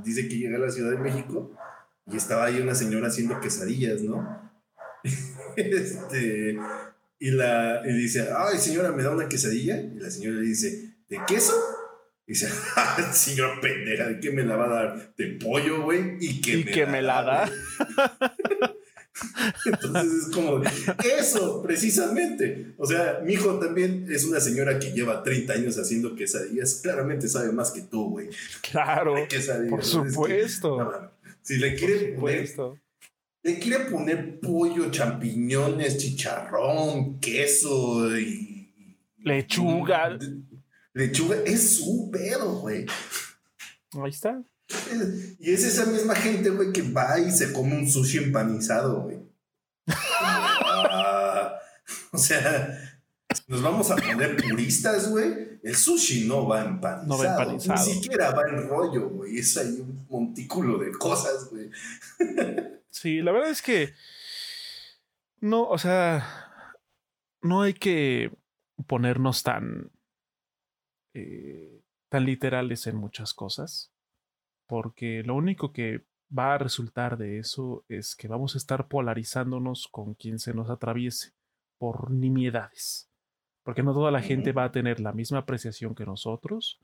dice 0.06 0.30
que 0.30 0.38
llega 0.38 0.56
a 0.56 0.62
la 0.62 0.72
Ciudad 0.72 0.92
de 0.92 1.00
México 1.00 1.52
y 2.10 2.16
estaba 2.16 2.46
ahí 2.46 2.62
una 2.62 2.74
señora 2.74 3.08
haciendo 3.08 3.42
quesadillas, 3.42 4.02
¿no? 4.04 4.50
este, 5.58 6.58
y, 7.20 7.32
la, 7.32 7.82
y 7.86 7.92
dice, 7.92 8.30
ay 8.34 8.58
señora, 8.58 8.94
¿me 8.94 9.04
da 9.04 9.12
una 9.12 9.28
quesadilla? 9.28 9.82
Y 9.82 10.00
la 10.00 10.10
señora 10.10 10.38
le 10.38 10.48
dice, 10.48 10.94
¿de 11.10 11.20
queso? 11.28 11.54
Y 12.32 12.34
dice, 12.34 12.48
señora 13.12 13.60
pendeja, 13.60 14.08
¿de 14.08 14.22
qué 14.22 14.32
me 14.32 14.44
la 14.44 14.56
va 14.56 14.66
a 14.66 14.70
dar? 14.70 15.16
De 15.18 15.32
pollo, 15.32 15.82
güey. 15.82 16.16
Y 16.22 16.40
que, 16.40 16.64
me, 16.64 16.64
que 16.64 16.86
la 16.86 16.92
me 16.92 17.02
la 17.02 17.24
da. 17.24 17.52
Entonces 19.66 20.14
es 20.14 20.34
como, 20.34 20.62
eso, 21.20 21.62
precisamente. 21.62 22.74
O 22.78 22.86
sea, 22.86 23.20
mi 23.26 23.34
hijo 23.34 23.60
también 23.60 24.08
es 24.10 24.24
una 24.24 24.40
señora 24.40 24.80
que 24.80 24.94
lleva 24.94 25.24
30 25.24 25.52
años 25.52 25.78
haciendo 25.78 26.16
quesadillas. 26.16 26.76
Claramente 26.76 27.28
sabe 27.28 27.52
más 27.52 27.72
que 27.72 27.82
tú, 27.82 28.12
güey. 28.12 28.30
Claro. 28.62 29.16
Por 29.70 29.84
supuesto. 29.84 31.12
si 31.42 31.58
le 31.58 31.76
quiere 31.76 32.14
poner, 32.14 32.50
le 33.44 33.60
quiere 33.60 33.80
poner 33.92 34.40
pollo, 34.40 34.90
champiñones, 34.90 35.98
chicharrón, 35.98 37.20
queso 37.20 38.18
y. 38.18 38.96
Lechuga. 39.18 40.18
Lechuga, 40.94 41.38
es 41.46 41.78
su 41.78 42.10
pedo, 42.12 42.60
güey. 42.60 42.86
Ahí 43.94 44.10
está. 44.10 44.42
Y 45.40 45.52
es 45.52 45.64
esa 45.64 45.86
misma 45.86 46.16
gente, 46.16 46.50
güey, 46.50 46.72
que 46.72 46.82
va 46.82 47.20
y 47.20 47.32
se 47.32 47.52
come 47.52 47.78
un 47.78 47.90
sushi 47.90 48.20
empanizado, 48.20 49.02
güey. 49.02 49.20
Ah, 49.88 51.54
o 52.12 52.18
sea, 52.18 53.02
nos 53.48 53.62
vamos 53.62 53.92
a 53.92 53.96
poner 53.96 54.38
puristas, 54.38 55.10
güey. 55.10 55.60
El 55.64 55.76
sushi 55.76 56.28
no 56.28 56.48
va 56.48 56.64
empanizado. 56.64 57.08
No 57.08 57.18
va 57.18 57.32
empanizado. 57.32 57.86
Ni 57.86 57.94
siquiera 57.94 58.32
va 58.32 58.44
en 58.50 58.68
rollo, 58.68 59.10
güey. 59.10 59.38
Es 59.38 59.58
ahí 59.58 59.80
un 59.80 60.06
montículo 60.10 60.78
de 60.78 60.92
cosas, 60.92 61.50
güey. 61.50 61.70
Sí, 62.94 63.22
la 63.22 63.32
verdad 63.32 63.50
es 63.50 63.62
que 63.62 63.94
no, 65.40 65.64
o 65.64 65.78
sea, 65.78 66.52
no 67.42 67.62
hay 67.62 67.74
que 67.74 68.32
ponernos 68.86 69.44
tan, 69.44 69.90
eh, 71.14 71.82
tan 72.10 72.26
literales 72.26 72.88
en 72.88 72.96
muchas 72.96 73.34
cosas, 73.34 73.92
porque 74.68 75.24
lo 75.24 75.36
único 75.36 75.72
que 75.72 76.06
va 76.38 76.54
a 76.54 76.58
resultar 76.58 77.18
de 77.18 77.40
eso 77.40 77.84
es 77.90 78.16
que 78.16 78.28
vamos 78.28 78.56
a 78.56 78.58
estar 78.58 78.88
polarizándonos 78.88 79.88
con 79.90 80.14
quien 80.14 80.40
se 80.40 80.54
nos 80.54 80.70
atraviese 80.70 81.34
por 81.78 82.12
nimiedades, 82.12 83.10
porque 83.64 83.84
no 83.84 83.94
toda 83.94 84.12
la 84.12 84.22
gente 84.22 84.52
va 84.52 84.66
a 84.66 84.72
tener 84.72 85.00
la 85.00 85.14
misma 85.14 85.40
apreciación 85.40 85.96
que 85.96 86.06
nosotros, 86.06 86.80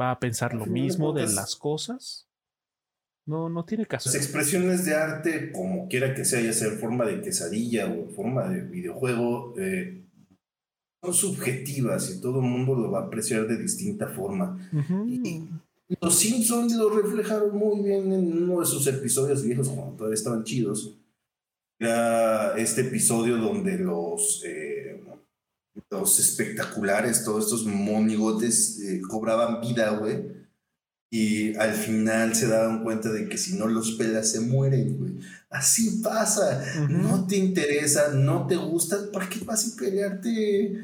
va 0.00 0.10
a 0.10 0.18
pensar 0.18 0.54
lo 0.54 0.66
mismo 0.66 1.12
de 1.12 1.26
las 1.26 1.56
cosas 1.56 2.28
no, 3.26 3.48
no 3.48 3.64
tiene 3.64 3.86
caso. 3.86 4.10
Las 4.10 4.16
expresiones 4.16 4.84
de 4.84 4.94
arte, 4.94 5.52
como 5.52 5.88
quiera 5.88 6.14
que 6.14 6.24
sea, 6.24 6.40
ya 6.40 6.52
sea 6.52 6.68
en 6.68 6.78
forma 6.78 7.06
de 7.06 7.22
quesadilla 7.22 7.86
o 7.86 7.94
en 7.94 8.10
forma 8.10 8.48
de 8.48 8.62
videojuego, 8.62 9.54
eh, 9.58 10.03
son 11.04 11.14
subjetivas 11.14 12.10
y 12.10 12.20
todo 12.20 12.40
el 12.40 12.46
mundo 12.46 12.74
lo 12.74 12.90
va 12.90 13.00
a 13.00 13.02
apreciar 13.04 13.46
de 13.46 13.56
distinta 13.56 14.08
forma. 14.08 14.58
y, 15.06 15.48
los 16.00 16.18
Simpsons 16.18 16.74
lo 16.74 16.88
reflejaron 16.88 17.56
muy 17.56 17.82
bien 17.82 18.10
en 18.10 18.42
uno 18.44 18.60
de 18.60 18.66
sus 18.66 18.86
episodios 18.86 19.42
viejos, 19.42 19.68
cuando 19.68 19.94
todavía 19.96 20.14
estaban 20.14 20.42
chidos. 20.42 20.96
Era 21.78 22.56
este 22.56 22.80
episodio 22.80 23.36
donde 23.36 23.78
los, 23.78 24.42
eh, 24.46 25.02
los 25.90 26.18
espectaculares, 26.18 27.22
todos 27.22 27.44
estos 27.44 27.66
monigotes, 27.66 28.80
eh, 28.80 29.02
cobraban 29.02 29.60
vida, 29.60 29.90
güey 29.90 30.44
y 31.14 31.54
al 31.58 31.72
final 31.74 32.34
se 32.34 32.48
daban 32.48 32.82
cuenta 32.82 33.08
de 33.12 33.28
que 33.28 33.38
si 33.38 33.54
no 33.54 33.68
los 33.68 33.92
pelas 33.92 34.32
se 34.32 34.40
mueren, 34.40 34.98
güey. 34.98 35.12
Así 35.48 36.00
pasa. 36.02 36.60
No 36.88 37.24
te 37.28 37.36
interesa, 37.36 38.08
no 38.08 38.48
te 38.48 38.56
gusta, 38.56 38.96
¿para 39.12 39.28
qué 39.28 39.38
vas 39.44 39.64
a 39.64 39.76
pelearte 39.76 40.76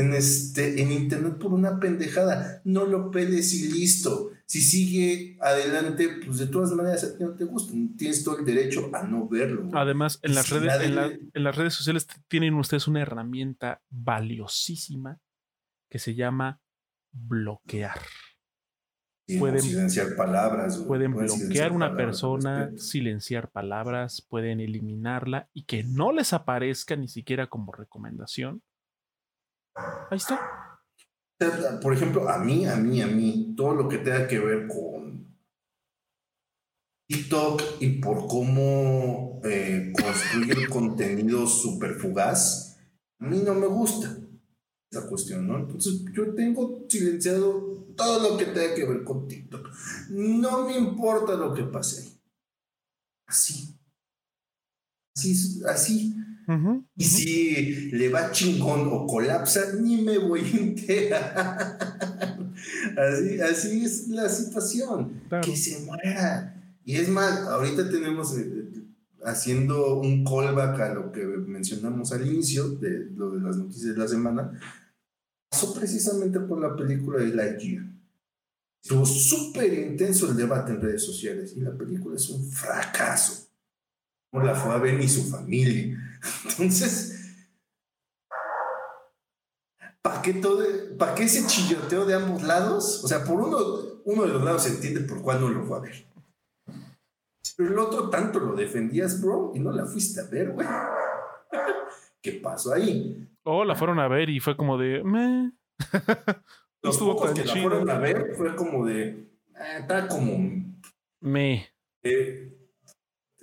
en, 0.00 0.14
este, 0.14 0.80
en 0.80 0.92
internet 0.92 1.38
por 1.38 1.52
una 1.52 1.80
pendejada? 1.80 2.60
No 2.64 2.86
lo 2.86 3.10
peles 3.10 3.52
y 3.54 3.72
listo. 3.72 4.30
Si 4.46 4.60
sigue 4.60 5.36
adelante, 5.40 6.20
pues 6.24 6.38
de 6.38 6.46
todas 6.46 6.70
maneras 6.72 7.04
a 7.04 7.16
ti 7.18 7.24
no 7.24 7.34
te 7.34 7.44
gusta. 7.44 7.72
Tienes 7.96 8.22
todo 8.22 8.38
el 8.38 8.44
derecho 8.44 8.90
a 8.94 9.02
no 9.04 9.28
verlo. 9.28 9.68
Además, 9.72 10.20
en 10.22 10.34
las, 10.34 10.50
redes, 10.50 11.18
en 11.34 11.44
las 11.44 11.56
redes 11.56 11.74
sociales 11.74 12.06
tienen 12.28 12.54
ustedes 12.54 12.86
una 12.86 13.02
herramienta 13.02 13.82
valiosísima 13.90 15.20
que 15.90 15.98
se 15.98 16.14
llama 16.14 16.60
bloquear 17.12 18.00
pueden 19.38 19.60
silenciar 19.60 20.14
palabras. 20.16 20.78
Pueden, 20.78 21.14
bloquear 21.14 21.72
una 21.72 21.96
persona, 21.96 22.70
silenciar 22.76 23.50
palabras, 23.50 24.22
pueden 24.22 24.60
eliminarla 24.60 25.48
y 25.52 25.64
que 25.64 25.82
no 25.82 26.12
les 26.12 26.32
aparezca 26.32 26.96
ni 26.96 27.08
siquiera 27.08 27.48
como 27.48 27.72
recomendación. 27.72 28.62
Ahí 29.76 30.16
está. 30.16 30.80
Por 31.82 31.92
ejemplo, 31.92 32.28
a 32.28 32.38
mí, 32.38 32.66
a 32.66 32.76
mí, 32.76 33.02
a 33.02 33.06
mí, 33.06 33.54
todo 33.56 33.74
lo 33.74 33.88
que 33.88 33.98
tenga 33.98 34.26
que 34.26 34.38
ver 34.38 34.66
con 34.66 35.36
TikTok 37.08 37.62
y 37.80 38.00
por 38.00 38.26
cómo 38.26 39.40
eh, 39.44 39.92
construir 39.92 40.68
contenido 40.70 41.46
súper 41.46 41.94
fugaz, 41.94 42.78
a 43.20 43.26
mí 43.26 43.42
no 43.44 43.54
me 43.54 43.66
gusta 43.66 44.16
esa 44.90 45.06
cuestión, 45.08 45.46
¿no? 45.46 45.58
Entonces 45.58 46.04
yo 46.12 46.34
tengo 46.34 46.86
silenciado 46.88 47.86
todo 47.96 48.30
lo 48.30 48.36
que 48.36 48.46
tenga 48.46 48.74
que 48.74 48.84
ver 48.84 49.04
con 49.04 49.28
TikTok. 49.28 49.68
No 50.10 50.66
me 50.66 50.76
importa 50.76 51.34
lo 51.34 51.52
que 51.52 51.64
pase 51.64 52.02
ahí. 52.02 52.20
Así. 53.26 53.76
Así. 55.14 55.62
así. 55.66 56.16
Y 56.96 57.04
si 57.04 57.90
le 57.90 58.08
va 58.08 58.30
chingón 58.30 58.88
o 58.90 59.06
colapsa, 59.06 59.72
ni 59.80 60.02
me 60.02 60.18
voy 60.18 60.40
a 60.40 60.56
enterar. 60.56 61.78
así, 62.96 63.40
así 63.40 63.84
es 63.84 64.08
la 64.08 64.28
situación. 64.28 65.22
Que 65.42 65.56
se 65.56 65.80
muera. 65.80 66.54
Y 66.84 66.96
es 66.96 67.08
más, 67.08 67.40
ahorita 67.40 67.90
tenemos 67.90 68.36
eh, 68.38 68.84
haciendo 69.24 69.98
un 70.00 70.24
callback 70.24 70.80
a 70.80 70.94
lo 70.94 71.10
que 71.10 71.24
mencionamos 71.24 72.12
al 72.12 72.26
inicio 72.26 72.68
de 72.68 73.10
lo 73.16 73.32
de 73.32 73.40
las 73.40 73.56
noticias 73.56 73.94
de 73.94 73.98
la 73.98 74.08
semana 74.08 74.52
pasó 75.56 75.72
precisamente 75.72 76.40
por 76.40 76.60
la 76.60 76.76
película 76.76 77.20
de 77.20 77.34
Lightyear. 77.34 77.84
Estuvo 78.82 79.04
súper 79.04 79.72
intenso 79.72 80.30
el 80.30 80.36
debate 80.36 80.72
en 80.72 80.80
redes 80.80 81.02
sociales 81.02 81.54
y 81.56 81.60
la 81.60 81.76
película 81.76 82.16
es 82.16 82.28
un 82.28 82.50
fracaso. 82.50 83.48
No 84.32 84.42
la 84.42 84.54
fue 84.54 84.72
a 84.72 84.78
ver 84.78 84.98
ni 84.98 85.08
su 85.08 85.24
familia. 85.24 86.15
Entonces, 86.44 87.46
¿para 90.02 90.22
qué, 90.22 90.34
todo, 90.34 90.64
¿para 90.98 91.14
qué 91.14 91.24
ese 91.24 91.46
chilloteo 91.46 92.04
de 92.04 92.14
ambos 92.14 92.42
lados? 92.42 93.04
O 93.04 93.08
sea, 93.08 93.24
por 93.24 93.40
uno, 93.40 93.58
uno 94.04 94.22
de 94.22 94.28
los 94.28 94.42
lados 94.42 94.62
se 94.62 94.70
entiende 94.70 95.00
por 95.00 95.22
cuál 95.22 95.40
no 95.40 95.48
lo 95.48 95.64
fue 95.64 95.78
a 95.78 95.80
ver. 95.80 96.06
Pero 97.56 97.70
el 97.70 97.78
otro 97.78 98.10
tanto 98.10 98.38
lo 98.38 98.54
defendías, 98.54 99.20
bro, 99.20 99.52
y 99.54 99.60
no 99.60 99.72
la 99.72 99.86
fuiste 99.86 100.20
a 100.20 100.24
ver, 100.24 100.52
güey. 100.52 100.66
¿Qué 102.22 102.32
pasó 102.32 102.74
ahí? 102.74 103.28
O 103.44 103.64
la 103.64 103.74
fueron 103.74 103.98
a 103.98 104.08
ver 104.08 104.28
y 104.28 104.40
fue 104.40 104.56
como 104.56 104.76
de, 104.76 105.02
me. 105.04 105.52
Los 106.82 106.98
pocos 106.98 107.32
que 107.32 107.44
la 107.44 107.52
fueron 107.52 107.88
a 107.88 107.98
ver 107.98 108.34
fue 108.36 108.54
como 108.54 108.84
de, 108.86 109.08
eh, 109.08 109.78
está 109.80 110.06
como... 110.06 110.38
Me. 111.20 111.68
Eh, 112.02 112.52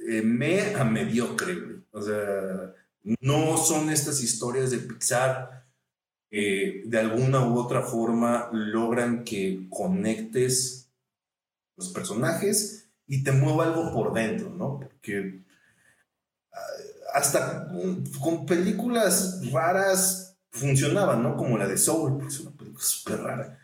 eh, 0.08 0.22
me 0.22 0.76
a 0.76 0.84
mediocre, 0.84 1.56
güey. 1.56 1.73
O 1.94 2.02
sea, 2.02 2.74
no 3.22 3.58
son 3.58 3.90
estas 3.90 4.22
historias 4.22 4.72
de 4.72 4.80
Pixar 4.80 5.64
que 6.30 6.82
de 6.88 7.00
alguna 7.00 7.48
u 7.48 7.60
otra 7.60 7.84
forma 7.84 8.50
logran 8.52 9.24
que 9.24 9.68
conectes 9.70 10.90
los 11.78 11.90
personajes 11.90 12.90
y 13.06 13.24
te 13.24 13.32
mueva 13.32 13.66
algo 13.66 13.94
por 13.94 14.14
dentro, 14.14 14.50
¿no? 14.50 14.80
Porque 14.80 15.44
ah, 16.52 16.58
hasta 17.14 17.68
con, 18.20 18.48
películas 18.48 19.48
raras 19.52 20.36
funcionaban, 20.50 21.22
¿no? 21.22 21.38
Como 21.38 21.60
la 21.60 21.68
de 21.68 21.78
Soul, 21.78 22.18
porque 22.18 22.34
es 22.34 22.40
una 22.40 22.58
película 22.58 22.84
súper 22.84 23.20
rara. 23.20 23.60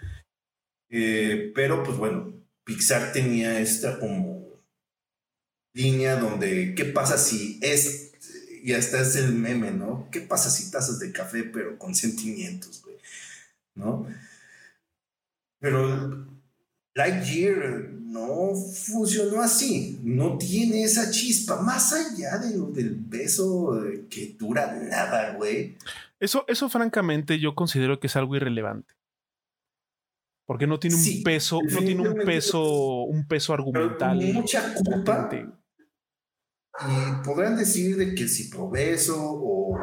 Eh, 0.89 1.51
pero 1.56 1.81
pues 1.81 1.97
bueno, 1.97 2.34
Pixar 2.64 3.11
tenía 3.11 3.60
esta 3.60 3.99
como 3.99 4.47
línea 5.73 6.18
donde, 6.18 6.76
¿qué 6.76 6.85
pasa 6.85 7.18
si 7.18 7.60
es 7.64 8.09
y 8.64 8.73
hasta 8.73 9.02
es 9.02 9.15
el 9.15 9.34
meme, 9.34 9.72
¿no? 9.72 10.07
¿Qué 10.11 10.22
pasa 10.22 10.49
si 10.49 10.72
tazas 10.72 10.99
de 10.99 11.11
café 11.11 11.44
pero 11.44 11.77
con 11.77 11.95
sentimientos, 11.95 12.81
güey? 12.84 12.98
¿No? 13.76 14.07
Pero 15.60 16.27
Lightyear 16.95 17.90
no 17.91 18.56
funcionó 18.56 19.41
así, 19.41 19.99
no 20.03 20.38
tiene 20.38 20.84
esa 20.84 21.11
chispa, 21.11 21.61
más 21.61 21.94
allá 21.94 22.38
de 22.38 22.57
del 22.73 22.95
beso 22.95 23.81
que 24.10 24.36
dura 24.38 24.73
nada, 24.73 25.34
güey. 25.36 25.77
Eso, 26.19 26.44
eso 26.48 26.69
francamente 26.69 27.40
yo 27.40 27.56
considero 27.56 27.99
que 27.99 28.07
es 28.07 28.15
algo 28.15 28.36
irrelevante. 28.36 28.94
Porque 30.45 30.65
no 30.65 30.80
tiene 30.80 30.95
un 30.95 31.23
peso, 31.23 31.60
no 31.61 31.80
tiene 31.80 32.10
un 32.10 32.26
peso, 32.26 33.03
un 33.03 33.27
peso 33.27 33.53
argumental. 33.53 34.18
Mucha 34.34 34.73
culpa 34.73 35.30
y 36.88 37.23
podrán 37.26 37.57
decir 37.57 37.97
de 37.97 38.15
que 38.15 38.27
si 38.27 38.49
probeso 38.49 39.18
o, 39.19 39.77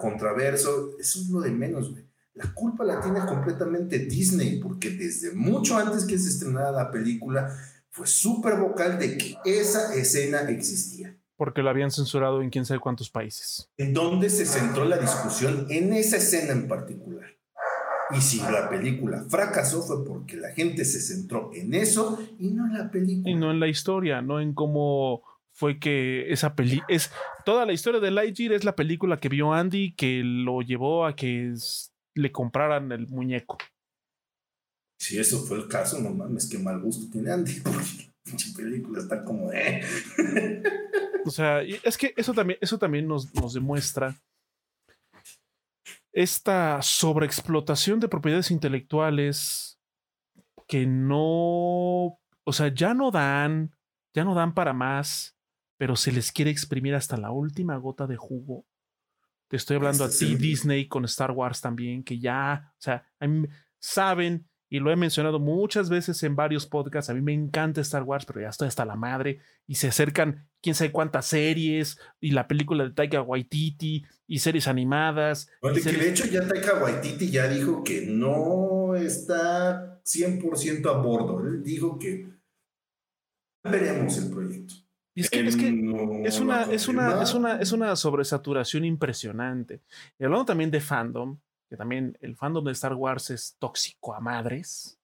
contraverso, 0.00 0.96
eso 0.98 1.20
es 1.20 1.28
lo 1.28 1.40
de 1.40 1.50
menos, 1.50 1.90
güey. 1.90 2.04
La 2.34 2.54
culpa 2.54 2.84
la 2.84 3.00
tiene 3.00 3.20
completamente 3.26 3.98
Disney, 3.98 4.60
porque 4.60 4.90
desde 4.90 5.34
mucho 5.34 5.76
antes 5.76 6.04
que 6.04 6.18
se 6.18 6.30
estrenara 6.30 6.70
la 6.70 6.90
película, 6.90 7.54
fue 7.90 8.06
súper 8.06 8.56
vocal 8.56 8.98
de 8.98 9.18
que 9.18 9.36
esa 9.44 9.94
escena 9.94 10.40
existía. 10.48 11.14
Porque 11.36 11.62
la 11.62 11.70
habían 11.70 11.90
censurado 11.90 12.40
en 12.40 12.50
quién 12.50 12.64
sabe 12.64 12.80
cuántos 12.80 13.10
países. 13.10 13.68
En 13.76 13.92
donde 13.92 14.30
se 14.30 14.46
centró 14.46 14.84
la 14.84 14.96
discusión 14.96 15.66
en 15.68 15.92
esa 15.92 16.16
escena 16.16 16.52
en 16.52 16.68
particular. 16.68 17.26
Y 18.16 18.20
si 18.20 18.38
la 18.38 18.68
película 18.68 19.24
fracasó 19.28 19.82
fue 19.82 20.04
porque 20.04 20.36
la 20.36 20.50
gente 20.52 20.84
se 20.84 21.00
centró 21.00 21.50
en 21.54 21.74
eso 21.74 22.18
y 22.38 22.50
no 22.50 22.66
en 22.66 22.74
la 22.74 22.90
película. 22.90 23.30
Y 23.30 23.34
no 23.34 23.50
en 23.50 23.60
la 23.60 23.68
historia, 23.68 24.22
no 24.22 24.40
en 24.40 24.54
cómo 24.54 25.22
fue 25.60 25.78
que 25.78 26.32
esa 26.32 26.54
peli 26.54 26.80
es 26.88 27.12
toda 27.44 27.66
la 27.66 27.74
historia 27.74 28.00
de 28.00 28.10
Lightyear 28.10 28.54
es 28.54 28.64
la 28.64 28.74
película 28.74 29.18
que 29.18 29.28
vio 29.28 29.52
Andy 29.52 29.92
que 29.92 30.22
lo 30.24 30.62
llevó 30.62 31.04
a 31.04 31.14
que 31.14 31.52
le 32.14 32.32
compraran 32.32 32.90
el 32.92 33.06
muñeco. 33.08 33.58
Si 34.98 35.18
eso 35.18 35.44
fue 35.44 35.58
el 35.58 35.68
caso, 35.68 36.00
no 36.00 36.14
mames, 36.14 36.48
qué 36.48 36.58
mal 36.58 36.80
gusto 36.80 37.12
tiene 37.12 37.30
Andy, 37.30 37.60
porque 37.62 38.44
la 38.48 38.56
película 38.56 39.00
está 39.00 39.22
como 39.22 39.52
eh. 39.52 39.82
O 41.26 41.30
sea, 41.30 41.60
es 41.60 41.98
que 41.98 42.14
eso 42.16 42.32
también, 42.32 42.58
eso 42.62 42.78
también 42.78 43.06
nos, 43.06 43.34
nos 43.34 43.52
demuestra 43.52 44.18
esta 46.10 46.80
sobreexplotación 46.80 48.00
de 48.00 48.08
propiedades 48.08 48.50
intelectuales 48.50 49.78
que 50.66 50.86
no, 50.86 52.18
o 52.44 52.52
sea, 52.52 52.68
ya 52.68 52.94
no 52.94 53.10
dan, 53.10 53.76
ya 54.16 54.24
no 54.24 54.34
dan 54.34 54.54
para 54.54 54.72
más 54.72 55.36
pero 55.80 55.96
se 55.96 56.12
les 56.12 56.30
quiere 56.30 56.50
exprimir 56.50 56.94
hasta 56.94 57.16
la 57.16 57.30
última 57.30 57.74
gota 57.78 58.06
de 58.06 58.18
jugo. 58.18 58.66
Te 59.48 59.56
estoy 59.56 59.76
hablando 59.76 60.04
a 60.04 60.10
ti, 60.10 60.34
Disney, 60.34 60.86
con 60.86 61.06
Star 61.06 61.30
Wars 61.30 61.62
también, 61.62 62.04
que 62.04 62.18
ya, 62.18 62.70
o 62.72 62.82
sea, 62.82 63.10
saben, 63.78 64.46
y 64.68 64.78
lo 64.78 64.92
he 64.92 64.96
mencionado 64.96 65.40
muchas 65.40 65.88
veces 65.88 66.22
en 66.22 66.36
varios 66.36 66.66
podcasts, 66.66 67.08
a 67.08 67.14
mí 67.14 67.22
me 67.22 67.32
encanta 67.32 67.80
Star 67.80 68.02
Wars, 68.02 68.26
pero 68.26 68.42
ya 68.42 68.50
estoy 68.50 68.68
hasta 68.68 68.84
la 68.84 68.94
madre, 68.94 69.40
y 69.66 69.76
se 69.76 69.88
acercan 69.88 70.46
quién 70.60 70.74
sabe 70.74 70.92
cuántas 70.92 71.24
series, 71.24 71.98
y 72.20 72.32
la 72.32 72.46
película 72.46 72.84
de 72.84 72.90
Taika 72.90 73.22
Waititi, 73.22 74.04
y 74.26 74.38
series 74.38 74.68
animadas. 74.68 75.48
de 75.62 76.10
hecho 76.10 76.26
ya 76.26 76.46
Taika 76.46 76.74
Waititi 76.74 77.30
ya 77.30 77.48
dijo 77.48 77.82
que 77.82 78.04
no 78.04 78.96
está 78.96 80.02
100% 80.04 80.90
a 80.90 80.98
bordo, 80.98 81.40
él 81.40 81.62
dijo 81.62 81.98
que 81.98 82.28
veremos 83.64 84.18
el 84.18 84.30
proyecto. 84.30 84.74
Y 85.14 85.22
es 85.22 85.30
que, 85.30 85.40
es, 85.40 85.56
que 85.56 85.68
es, 86.24 86.40
una, 86.40 86.62
es, 86.62 86.88
una, 86.88 87.22
es, 87.22 87.34
una, 87.34 87.56
es 87.60 87.72
una 87.72 87.96
sobresaturación 87.96 88.84
impresionante. 88.84 89.82
Y 90.18 90.24
hablando 90.24 90.44
también 90.44 90.70
de 90.70 90.80
fandom, 90.80 91.38
que 91.68 91.76
también 91.76 92.16
el 92.20 92.36
fandom 92.36 92.64
de 92.64 92.72
Star 92.72 92.94
Wars 92.94 93.30
es 93.30 93.56
tóxico 93.58 94.14
a 94.14 94.20
madres. 94.20 94.98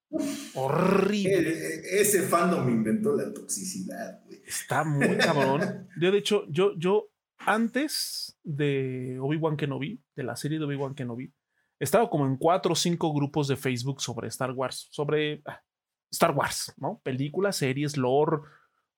Horrible. 0.54 1.50
E, 1.50 1.98
e, 1.98 2.00
ese 2.00 2.22
fandom 2.22 2.68
inventó 2.68 3.16
la 3.16 3.32
toxicidad, 3.32 4.22
güey. 4.24 4.42
Está 4.46 4.84
muy 4.84 5.16
cabrón. 5.18 5.88
Yo, 6.00 6.12
de 6.12 6.18
hecho, 6.18 6.46
yo, 6.48 6.76
yo 6.78 7.10
antes 7.38 8.38
de 8.42 9.18
Obi-Wan 9.20 9.56
Kenobi, 9.56 10.00
de 10.14 10.22
la 10.22 10.36
serie 10.36 10.58
de 10.58 10.64
Obi-Wan 10.64 10.94
Kenobi, 10.94 11.32
estaba 11.78 12.08
como 12.08 12.26
en 12.26 12.36
cuatro 12.36 12.72
o 12.72 12.76
cinco 12.76 13.12
grupos 13.12 13.48
de 13.48 13.56
Facebook 13.56 14.00
sobre 14.00 14.28
Star 14.28 14.52
Wars, 14.52 14.88
sobre 14.90 15.42
ah, 15.44 15.60
Star 16.10 16.32
Wars, 16.32 16.72
¿no? 16.78 17.00
Películas, 17.02 17.56
series, 17.56 17.96
lore, 17.96 18.38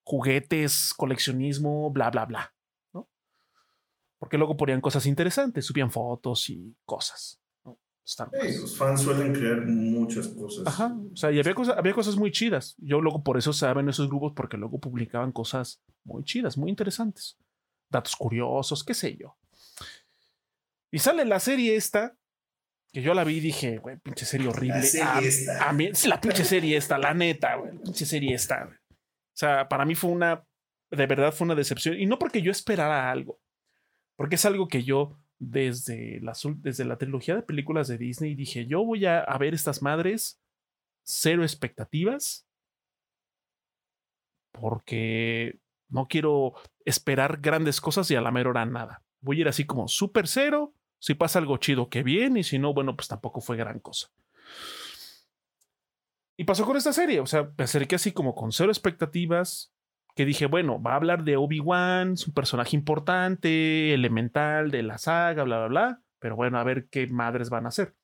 juguetes, 0.09 0.95
coleccionismo, 0.97 1.91
bla, 1.91 2.09
bla, 2.09 2.25
bla. 2.25 2.55
¿no? 2.95 3.11
Porque 4.19 4.39
luego 4.39 4.57
ponían 4.57 4.81
cosas 4.81 5.05
interesantes, 5.05 5.67
subían 5.67 5.91
fotos 5.91 6.49
y 6.49 6.75
cosas. 6.87 7.43
¿no? 7.63 7.79
los 8.43 8.79
fans 8.79 9.03
suelen 9.03 9.35
crear 9.35 9.67
muchas 9.67 10.29
cosas. 10.29 10.67
Ajá, 10.67 10.97
o 11.13 11.15
sea, 11.15 11.31
y 11.31 11.39
había, 11.39 11.55
cosas, 11.55 11.77
había 11.77 11.93
cosas 11.93 12.17
muy 12.17 12.33
chidas. 12.33 12.75
Yo 12.79 13.03
luego 13.03 13.23
por 13.23 13.37
eso 13.37 13.53
saben 13.53 13.91
esos 13.91 14.09
grupos, 14.09 14.33
porque 14.35 14.57
luego 14.57 14.81
publicaban 14.81 15.31
cosas 15.31 15.83
muy 16.05 16.25
chidas, 16.25 16.57
muy 16.57 16.71
interesantes. 16.71 17.37
Datos 17.91 18.17
curiosos, 18.17 18.83
qué 18.83 18.95
sé 18.95 19.15
yo. 19.15 19.37
Y 20.91 21.01
sale 21.01 21.27
la 21.27 21.39
serie 21.39 21.77
esta, 21.77 22.17
que 22.95 23.03
yo 23.03 23.13
la 23.13 23.25
vi 23.25 23.37
y 23.37 23.41
dije, 23.41 23.77
güey, 23.77 23.99
pinche 23.99 24.25
serie 24.25 24.49
horrible. 24.49 24.77
La 24.77 24.83
serie 24.83 25.29
esta. 25.29 25.69
A 25.69 25.73
mí, 25.75 25.91
la 26.07 26.19
pinche 26.19 26.47
serie 26.47 26.79
esta, 26.79 26.97
la 26.97 27.13
neta, 27.13 27.57
güey, 27.57 27.77
pinche 27.77 28.07
serie 28.07 28.35
esta, 28.35 28.65
güey. 28.65 28.78
O 29.39 29.41
sea, 29.41 29.69
para 29.69 29.85
mí 29.85 29.95
fue 29.95 30.11
una, 30.11 30.45
de 30.91 31.07
verdad 31.07 31.33
fue 31.33 31.45
una 31.45 31.55
decepción. 31.55 31.97
Y 31.97 32.07
no 32.07 32.19
porque 32.19 32.43
yo 32.43 32.51
esperara 32.51 33.09
algo, 33.09 33.39
porque 34.17 34.35
es 34.35 34.45
algo 34.45 34.67
que 34.67 34.83
yo 34.83 35.17
desde 35.39 36.19
la, 36.21 36.33
desde 36.57 36.85
la 36.85 36.99
trilogía 36.99 37.37
de 37.37 37.43
películas 37.43 37.87
de 37.87 37.99
Disney 37.99 38.35
dije, 38.35 38.67
yo 38.67 38.85
voy 38.85 39.07
a, 39.07 39.25
ver 39.39 39.55
estas 39.55 39.81
madres, 39.81 40.43
cero 41.05 41.45
expectativas, 41.45 42.49
porque 44.51 45.61
no 45.89 46.09
quiero 46.09 46.55
esperar 46.85 47.41
grandes 47.41 47.81
cosas 47.81 48.11
y 48.11 48.17
a 48.17 48.21
la 48.21 48.33
mera 48.33 48.51
hora 48.51 48.67
nada. 48.67 49.05
Voy 49.21 49.39
a 49.39 49.41
ir 49.43 49.49
así 49.49 49.65
como 49.67 49.87
súper 49.87 50.27
cero. 50.27 50.75
Si 50.99 51.15
pasa 51.15 51.39
algo 51.39 51.59
chido, 51.59 51.89
que 51.89 52.03
bien. 52.03 52.37
Y 52.37 52.43
si 52.43 52.59
no, 52.59 52.75
bueno, 52.75 52.97
pues 52.97 53.07
tampoco 53.07 53.41
fue 53.41 53.57
gran 53.57 53.79
cosa. 53.79 54.09
Y 56.41 56.45
pasó 56.45 56.65
con 56.65 56.77
esta 56.77 56.93
serie, 56.93 57.19
o 57.19 57.27
sea, 57.27 57.51
me 57.59 57.65
acerqué 57.65 57.97
así 57.97 58.13
como 58.13 58.37
con 58.37 58.53
cero 58.53 58.71
expectativas, 58.71 59.75
que 60.15 60.25
dije, 60.25 60.47
bueno, 60.47 60.81
va 60.81 60.93
a 60.93 60.97
hablar 60.97 61.25
de 61.25 61.37
Obi-Wan, 61.37 62.13
es 62.13 62.29
un 62.29 62.33
personaje 62.33 62.77
importante, 62.77 63.93
elemental 63.93 64.71
de 64.71 64.85
la 64.85 64.99
saga, 64.99 65.43
bla, 65.43 65.59
bla, 65.59 65.69
bla, 65.69 66.03
pero 66.21 66.37
bueno, 66.37 66.59
a 66.61 66.65
ver 66.65 66.89
qué 66.91 67.09
madres 67.09 67.51
van 67.51 67.67
a 67.67 67.71
hacer. 67.71 67.97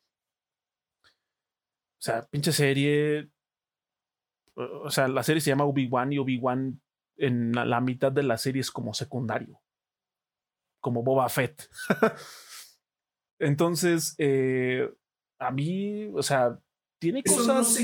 O 1.05 2.03
sea, 2.05 2.27
pinche 2.27 2.51
serie, 2.51 3.31
o 4.57 4.91
sea, 4.91 5.07
la 5.07 5.23
serie 5.23 5.41
se 5.41 5.51
llama 5.51 5.65
Obi-Wan 5.65 6.13
y 6.13 6.19
Obi-Wan 6.19 6.81
en 7.17 7.53
la 7.53 7.81
mitad 7.81 8.11
de 8.11 8.25
la 8.25 8.37
serie 8.37 8.63
es 8.63 8.73
como 8.73 8.95
secundario, 8.95 9.61
como 10.81 11.05
Boba 11.05 11.29
Fett. 11.29 11.69
Entonces, 13.39 14.17
eh, 14.19 14.93
a 15.39 15.53
mí, 15.53 16.07
o 16.13 16.23
sea, 16.23 16.59
tiene 17.05 17.23
cosas. 17.23 17.79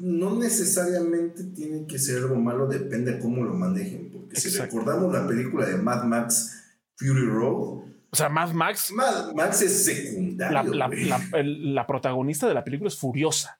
No, 0.00 0.36
necesariamente 0.36 1.44
tiene 1.44 1.86
que 1.86 1.98
ser 1.98 2.18
algo 2.18 2.36
malo, 2.36 2.66
depende 2.66 3.12
de 3.12 3.18
cómo 3.18 3.42
lo 3.42 3.54
manejen. 3.54 4.10
Porque 4.12 4.38
si 4.38 4.56
recordamos 4.58 5.10
la 5.10 5.26
película 5.26 5.66
de 5.66 5.78
Mad 5.78 6.04
Max 6.04 6.76
Fury 6.96 7.26
Road, 7.26 7.84
O 8.10 8.16
sea, 8.16 8.28
Mad 8.28 8.52
Max. 8.52 8.92
Mad 8.92 9.32
Max 9.32 9.62
es 9.62 9.84
secundario. 9.86 10.74
La, 10.74 10.88
la, 10.88 11.42
la, 11.42 11.86
protagonista 11.86 12.46
de 12.46 12.54
la 12.54 12.62
película 12.62 12.88
es 12.88 12.98
furiosa. 12.98 13.58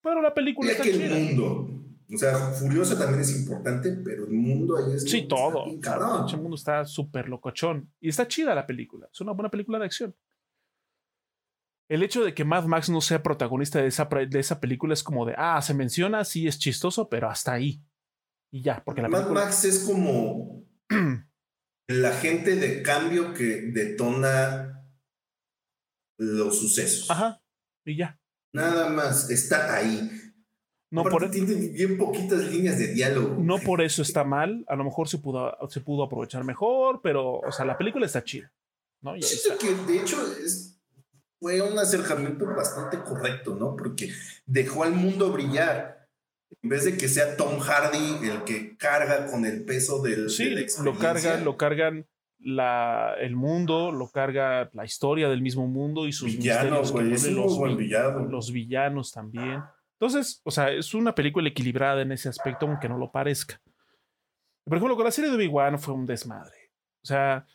Pero 0.00 0.22
la 0.22 0.32
película 0.32 0.70
es 0.70 0.80
que 0.80 0.90
el 0.90 1.10
mundo. 1.10 1.68
O 2.12 2.18
sea, 2.18 2.36
Furiosa 2.50 2.96
también 2.96 3.22
es 3.22 3.34
importante, 3.40 3.90
pero 4.04 4.26
el 4.26 4.32
mundo 4.34 4.76
ahí 4.76 4.94
es. 4.94 5.02
Sí, 5.02 5.26
todo. 5.26 5.64
El 5.66 6.40
mundo 6.40 6.54
está 6.54 6.84
súper 6.84 7.28
locochón. 7.28 7.90
Y 8.00 8.10
está 8.10 8.28
chida 8.28 8.54
la 8.54 8.66
película. 8.66 9.08
Es 9.12 9.20
una 9.20 9.32
buena 9.32 9.50
película 9.50 9.78
de 9.78 9.86
acción. 9.86 10.14
El 11.88 12.02
hecho 12.02 12.24
de 12.24 12.34
que 12.34 12.44
Mad 12.44 12.64
Max 12.64 12.88
no 12.88 13.00
sea 13.00 13.22
protagonista 13.22 13.80
de 13.80 13.88
esa, 13.88 14.06
de 14.06 14.40
esa 14.40 14.60
película 14.60 14.94
es 14.94 15.02
como 15.02 15.26
de, 15.26 15.34
ah, 15.36 15.60
se 15.60 15.74
menciona, 15.74 16.24
sí 16.24 16.46
es 16.46 16.58
chistoso, 16.58 17.08
pero 17.08 17.28
hasta 17.28 17.52
ahí. 17.52 17.82
Y 18.50 18.62
ya, 18.62 18.82
porque 18.84 19.02
la 19.02 19.08
Mad 19.08 19.30
Max 19.30 19.64
es 19.64 19.80
como 19.80 20.64
el 21.88 22.04
agente 22.04 22.56
de 22.56 22.82
cambio 22.82 23.34
que 23.34 23.70
detona 23.72 24.88
los 26.18 26.58
sucesos. 26.58 27.10
Ajá, 27.10 27.42
y 27.84 27.96
ya. 27.96 28.18
Nada 28.54 28.88
más, 28.88 29.30
está 29.30 29.74
ahí. 29.76 30.10
No 30.90 31.02
por, 31.02 31.24
e- 31.24 31.28
tiene 31.28 31.54
bien 31.54 31.98
poquitas 31.98 32.44
líneas 32.50 32.78
de 32.78 32.94
diálogo. 32.94 33.36
No 33.42 33.58
por 33.58 33.82
eso 33.82 34.00
está 34.00 34.22
mal, 34.22 34.64
a 34.68 34.76
lo 34.76 34.84
mejor 34.84 35.08
se 35.08 35.18
pudo, 35.18 35.52
se 35.68 35.80
pudo 35.80 36.04
aprovechar 36.04 36.44
mejor, 36.44 37.00
pero, 37.02 37.40
o 37.40 37.50
sea, 37.50 37.64
la 37.64 37.76
película 37.76 38.06
está 38.06 38.22
chida. 38.22 38.52
¿no? 39.02 39.20
Siento 39.20 39.58
que, 39.58 39.74
de 39.92 39.98
hecho, 40.00 40.16
fue 41.44 41.60
un 41.60 41.78
acercamiento 41.78 42.46
bastante 42.46 42.98
correcto, 43.00 43.54
¿no? 43.54 43.76
Porque 43.76 44.10
dejó 44.46 44.82
al 44.82 44.92
mundo 44.92 45.30
brillar 45.30 46.08
en 46.62 46.70
vez 46.70 46.86
de 46.86 46.96
que 46.96 47.06
sea 47.06 47.36
Tom 47.36 47.58
Hardy 47.58 48.30
el 48.30 48.44
que 48.44 48.78
carga 48.78 49.26
con 49.26 49.44
el 49.44 49.62
peso 49.66 50.00
del. 50.00 50.30
Sí, 50.30 50.54
lo 50.82 50.96
cargan, 50.96 51.44
lo 51.44 51.58
cargan 51.58 52.06
la, 52.38 53.14
el 53.20 53.36
mundo, 53.36 53.92
lo 53.92 54.08
carga 54.08 54.70
la 54.72 54.86
historia 54.86 55.28
del 55.28 55.42
mismo 55.42 55.66
mundo 55.66 56.06
y 56.06 56.14
sus 56.14 56.34
villanos, 56.34 56.94
los, 56.94 58.30
los 58.30 58.50
villanos 58.50 59.12
también. 59.12 59.62
Entonces, 60.00 60.40
o 60.44 60.50
sea, 60.50 60.70
es 60.70 60.94
una 60.94 61.14
película 61.14 61.46
equilibrada 61.46 62.00
en 62.00 62.12
ese 62.12 62.30
aspecto, 62.30 62.64
aunque 62.64 62.88
no 62.88 62.96
lo 62.96 63.12
parezca. 63.12 63.60
Por 64.64 64.78
ejemplo, 64.78 64.96
con 64.96 65.04
la 65.04 65.10
serie 65.10 65.28
de 65.28 65.36
Obi-Wan 65.36 65.78
fue 65.78 65.92
un 65.92 66.06
desmadre. 66.06 66.70
O 67.02 67.06
sea, 67.06 67.46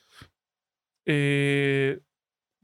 eh, 1.07 1.99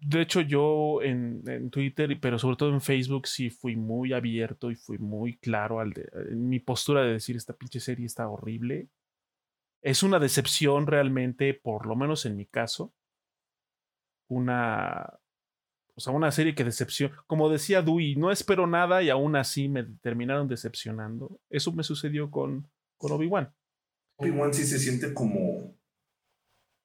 de 0.08 0.22
hecho, 0.22 0.42
yo 0.42 1.02
en, 1.02 1.72
Twitter, 1.72 2.20
pero 2.22 2.38
sobre 2.38 2.58
todo 2.58 2.70
en 2.70 2.82
Facebook, 2.82 3.28
sí 3.28 3.50
fui 3.50 3.76
muy 3.76 4.14
abierto 4.14 4.70
y 4.70 4.76
fui 4.76 5.00
muy 5.00 5.38
claro 5.38 5.80
al 5.80 5.94
en 6.14 6.48
mi 6.48 6.60
postura 6.60 7.02
de 7.02 7.14
decir 7.14 7.36
esta 7.36 7.54
pinche 7.54 7.80
serie 7.80 8.06
está 8.06 8.30
horrible. 8.30 8.88
Es 9.82 10.04
una 10.04 10.20
decepción 10.20 10.86
realmente, 10.86 11.56
por 11.56 11.88
lo 11.88 11.96
menos 11.96 12.26
en 12.28 12.36
mi 12.36 12.46
caso. 12.46 12.94
Una. 14.30 15.20
O 15.96 16.00
sea, 16.00 16.14
una 16.14 16.32
serie 16.32 16.54
que 16.54 16.64
decepciona. 16.64 17.16
Como 17.26 17.50
decía 17.50 17.82
Dewey, 17.82 18.16
no 18.16 18.32
espero 18.32 18.68
nada 18.68 19.02
y 19.02 19.10
aún 19.10 19.36
así 19.36 19.70
me 19.70 19.84
terminaron 20.02 20.48
decepcionando. 20.48 21.40
Eso 21.50 21.72
me 21.72 21.84
sucedió 21.84 22.30
con, 22.30 22.70
con 22.98 23.12
Obi-Wan. 23.12 23.52
Obi-Wan 24.18 24.54
sí 24.54 24.66
se 24.66 24.78
siente 24.78 25.16
como 25.16 25.76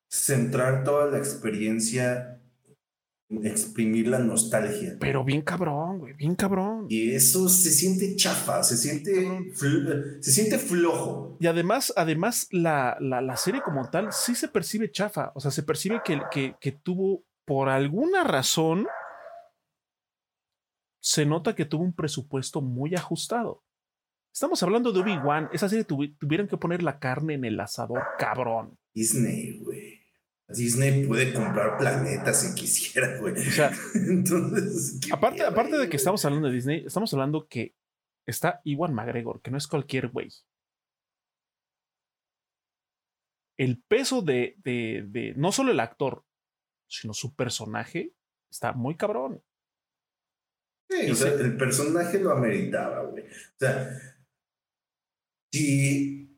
centrar 0.09 0.85
toda 0.85 1.07
la 1.11 1.19
experiencia 1.19 2.40
exprimir 3.43 4.09
la 4.09 4.19
nostalgia. 4.19 4.97
Pero 4.99 5.25
bien 5.25 5.43
cabrón, 5.43 5.99
güey, 5.99 6.15
bien 6.15 6.35
cabrón. 6.35 6.87
Y 6.89 7.13
eso 7.13 7.49
se 7.49 7.71
siente 7.71 8.17
chafa, 8.17 8.63
se 8.63 8.77
siente, 8.77 9.53
se 10.21 10.33
siente 10.33 10.59
flojo. 10.59 11.37
Y 11.41 11.47
además, 11.47 11.93
además 11.97 12.49
la, 12.51 12.97
la, 13.01 13.37
serie 13.37 13.63
como 13.63 13.89
tal 13.89 14.13
sí 14.13 14.35
se 14.35 14.49
percibe 14.49 14.91
chafa. 14.91 15.33
O 15.35 15.41
sea, 15.41 15.51
se 15.51 15.63
percibe 15.63 16.03
que, 16.05 16.21
que, 16.31 16.57
que 16.61 16.73
tuvo, 16.73 17.25
por 17.45 17.69
alguna 17.69 18.25
razón, 18.25 18.87
se 21.01 21.25
nota 21.25 21.55
que 21.55 21.65
tuvo 21.65 21.85
un 21.85 21.95
presupuesto 21.95 22.61
muy 22.61 22.95
ajustado. 22.95 23.63
Estamos 24.33 24.63
hablando 24.63 24.93
de 24.93 25.01
Obi-Wan. 25.01 25.49
Esa 25.53 25.69
serie 25.69 25.85
tuvieron 25.85 26.47
que 26.47 26.57
poner 26.57 26.83
la 26.83 26.99
carne 26.99 27.35
en 27.35 27.45
el 27.45 27.59
asador, 27.59 28.03
cabrón. 28.19 28.79
Disney, 28.95 29.59
güey. 29.61 30.00
Disney 30.55 31.07
puede 31.07 31.33
comprar 31.33 31.79
planetas 31.79 32.43
si 32.43 32.55
quisiera, 32.55 33.19
güey. 33.19 33.35
O 33.35 33.51
sea, 33.51 33.71
entonces. 33.95 35.01
Aparte, 35.13 35.43
aparte 35.45 35.77
de 35.77 35.89
que 35.89 35.97
estamos 35.97 36.25
hablando 36.25 36.49
de 36.49 36.55
Disney, 36.55 36.85
estamos 36.87 37.13
hablando 37.13 37.47
que 37.47 37.75
está 38.27 38.61
Iwan 38.65 38.95
McGregor, 38.95 39.41
que 39.41 39.51
no 39.51 39.59
es 39.59 39.67
cualquier 39.67 40.09
güey. 40.09 40.31
El 43.59 43.83
peso 43.83 44.23
de, 44.23 44.57
de, 44.65 45.05
de, 45.07 45.35
no 45.37 45.53
solo 45.53 45.71
el 45.71 45.81
actor, 45.81 46.25
sino 46.89 47.13
su 47.13 47.35
personaje 47.35 48.15
está 48.51 48.73
muy 48.73 48.97
cabrón. 48.97 49.43
Sí, 50.89 51.11
o 51.11 51.15
sea, 51.15 51.33
el 51.35 51.57
personaje 51.57 52.19
lo 52.19 52.33
ameritaba, 52.33 53.05
güey. 53.05 53.25
O 53.25 53.59
sea, 53.59 53.91
si 55.53 56.30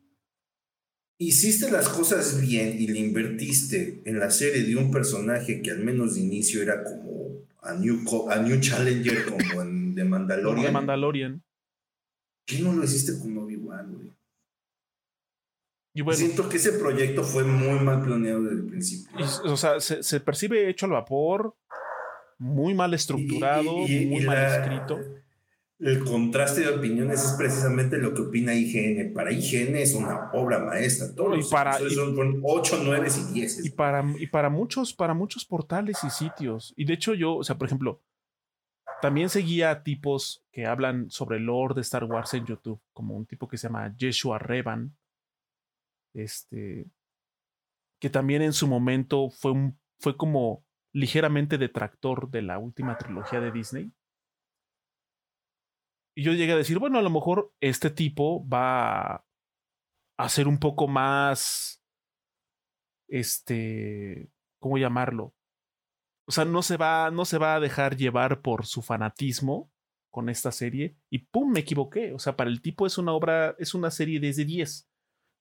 hiciste 1.27 1.69
las 1.71 1.89
cosas 1.89 2.39
bien 2.41 2.75
y 2.79 2.87
le 2.87 2.99
invertiste 2.99 4.01
en 4.05 4.19
la 4.19 4.31
serie 4.31 4.63
de 4.63 4.75
un 4.75 4.91
personaje 4.91 5.61
que 5.61 5.71
al 5.71 5.79
menos 5.79 6.15
de 6.15 6.21
inicio 6.21 6.61
era 6.61 6.83
como 6.83 7.41
a 7.61 7.73
New, 7.73 8.01
a 8.29 8.37
new 8.37 8.59
Challenger, 8.59 9.25
como 9.25 9.61
en 9.61 9.95
The 9.95 10.03
Mandalorian. 10.05 10.65
The 10.65 10.71
Mandalorian. 10.71 11.43
¿Qué 12.45 12.59
no 12.59 12.73
lo 12.73 12.83
hiciste 12.83 13.17
con 13.19 13.37
Obi-Wan, 13.37 13.93
güey? 13.93 14.11
Siento 16.15 16.49
que 16.49 16.57
ese 16.57 16.73
proyecto 16.73 17.23
fue 17.23 17.43
muy 17.43 17.79
mal 17.79 18.03
planeado 18.03 18.43
desde 18.43 18.55
el 18.55 18.65
principio. 18.65 19.25
o 19.45 19.55
sea, 19.55 19.79
se, 19.79 20.19
percibe 20.19 20.67
hecho 20.67 20.87
al 20.87 20.93
vapor, 20.93 21.55
muy 22.39 22.73
mal 22.73 22.93
estructurado, 22.93 23.71
muy 23.77 24.25
mal 24.25 24.37
escrito 24.37 25.22
el 25.83 26.03
contraste 26.05 26.61
de 26.61 26.69
opiniones 26.69 27.23
es 27.25 27.33
precisamente 27.33 27.97
lo 27.97 28.13
que 28.13 28.21
opina 28.21 28.53
IGN. 28.53 29.13
Para 29.13 29.31
IGN 29.33 29.75
es 29.75 29.93
una 29.93 30.31
obra 30.31 30.59
maestra. 30.59 31.13
Todos 31.13 31.45
y 31.45 31.51
para, 31.51 31.77
son 31.77 32.41
8, 32.41 32.81
9 32.85 33.07
y 33.29 33.33
10. 33.33 33.65
Y 33.65 33.69
para, 33.71 34.05
y 34.17 34.27
para, 34.27 34.49
muchos, 34.49 34.93
para 34.93 35.13
muchos 35.13 35.43
portales 35.43 36.03
y 36.03 36.09
sitios. 36.09 36.73
Y 36.77 36.85
de 36.85 36.93
hecho 36.93 37.13
yo, 37.13 37.35
o 37.35 37.43
sea, 37.43 37.57
por 37.57 37.67
ejemplo, 37.67 38.01
también 39.01 39.27
seguía 39.27 39.83
tipos 39.83 40.45
que 40.53 40.65
hablan 40.65 41.09
sobre 41.09 41.37
el 41.37 41.43
lore 41.43 41.75
de 41.75 41.81
Star 41.81 42.05
Wars 42.05 42.33
en 42.33 42.45
YouTube, 42.45 42.79
como 42.93 43.17
un 43.17 43.25
tipo 43.25 43.49
que 43.49 43.57
se 43.57 43.67
llama 43.67 43.93
Yeshua 43.97 44.39
Revan, 44.39 44.95
este, 46.13 46.85
que 47.99 48.09
también 48.09 48.41
en 48.41 48.53
su 48.53 48.67
momento 48.67 49.29
fue, 49.29 49.51
un, 49.51 49.77
fue 49.99 50.15
como 50.15 50.63
ligeramente 50.93 51.57
detractor 51.57 52.29
de 52.29 52.43
la 52.43 52.57
última 52.59 52.97
trilogía 52.97 53.41
de 53.41 53.51
Disney 53.51 53.91
y 56.15 56.23
yo 56.23 56.33
llegué 56.33 56.53
a 56.53 56.57
decir, 56.57 56.79
bueno, 56.79 56.99
a 56.99 57.01
lo 57.01 57.09
mejor 57.09 57.53
este 57.59 57.89
tipo 57.89 58.47
va 58.47 59.25
a 60.17 60.29
ser 60.29 60.47
un 60.47 60.59
poco 60.59 60.87
más, 60.87 61.83
este, 63.07 64.29
¿cómo 64.59 64.77
llamarlo? 64.77 65.33
O 66.25 66.31
sea, 66.31 66.45
no 66.45 66.61
se 66.61 66.77
va, 66.77 67.11
no 67.11 67.25
se 67.25 67.37
va 67.37 67.55
a 67.55 67.59
dejar 67.59 67.97
llevar 67.97 68.41
por 68.41 68.65
su 68.65 68.81
fanatismo 68.81 69.71
con 70.09 70.29
esta 70.29 70.51
serie. 70.51 70.95
Y 71.09 71.19
pum, 71.19 71.51
me 71.51 71.61
equivoqué. 71.61 72.13
O 72.13 72.19
sea, 72.19 72.37
para 72.37 72.49
el 72.49 72.61
tipo 72.61 72.85
es 72.85 72.97
una 72.97 73.13
obra, 73.13 73.55
es 73.57 73.73
una 73.73 73.91
serie 73.91 74.19
desde 74.19 74.45
10. 74.45 74.87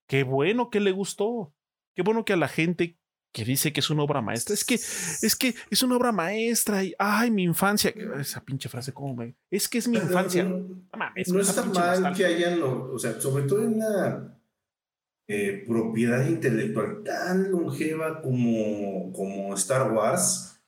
Qué 0.09 0.25
bueno 0.25 0.71
que 0.71 0.81
le 0.81 0.91
gustó. 0.91 1.55
Qué 1.95 2.03
bueno 2.03 2.25
que 2.25 2.33
a 2.33 2.37
la 2.37 2.49
gente 2.49 2.99
que 3.33 3.45
dice 3.45 3.73
que 3.73 3.81
es 3.81 3.91
una 3.91 4.03
obra 4.03 4.21
maestra. 4.21 4.55
Es 4.55 4.65
que, 4.65 4.75
es 4.75 5.37
que 5.37 5.55
es 5.71 5.83
una 5.83 5.97
obra 5.97 6.13
maestra 6.13 6.85
y, 6.85 6.95
ay, 6.99 7.31
mi 7.31 7.45
infancia. 7.45 7.93
Esa 8.21 8.45
pinche 8.45 8.69
frase, 8.69 8.93
¿cómo 8.93 9.17
me? 9.17 9.35
Es 9.51 9.69
que 9.69 9.79
es 9.79 9.89
mi 9.89 9.97
infancia. 9.97 10.45
No, 10.45 10.87
no, 11.29 11.41
está 11.41 11.65
mal 11.65 12.15
que 12.15 12.27
hayan, 12.27 12.61
o 12.63 12.99
sea, 12.99 13.19
sobre 13.21 13.45
todo 13.45 13.65
en 13.65 13.75
una 13.75 14.39
eh, 15.29 15.65
propiedad 15.67 16.29
intelectual 16.29 17.03
tan 17.05 17.51
longeva 17.51 18.21
como, 18.21 19.13
como 19.13 19.55
Star 19.55 19.91
Wars. 19.91 20.61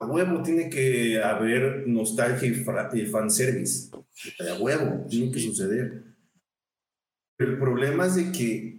A 0.00 0.06
huevo 0.06 0.42
tiene 0.42 0.68
que 0.68 1.22
haber 1.22 1.86
nostalgia 1.86 2.48
y, 2.48 3.06
fanservice. 3.06 3.90
A 4.40 4.60
huevo, 4.60 5.06
tiene 5.08 5.30
que 5.30 5.38
suceder. 5.38 6.02
el 7.38 7.58
problema 7.58 8.06
es 8.06 8.16
de 8.16 8.32
que 8.32 8.73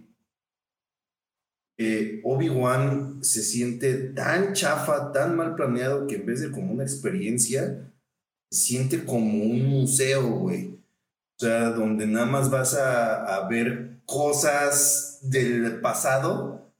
eh, 1.78 2.20
Obi-Wan 2.24 3.22
se 3.22 3.42
siente 3.42 3.94
tan 4.14 4.54
chafa, 4.54 5.12
tan 5.12 5.36
mal 5.36 5.54
planeado, 5.54 6.06
que 6.06 6.16
en 6.16 6.26
vez 6.26 6.40
de 6.40 6.50
como 6.50 6.72
una 6.72 6.84
experiencia, 6.84 7.92
se 8.50 8.66
siente 8.66 9.04
como 9.04 9.42
un 9.42 9.66
museo, 9.66 10.26
güey. 10.26 10.68
O 11.38 11.38
sea, 11.38 11.70
donde 11.70 12.06
nada 12.06 12.24
más 12.24 12.50
vas 12.50 12.74
a, 12.74 13.46
ver 13.48 14.00
cosas 14.06 15.18
del 15.22 15.80
pasado 15.80 16.72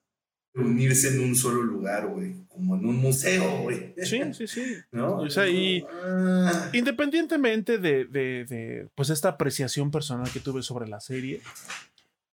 unirse 0.54 1.08
en 1.08 1.20
un 1.20 1.36
solo 1.36 1.62
lugar, 1.62 2.06
güey. 2.06 2.46
Como 2.48 2.76
en 2.76 2.86
un 2.86 2.96
museo, 2.96 3.62
güey. 3.64 3.92
Sí, 4.02 4.22
sí, 4.32 4.46
sí. 4.46 4.76
¿No? 4.90 5.18
O 5.18 5.28
sea, 5.28 5.46
y 5.46 5.84
ah. 5.92 6.70
independientemente 6.72 7.76
de, 7.76 8.06
de, 8.06 8.46
de, 8.46 8.88
pues 8.94 9.10
esta 9.10 9.28
apreciación 9.28 9.90
personal 9.90 10.30
que 10.32 10.40
tuve 10.40 10.62
sobre 10.62 10.88
la 10.88 11.00
serie, 11.00 11.42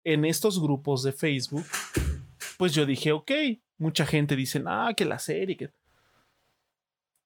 en 0.04 0.26
estos 0.26 0.60
grupos 0.60 1.02
de 1.02 1.12
Facebook 1.12 1.64
pues 2.60 2.74
yo 2.74 2.84
dije, 2.84 3.10
ok, 3.12 3.30
mucha 3.78 4.04
gente 4.04 4.36
dice, 4.36 4.62
ah, 4.66 4.92
que 4.94 5.06
la 5.06 5.18
serie, 5.18 5.56
que... 5.56 5.70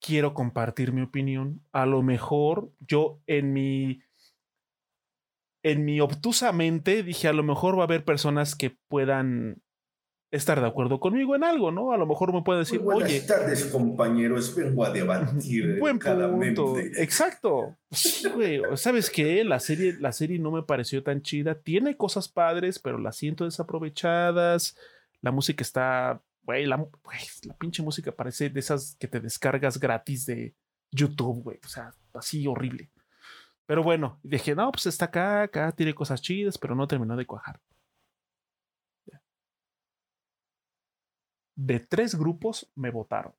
Quiero 0.00 0.32
compartir 0.32 0.92
mi 0.92 1.02
opinión. 1.02 1.60
A 1.72 1.86
lo 1.86 2.02
mejor 2.02 2.70
yo 2.78 3.18
en 3.26 3.52
mi 3.52 4.00
en 5.64 5.84
mi 5.84 5.98
obtusa 5.98 6.52
mente 6.52 7.02
dije, 7.02 7.26
a 7.26 7.32
lo 7.32 7.42
mejor 7.42 7.76
va 7.76 7.80
a 7.80 7.86
haber 7.86 8.04
personas 8.04 8.54
que 8.54 8.76
puedan 8.86 9.60
estar 10.30 10.60
de 10.60 10.68
acuerdo 10.68 11.00
conmigo 11.00 11.34
en 11.34 11.42
algo, 11.42 11.72
¿no? 11.72 11.90
A 11.90 11.96
lo 11.96 12.06
mejor 12.06 12.32
me 12.32 12.42
puede 12.42 12.60
decir, 12.60 12.80
Muy 12.80 12.94
buenas 12.94 13.10
oye. 13.10 13.20
tardes, 13.22 13.64
compañeros, 13.64 14.54
vengo 14.54 14.84
a 14.84 14.90
debatir. 14.90 15.80
Buen 15.80 15.98
punto. 15.98 16.14
claramente". 16.14 17.02
Exacto. 17.02 17.76
Sí, 17.90 18.28
güey. 18.28 18.60
¿Sabes 18.76 19.10
qué? 19.10 19.42
La 19.42 19.58
serie, 19.58 19.96
la 19.98 20.12
serie 20.12 20.38
no 20.38 20.52
me 20.52 20.62
pareció 20.62 21.02
tan 21.02 21.22
chida. 21.22 21.60
Tiene 21.60 21.96
cosas 21.96 22.28
padres, 22.28 22.78
pero 22.78 22.98
las 22.98 23.16
siento 23.16 23.46
desaprovechadas. 23.46 24.76
La 25.24 25.32
música 25.32 25.62
está. 25.62 26.22
Güey, 26.42 26.66
la, 26.66 26.76
la 26.76 27.54
pinche 27.56 27.82
música 27.82 28.12
parece 28.12 28.50
de 28.50 28.60
esas 28.60 28.94
que 28.96 29.08
te 29.08 29.20
descargas 29.20 29.80
gratis 29.80 30.26
de 30.26 30.54
YouTube, 30.92 31.42
güey. 31.42 31.58
O 31.64 31.68
sea, 31.68 31.94
así 32.12 32.46
horrible. 32.46 32.90
Pero 33.64 33.82
bueno, 33.82 34.20
dije, 34.22 34.54
no, 34.54 34.70
pues 34.70 34.84
está 34.84 35.06
acá, 35.06 35.44
acá 35.44 35.72
tiene 35.72 35.94
cosas 35.94 36.20
chidas, 36.20 36.58
pero 36.58 36.74
no 36.74 36.86
terminó 36.86 37.16
de 37.16 37.24
cuajar. 37.24 37.58
De 41.56 41.80
tres 41.80 42.14
grupos 42.14 42.70
me 42.74 42.90
votaron. 42.90 43.32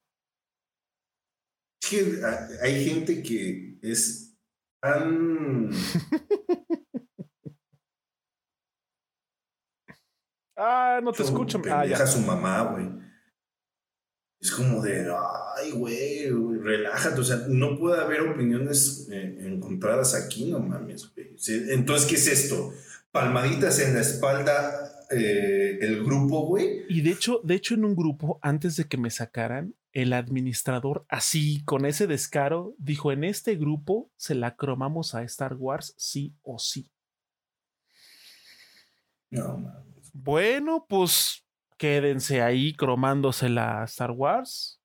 Es 1.84 1.90
que 1.92 2.22
hay 2.64 2.84
gente 2.84 3.22
que 3.22 3.78
es 3.84 4.36
tan. 4.82 5.70
Ah, 10.56 11.00
no 11.04 11.12
te 11.12 11.24
escucho. 11.24 11.62
Ah, 11.70 11.86
ya. 11.86 12.08
su 12.08 12.22
mamá, 12.22 12.64
güey. 12.64 12.90
Es 14.40 14.52
como 14.52 14.82
de, 14.82 15.12
ay, 15.58 15.72
güey, 15.72 16.30
relájate. 16.62 17.20
O 17.20 17.24
sea, 17.24 17.46
no 17.48 17.78
puede 17.78 18.02
haber 18.02 18.22
opiniones 18.22 19.08
eh, 19.12 19.38
encontradas 19.42 20.14
aquí, 20.14 20.52
no 20.52 20.60
mames, 20.60 21.14
güey. 21.14 21.38
Sí, 21.38 21.66
Entonces, 21.70 22.08
¿qué 22.08 22.16
es 22.16 22.28
esto? 22.28 22.74
Palmaditas 23.12 23.80
en 23.80 23.96
la 23.96 24.02
espalda, 24.02 25.08
eh, 25.10 25.80
el 25.82 26.04
grupo, 26.04 26.46
güey. 26.46 26.84
Y 26.90 27.02
de 27.02 27.12
hecho, 27.12 27.42
de 27.44 27.56
hecho, 27.56 27.74
en 27.74 27.86
un 27.86 27.96
grupo, 27.96 28.40
antes 28.42 28.76
de 28.76 28.86
que 28.86 28.98
me 28.98 29.10
sacaran, 29.10 29.74
el 29.94 30.12
administrador, 30.12 31.06
así, 31.08 31.64
con 31.64 31.86
ese 31.86 32.06
descaro, 32.06 32.76
dijo: 32.78 33.12
En 33.12 33.24
este 33.24 33.56
grupo 33.56 34.12
se 34.18 34.36
la 34.36 34.56
cromamos 34.56 35.16
a 35.16 35.24
Star 35.24 35.56
Wars 35.56 35.96
sí 35.98 36.36
o 36.44 36.60
sí. 36.60 36.92
No, 39.32 39.58
mames. 39.58 39.85
Bueno, 40.18 40.86
pues 40.88 41.46
quédense 41.78 42.42
ahí 42.42 42.74
cromándosela 42.74 43.82
a 43.82 43.84
Star 43.84 44.12
Wars. 44.12 44.82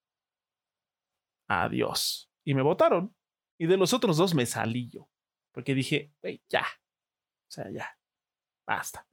Adiós. 1.47 2.29
Y 2.45 2.55
me 2.55 2.63
votaron. 2.63 3.15
Y 3.57 3.67
de 3.67 3.77
los 3.77 3.93
otros 3.93 4.17
dos 4.17 4.35
me 4.35 4.45
salí 4.45 4.89
yo. 4.89 5.09
Porque 5.53 5.77
dije, 5.77 6.13
güey, 6.21 6.43
ya. 6.49 6.63
O 6.63 7.51
sea, 7.53 7.71
ya. 7.71 7.97
Basta. 8.67 9.07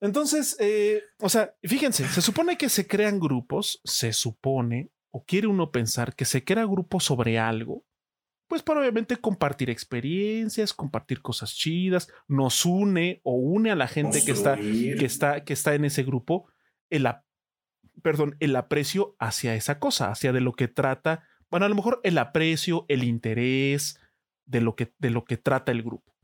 Entonces, 0.00 0.56
eh, 0.60 1.02
o 1.18 1.28
sea, 1.28 1.56
fíjense, 1.64 2.06
se 2.06 2.22
supone 2.22 2.56
que 2.56 2.68
se 2.68 2.86
crean 2.86 3.18
grupos, 3.18 3.80
se 3.82 4.12
supone, 4.12 4.92
o 5.10 5.24
quiere 5.24 5.48
uno 5.48 5.72
pensar 5.72 6.14
que 6.14 6.24
se 6.24 6.44
crea 6.44 6.64
grupos 6.64 7.02
sobre 7.02 7.40
algo, 7.40 7.84
pues 8.48 8.62
para 8.62 8.80
obviamente 8.80 9.16
compartir 9.18 9.70
experiencias, 9.70 10.72
compartir 10.72 11.20
cosas 11.20 11.54
chidas, 11.54 12.08
nos 12.26 12.64
une 12.64 13.20
o 13.22 13.34
une 13.34 13.70
a 13.70 13.76
la 13.76 13.86
gente 13.86 14.24
que 14.24 14.32
está, 14.32 14.56
que 14.98 15.04
está, 15.04 15.44
que 15.44 15.52
está 15.52 15.74
en 15.74 15.84
ese 15.84 16.02
grupo, 16.02 16.50
el, 16.90 17.06
ap- 17.06 17.24
perdón, 18.02 18.36
el 18.40 18.56
aprecio 18.56 19.14
hacia 19.18 19.54
esa 19.54 19.78
cosa, 19.78 20.10
hacia 20.10 20.32
de 20.32 20.40
lo 20.40 20.54
que 20.54 20.66
trata, 20.68 21.28
bueno, 21.50 21.66
a 21.66 21.68
lo 21.68 21.74
mejor 21.74 22.00
el 22.04 22.18
aprecio, 22.18 22.84
el 22.88 23.04
interés 23.04 24.00
de 24.46 24.60
lo 24.60 24.74
que, 24.76 24.92
de 24.98 25.10
lo 25.10 25.24
que 25.24 25.36
trata 25.36 25.72
el 25.72 25.82
grupo. 25.82 26.14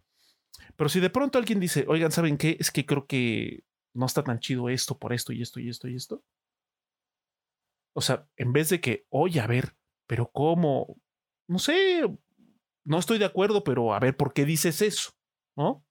Pero 0.77 0.89
si 0.89 1.01
de 1.01 1.11
pronto 1.11 1.39
alguien 1.39 1.61
dice, 1.61 1.85
oigan, 1.89 2.11
¿saben 2.11 2.37
qué? 2.39 2.57
Es 2.59 2.71
que 2.71 2.85
creo 2.87 3.07
que 3.07 3.65
no 3.95 4.07
está 4.07 4.25
tan 4.25 4.41
chido 4.41 4.69
esto 4.69 4.99
por 4.99 5.13
esto 5.13 5.33
y 5.33 5.41
esto 5.43 5.61
y 5.61 5.69
esto 5.69 5.89
y 5.89 5.95
esto. 5.95 6.25
O 7.95 8.01
sea, 8.01 8.27
en 8.37 8.53
vez 8.53 8.71
de 8.71 8.81
que, 8.81 9.07
oye, 9.09 9.41
a 9.41 9.47
ver, 9.47 9.77
pero 10.07 10.31
¿cómo? 10.33 10.97
No 11.49 11.59
sé, 11.59 12.03
no 12.85 12.99
estoy 12.99 13.19
de 13.19 13.25
acuerdo, 13.25 13.65
pero 13.65 13.95
a 13.95 14.01
ver, 14.01 14.17
¿por 14.17 14.33
qué 14.33 14.45
dices 14.45 14.81
eso? 14.83 15.13
¿No? 15.57 15.85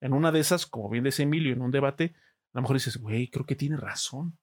En 0.00 0.12
una 0.12 0.30
de 0.32 0.40
esas, 0.40 0.66
como 0.66 0.90
bien 0.90 1.04
dice 1.04 1.22
Emilio, 1.22 1.52
en 1.52 1.62
un 1.62 1.70
debate, 1.70 2.14
a 2.52 2.58
lo 2.58 2.62
mejor 2.62 2.76
dices, 2.76 2.96
güey, 2.98 3.30
creo 3.30 3.46
que 3.46 3.56
tiene 3.56 3.76
razón. 3.76 4.38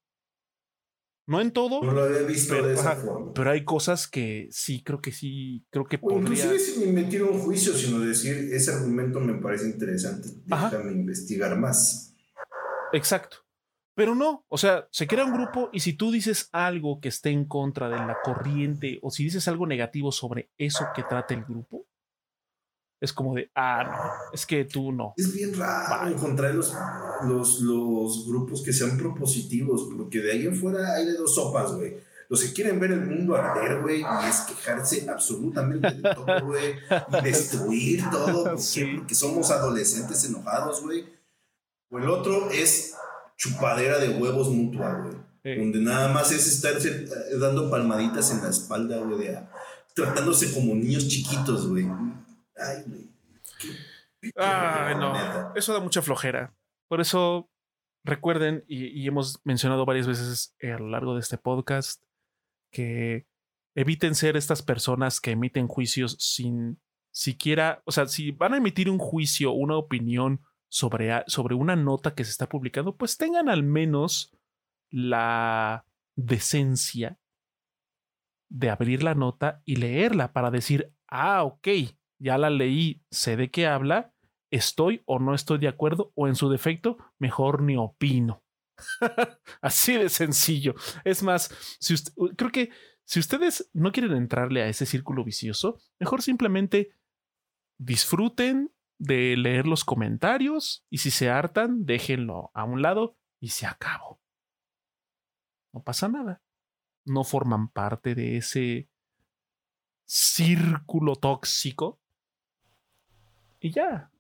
No 1.28 1.40
en 1.40 1.52
todo, 1.52 1.84
No 1.84 1.92
lo 1.94 2.04
había 2.04 2.24
visto 2.24 2.56
pero, 2.56 2.68
de 2.68 2.74
esa 2.74 2.92
ajá, 2.94 3.02
forma. 3.02 3.34
pero 3.34 3.52
hay 3.52 3.64
cosas 3.64 4.08
que 4.08 4.48
sí, 4.50 4.84
creo 4.84 5.00
que 5.02 5.12
sí, 5.12 5.66
creo 5.70 5.86
que 5.86 5.98
O 5.98 6.10
podría. 6.10 6.22
inclusive 6.22 6.60
sin 6.60 6.90
emitir 6.90 7.24
un 7.24 7.40
juicio, 7.40 7.74
sino 7.74 8.00
decir, 8.00 8.36
ese 8.52 8.72
argumento 8.74 9.20
me 9.20 9.36
parece 9.36 9.66
interesante, 9.70 10.30
Ajá. 10.50 10.72
déjame 10.72 10.92
investigar 10.94 11.58
más. 11.58 12.16
Exacto. 12.92 13.38
Pero 13.94 14.16
no, 14.16 14.46
o 14.48 14.58
sea, 14.58 14.88
se 14.92 15.06
crea 15.06 15.26
un 15.26 15.34
grupo 15.34 15.70
y 15.74 15.82
si 15.82 15.94
tú 15.94 16.12
dices 16.12 16.50
algo 16.54 17.02
que 17.02 17.10
esté 17.10 17.30
en 17.30 17.46
contra 17.46 17.90
de 17.90 17.98
la 17.98 18.18
corriente 18.24 19.00
o 19.02 19.12
si 19.12 19.26
dices 19.26 19.48
algo 19.48 19.68
negativo 19.68 20.12
sobre 20.12 20.50
eso 20.58 20.88
que 20.96 21.04
trata 21.04 21.34
el 21.34 21.44
grupo, 21.44 21.86
es 23.02 23.12
como 23.12 23.34
de, 23.34 23.50
ah, 23.56 23.84
no, 23.84 24.32
es 24.32 24.46
que 24.46 24.64
tú 24.64 24.92
no. 24.92 25.14
Es 25.18 25.34
bien 25.34 25.58
raro 25.58 26.06
Bye. 26.06 26.14
encontrar 26.14 26.54
los, 26.54 26.72
los, 27.26 27.60
los 27.62 28.28
grupos 28.28 28.62
que 28.62 28.72
sean 28.72 28.96
propositivos, 28.96 29.90
porque 29.98 30.20
de 30.20 30.32
ahí 30.32 30.48
afuera 30.48 30.94
hay 30.96 31.08
de 31.08 31.14
dos 31.14 31.34
sopas, 31.34 31.74
güey. 31.74 31.98
Los 32.30 32.44
que 32.44 32.54
quieren 32.54 32.80
ver 32.80 32.92
el 32.92 33.06
mundo 33.06 33.36
arder, 33.36 33.82
güey, 33.82 34.02
y 34.02 34.30
es 34.30 34.42
quejarse 34.42 35.10
absolutamente 35.10 35.92
de 35.92 36.14
todo, 36.14 36.26
güey, 36.46 36.76
y 37.20 37.24
destruir 37.24 38.10
todo, 38.10 38.44
¿por 38.44 38.56
qué? 38.56 38.62
Sí. 38.62 38.86
porque 38.98 39.16
somos 39.16 39.50
adolescentes 39.52 40.24
enojados, 40.26 40.82
güey. 40.82 41.04
O 41.90 41.98
el 41.98 42.08
otro 42.08 42.50
es 42.52 42.96
chupadera 43.42 43.98
de 43.98 44.10
huevos 44.10 44.50
mutua, 44.50 44.94
güey. 45.00 45.58
Donde 45.58 45.82
nada 45.82 46.14
más 46.14 46.32
es 46.32 46.48
estarse 46.48 47.06
eh, 47.06 47.38
dando 47.40 47.72
palmaditas 47.72 48.32
en 48.32 48.44
la 48.44 48.50
espalda, 48.50 49.00
güey, 49.00 49.18
de 49.18 49.40
tratándose 49.96 50.54
como 50.54 50.76
niños 50.76 51.08
chiquitos, 51.08 51.68
güey. 51.68 51.88
Ay, 52.56 52.84
güey. 52.86 53.10
Ay, 54.36 54.96
no, 54.96 55.14
neta. 55.14 55.52
eso 55.56 55.74
da 55.74 55.80
mucha 55.80 56.04
flojera. 56.04 56.54
Por 56.88 57.02
eso 57.02 57.50
recuerden, 58.04 58.64
y, 58.68 58.86
y 58.88 59.08
hemos 59.08 59.40
mencionado 59.44 59.86
varias 59.86 60.06
veces 60.06 60.56
a 60.62 60.78
lo 60.78 60.90
largo 60.90 61.16
de 61.16 61.22
este 61.22 61.40
podcast, 61.40 62.04
que 62.72 63.26
eviten 63.74 64.14
ser 64.14 64.38
estas 64.38 64.62
personas 64.62 65.20
que 65.20 65.32
emiten 65.32 65.68
juicios 65.68 66.16
sin 66.20 66.80
siquiera, 67.12 67.82
o 67.86 67.92
sea, 67.92 68.08
si 68.08 68.32
van 68.32 68.54
a 68.54 68.58
emitir 68.58 68.90
un 68.90 69.00
juicio, 69.00 69.52
una 69.52 69.78
opinión 69.78 70.42
sobre, 70.72 71.24
sobre 71.28 71.54
una 71.54 71.76
nota 71.76 72.16
que 72.16 72.24
se 72.24 72.32
está 72.32 72.48
publicando, 72.48 72.96
pues 72.96 73.18
tengan 73.18 73.50
al 73.50 73.62
menos 73.62 74.32
la 74.90 75.86
decencia 76.16 77.20
de 78.50 78.70
abrir 78.70 79.04
la 79.04 79.14
nota 79.14 79.62
y 79.66 79.76
leerla 79.76 80.32
para 80.32 80.50
decir, 80.50 80.94
ah, 81.08 81.44
ok, 81.44 81.68
ya 82.20 82.38
la 82.38 82.50
leí, 82.50 83.04
sé 83.12 83.36
de 83.36 83.52
qué 83.52 83.68
habla, 83.68 84.14
estoy 84.50 85.02
o 85.06 85.20
no 85.20 85.36
estoy 85.36 85.58
de 85.58 85.68
acuerdo, 85.68 86.14
o 86.16 86.30
en 86.30 86.36
su 86.36 86.50
defecto, 86.50 86.98
mejor 87.20 87.62
ni 87.62 87.76
opino. 87.76 88.42
Así 89.62 89.98
de 89.98 90.08
sencillo. 90.08 90.76
Es 91.04 91.22
más, 91.22 91.78
creo 92.38 92.52
que 92.52 92.72
si 93.04 93.20
ustedes 93.20 93.70
no 93.74 93.92
quieren 93.92 94.14
entrarle 94.14 94.62
a 94.62 94.68
ese 94.68 94.86
círculo 94.86 95.26
vicioso, 95.26 95.78
mejor 96.00 96.22
simplemente 96.22 96.96
disfruten 97.78 98.72
de 99.02 99.36
leer 99.36 99.66
los 99.66 99.84
comentarios 99.84 100.86
y 100.92 101.00
si 101.00 101.10
se 101.10 101.28
hartan, 101.30 101.86
déjenlo 101.86 102.52
a 102.54 102.64
un 102.66 102.84
lado 102.84 103.18
y 103.40 103.50
se 103.50 103.66
acabó. 103.66 104.22
No 105.74 105.82
pasa 105.82 106.08
nada. 106.08 106.44
No 107.04 107.24
forman 107.24 107.70
parte 107.70 108.14
de 108.14 108.38
ese 108.38 108.90
círculo 110.06 111.16
tóxico. 111.16 112.00
Y 113.60 113.72
ya. 113.72 114.12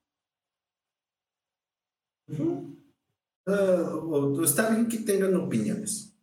O- 3.45 4.43
está 4.43 4.71
bien 4.71 4.87
que 4.87 4.97
tengan 4.99 5.35
opiniones. 5.35 6.15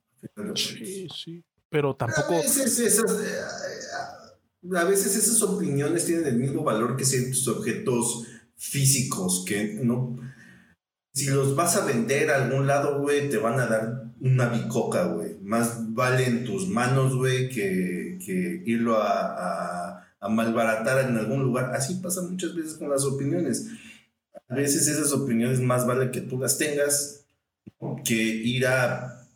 Sí, 0.57 1.07
sí. 1.15 1.45
Pero 1.69 1.95
tampoco. 1.95 2.33
A 2.35 2.39
veces, 2.39 2.77
esas, 2.81 3.21
eh, 3.21 4.77
a 4.77 4.85
veces 4.85 5.15
esas 5.15 5.41
opiniones 5.43 6.07
tienen 6.07 6.27
el 6.27 6.37
mismo 6.39 6.65
valor 6.65 6.97
que 6.97 7.05
ciertos 7.05 7.47
objetos 7.47 8.27
físicos 8.59 9.45
que 9.47 9.81
no. 9.83 10.19
Si 11.15 11.27
los 11.31 11.57
vas 11.57 11.77
a 11.77 11.85
vender 11.85 12.31
a 12.31 12.45
algún 12.45 12.67
lado, 12.67 13.01
güey, 13.01 13.29
te 13.31 13.39
van 13.39 13.59
a 13.59 13.67
dar 13.67 14.05
una 14.21 14.49
bicoca, 14.49 15.05
güey. 15.05 15.39
Más 15.43 15.93
vale 15.95 16.27
en 16.27 16.45
tus 16.45 16.69
manos, 16.69 17.17
güey, 17.17 17.49
que, 17.49 18.19
que 18.25 18.63
irlo 18.67 18.99
a, 19.03 19.93
a- 19.93 20.05
a 20.21 20.29
malbaratar 20.29 21.09
en 21.09 21.17
algún 21.17 21.43
lugar. 21.45 21.73
Así 21.75 21.95
pasa 21.95 22.23
muchas 22.23 22.55
veces 22.55 22.75
con 22.75 22.91
las 22.91 23.05
opiniones. 23.05 23.67
A 24.49 24.55
veces 24.55 24.89
esas 24.89 25.13
opiniones 25.13 25.61
más 25.61 25.87
vale 25.87 26.11
que 26.11 26.21
tú 26.23 26.39
las 26.39 26.59
tengas, 26.59 27.25
que 28.05 28.15
ir 28.15 28.67
a 28.67 29.27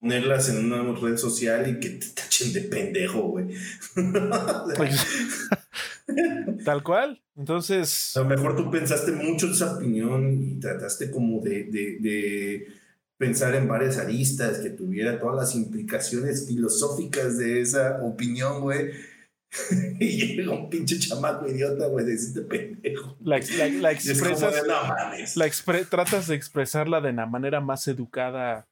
ponerlas 0.00 0.48
en 0.48 0.72
una 0.72 0.98
red 1.00 1.16
social 1.16 1.68
y 1.68 1.78
que 1.78 1.90
te 1.90 2.08
tachen 2.08 2.52
de 2.52 2.62
pendejo, 2.62 3.22
güey. 3.22 3.46
Pues, 4.76 5.06
tal 6.64 6.82
cual. 6.82 7.22
Entonces. 7.36 8.16
A 8.16 8.20
lo 8.20 8.26
mejor 8.26 8.56
tú 8.56 8.70
pensaste 8.70 9.12
mucho 9.12 9.46
en 9.46 9.52
esa 9.52 9.76
opinión 9.76 10.42
y 10.42 10.60
trataste 10.60 11.10
como 11.10 11.40
de, 11.40 11.64
de, 11.64 12.68
pensar 13.16 13.54
en 13.54 13.68
varias 13.68 13.98
aristas 13.98 14.58
que 14.58 14.70
tuviera 14.70 15.18
todas 15.18 15.36
las 15.36 15.54
implicaciones 15.54 16.46
filosóficas 16.46 17.38
de 17.38 17.60
esa 17.60 18.02
opinión, 18.02 18.60
güey. 18.60 18.90
y 20.00 20.36
llega 20.36 20.52
un 20.52 20.70
pinche 20.70 20.98
chamaco 20.98 21.46
idiota, 21.46 21.86
güey, 21.86 22.06
decirte 22.06 22.40
pendejo. 22.42 23.16
La, 23.22 23.38
la, 23.80 23.92
expresas. 23.92 24.66
la 25.36 25.84
tratas 25.88 26.26
de 26.26 26.34
expresarla 26.34 27.00
de 27.00 27.12
la 27.12 27.26
manera 27.26 27.60
más 27.60 27.86
educada 27.86 28.66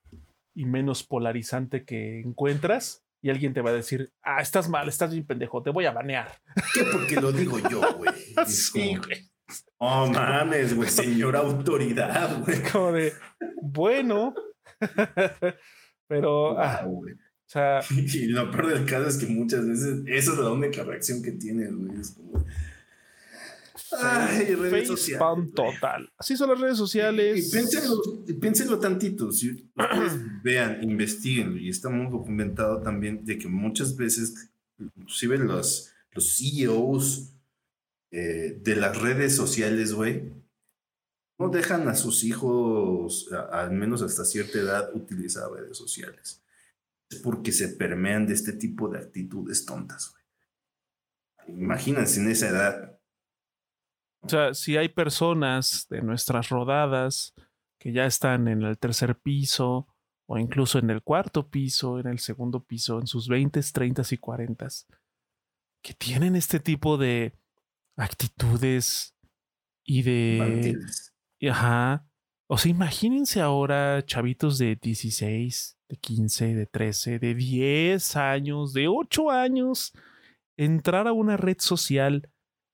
y 0.55 0.65
menos 0.65 1.05
polarizante 1.05 1.85
que 1.85 2.21
encuentras 2.21 3.05
y 3.23 3.31
alguien 3.31 3.53
te 3.53 3.61
va 3.61 3.71
a 3.71 3.75
decir, 3.75 4.13
ah, 4.23 4.41
estás 4.41 4.69
mal, 4.69 4.89
estás 4.89 5.13
bien 5.13 5.27
pendejo, 5.27 5.63
te 5.63 5.71
voy 5.71 5.87
a 5.87 5.93
banear. 5.93 6.41
¿Qué? 6.73 6.85
Porque 6.91 7.17
lo 7.17 7.33
digo 7.33 7.59
yo, 7.69 7.81
güey. 7.97 8.11
sí, 8.47 8.97
güey. 8.97 9.31
Oh, 9.79 10.07
mames, 10.07 10.75
güey, 10.75 10.89
señor 10.89 11.37
autoridad, 11.37 12.43
güey. 12.45 12.63
Como 12.73 12.93
de, 12.93 13.13
bueno, 13.63 14.35
pero, 16.07 16.59
ah, 16.59 16.87
o 16.87 17.03
sea. 17.47 17.81
Y 17.91 18.27
lo 18.27 18.51
peor 18.51 18.69
del 18.69 18.87
caso 18.87 19.09
es 19.09 19.19
que 19.19 19.27
muchas 19.27 19.67
veces 19.67 20.03
esa 20.07 20.33
es 20.33 20.39
la 20.39 20.53
única 20.53 20.83
reacción 20.85 21.23
que 21.23 21.33
tienes, 21.33 21.75
güey. 21.75 22.01
Es 22.01 22.13
como, 22.13 22.45
Ay, 23.99 24.55
redes 24.55 24.89
sociales. 24.89 25.55
total. 25.55 26.11
Así 26.17 26.37
son 26.37 26.51
las 26.51 26.61
redes 26.61 26.77
sociales. 26.77 27.53
Y, 28.27 28.35
piénsenlo, 28.35 28.79
tantito. 28.79 29.33
Si 29.33 29.51
ustedes 29.51 30.13
vean, 30.43 30.83
investiguen, 30.83 31.59
y 31.59 31.69
está 31.69 31.89
muy 31.89 32.11
documentado 32.11 32.81
también 32.81 33.25
de 33.25 33.39
que 33.39 33.49
muchas 33.49 33.97
veces, 33.97 34.51
inclusive 34.79 35.39
los, 35.39 35.91
los 36.13 36.37
CEOs 36.37 37.33
eh, 38.11 38.59
de 38.63 38.77
las 38.77 39.01
redes 39.01 39.35
sociales, 39.35 39.93
güey, 39.93 40.33
no 41.39 41.49
dejan 41.49 41.89
a 41.89 41.95
sus 41.95 42.23
hijos, 42.25 43.29
al 43.51 43.73
menos 43.73 44.03
hasta 44.03 44.25
cierta 44.25 44.59
edad, 44.59 44.95
utilizar 44.95 45.51
redes 45.51 45.77
sociales. 45.77 46.43
Es 47.09 47.19
porque 47.19 47.51
se 47.51 47.69
permean 47.69 48.27
de 48.27 48.35
este 48.35 48.53
tipo 48.53 48.89
de 48.89 48.99
actitudes 48.99 49.65
tontas, 49.65 50.11
güey. 50.11 50.21
Imagínense 51.59 52.21
en 52.21 52.31
esa 52.31 52.49
edad 52.49 53.00
o 54.23 54.29
sea, 54.29 54.55
si 54.55 54.77
hay 54.77 54.89
personas 54.89 55.87
de 55.89 56.03
nuestras 56.03 56.51
rodadas 56.51 57.35
que 57.79 57.93
ya 57.93 58.05
están 58.05 58.49
en 58.49 58.63
el 58.63 58.79
tercer 58.79 59.19
piso 59.19 59.89
o 60.27 60.39
incluso 60.39 60.79
en 60.79 60.91
el 60.91 61.03
cuarto 61.03 61.49
piso, 61.49 61.99
en 61.99 62.07
el 62.07 62.19
segundo 62.19 62.63
piso, 62.63 63.01
en 63.01 63.07
sus 63.07 63.29
20, 63.29 63.61
30 63.61 64.03
y 64.11 64.17
40, 64.19 64.69
que 65.83 65.95
tienen 65.95 66.37
este 66.37 66.61
tipo 66.61 66.99
de 66.99 67.35
actitudes 67.97 69.17
y 69.85 70.03
de... 70.03 70.77
Ajá. 71.49 72.07
O 72.47 72.59
sea, 72.59 72.71
imagínense 72.71 73.41
ahora 73.41 74.05
chavitos 74.05 74.59
de 74.59 74.77
16, 74.77 75.79
de 75.89 75.97
15, 75.97 76.55
de 76.55 76.67
13, 76.67 77.19
de 77.19 77.35
10 77.35 78.17
años, 78.17 78.73
de 78.75 78.89
8 78.89 79.31
años, 79.31 79.93
entrar 80.59 81.09
a 81.09 81.13
una 81.13 81.39
red 81.39 81.57
social 81.59 82.31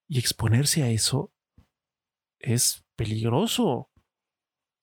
y 0.09 0.19
exponerse 0.19 0.83
a 0.83 0.91
eso 0.91 1.33
es 2.47 2.87
peligroso. 2.97 3.91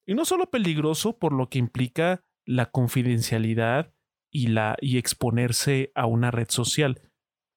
Y 0.06 0.14
no 0.16 0.26
solo 0.26 0.50
peligroso 0.50 1.18
por 1.18 1.32
lo 1.32 1.50
que 1.50 1.60
implica 1.60 2.24
la 2.46 2.72
confidencialidad 2.72 3.94
y, 4.32 4.48
la, 4.48 4.76
y 4.82 4.98
exponerse 4.98 5.92
a 5.96 6.06
una 6.06 6.30
red 6.30 6.50
social 6.50 7.02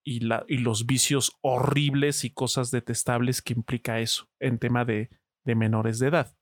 y, 0.04 0.20
la, 0.20 0.44
y 0.46 0.58
los 0.58 0.86
vicios 0.86 1.32
horribles 1.42 2.24
y 2.24 2.30
cosas 2.30 2.70
detestables 2.70 3.42
que 3.42 3.54
implica 3.54 3.98
eso 3.98 4.28
en 4.38 4.58
tema 4.58 4.84
de, 4.84 5.10
de 5.44 5.54
menores 5.56 5.98
de 5.98 6.08
edad. 6.08 6.36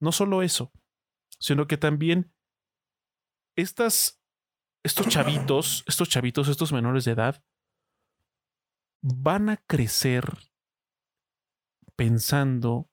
No 0.00 0.12
solo 0.12 0.42
eso, 0.42 0.72
sino 1.40 1.66
que 1.66 1.76
también 1.76 2.32
estas, 3.56 4.22
estos 4.84 5.08
chavitos, 5.08 5.84
estos 5.88 6.08
chavitos, 6.08 6.46
estos 6.46 6.72
menores 6.72 7.04
de 7.04 7.12
edad, 7.12 7.42
van 9.02 9.48
a 9.48 9.56
crecer 9.56 10.24
pensando 11.96 12.90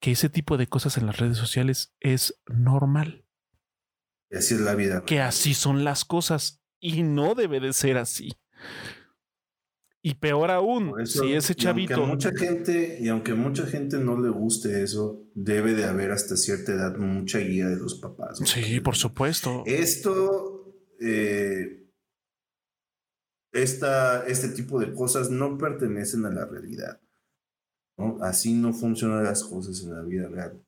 que 0.00 0.12
ese 0.12 0.28
tipo 0.28 0.56
de 0.56 0.66
cosas 0.66 0.98
en 0.98 1.06
las 1.06 1.18
redes 1.18 1.36
sociales 1.36 1.94
es 2.00 2.40
normal. 2.46 3.24
Y 4.30 4.36
así 4.36 4.54
es 4.54 4.60
la 4.60 4.74
vida. 4.74 5.04
Que 5.04 5.20
así 5.20 5.54
son 5.54 5.84
las 5.84 6.04
cosas 6.04 6.62
y 6.80 7.02
no 7.02 7.34
debe 7.34 7.60
de 7.60 7.72
ser 7.72 7.96
así. 7.96 8.32
Y 10.02 10.14
peor 10.14 10.52
aún, 10.52 11.04
si 11.04 11.32
ese 11.32 11.56
chavito. 11.56 11.94
aunque 11.94 12.10
mucha 12.12 12.30
gente, 12.30 12.98
y 13.00 13.08
aunque 13.08 13.34
mucha 13.34 13.66
gente 13.66 13.98
no 13.98 14.20
le 14.20 14.28
guste 14.28 14.84
eso, 14.84 15.26
debe 15.34 15.74
de 15.74 15.84
haber 15.84 16.12
hasta 16.12 16.36
cierta 16.36 16.72
edad 16.72 16.96
mucha 16.96 17.40
guía 17.40 17.66
de 17.66 17.76
los 17.76 17.96
papás. 17.96 18.38
Sí, 18.44 18.78
por 18.78 18.94
supuesto. 18.94 19.64
Esto, 19.66 20.76
eh, 21.00 21.90
esta, 23.50 24.24
este 24.28 24.50
tipo 24.50 24.78
de 24.78 24.92
cosas 24.92 25.28
no 25.28 25.58
pertenecen 25.58 26.24
a 26.24 26.30
la 26.30 26.46
realidad. 26.46 27.00
Así 28.20 28.52
no 28.52 28.72
funcionan 28.72 29.24
las 29.24 29.42
cosas 29.42 29.82
en 29.82 29.94
la 29.94 30.02
vida 30.02 30.28
real. 30.28 30.62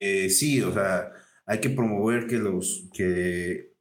Eh, 0.00 0.28
sí, 0.28 0.62
o 0.62 0.72
sea, 0.72 1.12
hay 1.46 1.60
que 1.60 1.70
promover 1.70 2.26
que 2.26 2.36
los, 2.36 2.88
que 2.92 3.72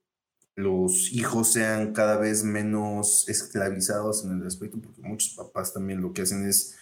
los 0.55 1.11
hijos 1.11 1.53
sean 1.53 1.93
cada 1.93 2.17
vez 2.17 2.43
menos 2.43 3.27
esclavizados 3.27 4.25
en 4.25 4.39
el 4.39 4.47
aspecto, 4.47 4.79
porque 4.81 5.01
muchos 5.01 5.35
papás 5.35 5.73
también 5.73 6.01
lo 6.01 6.13
que 6.13 6.23
hacen 6.23 6.47
es 6.47 6.77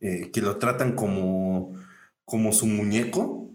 eh, 0.00 0.30
que 0.30 0.40
lo 0.40 0.56
tratan 0.56 0.96
como, 0.96 1.74
como 2.24 2.52
su 2.52 2.66
muñeco, 2.66 3.50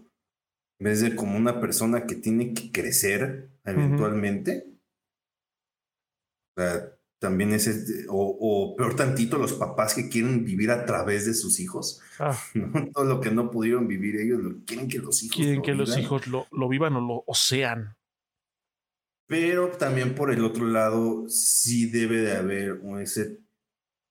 en 0.78 0.84
vez 0.84 1.00
de 1.00 1.16
como 1.16 1.36
una 1.36 1.60
persona 1.60 2.06
que 2.06 2.14
tiene 2.14 2.54
que 2.54 2.70
crecer 2.70 3.50
eventualmente. 3.64 4.66
O 6.56 6.62
sea, 6.62 6.95
también 7.18 7.52
es, 7.52 7.66
este, 7.66 8.06
o, 8.08 8.74
peor 8.76 8.94
tantito, 8.94 9.38
los 9.38 9.54
papás 9.54 9.94
que 9.94 10.08
quieren 10.08 10.44
vivir 10.44 10.70
a 10.70 10.84
través 10.84 11.26
de 11.26 11.34
sus 11.34 11.60
hijos. 11.60 12.00
Ah. 12.18 12.36
Todo 12.94 13.04
lo 13.04 13.20
que 13.20 13.30
no 13.30 13.50
pudieron 13.50 13.88
vivir 13.88 14.16
ellos, 14.16 14.40
lo, 14.40 14.64
quieren 14.64 14.88
que 14.88 14.98
los 14.98 15.22
hijos 15.22 15.36
quieren 15.36 15.62
que 15.62 15.74
los 15.74 15.96
hijos 15.96 16.26
lo, 16.26 16.68
vivan 16.68 16.96
o 16.96 17.24
lo 17.26 17.34
sean. 17.34 17.96
Pero 19.28 19.70
también 19.70 20.14
por 20.14 20.30
el 20.30 20.44
otro 20.44 20.66
lado, 20.66 21.28
sí 21.28 21.86
debe 21.86 22.18
de 22.18 22.36
haber 22.36 22.80
ese 23.00 23.40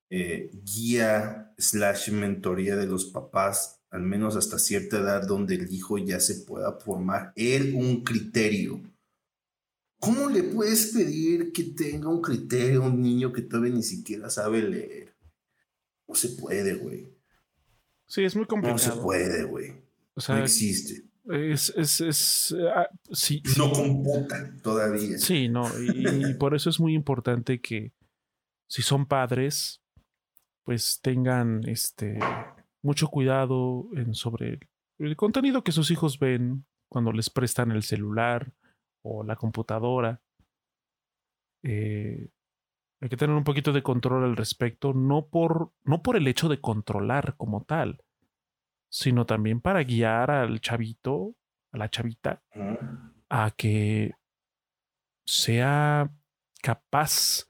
eh, 0.10 0.52
guía 0.64 1.54
slash 1.58 2.12
mentoría 2.12 2.76
de 2.76 2.88
los 2.88 3.06
papás, 3.06 3.82
al 3.92 4.02
menos 4.02 4.36
hasta 4.36 4.60
cierta 4.60 4.98
edad, 4.98 5.26
donde 5.26 5.56
el 5.56 5.72
hijo 5.74 5.98
ya 5.98 6.20
se 6.20 6.44
pueda 6.44 6.74
formar 6.80 7.32
él 7.36 7.74
un 7.76 8.04
criterio 8.04 8.82
¿Cómo 10.06 10.30
le 10.30 10.44
puedes 10.44 10.94
pedir 10.94 11.52
que 11.52 11.64
tenga 11.64 12.10
un 12.10 12.22
criterio 12.22 12.84
a 12.84 12.88
un 12.88 13.02
niño 13.02 13.34
que 13.34 13.42
todavía 13.42 13.74
ni 13.74 13.84
siquiera 13.84 14.30
sabe 14.30 14.62
leer? 14.62 15.16
No 16.08 16.14
se 16.16 16.30
puede, 16.30 16.76
güey. 16.76 17.10
Sí, 18.06 18.24
es 18.24 18.36
muy 18.36 18.46
complicado. 18.46 18.78
No 18.78 18.96
se 18.96 19.02
puede, 19.02 19.44
güey. 19.44 19.74
O 20.14 20.22
sea, 20.22 20.38
no 20.38 20.44
existe. 20.44 21.04
Es, 21.28 21.74
es, 21.76 22.02
es 22.02 22.56
ah, 22.76 22.88
sí, 23.12 23.42
no 23.58 23.72
computan 23.72 24.62
todavía. 24.62 25.18
Sí, 25.18 25.50
no, 25.50 25.68
y, 25.80 26.36
por 26.36 26.54
eso 26.54 26.70
es 26.70 26.80
muy 26.80 26.94
importante 26.94 27.60
que 27.60 27.94
si 28.68 28.84
son 28.84 29.08
padres, 29.08 29.82
pues 30.64 31.00
tengan 31.02 31.68
este 31.68 32.20
mucho 32.84 33.08
cuidado 33.08 33.90
en 33.96 34.14
sobre 34.14 34.60
el 35.00 35.16
contenido 35.16 35.64
que 35.64 35.72
sus 35.72 35.90
hijos 35.90 36.20
ven 36.20 36.66
cuando 36.90 37.12
les 37.12 37.32
prestan 37.32 37.72
el 37.72 37.82
celular, 37.82 38.54
o 39.06 39.24
la 39.24 39.36
computadora. 39.36 40.20
Eh, 41.64 42.30
hay 43.00 43.10
que 43.10 43.18
tener 43.18 43.36
un 43.36 43.44
poquito 43.44 43.72
de 43.72 43.84
control 43.84 44.24
al 44.24 44.36
respecto, 44.36 44.94
no 44.94 45.28
por, 45.28 45.72
no 45.84 46.02
por 46.02 46.16
el 46.16 46.28
hecho 46.28 46.50
de 46.50 46.60
controlar 46.60 47.36
como 47.38 47.64
tal, 47.64 48.04
sino 48.90 49.26
también 49.26 49.62
para 49.62 49.84
guiar 49.84 50.32
al 50.32 50.60
chavito, 50.60 51.36
a 51.72 51.78
la 51.78 51.90
chavita, 51.90 52.42
a 53.30 53.52
que 53.52 54.14
sea 55.26 56.10
capaz 56.62 57.48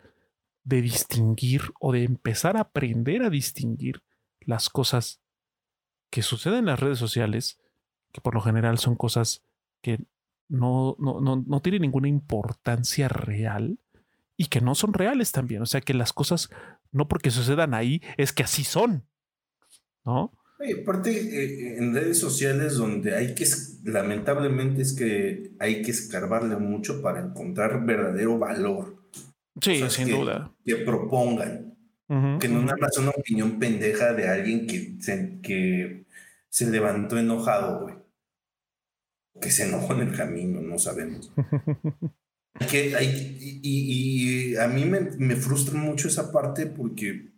de 0.64 0.82
distinguir 0.82 1.62
o 1.80 1.94
de 1.94 2.04
empezar 2.04 2.58
a 2.58 2.62
aprender 2.62 3.24
a 3.24 3.30
distinguir 3.30 4.04
las 4.42 4.70
cosas 4.70 5.22
que 6.10 6.22
suceden 6.22 6.60
en 6.60 6.66
las 6.66 6.80
redes 6.80 7.00
sociales, 7.00 7.62
que 8.12 8.20
por 8.20 8.34
lo 8.34 8.42
general 8.42 8.78
son 8.78 8.96
cosas 8.96 9.44
que 9.82 10.00
no, 10.48 10.96
no, 11.00 11.22
no, 11.22 11.44
no 11.46 11.62
tiene 11.62 11.80
ninguna 11.80 12.08
importancia 12.08 13.08
real 13.08 13.80
y 14.38 14.48
que 14.48 14.62
no 14.62 14.76
son 14.76 14.94
reales 14.94 15.32
también. 15.32 15.62
O 15.62 15.66
sea, 15.66 15.82
que 15.82 15.94
las 15.94 16.14
cosas, 16.14 16.50
no 16.92 17.08
porque 17.08 17.32
sucedan 17.32 17.74
ahí, 17.74 18.02
es 18.18 18.34
que 18.34 18.44
así 18.44 18.64
son. 18.64 19.08
¿No? 20.06 20.32
aparte, 20.82 21.12
eh, 21.12 21.78
en 21.78 21.94
redes 21.94 22.20
sociales 22.20 22.76
donde 22.76 23.16
hay 23.16 23.36
que, 23.36 23.46
lamentablemente 23.84 24.82
es 24.82 24.94
que 24.94 25.52
hay 25.60 25.82
que 25.82 25.92
escarbarle 25.92 26.58
mucho 26.58 27.02
para 27.02 27.20
encontrar 27.20 27.86
verdadero 27.86 28.38
valor. 28.38 29.04
Sí, 29.62 29.84
sin 29.90 30.10
duda. 30.10 30.54
Que 30.66 30.78
propongan. 30.78 31.76
que 32.08 32.48
no 32.48 32.62
nada 32.62 32.78
más 32.80 32.98
una 32.98 33.12
opinión 33.12 33.58
pendeja 33.58 34.14
de 34.14 34.28
alguien 34.28 34.68
que 34.68 34.96
se, 35.00 35.40
que 35.42 36.06
se 36.50 36.70
levantó 36.70 37.18
enojado, 37.18 37.82
güey. 37.82 37.96
Que 39.42 39.52
se 39.52 39.68
enojó 39.68 39.94
en 39.94 40.08
el 40.08 40.16
camino, 40.16 40.62
no 40.62 40.80
sabemos. 40.80 41.32
que 42.72 42.96
hay, 42.96 43.60
y, 43.62 44.56
a 44.56 44.68
mí 44.68 44.86
me, 44.86 45.02
me 45.02 45.36
frustra 45.36 45.78
mucho 45.78 46.08
esa 46.08 46.32
parte 46.32 46.66
porque 46.66 47.36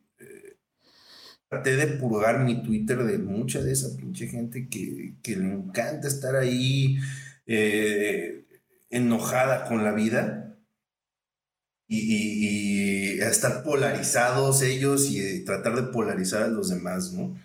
traté 1.49 1.75
de 1.75 1.87
purgar 1.87 2.43
mi 2.43 2.61
Twitter 2.63 3.03
de 3.03 3.17
mucha 3.17 3.61
de 3.61 3.71
esa 3.71 3.95
pinche 3.95 4.27
gente 4.27 4.67
que, 4.69 5.15
le 5.23 5.53
encanta 5.53 6.07
estar 6.07 6.35
ahí 6.35 6.97
eh, 7.45 8.45
enojada 8.89 9.65
con 9.67 9.83
la 9.83 9.93
vida 9.93 10.57
y, 11.87 13.19
estar 13.21 13.63
polarizados 13.63 14.61
ellos 14.61 15.09
y 15.09 15.19
eh, 15.19 15.43
tratar 15.45 15.75
de 15.75 15.91
polarizar 15.91 16.43
a 16.43 16.47
los 16.47 16.69
demás, 16.69 17.13
¿no? 17.13 17.37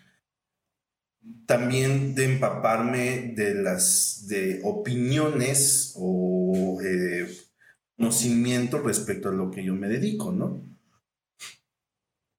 También 1.47 2.15
de 2.15 2.25
empaparme 2.25 3.33
de 3.37 3.55
las 3.55 4.27
de 4.29 4.61
opiniones 4.65 5.95
o 5.97 6.81
eh, 6.83 7.29
conocimiento 7.97 8.81
respecto 8.81 9.29
a 9.29 9.33
lo 9.33 9.51
que 9.51 9.65
yo 9.65 9.75
me 9.75 9.89
dedico, 9.89 10.33
¿no? 10.33 10.61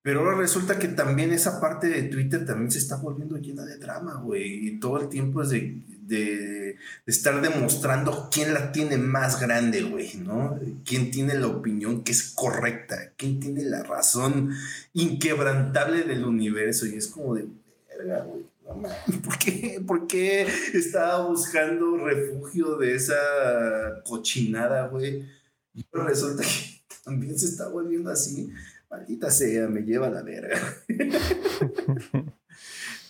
Pero 0.04 0.20
ahora 0.20 0.38
resulta 0.38 0.78
que 0.78 0.90
también 0.90 1.32
esa 1.32 1.62
parte 1.62 1.88
de 1.88 2.04
Twitter 2.04 2.46
también 2.46 2.70
se 2.70 2.78
está 2.78 2.98
volviendo 2.98 3.38
llena 3.38 3.64
de 3.64 3.78
drama, 3.78 4.16
güey. 4.16 4.68
Y 4.68 4.78
todo 4.78 5.00
el 5.00 5.08
tiempo 5.08 5.42
es 5.42 5.50
de, 5.50 5.82
de, 6.02 6.76
estar 7.06 7.42
demostrando 7.42 8.28
quién 8.30 8.54
la 8.54 8.74
tiene 8.74 8.98
más 8.98 9.40
grande, 9.40 9.82
güey, 9.84 10.16
¿no? 10.18 10.60
Quién 10.84 11.10
tiene 11.10 11.36
la 11.36 11.48
opinión 11.48 12.04
que 12.04 12.12
es 12.12 12.34
correcta, 12.36 13.14
quién 13.16 13.40
tiene 13.40 13.64
la 13.64 13.82
razón 13.84 14.52
inquebrantable 14.92 16.04
del 16.04 16.26
universo. 16.26 16.86
Y 16.86 16.96
es 16.96 17.08
como 17.08 17.36
de, 17.36 17.48
verga, 17.88 18.26
güey. 18.26 18.44
¿Por 19.24 19.38
qué? 19.40 19.84
¿Por 19.86 20.08
qué 20.08 20.48
estaba 20.74 21.28
buscando 21.28 21.98
refugio 21.98 22.78
de 22.78 22.96
esa 22.96 24.02
cochinada, 24.06 24.88
güey? 24.88 25.26
Y 25.74 25.86
resulta 25.92 26.44
que 26.44 26.84
también 27.04 27.38
se 27.38 27.48
está 27.48 27.68
volviendo 27.68 28.10
así 28.10 28.52
maldita 28.94 29.32
sea, 29.32 29.68
me 29.68 29.82
lleva 29.82 30.08
a 30.08 30.12
la 30.12 30.22
verga. 30.22 30.60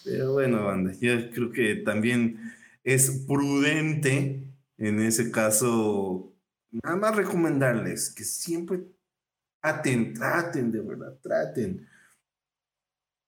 Pero 0.06 0.34
bueno, 0.34 0.66
banda, 0.66 0.94
yo 1.00 1.30
creo 1.32 1.52
que 1.52 1.76
también 1.76 2.40
es 2.84 3.24
prudente 3.28 4.48
en 4.78 5.02
ese 5.02 5.32
caso, 5.32 6.34
nada 6.72 6.96
más 6.96 7.16
recomendarles 7.16 8.10
que 8.10 8.24
siempre 8.24 8.82
traten, 9.62 10.14
traten, 10.14 10.72
de 10.72 10.82
verdad, 10.82 11.18
traten. 11.22 11.88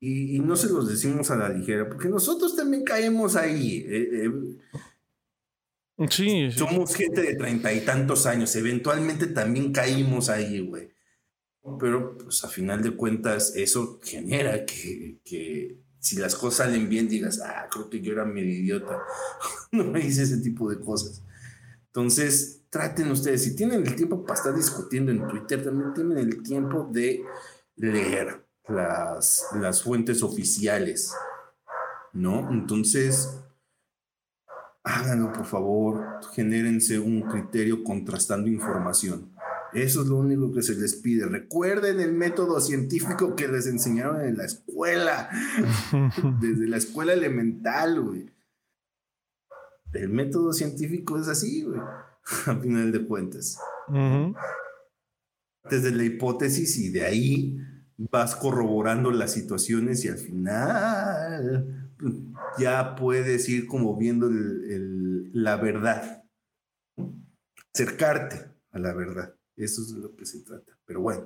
Y, 0.07 0.40
no 0.40 0.56
se 0.56 0.68
los 0.68 0.88
decimos 0.88 1.32
a 1.32 1.36
la 1.36 1.49
ligera, 1.49 1.88
porque 1.88 2.10
nosotros 2.10 2.56
también 2.56 2.84
caemos 2.84 3.36
ahí. 3.36 3.86
Eh, 3.88 4.30
eh. 5.98 6.07
sí, 6.10 6.52
Somos 6.52 6.95
gente 6.95 7.22
de 7.22 7.36
treinta 7.36 7.73
y 7.73 7.82
tantos 7.82 8.26
años, 8.26 8.56
eventualmente 8.56 9.27
también 9.27 9.72
caímos 9.72 10.30
ahí, 10.30 10.60
güey 10.60 10.95
pero 11.80 12.18
pues 12.18 12.44
a 12.44 12.48
final 12.48 12.82
de 12.82 12.95
cuentas 12.95 13.53
eso 13.56 13.99
genera 14.03 14.65
que, 14.65 15.19
que, 15.23 15.80
si 15.99 16.18
las 16.18 16.36
cosas 16.36 16.68
salen 16.68 16.88
bien 16.88 17.10
digas, 17.10 17.41
ah, 17.44 17.68
creo 17.72 17.90
que 17.90 17.99
yo 17.99 18.14
era 18.14 18.26
medio 18.26 18.52
idiota, 18.52 19.02
no 19.72 19.86
me 19.86 20.06
hice 20.06 20.23
ese 20.23 20.38
tipo 20.38 20.69
de 20.69 20.80
cosas. 20.80 21.23
Entonces, 21.88 22.61
traten 22.69 23.10
ustedes, 23.10 23.44
si 23.44 23.56
tienen 23.56 23.86
el 23.86 23.95
tiempo 23.95 24.23
para 24.23 24.38
estar 24.38 24.56
discutiendo 24.56 25.11
en 25.11 25.27
Twitter, 25.27 25.64
también 25.64 25.94
tienen 25.94 26.18
el 26.19 26.44
tiempo 26.44 26.88
de 26.91 27.23
leer 27.77 28.44
las, 28.68 29.46
las 29.60 29.84
fuentes 29.84 30.24
oficiales, 30.24 31.14
¿no? 32.14 32.52
Entonces, 32.52 33.40
háganlo, 34.84 35.32
por 35.34 35.46
favor, 35.46 36.20
genérense 36.34 37.00
un 37.00 37.22
criterio 37.22 37.84
contrastando 37.84 38.50
información. 38.50 39.32
Eso 39.74 40.04
es 40.04 40.08
lo 40.08 40.18
único 40.18 40.54
que 40.54 40.62
se 40.62 40.76
les 40.76 40.96
pide. 40.96 41.26
Recuerden 41.26 42.00
el 42.00 42.14
método 42.14 42.62
científico 42.62 43.36
que 43.36 43.48
les 43.48 43.68
enseñaron 43.68 44.22
en 44.22 44.38
la 44.38 44.46
escuela, 44.46 45.30
desde 46.40 46.68
la 46.68 46.78
escuela 46.78 47.14
elemental, 47.14 48.00
güey. 48.02 48.32
El 49.92 50.10
método 50.10 50.54
científico 50.54 51.20
es 51.20 51.28
así, 51.28 51.64
güey, 51.64 51.80
a 52.46 52.56
final 52.56 52.92
de 52.92 53.06
cuentas. 53.06 53.58
Desde 55.70 55.92
la 55.92 56.04
hipótesis 56.04 56.78
y 56.78 56.90
de 56.90 57.06
ahí 57.06 57.58
vas 57.97 58.35
corroborando 58.35 59.11
las 59.11 59.31
situaciones 59.31 60.03
y 60.05 60.09
al 60.09 60.17
final 60.17 61.91
ya 62.57 62.95
puedes 62.95 63.47
ir 63.49 63.67
como 63.67 63.95
viendo 63.97 64.30
la 64.30 65.55
verdad, 65.57 66.23
acercarte 67.73 68.51
a 68.72 68.80
la 68.80 68.93
verdad. 68.93 69.35
Eso 69.55 69.81
es 69.81 69.93
de 69.93 70.01
lo 70.01 70.15
que 70.15 70.26
se 70.26 70.41
trata. 70.41 70.73
Pero 70.85 71.01
bueno, 71.01 71.26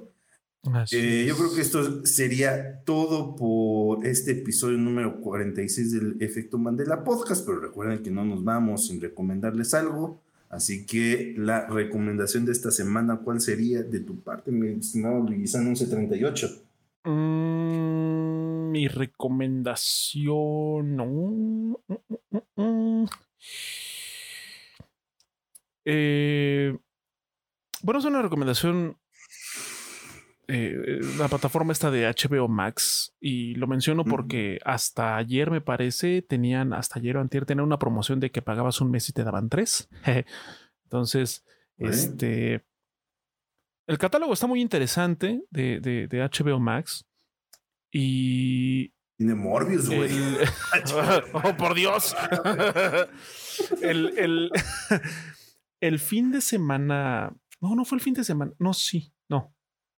eh, 0.91 1.25
yo 1.27 1.35
creo 1.37 1.53
que 1.53 1.61
esto 1.61 2.05
sería 2.05 2.83
todo 2.83 3.35
por 3.35 4.05
este 4.05 4.31
episodio 4.31 4.77
número 4.77 5.21
46 5.21 5.91
del 5.91 6.17
Efecto 6.19 6.57
Mandela 6.57 7.03
Podcast, 7.03 7.45
pero 7.45 7.59
recuerden 7.59 8.03
que 8.03 8.11
no 8.11 8.25
nos 8.25 8.43
vamos 8.43 8.87
sin 8.87 9.01
recomendarles 9.01 9.73
algo. 9.73 10.21
Así 10.49 10.87
que 10.87 11.35
la 11.37 11.67
recomendación 11.67 12.45
de 12.45 12.51
esta 12.51 12.71
semana, 12.71 13.19
¿cuál 13.23 13.39
sería 13.39 13.83
de 13.83 13.99
tu 13.99 14.19
parte, 14.19 14.51
mi 14.51 14.79
estimado 14.79 15.19
Luisán 15.19 15.65
1138? 15.65 16.63
Mm, 17.03 18.71
mi 18.71 18.87
recomendación. 18.87 20.95
No. 20.95 21.79
Eh, 25.85 26.77
bueno, 27.81 27.99
es 27.99 28.05
una 28.05 28.21
recomendación. 28.21 28.97
Eh, 30.51 30.99
la 31.19 31.27
plataforma 31.27 31.71
está 31.71 31.91
de 31.91 32.07
HBO 32.07 32.47
Max 32.47 33.15
y 33.19 33.53
lo 33.53 33.67
menciono 33.67 34.03
porque 34.03 34.59
hasta 34.65 35.15
ayer 35.15 35.51
me 35.51 35.61
parece 35.61 36.23
tenían, 36.23 36.73
hasta 36.73 36.97
ayer 36.97 37.17
o 37.17 37.21
antier 37.21 37.45
tenían 37.45 37.67
una 37.67 37.77
promoción 37.77 38.19
de 38.19 38.31
que 38.31 38.41
pagabas 38.41 38.81
un 38.81 38.89
mes 38.89 39.07
y 39.09 39.13
te 39.13 39.23
daban 39.23 39.47
tres. 39.49 39.89
Entonces, 40.85 41.45
este, 41.77 42.65
el 43.85 43.97
catálogo 43.99 44.33
está 44.33 44.47
muy 44.47 44.59
interesante 44.59 45.43
de, 45.51 45.79
de, 45.81 46.29
HBO 46.31 46.59
Max 46.59 47.05
y 47.91 48.89
tiene 49.17 49.35
Morbius, 49.35 49.87
güey. 49.87 50.09
oh, 51.33 51.57
por 51.57 51.75
Dios. 51.75 52.15
el, 53.83 54.17
el, 54.17 54.51
el, 55.79 55.99
fin 55.99 56.31
de 56.31 56.41
semana 56.41 57.35
no, 57.61 57.75
no 57.75 57.85
fue 57.85 57.99
el 57.99 58.03
fin 58.03 58.15
de 58.15 58.23
semana. 58.23 58.51
No, 58.57 58.73
sí. 58.73 59.13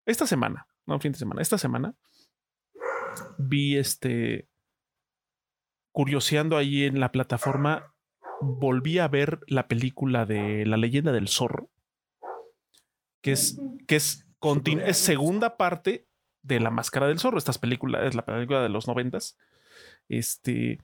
Esta 0.10 0.26
semana, 0.26 0.68
no 0.88 1.00
fin 1.00 1.12
de 1.12 1.20
semana, 1.20 1.42
esta 1.42 1.60
semana 1.60 1.94
vi 3.38 3.78
este 3.78 4.50
curioseando 5.92 6.58
ahí 6.58 6.84
en 6.86 7.00
la 7.00 7.12
plataforma, 7.12 7.94
volví 8.42 8.98
a 8.98 9.08
ver 9.08 9.40
la 9.46 9.68
película 9.68 10.26
de 10.26 10.66
La 10.66 10.78
leyenda 10.78 11.12
del 11.12 11.28
zorro, 11.28 11.70
que 13.22 13.34
es, 13.34 13.62
que 13.88 13.98
es, 13.98 14.26
es 14.84 14.98
segunda 14.98 15.58
parte 15.58 16.08
de 16.42 16.60
La 16.60 16.72
máscara 16.72 17.08
del 17.08 17.20
zorro. 17.20 17.38
Esta 17.38 17.54
película 17.54 18.04
es 18.08 18.16
la 18.16 18.26
película 18.26 18.64
de 18.64 18.70
los 18.70 18.88
noventas. 18.88 19.38
Este 20.08 20.80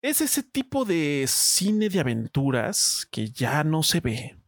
es 0.00 0.20
ese 0.20 0.44
tipo 0.44 0.84
de 0.84 1.24
cine 1.26 1.88
de 1.88 1.98
aventuras 1.98 3.08
que 3.10 3.30
ya 3.30 3.64
no 3.64 3.82
se 3.82 3.98
ve. 3.98 4.43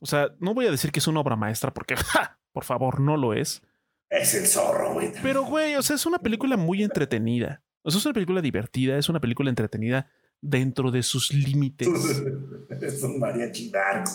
O 0.00 0.06
sea, 0.06 0.30
no 0.38 0.54
voy 0.54 0.66
a 0.66 0.70
decir 0.70 0.92
que 0.92 0.98
es 0.98 1.06
una 1.06 1.20
obra 1.20 1.36
maestra 1.36 1.72
porque, 1.72 1.94
por 2.52 2.64
favor, 2.64 3.00
no 3.00 3.16
lo 3.16 3.34
es. 3.34 3.62
Es 4.10 4.34
el 4.34 4.46
zorro, 4.46 4.94
güey. 4.94 5.12
Pero, 5.22 5.44
güey, 5.44 5.74
o 5.76 5.82
sea, 5.82 5.96
es 5.96 6.06
una 6.06 6.18
película 6.18 6.56
muy 6.56 6.82
entretenida. 6.82 7.62
O 7.82 7.90
sea, 7.90 7.98
es 7.98 8.06
una 8.06 8.14
película 8.14 8.40
divertida, 8.40 8.98
es 8.98 9.08
una 9.08 9.20
película 9.20 9.48
entretenida 9.48 10.10
dentro 10.40 10.90
de 10.90 11.02
sus 11.02 11.32
límites. 11.32 11.88
es 12.80 13.02
un 13.02 13.18
mariachi 13.18 13.72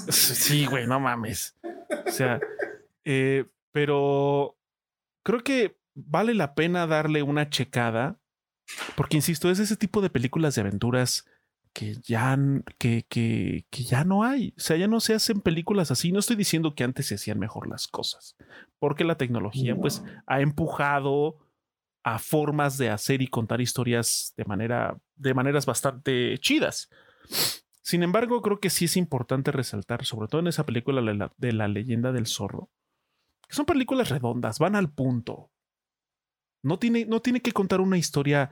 Sí, 0.10 0.66
güey, 0.66 0.88
no 0.88 1.00
mames. 1.00 1.58
O 2.06 2.12
sea, 2.12 2.40
eh, 3.04 3.46
pero 3.72 4.58
creo 5.24 5.44
que 5.44 5.78
vale 5.94 6.34
la 6.34 6.56
pena 6.56 6.88
darle 6.88 7.24
una 7.24 7.50
checada, 7.50 8.20
porque 8.96 9.18
insisto, 9.18 9.50
es 9.50 9.60
ese 9.60 9.76
tipo 9.76 10.02
de 10.02 10.10
películas 10.10 10.56
de 10.56 10.62
aventuras 10.62 11.26
que 11.74 11.96
ya, 12.04 12.38
que, 12.78 13.06
que, 13.08 13.66
que, 13.70 13.84
ya 13.84 14.04
no 14.04 14.24
hay. 14.24 14.54
O 14.58 14.62
sea, 14.62 14.78
ya 14.78 14.88
no 14.88 15.00
se 15.00 15.14
hacen 15.14 15.42
películas 15.42 15.92
así. 15.92 16.12
No 16.12 16.20
estoy 16.20 16.36
diciendo 16.36 16.76
que 16.76 16.84
antes 16.84 17.08
se 17.08 17.16
hacían 17.16 17.40
mejor 17.40 17.70
las 17.70 17.88
cosas, 17.88 18.36
porque 18.80 19.04
la 19.04 19.16
tecnología 19.18 19.76
pues 19.76 20.04
ha 20.28 20.42
empujado 20.42 21.38
a 22.04 22.20
formas 22.20 22.78
de 22.78 22.90
hacer 22.90 23.22
y 23.22 23.28
contar 23.28 23.62
historias 23.62 24.34
de 24.36 24.46
manera 24.46 25.00
de 25.16 25.34
maneras 25.34 25.66
bastante 25.66 26.38
chidas. 26.40 26.90
Sin 27.82 28.04
embargo, 28.04 28.42
creo 28.42 28.60
que 28.60 28.70
sí 28.70 28.86
es 28.86 28.98
importante 28.98 29.52
resaltar, 29.52 30.06
sobre 30.06 30.28
todo 30.28 30.42
en 30.42 30.48
esa 30.48 30.66
película 30.66 31.30
de 31.38 31.54
la 31.54 31.68
leyenda 31.68 32.12
del 32.12 32.28
zorro, 32.28 32.70
que 33.48 33.56
son 33.56 33.66
películas 33.66 34.10
redondas, 34.10 34.60
van 34.60 34.76
al 34.76 34.92
punto. 34.92 35.52
No 36.64 36.78
tiene, 36.78 37.06
no 37.06 37.22
tiene 37.22 37.42
que 37.42 37.54
contar 37.54 37.82
una 37.82 37.98
historia 37.98 38.52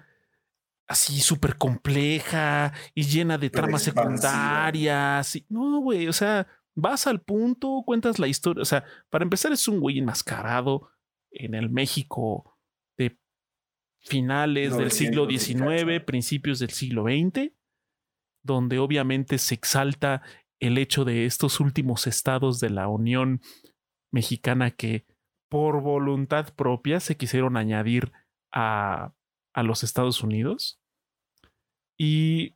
así 0.89 1.21
súper 1.21 1.57
compleja 1.57 2.73
y 2.93 3.03
llena 3.03 3.37
de 3.37 3.49
tramas 3.49 3.83
secundarias. 3.83 5.41
no, 5.47 5.79
güey, 5.79 6.09
o 6.09 6.13
sea, 6.13 6.47
vas 6.75 7.07
al 7.07 7.21
punto, 7.21 7.83
cuentas 7.85 8.19
la 8.19 8.27
historia. 8.27 8.61
O 8.61 8.65
sea, 8.65 8.83
para 9.09 9.23
empezar, 9.23 9.53
es 9.53 9.67
un 9.69 9.79
güey 9.79 9.99
enmascarado 9.99 10.89
en 11.31 11.55
el 11.55 11.69
México 11.69 12.57
de 12.97 13.17
finales 14.01 14.75
del 14.75 14.91
siglo 14.91 15.29
XIX, 15.29 16.03
principios 16.05 16.59
del 16.59 16.71
siglo 16.71 17.03
XX 17.03 17.53
donde 18.43 18.79
obviamente 18.79 19.37
se 19.37 19.55
exalta 19.55 20.21
el 20.59 20.77
hecho 20.77 21.05
de 21.05 21.25
estos 21.25 21.59
últimos 21.59 22.07
estados 22.07 22.59
de 22.59 22.69
la 22.69 22.87
Unión 22.87 23.41
Mexicana 24.11 24.71
que 24.71 25.05
por 25.49 25.81
voluntad 25.81 26.53
propia 26.55 26.99
se 26.99 27.17
quisieron 27.17 27.57
añadir 27.57 28.11
a, 28.51 29.13
a 29.53 29.63
los 29.63 29.83
Estados 29.83 30.21
Unidos. 30.23 30.78
Y 31.99 32.55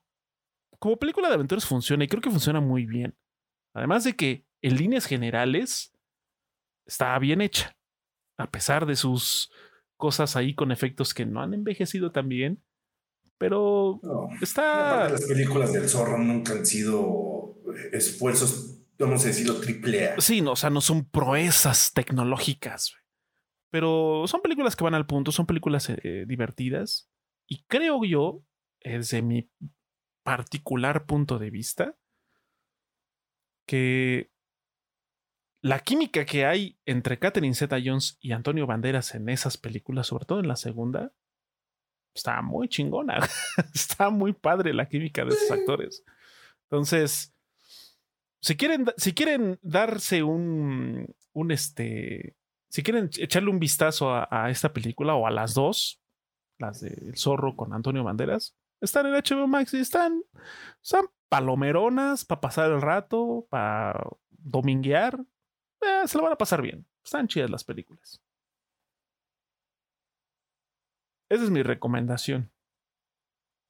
como 0.79 0.97
película 0.97 1.27
de 1.27 1.35
aventuras 1.35 1.65
funciona 1.65 2.05
y 2.05 2.07
creo 2.07 2.21
que 2.21 2.31
funciona 2.31 2.61
muy 2.61 2.85
bien. 2.85 3.15
Además 3.73 4.03
de 4.05 4.15
que 4.15 4.47
en 4.61 4.77
líneas 4.77 5.05
generales 5.05 5.93
está 6.85 7.17
bien 7.19 7.41
hecha. 7.41 7.75
A 8.37 8.49
pesar 8.49 8.85
de 8.85 8.95
sus 8.95 9.51
cosas 9.97 10.35
ahí 10.35 10.55
con 10.55 10.71
efectos 10.71 11.13
que 11.13 11.25
no 11.25 11.41
han 11.41 11.53
envejecido 11.53 12.11
tan 12.11 12.29
bien, 12.29 12.63
pero 13.37 13.99
está. 14.41 15.09
Las 15.09 15.25
películas 15.25 15.73
del 15.73 15.89
zorro 15.89 16.17
nunca 16.17 16.53
han 16.53 16.65
sido 16.65 17.57
esfuerzos, 17.91 18.79
vamos 18.97 19.23
a 19.23 19.27
decirlo, 19.27 19.59
triple 19.59 20.09
A. 20.09 20.21
Sí, 20.21 20.41
no, 20.41 20.53
o 20.53 20.55
sea, 20.55 20.69
no 20.69 20.81
son 20.81 21.05
proezas 21.09 21.93
tecnológicas, 21.93 22.95
pero 23.69 24.23
son 24.27 24.41
películas 24.41 24.75
que 24.75 24.83
van 24.83 24.95
al 24.95 25.05
punto, 25.05 25.31
son 25.31 25.45
películas 25.45 25.89
eh, 25.89 26.25
divertidas. 26.27 27.09
Y 27.47 27.63
creo 27.65 28.03
yo, 28.05 28.43
desde 28.83 29.21
mi 29.21 29.49
particular 30.23 31.05
punto 31.05 31.39
de 31.39 31.49
vista, 31.49 31.95
que 33.65 34.31
la 35.61 35.79
química 35.79 36.25
que 36.25 36.45
hay 36.45 36.77
entre 36.85 37.19
Catherine 37.19 37.55
Zeta 37.55 37.77
Jones 37.83 38.17
y 38.19 38.33
Antonio 38.33 38.67
Banderas 38.67 39.15
en 39.15 39.29
esas 39.29 39.57
películas, 39.57 40.07
sobre 40.07 40.25
todo 40.25 40.39
en 40.39 40.47
la 40.47 40.57
segunda, 40.57 41.13
está 42.13 42.41
muy 42.41 42.67
chingona. 42.67 43.19
está 43.73 44.09
muy 44.09 44.33
padre 44.33 44.73
la 44.73 44.87
química 44.87 45.23
de 45.23 45.29
esos 45.29 45.51
actores. 45.51 46.03
Entonces, 46.63 47.33
si 48.41 48.57
quieren, 48.57 48.85
si 48.97 49.13
quieren 49.13 49.57
darse 49.61 50.21
un, 50.21 51.15
un 51.31 51.51
este, 51.51 52.35
si 52.69 52.83
quieren 52.83 53.09
echarle 53.17 53.49
un 53.49 53.59
vistazo 53.59 54.13
a, 54.13 54.49
esta 54.49 54.73
película 54.73 55.15
o 55.15 55.27
a 55.27 55.31
las 55.31 55.53
dos, 55.53 56.01
las 56.57 56.81
de 56.81 56.89
El 56.89 57.17
Zorro 57.17 57.55
con 57.55 57.71
Antonio 57.73 58.03
Banderas, 58.03 58.55
están 58.83 59.05
en 59.05 59.13
HBO 59.13 59.47
Max 59.47 59.73
y 59.73 59.79
están, 59.79 60.23
son 60.81 61.07
palomeronas 61.29 62.25
para 62.25 62.41
pasar 62.41 62.71
el 62.71 62.81
rato, 62.81 63.47
para 63.49 63.99
dominguear. 64.29 65.25
Eh, 65.81 66.07
se 66.07 66.17
lo 66.17 66.25
van 66.25 66.33
a 66.33 66.37
pasar 66.37 66.61
bien. 66.61 66.85
Están 67.03 67.27
chidas 67.27 67.49
las 67.49 67.63
películas. 67.63 68.21
Esa 71.29 71.43
es 71.45 71.49
mi 71.49 71.63
recomendación. 71.63 72.51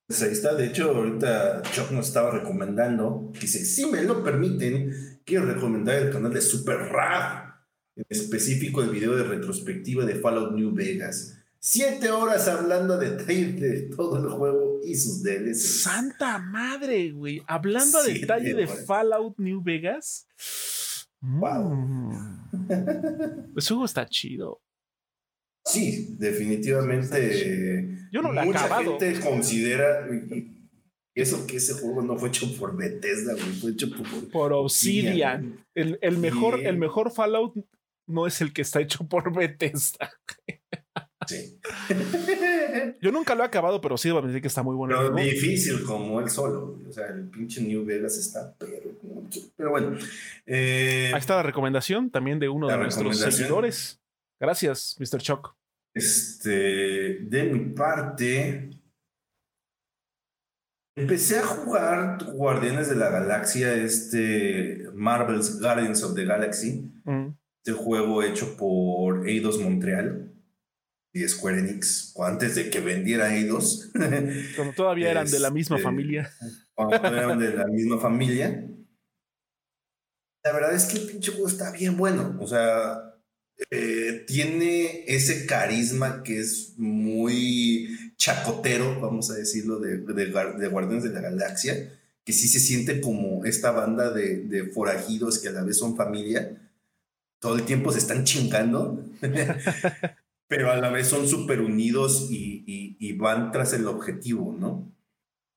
Pues 0.07 0.22
ahí 0.23 0.31
está, 0.31 0.53
de 0.53 0.65
hecho, 0.65 0.91
ahorita 0.91 1.61
Chuck 1.61 1.91
nos 1.91 2.07
estaba 2.07 2.31
recomendando, 2.31 3.31
dice, 3.40 3.64
si 3.64 3.85
me 3.85 4.03
lo 4.03 4.22
permiten, 4.22 5.22
quiero 5.23 5.45
recomendar 5.45 5.95
el 5.95 6.11
canal 6.11 6.34
de 6.34 6.41
Super 6.41 6.77
Rap, 6.77 7.56
en 7.95 8.06
específico 8.10 8.81
el 8.81 8.90
video 8.90 9.15
de 9.15 9.23
retrospectiva 9.23 10.03
de 10.03 10.15
Fallout 10.15 10.52
New 10.52 10.73
Vegas. 10.73 11.38
Siete 11.57 12.11
horas 12.11 12.49
hablando 12.49 12.98
de 12.98 13.11
detalle 13.11 13.53
de 13.53 13.81
todo 13.95 14.18
el 14.18 14.30
juego 14.30 14.72
y 14.85 14.95
sus 14.95 15.23
DLCs. 15.23 15.81
Santa 15.84 16.38
madre, 16.39 17.11
güey. 17.11 17.41
Hablando 17.47 17.97
a 17.97 18.03
detalle 18.03 18.53
de 18.53 18.68
Fallout 18.68 19.38
New 19.38 19.61
Vegas. 19.64 20.27
Wow. 21.22 21.76
Mm. 21.76 23.57
Ese 23.57 23.69
juego 23.69 23.85
está 23.85 24.05
chido. 24.07 24.61
Sí, 25.65 26.15
definitivamente. 26.19 28.10
Yo 28.11 28.22
no 28.22 28.34
mucha 28.34 28.84
gente 28.84 29.19
considera 29.22 30.05
eso 31.15 31.47
que 31.47 31.57
ese 31.57 31.73
juego 31.76 32.01
no 32.01 32.18
fue 32.18 32.30
hecho 32.30 32.53
por 32.57 32.76
Bethesda, 32.76 33.35
fue 33.61 33.72
hecho 33.72 33.89
por, 33.89 34.31
por 34.31 34.53
Obsidian. 34.53 35.65
El, 35.73 35.99
el, 36.01 36.18
mejor, 36.18 36.60
el 36.65 36.77
mejor 36.77 37.11
Fallout 37.11 37.55
no 38.07 38.27
es 38.27 38.41
el 38.41 38.51
que 38.51 38.64
está 38.64 38.81
hecho 38.81 39.07
por 39.07 39.34
Bethesda. 39.34 40.11
Sí. 41.27 41.59
Yo 43.01 43.11
nunca 43.11 43.35
lo 43.35 43.43
he 43.43 43.45
acabado, 43.45 43.81
pero 43.81 43.97
sí, 43.97 44.09
a 44.09 44.21
decir 44.21 44.41
que 44.41 44.47
está 44.47 44.63
muy 44.63 44.75
bueno. 44.75 44.95
Pero 44.97 45.15
difícil 45.15 45.83
como 45.83 46.19
él 46.19 46.29
solo. 46.29 46.79
O 46.87 46.91
sea, 46.91 47.07
el 47.07 47.29
pinche 47.29 47.61
New 47.61 47.85
Vegas 47.85 48.17
está, 48.17 48.55
pero, 48.57 48.91
pero 49.55 49.69
bueno. 49.69 49.97
Eh, 50.45 51.11
Ahí 51.13 51.19
está 51.19 51.35
la 51.35 51.43
recomendación 51.43 52.09
también 52.09 52.39
de 52.39 52.49
uno 52.49 52.67
de 52.67 52.77
nuestros 52.77 53.17
seguidores. 53.17 53.99
Gracias, 54.39 54.95
Mr. 54.99 55.21
Chuck. 55.21 55.55
Este, 55.93 57.19
de 57.19 57.43
mi 57.43 57.73
parte, 57.73 58.69
empecé 60.95 61.39
a 61.39 61.45
jugar 61.45 62.23
Guardianes 62.33 62.89
de 62.89 62.95
la 62.95 63.09
Galaxia, 63.09 63.73
este 63.75 64.89
Marvel's 64.93 65.59
Guardians 65.59 66.03
of 66.03 66.15
the 66.15 66.25
Galaxy, 66.25 66.91
mm. 67.03 67.27
este 67.63 67.73
juego 67.73 68.23
hecho 68.23 68.57
por 68.57 69.27
Eidos 69.27 69.59
Montreal 69.59 70.33
y 71.14 71.27
Square 71.27 71.60
Enix, 71.60 72.14
antes 72.19 72.56
de 72.56 72.69
que 72.69 72.80
vendiera 72.80 73.35
Eidos. 73.35 73.91
Cuando 74.56 74.73
todavía 74.76 75.11
eran 75.11 75.30
de 75.30 75.40
la 75.40 75.52
misma 75.52 75.76
este, 75.76 75.84
familia. 75.84 76.34
Cuando 76.73 76.95
eran 77.07 77.40
de 77.40 77.53
la 77.53 77.68
misma 77.68 77.99
familia. 77.99 78.68
La 80.44 80.52
verdad 80.52 80.73
es 80.73 80.85
que 80.85 80.98
el 80.98 81.06
pinche 81.06 81.31
juego 81.31 81.48
está 81.48 81.72
bien 81.72 81.95
bueno. 81.95 82.35
O 82.41 82.48
sea, 82.48 83.14
eh, 83.69 84.23
tiene 84.27 85.06
ese 85.07 85.45
carisma 85.45 86.23
que 86.23 86.40
es 86.40 86.73
muy 86.77 88.14
chacotero, 88.18 88.99
vamos 88.99 89.30
a 89.30 89.35
decirlo, 89.35 89.80
de, 89.80 89.98
de, 89.98 90.68
Guardianes 90.69 91.03
de 91.03 91.11
la 91.11 91.22
Galaxia, 91.22 91.91
que 92.26 92.34
sí 92.34 92.48
se 92.48 92.60
siente 92.60 93.02
como 93.02 93.45
esta 93.45 93.72
banda 93.72 94.11
de, 94.11 94.69
forajidos 94.73 95.40
que 95.40 95.49
a 95.49 95.52
la 95.52 95.64
vez 95.64 95.77
son 95.77 95.95
familia. 95.95 96.57
Todo 97.40 97.56
el 97.56 97.64
tiempo 97.64 97.91
se 97.91 97.99
están 97.99 98.23
chingando, 98.23 99.03
pero 100.48 100.72
a 100.72 100.78
la 100.78 100.90
vez 100.90 101.07
son 101.07 101.28
súper 101.28 101.61
unidos 101.61 102.28
y, 102.30 103.14
van 103.18 103.52
tras 103.52 103.74
el 103.74 103.88
objetivo, 103.88 104.53
¿no? 104.57 104.91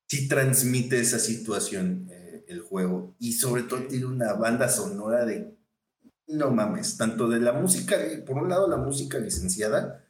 Sí 0.09 0.29
transmite 0.29 1.01
esa 1.01 1.19
situación 1.19 2.07
eh, 2.11 2.45
el 2.49 2.61
juego 2.61 3.17
y 3.19 3.33
sobre 3.33 3.63
todo 3.65 3.81
tiene 3.89 4.07
una 4.07 4.35
banda 4.35 4.69
sonora 4.69 5.25
de 5.25 5.57
no 6.29 6.51
mames, 6.51 6.97
tanto 6.97 7.29
de 7.29 7.41
la 7.41 7.53
música, 7.53 7.97
por 8.27 8.37
un 8.37 8.49
lado 8.49 8.69
la 8.69 8.77
música 8.77 9.19
licenciada, 9.19 10.05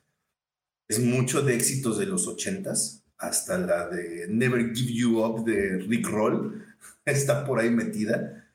es 0.88 1.00
mucho 1.00 1.42
de 1.42 1.54
éxitos 1.54 1.98
de 1.98 2.06
los 2.06 2.26
ochentas, 2.26 3.04
hasta 3.18 3.58
la 3.58 3.88
de 3.88 4.26
Never 4.28 4.74
Give 4.74 4.92
You 4.92 5.24
Up 5.24 5.44
de 5.44 5.78
Rick 5.78 6.08
Roll, 6.08 6.64
está 7.04 7.44
por 7.44 7.58
ahí 7.58 7.70
metida. 7.70 8.48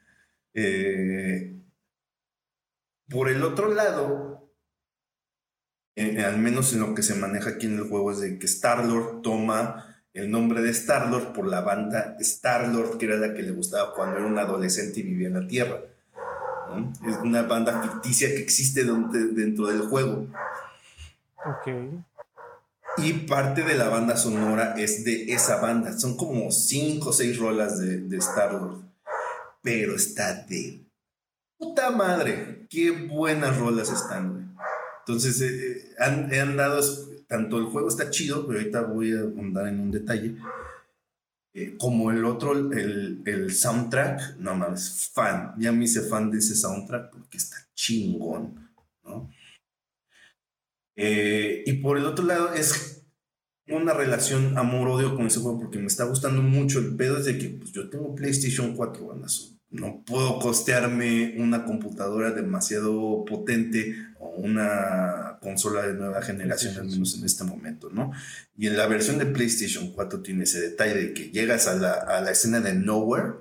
Eh, 0.53 1.55
por 3.09 3.29
el 3.29 3.43
otro 3.43 3.73
lado, 3.73 4.30
eh, 5.95 6.23
al 6.23 6.37
menos 6.37 6.73
en 6.73 6.79
lo 6.79 6.95
que 6.95 7.03
se 7.03 7.15
maneja 7.15 7.51
aquí 7.51 7.65
en 7.67 7.77
el 7.77 7.89
juego, 7.89 8.11
es 8.11 8.19
de 8.19 8.39
que 8.39 8.45
Star-Lord 8.45 9.21
toma 9.21 9.91
el 10.13 10.29
nombre 10.29 10.61
de 10.61 10.69
Star-Lord 10.71 11.33
por 11.33 11.47
la 11.47 11.61
banda 11.61 12.15
Star-Lord, 12.19 12.97
que 12.97 13.05
era 13.05 13.17
la 13.17 13.33
que 13.33 13.43
le 13.43 13.51
gustaba 13.51 13.93
cuando 13.93 14.17
era 14.17 14.25
un 14.25 14.37
adolescente 14.37 14.99
y 14.99 15.03
vivía 15.03 15.27
en 15.27 15.33
la 15.33 15.47
Tierra. 15.47 15.79
Es 17.05 17.17
una 17.17 17.43
banda 17.43 17.81
ficticia 17.81 18.29
que 18.29 18.39
existe 18.39 18.83
dentro 18.85 19.67
del 19.67 19.81
juego. 19.81 20.27
Ok. 21.45 22.03
Y 22.97 23.13
parte 23.13 23.63
de 23.63 23.75
la 23.75 23.89
banda 23.89 24.15
sonora 24.17 24.75
es 24.77 25.03
de 25.03 25.33
esa 25.33 25.59
banda. 25.61 25.97
Son 25.97 26.15
como 26.15 26.51
cinco 26.51 27.09
o 27.09 27.13
seis 27.13 27.37
rolas 27.37 27.79
de, 27.79 27.97
de 28.01 28.17
Star-Lord. 28.17 28.81
Pero 29.61 29.95
está 29.95 30.33
de 30.33 30.81
puta 31.57 31.91
madre. 31.91 32.65
Qué 32.69 32.91
buenas 32.91 33.57
rolas 33.57 33.91
están, 33.91 34.55
Entonces, 35.05 35.41
eh, 35.41 35.77
eh, 35.77 35.95
han, 35.99 36.33
han, 36.33 36.57
dado. 36.57 36.81
Tanto 37.27 37.59
el 37.59 37.65
juego 37.65 37.87
está 37.87 38.09
chido, 38.09 38.45
pero 38.45 38.59
ahorita 38.59 38.81
voy 38.81 39.13
a 39.13 39.21
andar 39.21 39.67
en 39.67 39.79
un 39.79 39.91
detalle. 39.91 40.35
Eh, 41.53 41.75
como 41.77 42.11
el 42.11 42.23
otro, 42.23 42.53
el, 42.53 43.21
el, 43.25 43.53
soundtrack, 43.53 44.37
no 44.37 44.55
mames, 44.55 45.11
fan, 45.13 45.53
ya 45.57 45.73
me 45.73 45.83
hice 45.83 46.01
fan 46.01 46.31
de 46.31 46.37
ese 46.37 46.55
soundtrack 46.55 47.11
porque 47.11 47.37
está 47.37 47.57
chingón, 47.75 48.69
¿no? 49.03 49.29
Eh, 50.95 51.63
y 51.65 51.73
por 51.73 51.97
el 51.97 52.05
otro 52.05 52.25
lado, 52.25 52.53
es 52.53 53.03
una 53.67 53.93
relación 53.93 54.57
amor-odio 54.57 55.15
con 55.15 55.27
ese 55.27 55.39
juego 55.39 55.59
porque 55.59 55.79
me 55.79 55.87
está 55.87 56.05
gustando 56.05 56.41
mucho. 56.41 56.79
El 56.79 56.95
pedo 56.95 57.17
es 57.17 57.25
de 57.25 57.37
que 57.37 57.49
pues, 57.49 57.71
yo 57.71 57.89
tengo 57.89 58.15
PlayStation 58.15 58.75
4, 58.75 59.07
banazo. 59.07 59.57
No 59.71 60.03
puedo 60.05 60.39
costearme 60.39 61.35
una 61.37 61.65
computadora 61.65 62.31
demasiado 62.31 63.23
potente 63.25 63.95
o 64.19 64.29
una 64.31 65.39
consola 65.41 65.87
de 65.87 65.93
nueva 65.93 66.21
generación, 66.21 66.77
al 66.77 66.87
menos 66.87 67.17
en 67.17 67.25
este 67.25 67.45
momento, 67.45 67.89
¿no? 67.89 68.11
Y 68.57 68.67
en 68.67 68.77
la 68.77 68.87
versión 68.87 69.17
de 69.17 69.25
PlayStation 69.25 69.91
4 69.93 70.21
tiene 70.21 70.43
ese 70.43 70.59
detalle 70.59 70.95
de 70.95 71.13
que 71.13 71.31
llegas 71.31 71.67
a 71.67 71.75
la, 71.75 71.93
a 71.93 72.21
la 72.21 72.31
escena 72.31 72.59
de 72.59 72.75
Nowhere 72.75 73.35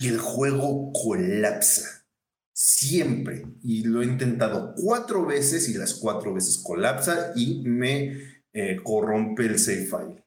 y 0.00 0.08
el 0.08 0.18
juego 0.18 0.92
colapsa. 0.92 2.06
Siempre. 2.52 3.46
Y 3.62 3.84
lo 3.84 4.02
he 4.02 4.06
intentado 4.06 4.74
cuatro 4.76 5.24
veces 5.24 5.68
y 5.68 5.74
las 5.74 5.94
cuatro 5.94 6.34
veces 6.34 6.58
colapsa 6.58 7.32
y 7.36 7.62
me 7.62 8.42
eh, 8.52 8.80
corrompe 8.82 9.46
el 9.46 9.58
save 9.58 9.86
file. 9.86 10.24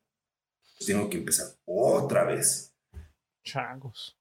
Tengo 0.86 1.10
que 1.10 1.18
empezar 1.18 1.48
otra 1.66 2.24
vez. 2.24 2.73
Changos. 3.44 4.18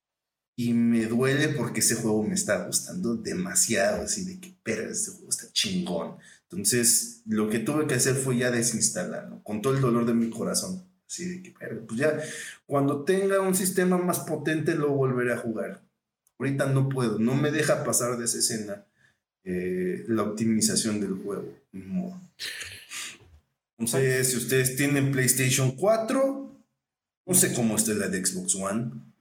Y 0.56 0.74
me 0.74 1.06
duele 1.06 1.48
porque 1.48 1.80
ese 1.80 1.94
juego 1.94 2.22
me 2.22 2.34
está 2.34 2.66
gustando 2.66 3.16
demasiado, 3.16 4.02
así 4.02 4.24
de 4.24 4.38
que, 4.38 4.54
pero 4.62 4.90
este 4.90 5.12
juego 5.12 5.30
está 5.30 5.50
chingón. 5.52 6.16
Entonces, 6.50 7.22
lo 7.26 7.48
que 7.48 7.58
tuve 7.58 7.86
que 7.86 7.94
hacer 7.94 8.14
fue 8.14 8.36
ya 8.36 8.50
desinstalarlo, 8.50 9.42
con 9.42 9.62
todo 9.62 9.74
el 9.74 9.80
dolor 9.80 10.04
de 10.04 10.14
mi 10.14 10.28
corazón. 10.28 10.84
Así 11.08 11.26
de 11.26 11.42
que, 11.42 11.54
pero 11.58 11.86
pues 11.86 11.98
ya, 11.98 12.18
cuando 12.66 13.04
tenga 13.04 13.40
un 13.40 13.54
sistema 13.54 13.96
más 13.98 14.20
potente 14.20 14.74
lo 14.74 14.90
volveré 14.90 15.32
a 15.32 15.38
jugar. 15.38 15.82
Ahorita 16.38 16.66
no 16.66 16.88
puedo, 16.88 17.18
no 17.18 17.34
me 17.34 17.50
deja 17.50 17.84
pasar 17.84 18.18
de 18.18 18.24
esa 18.24 18.38
escena 18.38 18.84
eh, 19.44 20.04
la 20.08 20.22
optimización 20.22 21.00
del 21.00 21.14
juego. 21.14 21.58
No. 21.72 22.30
Entonces, 23.78 24.30
si 24.30 24.36
ustedes 24.36 24.76
tienen 24.76 25.12
PlayStation 25.12 25.72
4, 25.72 26.64
no 27.26 27.34
sé 27.34 27.52
cómo 27.54 27.76
está 27.76 27.94
la 27.94 28.08
de 28.08 28.24
Xbox 28.24 28.54
One. 28.54 29.11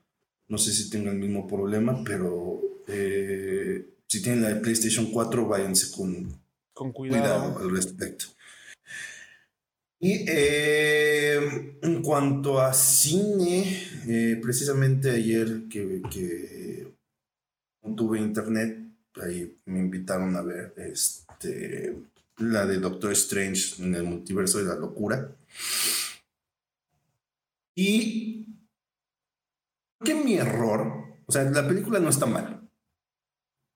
No 0.52 0.58
sé 0.58 0.74
si 0.74 0.90
tenga 0.90 1.12
el 1.12 1.18
mismo 1.18 1.48
problema, 1.48 2.04
pero 2.04 2.62
eh, 2.86 3.88
si 4.06 4.22
tienen 4.22 4.42
la 4.42 4.50
de 4.50 4.60
PlayStation 4.60 5.10
4, 5.10 5.48
váyanse 5.48 5.96
con, 5.96 6.28
con 6.74 6.92
cuidado. 6.92 7.58
al 7.58 7.72
respecto. 7.72 8.26
Y 9.98 10.26
eh, 10.28 11.78
en 11.82 12.02
cuanto 12.02 12.60
a 12.60 12.74
cine, 12.74 13.64
eh, 14.10 14.38
precisamente 14.42 15.12
ayer 15.12 15.70
que, 15.70 16.02
que, 16.12 16.94
tuve 17.96 18.20
internet, 18.20 18.78
ahí 19.24 19.56
me 19.68 19.80
invitaron 19.80 20.36
a 20.36 20.42
ver 20.42 20.74
este, 20.76 21.96
la 22.40 22.66
de 22.66 22.80
Doctor 22.80 23.14
Strange 23.14 23.82
en 23.82 23.96
el 23.96 24.04
multiverso 24.04 24.58
de 24.58 24.66
la 24.66 24.76
locura. 24.76 25.34
Y 27.74 28.41
que 30.04 30.16
mi 30.16 30.36
error, 30.36 31.20
o 31.26 31.32
sea, 31.32 31.44
la 31.44 31.68
película 31.68 32.00
no 32.00 32.10
está 32.10 32.26
mal, 32.26 32.70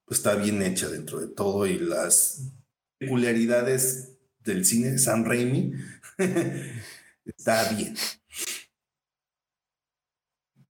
está 0.10 0.36
bien 0.36 0.62
hecha 0.62 0.90
dentro 0.90 1.20
de 1.20 1.28
todo 1.28 1.66
y 1.66 1.80
las 1.80 2.52
peculiaridades 2.98 4.18
del 4.40 4.66
cine 4.66 4.98
San 4.98 5.26
Raimi 5.26 5.74
está 7.26 7.74
bien. 7.74 7.96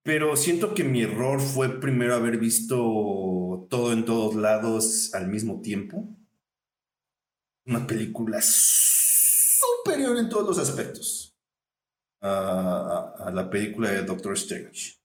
Pero 0.03 0.35
siento 0.35 0.75
que 0.75 0.83
mi 0.83 1.01
error 1.01 1.41
fue 1.41 1.79
primero 1.79 2.13
haber 2.13 2.37
visto 2.37 3.67
todo 3.69 3.91
en 3.91 4.05
todos 4.05 4.35
lados 4.35 5.13
al 5.15 5.27
mismo 5.27 5.61
tiempo. 5.61 6.07
Una 7.65 7.87
película 7.87 8.39
superior 8.41 10.15
en 10.17 10.29
todos 10.29 10.45
los 10.45 10.69
aspectos 10.69 11.35
a, 12.21 13.31
la 13.33 13.49
película 13.49 13.91
de 13.91 14.03
Doctor 14.03 14.33
Strange. 14.33 14.99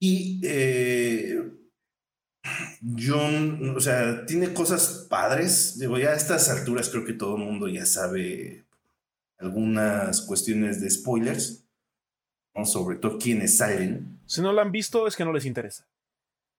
Y 0.00 0.40
eh, 0.44 1.50
John, 2.98 3.74
o 3.76 3.80
sea, 3.80 4.26
tiene 4.26 4.52
cosas 4.52 5.06
padres. 5.08 5.78
Digo, 5.78 5.98
ya 5.98 6.10
a 6.10 6.16
estas 6.16 6.50
alturas 6.50 6.90
creo 6.90 7.04
que 7.04 7.14
todo 7.14 7.36
el 7.36 7.42
mundo 7.42 7.68
ya 7.68 7.86
sabe 7.86 8.64
algunas 9.38 10.22
cuestiones 10.22 10.80
de 10.80 10.90
spoilers, 10.90 11.64
sobre 12.64 12.96
todo 12.96 13.18
quienes 13.18 13.56
salen. 13.56 14.20
Si 14.26 14.40
no 14.40 14.52
lo 14.52 14.60
han 14.60 14.72
visto, 14.72 15.06
es 15.06 15.16
que 15.16 15.24
no 15.24 15.32
les 15.32 15.46
interesa. 15.46 15.86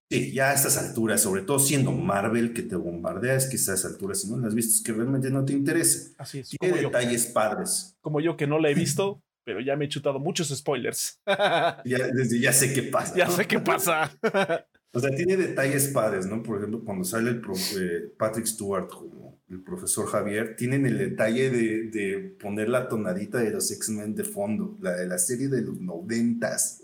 Sí, 0.10 0.32
ya 0.34 0.52
a 0.52 0.54
estas 0.54 0.78
alturas, 0.78 1.22
sobre 1.22 1.42
todo 1.42 1.58
siendo 1.58 1.92
Marvel 1.92 2.54
que 2.54 2.62
te 2.62 2.76
bombardea, 2.76 3.36
es 3.36 3.48
que 3.48 3.54
a 3.54 3.60
estas 3.60 3.86
alturas, 3.86 4.22
si 4.22 4.30
no 4.30 4.38
las 4.38 4.48
has 4.48 4.56
visto, 4.56 4.74
es 4.76 4.84
que 4.84 4.94
realmente 4.94 5.32
no 5.32 5.44
te 5.44 5.54
interesa. 5.54 6.12
Así 6.18 6.40
es. 6.40 6.50
Tiene 6.50 6.80
detalles 6.80 7.26
padres. 7.28 7.96
Como 8.02 8.22
yo 8.22 8.38
que 8.38 8.46
no 8.46 8.60
la 8.60 8.70
he 8.70 8.76
visto, 8.76 9.24
pero 9.46 9.62
ya 9.62 9.78
me 9.78 9.86
he 9.86 9.90
chutado 9.90 10.20
muchos 10.20 10.50
spoilers. 10.50 11.22
ya, 11.26 12.08
desde 12.14 12.40
ya 12.40 12.52
sé 12.52 12.74
qué 12.74 12.84
pasa. 12.84 13.16
Ya 13.16 13.30
sé 13.30 13.46
qué 13.48 13.60
pasa. 13.60 14.12
O 14.92 15.00
sea, 15.02 15.14
tiene 15.14 15.36
detalles 15.36 15.90
padres, 15.90 16.26
¿no? 16.26 16.42
Por 16.42 16.58
ejemplo, 16.58 16.82
cuando 16.86 17.04
sale 17.04 17.30
el 17.30 17.42
profe 17.42 18.14
Patrick 18.18 18.46
Stewart 18.46 18.88
como 18.88 19.42
el 19.50 19.62
profesor 19.62 20.08
Javier, 20.08 20.56
tienen 20.56 20.86
el 20.86 20.98
detalle 20.98 21.50
de, 21.50 21.90
de 21.90 22.18
poner 22.40 22.70
la 22.70 22.88
tonadita 22.88 23.40
de 23.40 23.52
los 23.52 23.70
X-Men 23.72 24.16
de 24.16 24.24
fondo, 24.24 24.78
la 24.82 24.96
de 24.96 25.06
la 25.06 25.18
serie 25.18 25.50
de 25.50 25.64
los 25.64 25.82
noventas. 25.82 26.82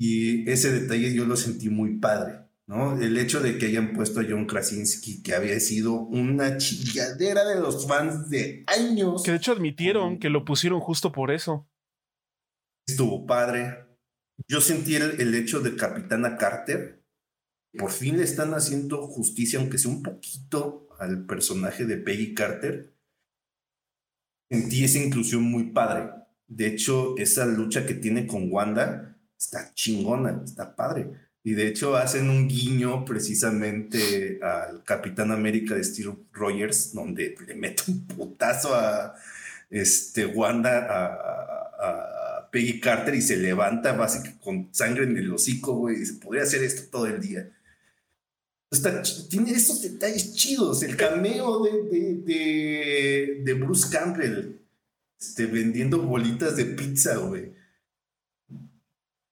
Y 0.00 0.50
ese 0.50 0.72
detalle 0.72 1.14
yo 1.14 1.26
lo 1.26 1.36
sentí 1.36 1.68
muy 1.68 1.98
padre, 1.98 2.47
¿no? 2.68 3.00
El 3.00 3.18
hecho 3.18 3.40
de 3.40 3.58
que 3.58 3.66
hayan 3.66 3.92
puesto 3.92 4.20
a 4.20 4.24
John 4.28 4.46
Krasinski, 4.46 5.22
que 5.22 5.34
había 5.34 5.58
sido 5.58 5.94
una 5.94 6.56
chilladera 6.58 7.44
de 7.44 7.60
los 7.60 7.88
fans 7.88 8.30
de 8.30 8.62
años. 8.68 9.24
Que 9.24 9.32
de 9.32 9.38
hecho 9.38 9.52
admitieron 9.52 10.20
que 10.20 10.30
lo 10.30 10.44
pusieron 10.44 10.78
justo 10.78 11.10
por 11.10 11.32
eso. 11.32 11.68
Estuvo 12.86 13.26
padre 13.26 13.88
yo 14.46 14.60
sentí 14.60 14.94
el, 14.94 15.34
hecho 15.34 15.60
de 15.60 15.74
Capitana 15.74 16.36
Carter. 16.36 17.04
Por 17.76 17.90
fin 17.90 18.18
le 18.18 18.24
están 18.24 18.54
haciendo 18.54 19.06
justicia, 19.08 19.58
aunque 19.58 19.78
sea 19.78 19.90
un 19.90 20.02
poquito, 20.02 20.88
al 20.98 21.26
personaje 21.26 21.84
de 21.86 21.96
Peggy 21.96 22.34
Carter. 22.34 22.94
Sentí 24.50 24.84
esa 24.84 24.98
inclusión 24.98 25.42
muy 25.42 25.72
padre. 25.72 26.10
De 26.46 26.66
hecho, 26.66 27.16
esa 27.18 27.46
lucha 27.46 27.84
que 27.84 27.94
tiene 27.94 28.26
con 28.26 28.50
Wanda 28.50 29.18
está 29.36 29.72
chingona, 29.74 30.42
está 30.44 30.74
padre. 30.74 31.10
Y 31.48 31.54
de 31.54 31.66
hecho 31.66 31.96
hacen 31.96 32.28
un 32.28 32.46
guiño 32.46 33.06
precisamente 33.06 34.38
al 34.42 34.84
Capitán 34.84 35.32
América 35.32 35.74
de 35.74 35.82
Steve 35.82 36.14
Rogers, 36.30 36.92
donde 36.92 37.34
le 37.46 37.54
mete 37.54 37.84
un 37.88 38.06
putazo 38.06 38.74
a 38.74 39.14
este, 39.70 40.26
Wanda 40.26 40.86
a 40.90 42.50
Peggy 42.50 42.80
Carter 42.80 43.14
y 43.14 43.22
se 43.22 43.38
levanta 43.38 43.92
básicamente 43.92 44.44
con 44.44 44.68
sangre 44.72 45.04
en 45.04 45.16
el 45.16 45.32
hocico, 45.32 45.72
güey, 45.72 46.02
y 46.02 46.04
se 46.04 46.14
podría 46.14 46.42
hacer 46.42 46.62
esto 46.62 46.82
todo 46.90 47.06
el 47.06 47.18
día. 47.18 47.50
Está, 48.70 49.02
tiene 49.30 49.52
esos 49.52 49.80
detalles 49.80 50.34
chidos. 50.34 50.82
El 50.82 50.96
cameo 50.96 51.62
de, 51.64 52.14
de, 52.26 53.40
de, 53.42 53.54
Bruce 53.54 53.88
Campbell 53.90 54.56
este, 55.18 55.46
vendiendo 55.46 56.02
bolitas 56.02 56.56
de 56.56 56.66
pizza, 56.66 57.16
güey. 57.16 57.56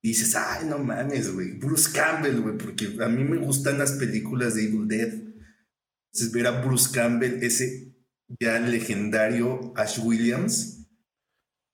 Dices, 0.08 0.34
ay, 0.36 0.66
no 0.66 0.78
mames, 0.78 1.32
güey. 1.32 1.52
Bruce 1.52 1.90
Campbell, 1.92 2.40
güey, 2.40 2.58
porque 2.58 2.96
a 3.02 3.08
mí 3.08 3.24
me 3.24 3.38
gustan 3.38 3.78
las 3.78 3.92
películas 3.92 4.54
de 4.54 4.64
Evil 4.64 4.88
Dead. 4.88 5.12
Entonces, 5.12 6.32
ver 6.32 6.46
a 6.46 6.62
Bruce 6.62 6.90
Campbell, 6.92 7.42
ese 7.42 7.94
ya 8.40 8.58
legendario 8.58 9.72
Ash 9.76 9.98
Williams, 9.98 10.76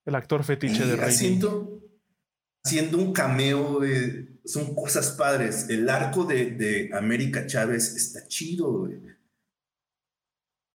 el 0.05 0.15
actor 0.15 0.43
fetiche 0.43 0.85
de 0.85 0.97
Rey. 0.97 1.09
Haciendo, 1.09 1.81
haciendo 2.65 2.99
un 2.99 3.13
cameo, 3.13 3.81
son 4.45 4.75
cosas 4.75 5.13
padres. 5.13 5.67
El 5.69 5.89
arco 5.89 6.25
de, 6.25 6.51
de 6.51 6.91
América 6.93 7.47
Chávez 7.47 7.95
está 7.95 8.27
chido, 8.27 8.81
güey. 8.81 9.01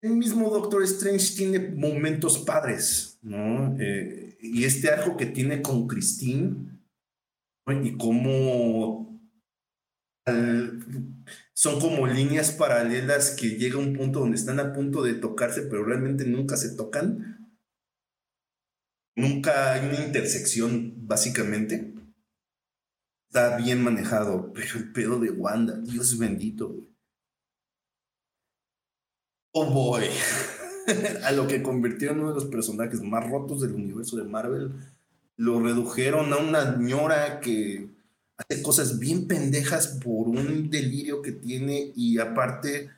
El 0.01 0.15
mismo 0.17 0.49
Doctor 0.49 0.83
Strange 0.83 1.33
tiene 1.37 1.59
momentos 1.59 2.37
padres, 2.39 3.17
¿no? 3.21 3.77
Eh, 3.79 4.37
y 4.41 4.65
este 4.65 4.89
arco 4.89 5.15
que 5.15 5.27
tiene 5.27 5.61
con 5.61 5.87
Christine, 5.87 6.82
y 7.67 7.97
cómo 7.97 9.21
son 11.53 11.79
como 11.79 12.07
líneas 12.07 12.51
paralelas 12.51 13.31
que 13.31 13.57
llega 13.57 13.77
un 13.77 13.93
punto 13.93 14.19
donde 14.19 14.37
están 14.37 14.59
a 14.59 14.73
punto 14.73 15.03
de 15.03 15.15
tocarse, 15.15 15.63
pero 15.63 15.83
realmente 15.83 16.25
nunca 16.25 16.55
se 16.55 16.75
tocan 16.75 17.33
Nunca 19.15 19.73
hay 19.73 19.87
una 19.87 20.05
intersección, 20.05 21.07
básicamente. 21.07 21.93
Está 23.29 23.57
bien 23.57 23.83
manejado, 23.83 24.51
pero 24.55 24.77
el 24.77 24.91
pedo 24.91 25.19
de 25.19 25.31
Wanda, 25.31 25.77
Dios 25.79 26.17
bendito. 26.17 26.75
Oh 29.53 29.65
boy. 29.71 30.05
a 31.23 31.31
lo 31.31 31.47
que 31.47 31.61
convirtieron 31.61 32.19
uno 32.19 32.29
de 32.29 32.35
los 32.35 32.45
personajes 32.45 33.01
más 33.01 33.29
rotos 33.29 33.61
del 33.61 33.73
universo 33.73 34.17
de 34.17 34.23
Marvel. 34.23 34.73
Lo 35.37 35.59
redujeron 35.59 36.31
a 36.33 36.37
una 36.37 36.77
ñora 36.77 37.39
que 37.39 37.89
hace 38.37 38.61
cosas 38.61 38.99
bien 38.99 39.27
pendejas 39.27 39.99
por 40.03 40.27
un 40.27 40.69
delirio 40.69 41.21
que 41.21 41.31
tiene 41.31 41.91
y 41.95 42.19
aparte 42.19 42.89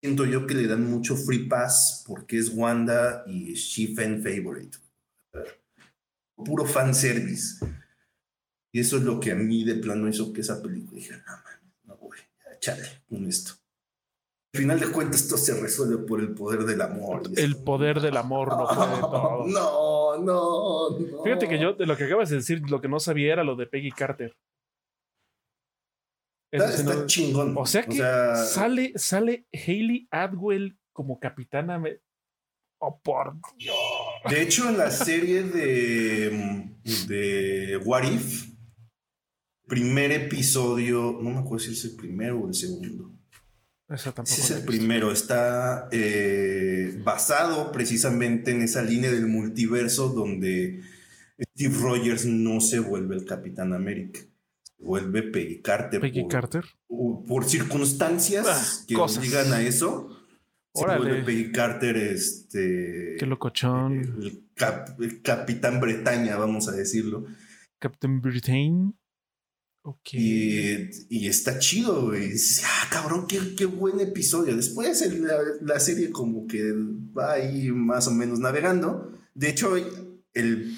siento 0.00 0.24
yo 0.24 0.46
que 0.46 0.54
le 0.54 0.68
dan 0.68 0.88
mucho 0.88 1.16
free 1.16 1.48
pass 1.48 2.04
porque 2.06 2.38
es 2.38 2.50
Wanda 2.50 3.24
y 3.26 3.54
she 3.54 3.94
fan 3.94 4.22
favorite. 4.22 4.78
Puro 6.36 6.64
fan 6.64 6.94
service. 6.94 7.64
Y 8.70 8.80
eso 8.80 8.98
es 8.98 9.02
lo 9.02 9.18
que 9.18 9.32
a 9.32 9.34
mí 9.34 9.64
de 9.64 9.74
plano 9.74 10.08
hizo 10.08 10.32
que 10.32 10.42
esa 10.42 10.62
película 10.62 11.00
dije, 11.00 11.14
no, 11.26 11.32
man, 11.32 11.72
no 11.84 11.98
chale 12.60 13.02
con 13.08 13.26
esto. 13.26 13.57
Al 14.54 14.60
final 14.60 14.80
de 14.80 14.90
cuentas, 14.90 15.22
esto 15.22 15.36
se 15.36 15.60
resuelve 15.60 16.06
por 16.06 16.20
el 16.20 16.32
poder 16.32 16.60
del 16.64 16.80
amor. 16.80 17.22
El 17.36 17.62
poder 17.62 18.00
del 18.00 18.16
amor 18.16 18.48
no 18.56 18.66
puede 18.66 19.00
todo. 19.00 19.46
No, 19.46 20.16
no, 20.16 20.98
no. 20.98 21.22
Fíjate 21.22 21.48
que 21.48 21.58
yo, 21.58 21.74
de 21.74 21.84
lo 21.84 21.96
que 21.96 22.04
acabas 22.04 22.30
de 22.30 22.36
decir, 22.36 22.62
lo 22.68 22.80
que 22.80 22.88
no 22.88 22.98
sabía 22.98 23.34
era 23.34 23.44
lo 23.44 23.56
de 23.56 23.66
Peggy 23.66 23.90
Carter. 23.90 24.34
Está, 26.50 26.70
está 26.72 27.06
chingón. 27.06 27.54
O 27.58 27.66
sea 27.66 27.82
que 27.82 27.98
sale, 27.98 28.92
sale 28.96 29.46
Hayley 29.52 30.08
Atwell 30.10 30.78
como 30.94 31.20
capitana. 31.20 31.82
Oh, 32.80 32.98
por 33.00 33.34
Dios. 33.58 33.76
De 34.30 34.40
hecho, 34.40 34.68
en 34.68 34.78
la 34.78 34.90
serie 34.90 35.42
de, 35.42 36.70
de 37.06 37.76
What 37.84 38.04
If, 38.04 38.48
primer 39.66 40.10
episodio, 40.12 41.18
no 41.20 41.30
me 41.30 41.38
acuerdo 41.40 41.66
si 41.66 41.72
es 41.72 41.84
el 41.84 41.96
primero 41.96 42.40
o 42.40 42.48
el 42.48 42.54
segundo. 42.54 43.17
Ese 43.88 44.12
es 44.22 44.50
el 44.50 44.64
primero, 44.64 45.10
está 45.10 45.88
eh, 45.92 47.00
basado 47.02 47.72
precisamente 47.72 48.50
en 48.50 48.60
esa 48.60 48.82
línea 48.82 49.10
del 49.10 49.26
multiverso 49.26 50.10
donde 50.10 50.82
Steve 51.40 51.74
Rogers 51.80 52.26
no 52.26 52.60
se 52.60 52.80
vuelve 52.80 53.16
el 53.16 53.24
Capitán 53.24 53.72
América, 53.72 54.20
se 54.62 54.84
vuelve 54.84 55.22
Peggy 55.22 55.62
Carter. 55.62 56.02
Peggy 56.02 56.28
Carter. 56.28 56.66
Por 56.86 57.46
circunstancias 57.46 58.46
ah, 58.46 58.84
que 58.86 58.96
obligan 58.96 59.54
a 59.54 59.62
eso. 59.62 60.10
Se 60.74 60.84
vuelve 60.84 61.22
Peggy 61.22 61.50
Carter, 61.50 61.96
este. 61.96 63.16
Qué 63.18 63.24
locochón. 63.24 64.18
El, 64.20 64.44
el 65.00 65.22
Capitán 65.22 65.80
Bretaña, 65.80 66.36
vamos 66.36 66.68
a 66.68 66.72
decirlo. 66.72 67.24
Capitán 67.78 68.20
Britain. 68.20 68.94
Y, 70.12 71.26
está 71.26 71.58
chido, 71.58 72.06
güey. 72.06 72.32
Ah, 72.64 72.88
cabrón, 72.90 73.26
qué, 73.26 73.64
buen 73.66 74.00
episodio. 74.00 74.56
Después 74.56 75.02
la, 75.60 75.80
serie 75.80 76.10
como 76.10 76.46
que 76.46 76.72
va 77.16 77.34
ahí 77.34 77.70
más 77.70 78.08
o 78.08 78.10
menos 78.10 78.38
navegando. 78.38 79.12
De 79.34 79.48
hecho, 79.48 79.76
el 80.34 80.76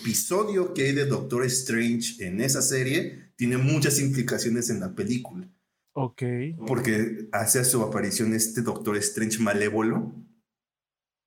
episodio 0.00 0.72
que 0.72 0.86
hay 0.86 0.92
de 0.92 1.06
Doctor 1.06 1.44
Strange 1.46 2.24
en 2.24 2.40
esa 2.40 2.62
serie 2.62 3.32
tiene 3.36 3.58
muchas 3.58 4.00
implicaciones 4.00 4.70
en 4.70 4.80
la 4.80 4.94
película. 4.94 5.48
Ok. 5.92 6.22
Porque 6.66 7.28
hace 7.32 7.64
su 7.64 7.82
aparición 7.82 8.34
este 8.34 8.62
Doctor 8.62 8.96
Strange 8.98 9.38
malévolo, 9.38 10.14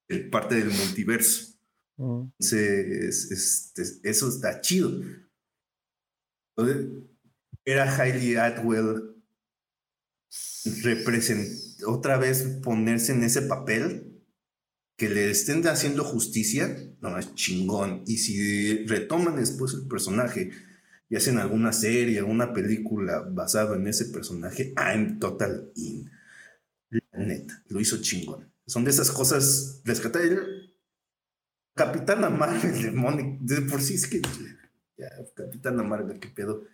el 0.07 0.29
parte 0.29 0.55
del 0.55 0.69
multiverso. 0.69 1.55
Mm. 1.97 2.21
Entonces, 2.39 3.31
este, 3.31 4.09
eso 4.09 4.29
está 4.29 4.61
chido 4.61 5.01
era 7.65 7.95
Hailey 7.95 8.35
Atwell 8.35 9.09
otra 11.85 12.17
vez 12.17 12.43
ponerse 12.63 13.13
en 13.13 13.23
ese 13.23 13.43
papel, 13.43 14.05
que 14.97 15.09
le 15.09 15.31
estén 15.31 15.65
haciendo 15.67 16.03
justicia, 16.03 16.75
no, 16.99 17.17
es 17.17 17.33
chingón. 17.33 18.03
Y 18.05 18.17
si 18.17 18.85
retoman 18.85 19.37
después 19.37 19.73
el 19.73 19.87
personaje 19.87 20.51
y 21.09 21.15
hacen 21.15 21.37
alguna 21.37 21.71
serie, 21.71 22.19
alguna 22.19 22.53
película 22.53 23.21
basada 23.21 23.77
en 23.77 23.87
ese 23.87 24.05
personaje, 24.05 24.73
I'm 24.75 25.19
total 25.19 25.71
in. 25.75 26.11
La 26.89 27.25
neta, 27.25 27.63
lo 27.69 27.79
hizo 27.79 28.01
chingón. 28.01 28.51
Son 28.67 28.83
de 28.83 28.91
esas 28.91 29.09
cosas 29.09 29.81
rescatar. 29.85 30.21
Capitana 31.75 32.29
Marvel 32.29 33.39
de 33.39 33.55
de 33.55 33.61
por 33.61 33.81
sí 33.81 33.93
es 33.93 34.05
que 34.05 34.21
ya, 34.99 35.09
Capitana 35.33 35.83
Marvel, 35.83 36.19
qué 36.19 36.27
pedo. 36.27 36.65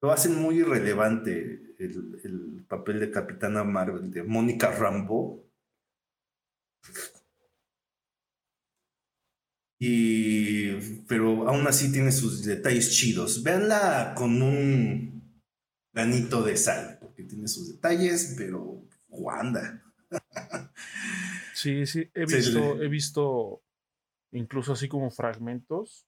Lo 0.00 0.12
hacen 0.12 0.40
muy 0.40 0.60
irrelevante 0.60 1.74
el, 1.78 2.64
papel 2.68 3.00
de 3.00 3.10
Capitana 3.10 3.64
Marvel, 3.64 4.10
de 4.10 4.22
Mónica 4.22 4.70
Rambo. 4.70 5.44
Y, 9.78 10.72
pero 11.06 11.48
aún 11.48 11.66
así 11.66 11.92
tiene 11.92 12.12
sus 12.12 12.44
detalles 12.44 12.92
chidos. 12.92 13.42
Véanla 13.42 14.14
con 14.16 14.40
un 14.40 15.42
granito 15.92 16.42
de 16.42 16.56
sal, 16.56 16.98
porque 17.00 17.24
tiene 17.24 17.48
sus 17.48 17.68
detalles, 17.72 18.34
pero 18.36 18.86
Wanda. 19.08 19.82
Sí, 21.56 21.86
sí, 21.86 22.06
he 22.12 22.26
visto, 22.26 22.82
he 22.82 22.86
visto 22.86 23.65
incluso 24.32 24.72
así 24.72 24.88
como 24.88 25.10
fragmentos 25.10 26.06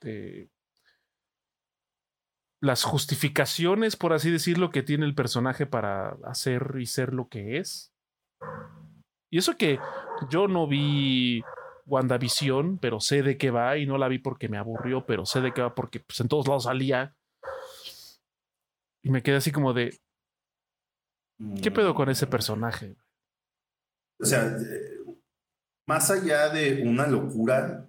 de 0.00 0.50
las 2.60 2.82
justificaciones, 2.82 3.96
por 3.96 4.12
así 4.12 4.30
decirlo, 4.30 4.70
que 4.70 4.82
tiene 4.82 5.04
el 5.04 5.14
personaje 5.14 5.66
para 5.66 6.16
hacer 6.24 6.76
y 6.78 6.86
ser 6.86 7.12
lo 7.12 7.28
que 7.28 7.58
es. 7.58 7.92
Y 9.30 9.38
eso 9.38 9.56
que 9.56 9.78
yo 10.30 10.48
no 10.48 10.66
vi 10.66 11.42
WandaVision, 11.86 12.78
pero 12.78 13.00
sé 13.00 13.22
de 13.22 13.36
qué 13.36 13.50
va 13.50 13.76
y 13.76 13.86
no 13.86 13.98
la 13.98 14.08
vi 14.08 14.18
porque 14.18 14.48
me 14.48 14.58
aburrió, 14.58 15.04
pero 15.04 15.26
sé 15.26 15.40
de 15.40 15.52
qué 15.52 15.60
va 15.60 15.74
porque 15.74 16.00
pues, 16.00 16.20
en 16.20 16.28
todos 16.28 16.48
lados 16.48 16.64
salía. 16.64 17.14
Y 19.02 19.10
me 19.10 19.22
quedé 19.22 19.36
así 19.36 19.52
como 19.52 19.74
de, 19.74 19.98
¿qué 21.62 21.70
pedo 21.70 21.94
con 21.94 22.08
ese 22.08 22.26
personaje? 22.26 22.96
O 24.20 24.24
sea, 24.24 24.56
más 25.86 26.10
allá 26.10 26.48
de 26.48 26.82
una 26.82 27.06
locura, 27.06 27.88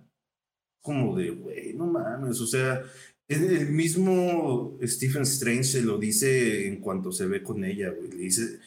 como 0.82 1.16
de, 1.16 1.32
güey, 1.32 1.74
no 1.74 1.88
mames, 1.88 2.40
o 2.42 2.48
sea, 2.48 2.84
el 3.28 3.70
mismo 3.70 4.78
Stephen 4.84 5.24
Strange 5.24 5.64
se 5.64 5.82
lo 5.82 5.98
dice 5.98 6.68
en 6.68 6.80
cuanto 6.80 7.12
se 7.12 7.26
ve 7.26 7.42
con 7.42 7.64
ella, 7.64 7.90
güey, 7.90 8.10
le 8.10 8.18
dice, 8.18 8.60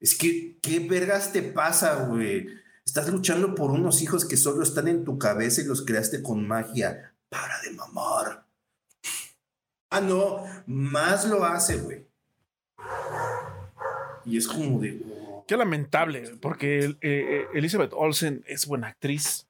es 0.00 0.14
que, 0.14 0.58
¿qué 0.60 0.80
vergas 0.80 1.32
te 1.32 1.42
pasa, 1.42 2.06
güey? 2.06 2.46
Estás 2.84 3.08
luchando 3.08 3.54
por 3.54 3.70
unos 3.70 4.00
hijos 4.02 4.24
que 4.24 4.36
solo 4.36 4.62
están 4.62 4.88
en 4.88 5.04
tu 5.04 5.18
cabeza 5.18 5.60
y 5.60 5.64
los 5.64 5.84
creaste 5.84 6.22
con 6.22 6.46
magia. 6.46 7.12
Para 7.28 7.60
de 7.62 7.72
mamar. 7.72 8.46
Ah, 9.90 10.00
no, 10.00 10.44
más 10.66 11.26
lo 11.28 11.44
hace, 11.44 11.78
güey. 11.78 12.06
Y 14.24 14.36
es 14.36 14.46
como 14.46 14.78
de, 14.80 15.02
Qué 15.46 15.56
lamentable, 15.56 16.36
porque 16.40 16.80
eh, 16.80 16.96
eh, 17.02 17.46
Elizabeth 17.54 17.92
Olsen 17.94 18.44
es 18.48 18.66
buena 18.66 18.88
actriz. 18.88 19.46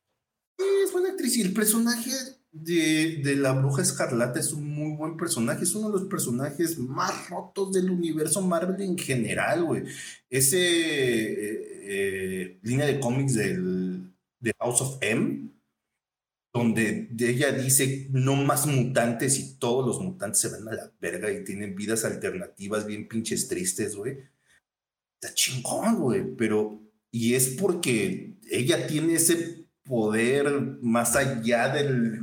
Sí, 0.59 0.65
es 0.85 0.93
buena 0.93 1.11
actriz 1.11 1.39
y 1.39 1.43
el 1.43 1.55
personaje 1.55 2.11
de, 2.53 3.21
de, 3.25 3.37
la 3.37 3.53
bruja 3.53 3.81
escarlata 3.81 4.39
es 4.39 4.53
un 4.53 4.69
muy 4.69 4.95
buen 4.95 5.17
personaje. 5.17 5.65
Es 5.65 5.75
uno 5.75 5.89
de 5.89 5.99
los 6.01 6.09
personajes 6.09 6.79
más 6.79 7.31
rotos 7.31 7.73
del 7.73 7.91
universo 7.91 8.43
Marvel 8.43 8.81
en 8.83 8.99
general, 8.99 9.65
güey. 9.65 9.85
Ese 10.29 10.59
eh, 10.61 12.59
línea 12.63 12.87
de 12.87 13.01
cómics 13.01 13.35
del, 13.35 14.13
de 14.39 14.53
House 14.61 14.83
of 14.83 14.99
M, 15.01 15.51
donde 16.53 17.09
ella 17.19 17.53
dice 17.53 18.09
no 18.11 18.37
más 18.37 18.67
mutantes 18.67 19.39
y 19.39 19.55
todos 19.55 19.87
los 19.87 20.01
mutantes 20.03 20.41
se 20.41 20.51
van 20.51 20.69
a 20.69 20.73
la 20.75 20.93
verga 21.01 21.33
y 21.33 21.43
tienen 21.43 21.75
vidas 21.75 22.05
alternativas 22.05 22.87
bien 22.87 23.09
pinches 23.09 23.49
tristes, 23.49 23.97
güey 23.97 24.36
está 25.21 25.35
chingón, 25.35 25.97
güey, 25.97 26.25
pero, 26.37 26.81
y 27.11 27.35
es 27.35 27.57
porque 27.61 28.37
ella 28.51 28.87
tiene 28.87 29.15
ese 29.15 29.67
poder 29.85 30.79
más 30.83 31.17
allá 31.17 31.69
del 31.69 32.21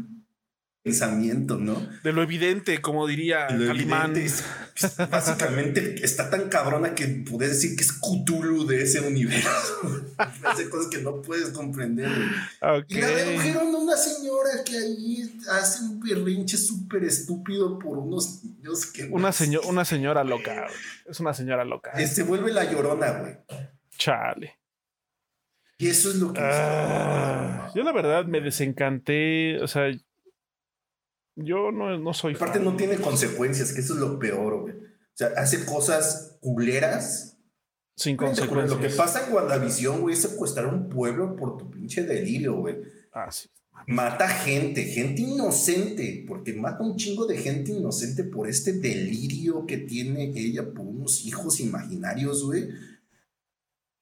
pensamiento, 0.84 1.58
¿no? 1.58 1.88
De 2.04 2.12
lo 2.12 2.22
evidente, 2.22 2.82
como 2.82 3.08
diría 3.08 3.48
Alimán. 4.82 5.10
básicamente 5.12 6.04
está 6.04 6.30
tan 6.30 6.50
cabrona 6.50 6.96
que 6.96 7.08
puedes 7.08 7.52
decir 7.52 7.76
que 7.76 7.84
es 7.84 7.92
Cthulhu 7.92 8.66
de 8.66 8.84
ese 8.84 9.02
universo. 9.02 9.50
Hace 10.44 10.70
cosas 10.70 10.88
que 10.88 11.00
no 11.00 11.22
puedes 11.22 11.50
comprender. 11.50 12.10
Y 12.88 13.02
la 13.02 13.08
redujeron 13.08 13.74
a 13.76 13.78
una 13.78 13.98
señora 13.98 14.64
que 14.66 14.78
ahí 14.78 15.40
hace 15.50 15.84
un 15.84 16.00
berrinche 16.00 16.58
súper 16.58 17.04
estúpido 17.04 17.80
por 17.80 17.98
unos 17.98 18.44
niños 18.44 18.86
que... 18.86 19.06
Una, 19.06 19.32
una 19.66 19.86
señora 19.86 20.24
loca. 20.24 20.68
Es 21.06 21.20
una 21.20 21.34
señora 21.34 21.66
loca. 21.66 21.94
Se 22.08 22.24
vuelve 22.24 22.52
la 22.52 22.70
llorona, 22.72 23.12
güey. 23.12 23.38
Chale. 23.98 24.60
Y 25.78 25.88
eso 25.88 26.10
es 26.10 26.16
lo 26.16 26.32
que... 26.32 26.40
Ah, 26.42 27.72
yo 27.76 27.84
la 27.84 27.92
verdad 27.92 28.26
me 28.26 28.40
desencanté. 28.40 29.62
O 29.62 29.68
sea, 29.68 29.92
yo 31.36 31.72
no, 31.72 31.98
no 31.98 32.14
soy. 32.14 32.36
Aparte, 32.36 32.60
no 32.60 32.76
tiene 32.76 32.98
consecuencias, 32.98 33.74
que 33.74 33.82
eso 33.82 33.94
es 33.94 34.00
lo 34.00 34.20
peor, 34.20 34.62
güey. 34.62 34.76
O 34.76 35.16
sea, 35.16 35.30
hace 35.38 35.66
cosas 35.66 36.38
culeras. 36.42 37.38
Sin 37.96 38.18
consecuencias. 38.18 38.80
Lo 38.80 38.88
que 38.88 38.94
pasa 38.94 39.28
en 39.28 39.34
WandaVision, 39.34 40.02
güey, 40.02 40.16
es 40.16 40.22
secuestrar 40.22 40.68
un 40.68 40.90
pueblo 40.90 41.36
por 41.36 41.58
tu 41.58 41.70
pinche 41.70 42.04
delirio, 42.04 42.56
güey. 42.56 42.78
Ah, 43.12 43.32
sí. 43.32 43.50
Mata 43.88 44.28
gente, 44.30 44.84
gente 44.86 45.22
inocente, 45.22 46.24
porque 46.28 46.54
mata 46.54 46.84
un 46.84 46.96
chingo 46.96 47.26
de 47.26 47.38
gente 47.38 47.72
inocente 47.72 48.24
por 48.24 48.48
este 48.48 48.74
delirio 48.74 49.66
que 49.66 49.78
tiene 49.78 50.32
ella 50.36 50.74
por 50.74 50.86
unos 50.86 51.26
hijos 51.26 51.60
imaginarios, 51.60 52.44
güey. 52.46 52.70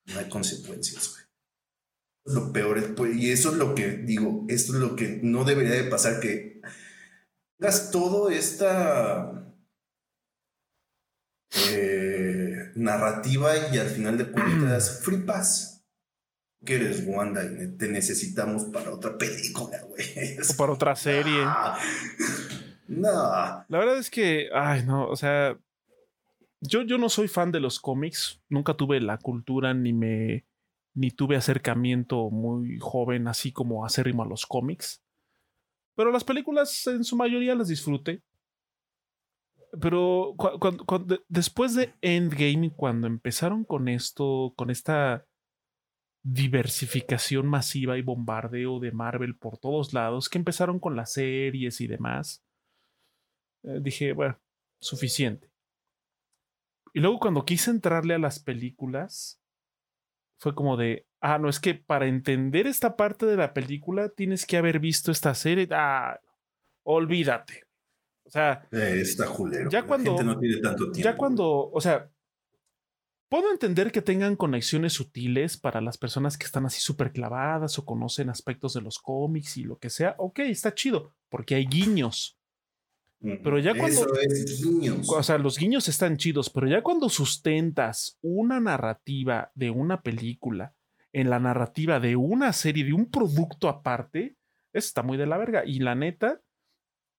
No 0.06 0.20
hay 0.20 0.30
consecuencias, 0.30 1.10
güey. 1.10 1.22
Lo 2.36 2.54
peor 2.54 2.78
es, 2.78 2.86
pues, 2.96 3.16
y 3.16 3.32
eso 3.32 3.52
es 3.52 3.58
lo 3.58 3.74
que 3.74 3.98
digo, 3.98 4.46
esto 4.48 4.74
es 4.74 4.80
lo 4.80 4.96
que 4.96 5.20
no 5.24 5.44
debería 5.44 5.74
de 5.74 5.90
pasar, 5.90 6.20
que 6.20 6.62
hagas 7.62 7.92
todo 7.92 8.30
esta 8.30 9.54
eh, 11.70 12.72
narrativa 12.76 13.52
y 13.72 13.78
al 13.78 13.88
final 13.88 14.18
de 14.18 14.32
cuentas 14.32 15.02
free 15.04 15.20
pass 15.20 15.86
que 16.66 16.76
eres 16.76 17.04
Wanda 17.06 17.44
y 17.44 17.78
te 17.78 17.88
necesitamos 17.88 18.66
para 18.66 18.92
otra 18.92 19.18
película, 19.18 19.80
güey. 19.88 20.38
O 20.38 20.58
para 20.58 20.74
otra 20.74 20.96
serie. 20.96 21.46
No. 22.88 23.10
La 23.70 23.80
verdad 23.80 23.98
es 23.98 24.10
que, 24.10 24.50
ay, 24.54 24.84
no, 24.84 25.08
o 25.08 25.16
sea, 25.16 25.58
yo, 26.60 26.82
yo 26.82 26.98
no 26.98 27.08
soy 27.08 27.30
fan 27.30 27.50
de 27.50 27.62
los 27.62 27.80
cómics. 27.80 28.42
Nunca 28.50 28.74
tuve 28.74 29.00
la 29.00 29.18
cultura 29.18 29.74
ni 29.74 29.94
me 29.94 30.46
ni 30.94 31.10
tuve 31.10 31.38
acercamiento 31.38 32.30
muy 32.30 32.80
joven, 32.80 33.30
así 33.30 33.54
como 33.54 33.86
acérrimo 33.86 34.24
a 34.24 34.28
los 34.28 34.46
cómics. 34.46 35.02
Pero 35.96 36.12
las 36.12 36.24
películas 36.24 36.88
en 36.88 37.04
su 37.04 37.16
mayoría 37.16 37.56
las 37.56 37.68
disfruté. 37.68 38.24
Pero 39.80 40.36
después 41.30 41.76
de 41.76 41.94
Endgame, 42.02 42.74
cuando 42.76 43.08
empezaron 43.08 43.64
con 43.64 43.88
esto, 43.88 44.54
con 44.58 44.70
esta 44.70 45.26
diversificación 46.24 47.48
masiva 47.48 47.98
y 47.98 48.02
bombardeo 48.02 48.80
de 48.80 48.92
Marvel 48.92 49.38
por 49.38 49.58
todos 49.58 49.94
lados, 49.94 50.30
que 50.30 50.38
empezaron 50.38 50.80
con 50.80 50.96
las 50.96 51.14
series 51.14 51.82
y 51.82 51.88
demás, 51.88 52.44
eh, 53.64 53.80
dije, 53.82 54.14
bueno, 54.14 54.40
suficiente. 54.80 55.52
Y 56.94 57.00
luego 57.00 57.20
cuando 57.20 57.46
quise 57.46 57.72
entrarle 57.72 58.14
a 58.14 58.20
las 58.20 58.40
películas, 58.40 59.42
fue 60.38 60.54
como 60.54 60.76
de, 60.76 61.08
ah, 61.22 61.38
no, 61.38 61.50
es 61.50 61.60
que 61.60 61.76
para 61.76 62.08
entender 62.08 62.68
esta 62.68 62.96
parte 62.98 63.26
de 63.26 63.38
la 63.38 63.54
película 63.54 64.10
tienes 64.10 64.46
que 64.46 64.58
haber 64.58 64.80
visto 64.80 65.12
esta 65.12 65.34
serie. 65.34 65.68
Ah, 65.72 66.20
olvídate. 66.84 67.64
O 68.26 68.30
sea, 68.30 68.68
eh, 68.72 69.00
está 69.02 69.28
julero. 69.28 69.70
Ya 69.70 69.84
cuando, 69.84 70.22
no 70.22 70.38
tiene 70.38 70.62
tanto 70.62 70.92
tiempo. 70.92 71.10
Ya 71.10 71.18
cuando, 71.18 71.70
o 71.72 71.82
sea, 71.82 72.10
Puedo 73.32 73.50
entender 73.50 73.94
que 73.94 74.02
tengan 74.02 74.36
conexiones 74.36 74.92
sutiles 74.92 75.56
para 75.56 75.80
las 75.80 75.98
personas 75.98 76.38
que 76.38 76.46
están 76.46 76.66
así 76.66 76.82
súper 76.82 77.14
clavadas 77.14 77.80
o 77.80 77.86
conocen 77.86 78.30
aspectos 78.30 78.74
de 78.74 78.82
los 78.82 79.00
cómics 79.00 79.56
y 79.56 79.64
lo 79.64 79.78
que 79.78 79.90
sea. 79.90 80.16
Ok, 80.18 80.40
está 80.40 80.76
chido, 80.76 81.16
porque 81.30 81.56
hay 81.56 81.66
guiños. 81.66 82.38
Pero 83.22 83.58
ya 83.60 83.74
cuando. 83.74 84.06
O 85.08 85.24
sea, 85.24 85.38
los 85.38 85.58
guiños 85.58 85.88
están 85.88 86.18
chidos, 86.18 86.50
pero 86.50 86.68
ya 86.68 86.84
cuando 86.84 87.08
sustentas 87.08 88.20
una 88.22 88.60
narrativa 88.60 89.50
de 89.56 89.70
una 89.70 90.02
película 90.02 90.76
en 91.14 91.30
la 91.30 91.40
narrativa 91.40 92.00
de 92.00 92.16
una 92.16 92.54
serie, 92.54 92.86
de 92.86 92.94
un 92.94 93.10
producto 93.10 93.70
aparte, 93.70 94.38
está 94.74 95.04
muy 95.04 95.18
de 95.18 95.26
la 95.26 95.38
verga. 95.38 95.64
Y 95.66 95.80
la 95.80 95.96
neta 95.96 96.42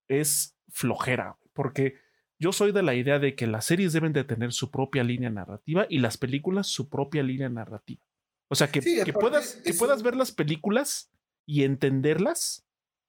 es 0.09 0.57
flojera, 0.69 1.39
porque 1.53 1.97
yo 2.39 2.53
soy 2.53 2.73
de 2.73 2.83
la 2.83 2.95
idea 2.95 3.19
de 3.19 3.35
que 3.35 3.47
las 3.47 3.67
series 3.67 3.93
deben 3.93 4.13
de 4.13 4.25
tener 4.25 4.53
su 4.53 4.71
propia 4.71 5.05
línea 5.05 5.31
narrativa 5.31 5.87
y 5.89 5.99
las 5.99 6.17
películas 6.17 6.67
su 6.67 6.89
propia 6.89 7.23
línea 7.23 7.49
narrativa. 7.49 8.05
O 8.49 8.55
sea, 8.55 8.69
que, 8.69 8.83
puedas, 9.13 9.61
que 9.65 9.73
puedas 9.73 10.03
ver 10.03 10.17
las 10.17 10.33
películas 10.33 11.11
y 11.47 11.63
entenderlas 11.63 12.67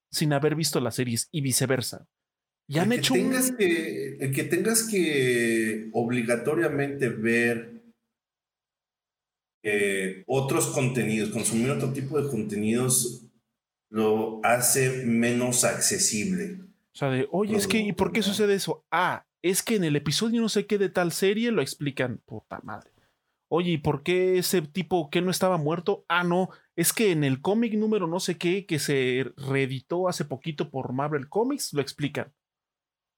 sin 0.10 0.32
haber 0.32 0.56
visto 0.56 0.80
las 0.80 0.96
series 0.96 1.28
y 1.32 1.42
viceversa. 1.42 2.08
Y 2.68 2.78
han 2.78 2.92
hecho 2.94 3.14
tengas 3.14 3.52
que, 3.52 4.18
el 4.20 4.34
que 4.34 4.44
tengas 4.44 4.84
que 4.84 5.90
obligatoriamente 5.92 7.10
ver 7.10 7.73
eh, 9.64 10.24
otros 10.28 10.68
contenidos, 10.68 11.30
consumir 11.30 11.72
otro 11.72 11.94
tipo 11.94 12.22
de 12.22 12.30
contenidos, 12.30 13.26
lo 13.90 14.40
hace 14.44 15.06
menos 15.06 15.64
accesible. 15.64 16.60
O 16.94 16.96
sea, 16.96 17.10
de, 17.10 17.28
oye, 17.32 17.56
es 17.56 17.68
que, 17.68 17.80
¿y 17.80 17.94
por 17.94 18.12
qué 18.12 18.22
sucede 18.22 18.56
eso? 18.56 18.86
Ah, 18.92 19.26
es 19.42 19.64
que 19.64 19.76
en 19.76 19.84
el 19.84 19.96
episodio 19.96 20.42
no 20.42 20.50
sé 20.50 20.68
qué 20.68 20.78
de 20.78 20.90
tal 20.90 21.12
serie 21.12 21.52
lo 21.52 21.62
explican. 21.62 22.22
Puta 22.26 22.60
madre. 22.64 22.92
Oye, 23.50 23.72
¿y 23.72 23.78
por 23.78 24.04
qué 24.04 24.38
ese 24.40 24.64
tipo 24.64 25.10
que 25.10 25.22
no 25.22 25.30
estaba 25.30 25.58
muerto? 25.58 26.06
Ah, 26.08 26.24
no, 26.24 26.50
es 26.76 26.92
que 26.92 27.12
en 27.12 27.24
el 27.24 27.42
cómic 27.42 27.74
número 27.76 28.08
no 28.08 28.20
sé 28.20 28.38
qué 28.38 28.66
que 28.66 28.80
se 28.80 29.32
reeditó 29.38 30.08
hace 30.08 30.26
poquito 30.26 30.72
por 30.72 30.92
Marvel 30.92 31.30
Comics 31.30 31.74
lo 31.74 31.82
explican. 31.82 32.34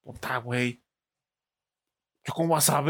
Puta, 0.04 0.38
güey. 0.38 0.84
¿Yo 2.26 2.34
cómo 2.34 2.56
vas 2.56 2.70
a 2.70 2.82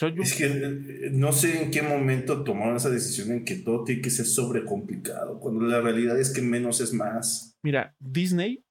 Es 0.00 0.34
que 0.34 0.46
eh, 0.46 1.10
no 1.12 1.32
sé 1.32 1.62
en 1.62 1.70
qué 1.70 1.82
momento 1.82 2.42
tomaron 2.44 2.76
esa 2.76 2.90
decisión 2.90 3.30
en 3.30 3.44
que 3.44 3.56
todo 3.56 3.84
tiene 3.84 4.00
que 4.00 4.10
ser 4.10 4.26
sobrecomplicado, 4.26 5.38
cuando 5.38 5.64
la 5.64 5.80
realidad 5.80 6.18
es 6.18 6.30
que 6.30 6.40
menos 6.40 6.80
es 6.80 6.92
más. 6.92 7.54
Mira, 7.62 7.94
Disney 7.98 8.64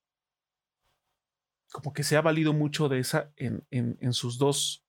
como 1.71 1.93
que 1.93 2.03
se 2.03 2.17
ha 2.17 2.21
valido 2.21 2.53
mucho 2.53 2.89
de 2.89 2.99
esa 2.99 3.31
en, 3.37 3.65
en, 3.71 4.13
sus 4.13 4.37
dos 4.37 4.85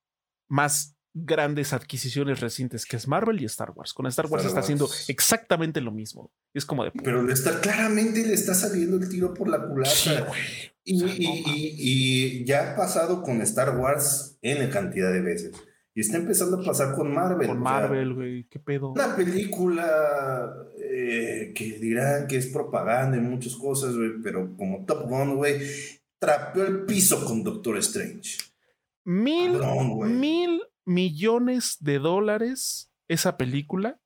más 0.49 0.97
grandes 1.15 1.73
adquisiciones 1.73 2.41
recientes, 2.41 2.85
que 2.87 2.97
es 2.97 3.07
Marvel 3.07 3.41
y 3.41 3.45
Star 3.45 3.71
Wars. 3.71 3.93
Con 3.95 4.07
Star 4.07 4.27
Wars 4.27 4.45
está 4.45 4.61
haciendo 4.61 4.89
exactamente 5.09 5.81
lo 5.81 5.93
mismo. 5.93 6.33
Es 6.53 6.67
como 6.67 6.85
de... 6.85 6.91
Pero 6.91 7.23
le 7.23 7.33
está, 7.33 7.61
claramente 7.61 8.27
le 8.27 8.35
está 8.35 8.55
saliendo 8.55 8.97
el 8.97 9.09
tiro 9.09 9.33
por 9.33 9.49
la 9.49 9.67
culata. 9.67 10.27
y, 10.85 11.05
y, 11.05 12.45
ya 12.45 12.73
ha 12.73 12.77
pasado 12.77 13.23
con 13.23 13.41
Star 13.43 13.77
Wars 13.77 14.39
en 14.43 14.69
cantidad 14.71 15.13
de 15.13 15.21
veces. 15.21 15.53
Y 15.95 16.01
está 16.01 16.17
empezando 16.17 16.59
a 16.59 16.65
pasar 16.65 16.95
con 16.95 17.13
Marvel. 17.13 17.49
Con 17.49 17.61
Marvel, 17.61 18.15
güey, 18.15 18.45
qué 18.45 18.59
pedo. 18.59 18.93
Una 18.93 19.15
película 19.15 20.55
eh, 20.79 21.53
que 21.55 21.79
dirán 21.79 22.27
que 22.27 22.37
es 22.37 22.47
propaganda 22.47 23.19
y 23.19 23.21
muchas 23.21 23.57
cosas, 23.57 23.95
güey, 23.95 24.13
pero 24.23 24.57
como 24.57 24.87
Top 24.87 25.07
Gun, 25.07 25.37
güey, 25.37 25.61
trapeó 26.19 26.65
el 26.65 26.87
piso 26.87 27.23
con 27.27 27.45
Doctor 27.45 27.77
Strange. 27.79 28.39
Mil, 29.05 29.61
mil 30.07 30.63
millones 30.87 31.77
de 31.81 31.99
dólares 31.99 32.91
esa 33.09 33.37
película. 33.37 34.01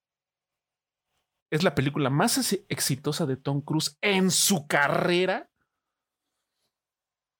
Es 1.52 1.62
la 1.62 1.76
película 1.76 2.10
más 2.10 2.52
exitosa 2.68 3.26
de 3.26 3.36
Tom 3.36 3.60
Cruise 3.60 3.96
en 4.00 4.32
su 4.32 4.66
carrera. 4.66 5.48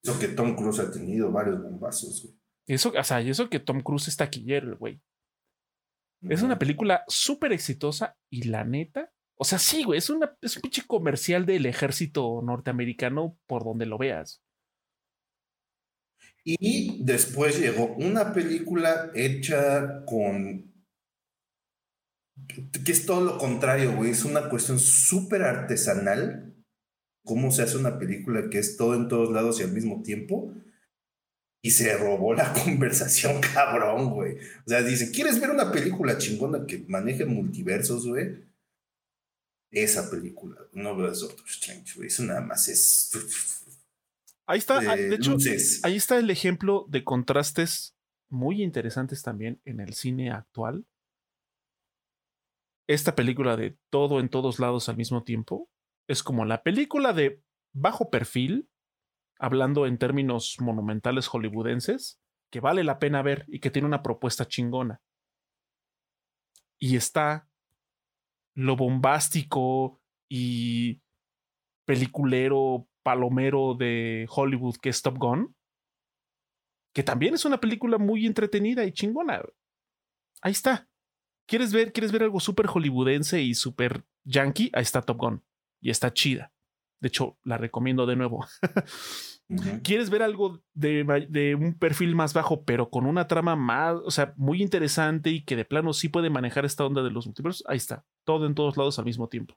Eso 0.04 0.16
que 0.20 0.28
Tom 0.28 0.54
Cruise 0.54 0.78
ha 0.78 0.92
tenido 0.92 1.32
varios 1.32 1.60
bombazos, 1.60 2.22
güey. 2.22 2.35
Eso, 2.66 2.92
o 2.98 3.04
sea, 3.04 3.20
y 3.22 3.30
eso 3.30 3.48
que 3.48 3.60
Tom 3.60 3.80
Cruise 3.82 4.08
es 4.08 4.16
taquillero, 4.16 4.76
güey. 4.76 5.00
Es 6.22 6.42
una 6.42 6.58
película 6.58 7.04
súper 7.06 7.52
exitosa 7.52 8.16
y 8.30 8.44
la 8.44 8.64
neta, 8.64 9.12
o 9.38 9.44
sea, 9.44 9.58
sí, 9.58 9.84
güey, 9.84 9.98
es, 9.98 10.08
una, 10.08 10.36
es 10.40 10.56
un 10.56 10.62
pinche 10.62 10.82
comercial 10.86 11.44
del 11.44 11.66
ejército 11.66 12.40
norteamericano 12.42 13.38
por 13.46 13.64
donde 13.64 13.84
lo 13.84 13.98
veas. 13.98 14.42
Y 16.42 17.04
después 17.04 17.60
llegó 17.60 17.94
una 17.96 18.32
película 18.32 19.10
hecha 19.14 20.04
con... 20.06 20.72
que 22.84 22.92
es 22.92 23.04
todo 23.04 23.20
lo 23.20 23.36
contrario, 23.36 23.94
güey. 23.94 24.12
Es 24.12 24.24
una 24.24 24.48
cuestión 24.48 24.78
súper 24.78 25.42
artesanal. 25.42 26.54
Cómo 27.24 27.50
se 27.50 27.62
hace 27.62 27.76
una 27.76 27.98
película 27.98 28.48
que 28.48 28.58
es 28.58 28.76
todo 28.76 28.94
en 28.94 29.08
todos 29.08 29.30
lados 29.32 29.60
y 29.60 29.64
al 29.64 29.72
mismo 29.72 30.02
tiempo. 30.02 30.54
Y 31.66 31.70
se 31.70 31.96
robó 31.96 32.32
la 32.32 32.52
conversación, 32.64 33.40
cabrón, 33.40 34.10
güey. 34.14 34.36
O 34.36 34.68
sea, 34.68 34.82
dice, 34.82 35.10
¿quieres 35.10 35.40
ver 35.40 35.50
una 35.50 35.72
película 35.72 36.16
chingona 36.16 36.64
que 36.64 36.84
maneje 36.86 37.26
multiversos, 37.26 38.06
güey? 38.06 38.44
Esa 39.72 40.08
película, 40.08 40.60
no 40.74 40.96
veas 40.96 41.22
Doctor 41.22 41.44
Strange, 41.48 41.94
güey. 41.96 42.06
Eso 42.06 42.22
nada 42.22 42.40
más 42.40 42.68
es 42.68 43.10
Ahí 44.46 44.60
está, 44.60 44.78
ah, 44.78 44.94
de, 44.94 45.12
hecho, 45.12 45.36
ahí 45.82 45.96
está 45.96 46.20
el 46.20 46.30
ejemplo 46.30 46.86
de 46.88 47.02
contrastes 47.02 47.96
muy 48.30 48.62
interesantes 48.62 49.22
también 49.22 49.60
en 49.64 49.80
el 49.80 49.94
cine 49.94 50.30
actual. 50.30 50.86
Esta 52.88 53.16
película 53.16 53.56
de 53.56 53.76
todo 53.90 54.20
en 54.20 54.28
todos 54.28 54.60
lados 54.60 54.88
al 54.88 54.96
mismo 54.96 55.24
tiempo 55.24 55.68
es 56.06 56.22
como 56.22 56.44
la 56.44 56.62
película 56.62 57.12
de 57.12 57.42
bajo 57.74 58.08
perfil, 58.08 58.68
hablando 59.38 59.86
en 59.86 59.98
términos 59.98 60.56
monumentales 60.60 61.28
hollywoodenses, 61.28 62.20
que 62.50 62.60
vale 62.60 62.84
la 62.84 62.98
pena 62.98 63.22
ver 63.22 63.44
y 63.48 63.60
que 63.60 63.70
tiene 63.70 63.86
una 63.86 64.02
propuesta 64.02 64.46
chingona. 64.46 65.00
Y 66.78 66.96
está 66.96 67.48
lo 68.54 68.76
bombástico 68.76 70.00
y 70.28 71.00
peliculero 71.86 72.88
palomero 73.02 73.74
de 73.74 74.26
Hollywood 74.28 74.76
que 74.82 74.88
es 74.88 75.02
Top 75.02 75.18
Gun, 75.18 75.54
que 76.92 77.02
también 77.02 77.34
es 77.34 77.44
una 77.44 77.60
película 77.60 77.98
muy 77.98 78.26
entretenida 78.26 78.84
y 78.84 78.92
chingona. 78.92 79.42
Ahí 80.40 80.52
está. 80.52 80.88
¿Quieres 81.46 81.72
ver, 81.72 81.92
quieres 81.92 82.10
ver 82.10 82.24
algo 82.24 82.40
súper 82.40 82.66
hollywoodense 82.66 83.40
y 83.42 83.54
súper 83.54 84.04
yankee? 84.24 84.70
Ahí 84.72 84.82
está 84.82 85.02
Top 85.02 85.18
Gun. 85.18 85.44
Y 85.80 85.90
está 85.90 86.12
chida. 86.12 86.52
De 87.00 87.08
hecho, 87.08 87.38
la 87.44 87.58
recomiendo 87.58 88.06
de 88.06 88.16
nuevo. 88.16 88.46
¿Quieres 89.84 90.10
ver 90.10 90.22
algo 90.22 90.60
de, 90.74 91.04
de, 91.28 91.54
un 91.54 91.74
perfil 91.78 92.16
más 92.16 92.34
bajo, 92.34 92.64
pero 92.64 92.90
con 92.90 93.06
una 93.06 93.28
trama 93.28 93.54
más, 93.54 93.94
o 94.04 94.10
sea, 94.10 94.34
muy 94.36 94.60
interesante 94.60 95.30
y 95.30 95.44
que 95.44 95.54
de 95.54 95.64
plano 95.64 95.92
sí 95.92 96.08
puede 96.08 96.30
manejar 96.30 96.64
esta 96.64 96.84
onda 96.84 97.02
de 97.02 97.10
los 97.10 97.26
multiversos? 97.26 97.64
Ahí 97.68 97.76
está, 97.76 98.04
todo 98.24 98.46
en 98.46 98.54
todos 98.54 98.76
lados 98.76 98.98
al 98.98 99.04
mismo 99.04 99.28
tiempo. 99.28 99.54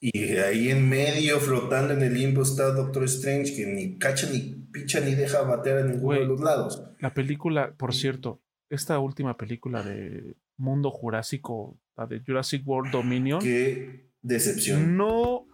Y 0.00 0.36
ahí 0.36 0.70
en 0.70 0.88
medio, 0.88 1.40
flotando 1.40 1.94
en 1.94 2.02
el 2.02 2.14
limbo, 2.14 2.42
está 2.42 2.72
Doctor 2.72 3.04
Strange, 3.04 3.54
que 3.54 3.66
ni 3.66 3.98
cacha, 3.98 4.28
ni 4.30 4.40
picha, 4.72 5.00
ni 5.00 5.14
deja 5.14 5.42
bater 5.42 5.78
a 5.78 5.84
ninguno 5.84 6.18
de 6.18 6.26
los 6.26 6.40
lados. 6.40 6.82
La 7.00 7.12
película, 7.12 7.74
por 7.76 7.94
cierto, 7.94 8.40
esta 8.68 8.98
última 8.98 9.36
película 9.36 9.82
de 9.82 10.36
Mundo 10.56 10.90
Jurásico, 10.90 11.78
la 11.96 12.06
de 12.06 12.20
Jurassic 12.20 12.66
World 12.66 12.92
Dominion. 12.92 13.40
Qué 13.40 14.10
decepción. 14.22 14.96
No 14.96 15.46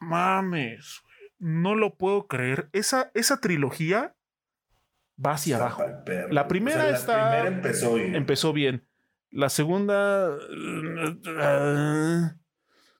mames, 0.00 1.02
no 1.38 1.74
lo 1.74 1.96
puedo 1.96 2.26
creer. 2.26 2.68
Esa, 2.72 3.10
esa 3.14 3.40
trilogía 3.40 4.14
va 5.24 5.32
hacia 5.32 5.56
abajo. 5.56 5.84
La 6.30 6.48
primera 6.48 6.90
está. 6.90 7.16
La 7.16 7.30
primera 7.30 7.56
empezó 7.56 7.94
bien. 7.94 8.14
Empezó 8.14 8.52
bien. 8.52 8.86
La 9.30 9.48
segunda. 9.48 10.36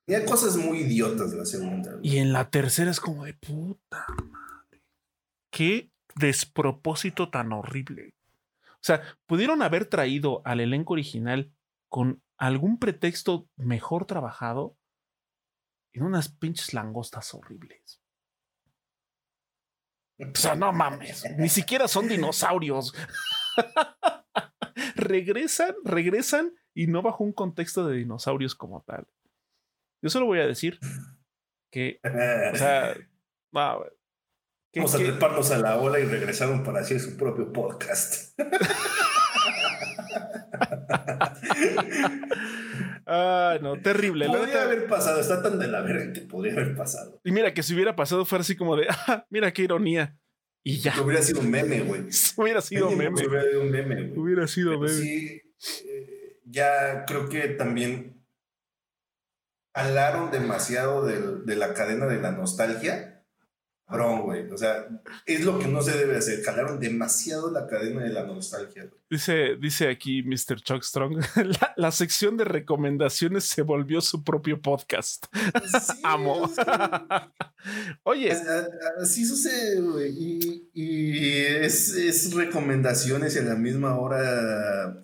Tenía 0.04 0.24
cosas 0.26 0.56
muy 0.56 0.78
idiotas 0.78 1.32
la 1.32 1.44
segunda. 1.44 1.98
Y 2.02 2.18
en 2.18 2.32
la 2.32 2.50
tercera 2.50 2.90
es 2.90 3.00
como 3.00 3.24
de 3.24 3.34
puta 3.34 4.06
madre. 4.30 4.82
Qué 5.50 5.90
despropósito 6.14 7.30
tan 7.30 7.52
horrible. 7.52 8.14
O 8.74 8.84
sea, 8.88 9.02
pudieron 9.26 9.62
haber 9.62 9.86
traído 9.86 10.42
al 10.44 10.60
elenco 10.60 10.92
original 10.94 11.52
con 11.88 12.22
algún 12.36 12.78
pretexto 12.78 13.48
mejor 13.56 14.06
trabajado 14.06 14.77
en 15.98 16.04
unas 16.04 16.28
pinches 16.28 16.74
langostas 16.74 17.34
horribles. 17.34 18.00
O 20.20 20.34
sea, 20.34 20.54
no 20.54 20.72
mames, 20.72 21.24
ni 21.36 21.48
siquiera 21.48 21.88
son 21.88 22.08
dinosaurios. 22.08 22.94
regresan, 24.94 25.74
regresan 25.84 26.54
y 26.72 26.86
no 26.86 27.02
bajo 27.02 27.24
un 27.24 27.32
contexto 27.32 27.86
de 27.86 27.96
dinosaurios 27.96 28.54
como 28.54 28.82
tal. 28.82 29.08
Yo 30.00 30.08
solo 30.08 30.26
voy 30.26 30.38
a 30.38 30.46
decir 30.46 30.78
que, 31.72 32.00
o 32.04 32.56
sea, 32.56 32.94
Vamos 33.50 34.94
a 34.94 34.98
treparnos 34.98 35.50
a 35.50 35.58
la 35.58 35.78
ola 35.78 35.98
y 35.98 36.04
regresaron 36.04 36.62
para 36.62 36.80
hacer 36.80 37.00
su 37.00 37.16
propio 37.16 37.52
podcast. 37.52 38.38
Ah, 43.10 43.58
no, 43.62 43.80
terrible. 43.80 44.26
Podría 44.26 44.64
haber 44.64 44.86
pasado, 44.86 45.18
está 45.20 45.42
tan 45.42 45.58
de 45.58 45.66
la 45.66 45.80
verga 45.80 46.12
que 46.12 46.20
podría 46.20 46.52
haber 46.52 46.76
pasado. 46.76 47.20
Y 47.24 47.32
mira 47.32 47.54
que 47.54 47.62
si 47.62 47.74
hubiera 47.74 47.96
pasado 47.96 48.26
fuera 48.26 48.42
así 48.42 48.54
como 48.54 48.76
de, 48.76 48.86
ah, 49.06 49.26
mira 49.30 49.52
qué 49.52 49.62
ironía. 49.62 50.18
Y 50.62 50.78
ya. 50.78 50.94
hubiera 51.02 51.22
sido 51.22 51.40
un 51.40 51.50
meme, 51.50 51.80
güey. 51.80 52.02
hubiera 52.36 52.60
sido 52.60 52.90
meme. 52.90 53.26
Hubiera 53.26 53.42
sido 53.42 53.62
un 53.62 53.70
meme, 53.70 54.12
Hubiera 54.14 54.46
sido 54.46 54.78
meme. 54.78 54.92
Sí, 54.92 55.42
eh, 55.86 56.40
ya 56.44 57.06
creo 57.06 57.30
que 57.30 57.48
también 57.48 58.22
hablaron 59.74 60.30
demasiado 60.30 61.06
de 61.06 61.56
la 61.56 61.72
cadena 61.72 62.06
de 62.06 62.20
la 62.20 62.32
nostalgia 62.32 63.17
cabrón, 63.88 64.22
güey. 64.22 64.50
O 64.50 64.56
sea, 64.56 64.86
es 65.26 65.44
lo 65.44 65.58
que 65.58 65.66
no 65.66 65.82
se 65.82 65.96
debe 65.96 66.16
hacer. 66.16 66.42
Jalaron 66.42 66.78
demasiado 66.78 67.50
la 67.50 67.66
cadena 67.66 68.02
de 68.02 68.10
la 68.10 68.24
nostalgia, 68.24 68.84
güey. 68.84 69.00
Dice, 69.10 69.56
dice 69.56 69.88
aquí 69.88 70.22
Mr. 70.22 70.60
Chuck 70.62 70.82
Strong, 70.82 71.18
la, 71.76 71.90
sección 71.90 72.36
de 72.36 72.44
recomendaciones 72.44 73.44
se 73.44 73.62
volvió 73.62 74.00
su 74.00 74.22
propio 74.22 74.60
podcast. 74.60 75.26
Amo. 76.02 76.50
Oye. 78.02 78.36
Así 79.00 79.24
sucede, 79.24 79.80
güey. 79.80 80.10
Y, 80.10 80.70
y 80.74 81.30
es, 81.46 81.94
es, 81.94 82.34
recomendaciones 82.34 83.36
en 83.36 83.48
la 83.48 83.54
misma 83.54 83.98
hora. 83.98 85.02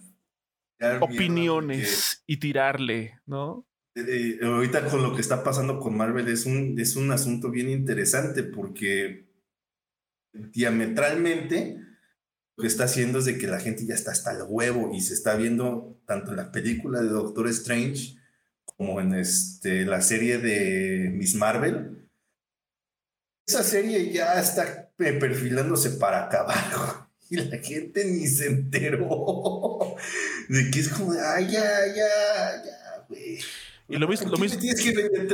Opiniones 1.00 2.22
y 2.26 2.36
tirarle, 2.36 3.18
¿no? 3.24 3.66
Eh, 3.97 4.40
ahorita 4.42 4.89
con 4.89 5.02
lo 5.02 5.14
que 5.14 5.20
está 5.20 5.44
pasando 5.44 5.78
con 5.78 5.97
Marvel 5.97 6.26
es 6.26 6.47
un, 6.47 6.78
es 6.81 6.97
un 6.97 7.12
asunto 7.12 7.50
bien 7.50 7.70
interesante 7.70 8.42
porque 8.42 9.28
diametralmente 10.32 11.78
lo 12.56 12.62
que 12.62 12.68
está 12.68 12.84
haciendo 12.84 13.20
es 13.20 13.24
de 13.24 13.39
que 13.39 13.47
la 13.47 13.60
gente 13.60 13.86
ya 13.86 13.94
está 13.94 14.10
hasta 14.10 14.32
el 14.32 14.42
huevo 14.48 14.92
y 14.92 15.00
se 15.00 15.14
está 15.14 15.36
viendo 15.36 16.00
tanto 16.06 16.32
en 16.32 16.39
la 16.39 16.50
película 16.50 17.02
de 17.02 17.08
Doctor 17.08 17.48
Strange 17.48 18.16
como 18.64 19.00
en 19.00 19.14
este, 19.14 19.84
la 19.84 20.02
serie 20.02 20.39
de 20.39 21.10
Miss 21.14 21.36
Marvel. 21.36 22.08
Esa 23.47 23.62
serie 23.62 24.10
ya 24.10 24.40
está 24.40 24.90
perfilándose 24.97 25.90
para 25.90 26.24
acabar 26.24 27.08
y 27.31 27.36
la 27.36 27.58
gente 27.58 28.05
ni 28.06 28.26
se 28.26 28.47
enteró 28.47 29.97
de 30.48 30.70
que 30.70 30.81
es 30.81 30.89
como, 30.89 31.12
ay, 31.12 31.48
ya, 31.48 31.86
ya, 31.86 32.64
ya, 32.64 33.06
güey. 33.08 33.39
Y 33.88 33.96
lo 33.98 34.08
mismo, 34.08 34.30
lo 34.30 34.38
mismo 34.38 34.58
tienes 34.58 34.82
que 34.82 34.92
vender 34.92 35.26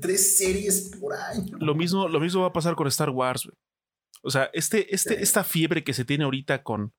tres, 0.00 0.38
series 0.38 0.96
por 1.00 1.14
año. 1.14 1.56
Lo 1.58 1.74
mismo, 1.74 2.08
lo 2.08 2.20
mismo 2.20 2.42
va 2.42 2.48
a 2.48 2.52
pasar 2.52 2.76
con 2.76 2.86
Star 2.86 3.10
Wars. 3.10 3.50
O 4.22 4.30
sea, 4.30 4.50
este, 4.52 4.94
este, 4.94 5.22
esta 5.22 5.42
fiebre 5.44 5.82
que 5.82 5.94
se 5.94 6.04
tiene 6.04 6.24
ahorita 6.24 6.62
con 6.62 6.92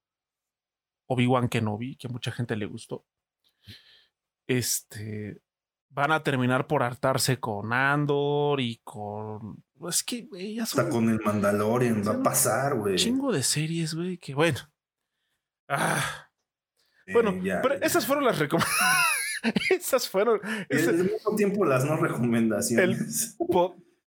Obi-Wan 1.07 1.49
Kenobi, 1.49 1.95
que 1.95 2.07
a 2.07 2.11
mucha 2.11 2.31
gente 2.31 2.55
le 2.55 2.65
gustó. 2.65 3.05
Este 4.47 5.41
van 5.89 6.11
a 6.11 6.23
terminar 6.23 6.67
por 6.67 6.83
hartarse 6.83 7.39
con 7.39 7.73
Andor 7.73 8.61
y 8.61 8.81
con. 8.83 9.63
Es 9.87 10.03
que, 10.03 10.23
güey, 10.23 10.55
ya 10.55 10.65
son. 10.65 10.81
Está 10.81 10.91
con 10.91 11.09
el 11.09 11.19
Mandalorian, 11.19 12.03
va 12.07 12.13
a 12.13 12.23
pasar, 12.23 12.75
güey. 12.75 12.95
Chingo 12.95 13.31
de 13.31 13.43
series, 13.43 13.93
güey, 13.93 14.17
que 14.17 14.33
bueno. 14.33 14.59
Ah. 15.67 16.29
bueno, 17.11 17.39
pero 17.61 17.75
esas 17.75 18.05
fueron 18.05 18.25
las 18.25 18.39
recomendaciones. 18.39 18.79
Esas 19.69 20.07
fueron. 20.09 20.39
Al 20.43 21.03
mismo 21.03 21.35
tiempo, 21.35 21.65
las 21.65 21.85
no 21.85 21.97
recomendaciones. 21.97 23.35
El 23.39 23.47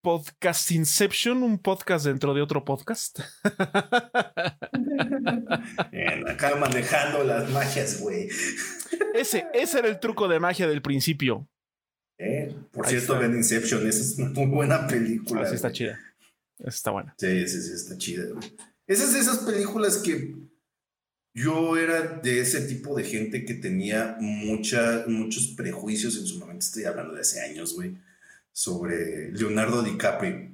podcast 0.01 0.72
Inception, 0.72 1.43
un 1.43 1.59
podcast 1.59 2.06
dentro 2.06 2.33
de 2.33 2.41
otro 2.41 2.64
podcast. 2.64 3.19
acá 6.27 6.56
manejando 6.56 7.24
las 7.24 7.49
magias, 7.51 7.99
güey. 7.99 8.30
Ese, 9.14 9.48
ese 9.53 9.80
era 9.80 9.88
el 9.90 9.99
truco 9.99 10.27
de 10.27 10.40
magia 10.40 10.67
del 10.67 10.82
principio. 10.82 11.48
Eh, 12.17 12.56
por 12.72 12.88
cierto, 12.88 13.17
ven 13.17 13.35
Inception, 13.35 13.88
esa 13.88 14.01
es 14.01 14.17
una 14.17 14.30
muy 14.32 14.48
buena 14.48 14.88
película. 14.88 15.41
Ah, 15.41 15.53
está 15.53 15.72
chida. 15.72 15.99
está 16.59 16.91
buena. 16.91 17.16
Sí, 17.17 17.48
sí, 17.48 17.61
sí, 17.61 17.74
está 17.74 17.98
chida. 17.98 18.25
Esas 18.88 19.14
de 19.14 19.19
esas 19.19 19.40
películas 19.40 19.98
que 19.98 20.35
yo 21.33 21.77
era 21.77 22.01
de 22.01 22.41
ese 22.41 22.61
tipo 22.61 22.95
de 22.95 23.03
gente 23.03 23.45
que 23.45 23.53
tenía 23.53 24.17
mucha, 24.19 25.06
muchos 25.08 25.48
prejuicios 25.56 26.17
en 26.17 26.25
su 26.25 26.40
momento, 26.40 26.66
estoy 26.66 26.85
hablando 26.85 27.14
de 27.14 27.22
hace 27.22 27.41
años, 27.41 27.75
güey, 27.75 27.98
sobre 28.51 29.32
Leonardo 29.32 29.83
DiCaprio. 29.83 30.51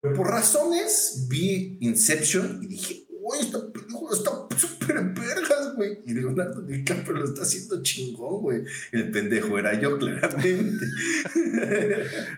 Pero 0.00 0.14
por 0.16 0.28
razones 0.28 1.26
vi 1.28 1.78
Inception 1.80 2.60
y 2.62 2.66
dije, 2.66 3.06
güey, 3.08 3.40
esta 3.40 3.72
película 3.72 4.16
está 4.16 4.30
súper 4.56 5.02
vergas, 5.14 5.74
güey. 5.76 5.98
Y 6.04 6.12
Leonardo 6.12 6.62
DiCaprio 6.62 7.14
lo 7.14 7.24
está 7.24 7.42
haciendo 7.42 7.82
chingón, 7.82 8.42
güey. 8.42 8.64
El 8.92 9.10
pendejo 9.10 9.58
era 9.58 9.80
yo, 9.80 9.98
claramente. 9.98 10.86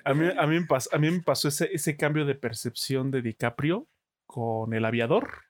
a, 0.04 0.14
mí, 0.14 0.28
a, 0.36 0.46
mí 0.46 0.60
me 0.60 0.66
pasó, 0.66 0.94
a 0.94 0.98
mí 0.98 1.10
me 1.10 1.22
pasó 1.22 1.48
ese, 1.48 1.70
ese 1.72 1.96
cambio 1.96 2.24
de 2.24 2.34
percepción 2.34 3.10
de 3.10 3.22
DiCaprio 3.22 3.88
con 4.26 4.74
El 4.74 4.84
Aviador 4.84 5.45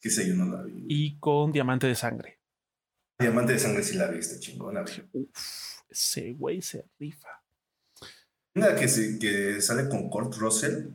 que 0.00 0.10
yo 0.26 0.34
no 0.34 0.56
la 0.56 0.62
vi. 0.62 0.86
Y 0.88 1.18
con 1.18 1.52
Diamante 1.52 1.86
de 1.86 1.94
Sangre. 1.94 2.38
Diamante 3.18 3.52
de 3.52 3.58
Sangre 3.58 3.82
sí 3.82 3.96
la 3.96 4.08
vi, 4.08 4.18
está 4.18 4.38
chingona. 4.40 4.84
Uf, 5.12 5.82
ese 5.88 6.32
güey 6.32 6.62
se 6.62 6.86
rifa. 6.98 7.28
Una 8.54 8.74
que, 8.74 8.86
que 9.20 9.60
sale 9.60 9.88
con 9.88 10.08
Kurt 10.08 10.34
Russell, 10.36 10.88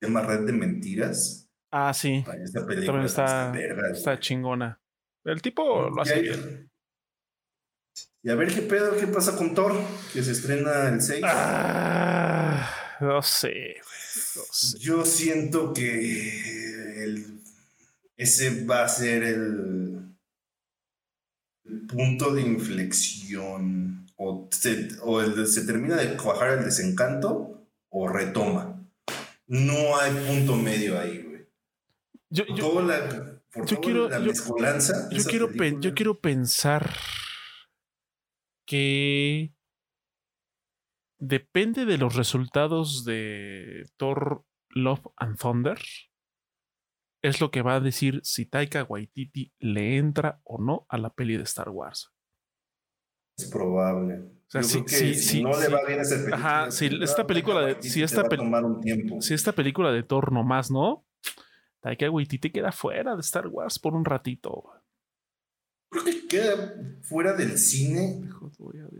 se 0.00 0.06
llama 0.06 0.22
Red 0.22 0.46
de 0.46 0.52
Mentiras. 0.52 1.48
Ah, 1.70 1.92
sí. 1.92 2.24
Esta 2.42 2.64
película 2.64 3.04
está, 3.04 3.52
está, 3.90 4.18
chingona. 4.20 4.80
El 5.24 5.42
tipo 5.42 5.90
lo 5.90 6.00
hace 6.00 6.20
bien. 6.20 6.70
Y 8.22 8.30
a 8.30 8.36
ver 8.36 8.54
qué 8.54 8.62
pedo, 8.62 8.96
qué 8.96 9.06
pasa 9.06 9.36
con 9.36 9.54
Thor, 9.54 9.74
que 10.12 10.22
se 10.22 10.32
estrena 10.32 10.88
el 10.88 11.02
6. 11.02 11.22
Ah, 11.26 12.70
no 13.00 13.20
sé, 13.22 13.76
no 14.36 14.42
sé. 14.50 14.78
Yo 14.78 15.04
siento 15.04 15.74
que 15.74 17.04
el 17.04 17.33
ese 18.16 18.64
va 18.64 18.84
a 18.84 18.88
ser 18.88 19.22
el, 19.22 20.14
punto 21.88 22.34
de 22.34 22.42
inflexión. 22.42 24.06
O, 24.16 24.48
se, 24.50 24.90
se 25.46 25.66
termina 25.66 25.96
de 25.96 26.16
cuajar 26.16 26.58
el 26.58 26.64
desencanto 26.64 27.68
o 27.88 28.08
retoma. 28.08 28.80
No 29.46 29.96
hay 29.98 30.12
punto 30.26 30.56
medio 30.56 30.98
ahí, 30.98 31.22
güey. 31.22 31.46
Yo, 32.30 32.44
quiero, 33.80 34.08
la 34.08 34.18
mezcolanza. 34.18 35.08
Yo, 35.10 35.24
quiero, 35.24 35.50
yo 35.80 35.94
quiero 35.94 36.20
pensar 36.20 36.92
que 38.66 39.54
depende 41.18 41.84
de 41.84 41.98
los 41.98 42.14
resultados 42.14 43.04
de 43.04 43.88
Thor 43.96 44.44
Love 44.70 45.06
and 45.16 45.38
Thunder. 45.38 45.78
Es 47.24 47.40
lo 47.40 47.50
que 47.50 47.62
va 47.62 47.76
a 47.76 47.80
decir 47.80 48.20
si 48.22 48.44
Taika 48.44 48.84
Waititi 48.84 49.50
le 49.58 49.96
entra 49.96 50.40
o 50.44 50.60
no 50.60 50.84
a 50.90 50.98
la 50.98 51.08
peli 51.08 51.38
de 51.38 51.44
Star 51.44 51.70
Wars. 51.70 52.12
Es 53.38 53.46
probable. 53.46 54.18
O 54.18 54.30
sea, 54.46 54.62
si, 54.62 55.14
si- 55.14 55.42
no 55.42 55.58
le 55.58 55.68
va 55.68 55.84
bien 55.86 56.00
esa 56.00 56.16
película, 56.16 56.36
Ajá, 56.36 56.70
si 56.70 56.86
esta 57.02 57.26
película 57.26 57.60
de- 57.66 57.82
si 57.82 58.02
esta 58.02 58.28
un 58.28 58.80
tiempo. 58.82 59.22
si 59.22 59.32
esta 59.32 59.52
película 59.52 59.90
de 59.90 60.02
Thor 60.02 60.32
nomás 60.32 60.70
no, 60.70 61.06
Taika 61.80 62.10
Waititi 62.10 62.50
queda 62.50 62.72
fuera 62.72 63.14
de 63.14 63.20
Star 63.22 63.48
Wars 63.48 63.78
por 63.78 63.94
un 63.94 64.04
ratito. 64.04 64.62
Creo 65.90 66.04
que 66.04 66.26
queda 66.28 66.74
fuera 67.00 67.32
del 67.32 67.56
cine 67.56 68.28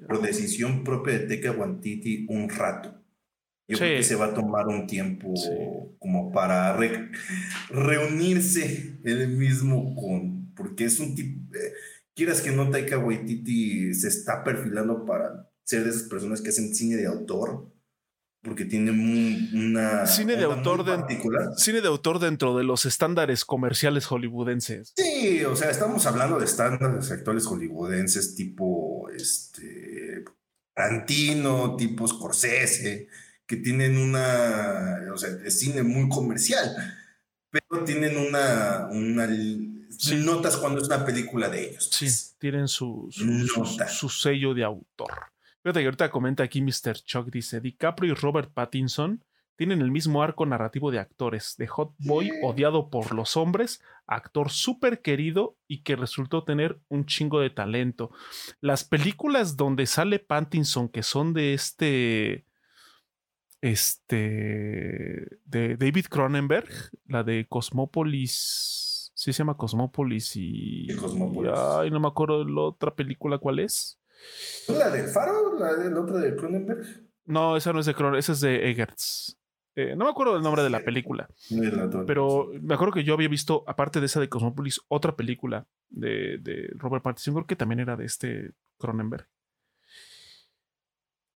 por 0.09 0.23
decisión 0.23 0.83
propia 0.83 1.19
de 1.19 1.27
Teca 1.27 1.53
Waititi 1.53 2.25
un 2.31 2.49
rato. 2.49 3.04
Yo 3.67 3.79
creo 3.79 3.91
Sí. 3.91 3.97
que 3.97 4.03
se 4.03 4.15
va 4.17 4.27
a 4.27 4.35
tomar 4.35 4.67
un 4.69 4.87
tiempo 4.87 5.33
Sí. 5.37 5.49
como 5.99 6.31
para 6.33 6.77
re- 6.77 7.11
reunirse 7.71 8.99
él 9.05 9.29
mismo 9.29 9.95
con, 9.95 10.53
porque 10.55 10.85
es 10.85 11.01
un 11.01 11.15
tipo, 11.15 11.41
eh, 11.57 11.73
quieras 12.15 12.41
que 12.41 12.51
no, 12.53 12.71
Taika 12.71 12.99
Waititi 12.99 13.95
se 13.95 14.09
está 14.09 14.45
perfilando 14.45 15.05
para 15.05 15.49
ser 15.65 15.85
de 15.85 15.91
esas 15.91 16.03
personas 16.05 16.41
que 16.43 16.51
hacen 16.51 16.75
cine 16.75 16.97
de 16.97 17.07
autor, 17.07 17.71
porque 18.43 18.67
tiene 18.67 18.91
un- 18.91 19.49
una 19.55 20.07
Cine 20.07 20.37
de 20.37 20.45
autor 20.45 20.85
de- 20.85 20.97
particular. 20.99 21.49
Cine 21.57 21.81
de 21.81 21.89
autor 21.89 22.19
dentro 22.19 22.55
de 22.59 22.65
los 22.65 22.85
estándares 22.85 23.47
comerciales 23.47 24.05
hollywoodenses. 24.05 24.93
Sí, 24.97 25.43
o 25.45 25.57
sea, 25.57 25.71
estamos 25.71 26.05
hablando 26.05 26.39
de 26.39 26.45
estándares 26.45 27.11
actuales 27.11 27.47
hollywoodenses 27.47 28.35
tipo 28.35 29.09
este 29.09 30.25
Tarantino, 30.75 31.77
tipo 31.77 32.07
Scorsese, 32.07 33.07
que 33.47 33.57
tienen 33.57 33.99
una, 33.99 35.01
o 35.13 35.17
sea, 35.17 35.31
es 35.45 35.59
cine 35.59 35.83
muy 35.83 36.09
comercial, 36.09 36.75
pero 37.51 37.85
tienen 37.85 38.17
una, 38.17 38.89
una 38.91 39.29
Sí. 39.97 40.17
notas 40.17 40.57
cuando 40.57 40.81
es 40.81 40.89
una 40.89 41.05
película 41.05 41.49
de 41.49 41.69
ellos. 41.71 41.89
Sí, 41.93 42.07
pues. 42.07 42.37
tienen 42.41 42.67
su, 42.69 43.09
su, 43.13 43.65
su- 43.89 44.09
sello 44.09 44.53
de 44.55 44.65
autor. 44.65 45.13
Fíjate 45.63 45.81
que 45.81 45.85
ahorita 45.87 46.11
comenta 46.11 46.43
aquí 46.43 46.61
Mr. 46.61 46.95
Chuck, 47.05 47.31
dice, 47.31 47.61
DiCaprio 47.61 48.13
y 48.13 48.15
Robert 48.17 48.51
Pattinson 48.53 49.23
tienen 49.57 49.81
el 49.83 49.93
mismo 49.93 50.21
arco 50.23 50.45
narrativo 50.47 50.91
de 50.91 50.99
actores, 50.99 51.55
de 51.57 51.69
hot 51.69 51.95
boy 51.99 52.27
Sí. 52.27 52.33
odiado 52.43 52.91
por 52.91 53.15
los 53.15 53.37
hombres, 53.37 53.81
actor 54.07 54.51
súper 54.51 55.01
querido 55.01 55.57
y 55.69 55.83
que 55.85 55.95
resultó 55.95 56.43
tener 56.43 56.81
un 56.89 57.07
chingo 57.07 57.41
de 57.41 57.51
talento. 57.51 58.11
Las 58.61 58.83
películas 58.83 59.57
donde 59.57 59.87
sale 59.87 60.19
Pattinson, 60.19 60.89
que 60.89 61.05
son 61.05 61.33
de 61.35 61.55
este... 61.55 62.45
Este... 63.65 65.39
de 65.47 65.77
David 65.79 66.07
Cronenberg, 66.11 66.69
la 67.07 67.23
de 67.23 67.47
Cosmópolis... 67.49 69.11
Sí 69.15 69.33
se 69.33 69.39
llama 69.39 69.57
Cosmópolis 69.57 70.37
y... 70.37 70.87
Sí, 70.91 70.97
Cosmópolis. 70.97 71.53
Ay, 71.57 71.91
no 71.91 71.99
me 71.99 72.09
acuerdo 72.09 72.45
de 72.45 72.51
la 72.51 72.61
otra 72.61 72.95
película 72.95 73.39
cuál 73.39 73.61
es. 73.61 73.99
¿La 74.69 74.91
del 74.91 75.07
Faro? 75.09 75.59
¿La 75.59 75.77
del 75.77 75.97
otro 75.97 76.19
de 76.19 76.37
Cronenberg? 76.37 76.85
No, 77.25 77.57
esa 77.57 77.73
no 77.73 77.81
es 77.81 77.87
de 77.87 77.95
Cronenberg, 77.95 78.19
esa 78.19 78.33
es 78.33 78.41
de 78.41 78.71
Egertz. 78.71 79.39
Eh, 79.77 79.97
no 79.97 80.05
me 80.05 80.11
acuerdo 80.11 80.35
del 80.35 80.43
nombre 80.43 80.63
de 80.63 80.71
la 80.71 80.81
película, 80.81 81.29
pero 82.07 82.51
me 82.61 82.75
acuerdo 82.75 82.93
que 82.93 83.03
yo 83.03 83.15
había 83.15 83.29
visto, 83.29 83.65
aparte 83.67 83.99
de 83.99 84.07
esa 84.07 84.21
de 84.21 84.29
Cosmópolis, 84.29 84.81
otra 84.89 85.17
película 85.17 85.67
de, 85.89 86.39
de 86.39 86.71
Robert 86.77 87.03
Pattinson, 87.03 87.35
creo 87.35 87.47
que 87.47 87.57
también 87.57 87.81
era 87.81 87.97
de 87.97 88.05
este 88.05 88.53
Cronenberg. 88.79 89.27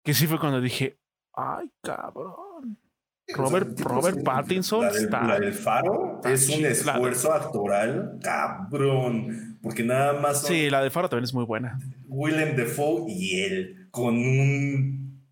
Que 0.03 0.13
sí 0.13 0.27
fue 0.27 0.41
cuando 0.41 0.61
dije, 0.61 0.99
ay, 1.37 1.71
cabrón. 1.83 2.79
Robert- 3.35 3.81
Robert 3.81 4.23
Pattinson 4.23 4.83
la 4.83 4.93
del, 4.93 5.05
está- 5.05 5.27
la 5.27 5.41
del 5.41 5.53
Faro 5.53 6.21
es 6.25 6.49
un 6.49 6.65
esfuerzo 6.65 7.33
actoral 7.33 8.19
cabrón, 8.23 9.59
porque 9.63 9.83
nada 9.83 10.21
más 10.21 10.43
son 10.43 10.51
Sí, 10.51 10.71
la 10.71 10.81
de 10.83 10.91
Faro 10.91 11.09
también 11.09 11.25
es 11.25 11.35
muy 11.35 11.45
buena. 11.45 11.77
Willem 12.07 12.57
Dafoe 12.57 13.05
y 13.11 13.41
él 13.43 13.89
con 13.91 14.15
un 14.17 15.25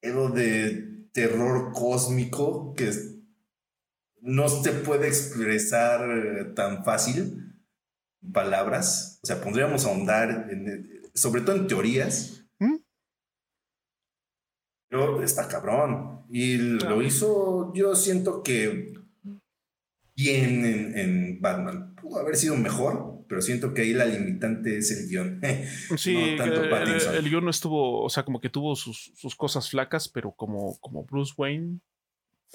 pedo 0.00 0.28
de 0.28 1.06
terror 1.12 1.72
cósmico 1.72 2.74
que 2.74 2.90
no 4.20 4.48
se 4.50 4.72
puede 4.72 5.08
expresar 5.08 6.02
eh, 6.10 6.44
tan 6.54 6.84
fácil 6.84 7.54
palabras. 8.32 9.20
O 9.22 9.26
sea, 9.26 9.40
pondríamos 9.40 9.86
a 9.86 9.88
ahondar, 9.88 10.48
en- 10.50 11.00
sobre 11.14 11.40
todo 11.40 11.56
en 11.56 11.66
teorías. 11.66 12.37
Pero 14.88 15.22
está 15.22 15.48
cabrón. 15.48 16.22
Y 16.30 16.78
Claro. 16.78 16.96
lo 16.96 17.02
hizo, 17.02 17.72
yo 17.74 17.94
siento 17.94 18.42
que 18.42 18.94
bien 20.16 20.64
en, 20.64 20.98
en 20.98 21.40
Batman. 21.40 21.94
Pudo 21.94 22.18
haber 22.20 22.36
sido 22.36 22.56
mejor, 22.56 23.24
pero 23.28 23.40
siento 23.40 23.72
que 23.74 23.82
ahí 23.82 23.92
la 23.92 24.04
limitante 24.04 24.78
es 24.78 24.90
el 24.90 25.08
guion. 25.08 25.40
Sí, 25.96 26.36
No 26.36 26.36
tanto 26.44 26.68
Pattinson. 26.70 27.14
el 27.14 27.28
guion 27.28 27.44
no 27.44 27.50
estuvo, 27.50 28.02
o 28.02 28.08
sea, 28.08 28.24
como 28.24 28.40
que 28.40 28.50
tuvo 28.50 28.74
sus, 28.76 29.12
sus 29.16 29.36
cosas 29.36 29.70
flacas, 29.70 30.08
pero 30.08 30.32
como, 30.32 30.78
como 30.80 31.04
Bruce 31.04 31.34
Wayne, 31.36 31.80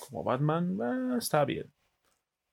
como 0.10 0.24
Batman, 0.24 0.78
ah, 0.82 1.16
está 1.18 1.46
bien. 1.46 1.68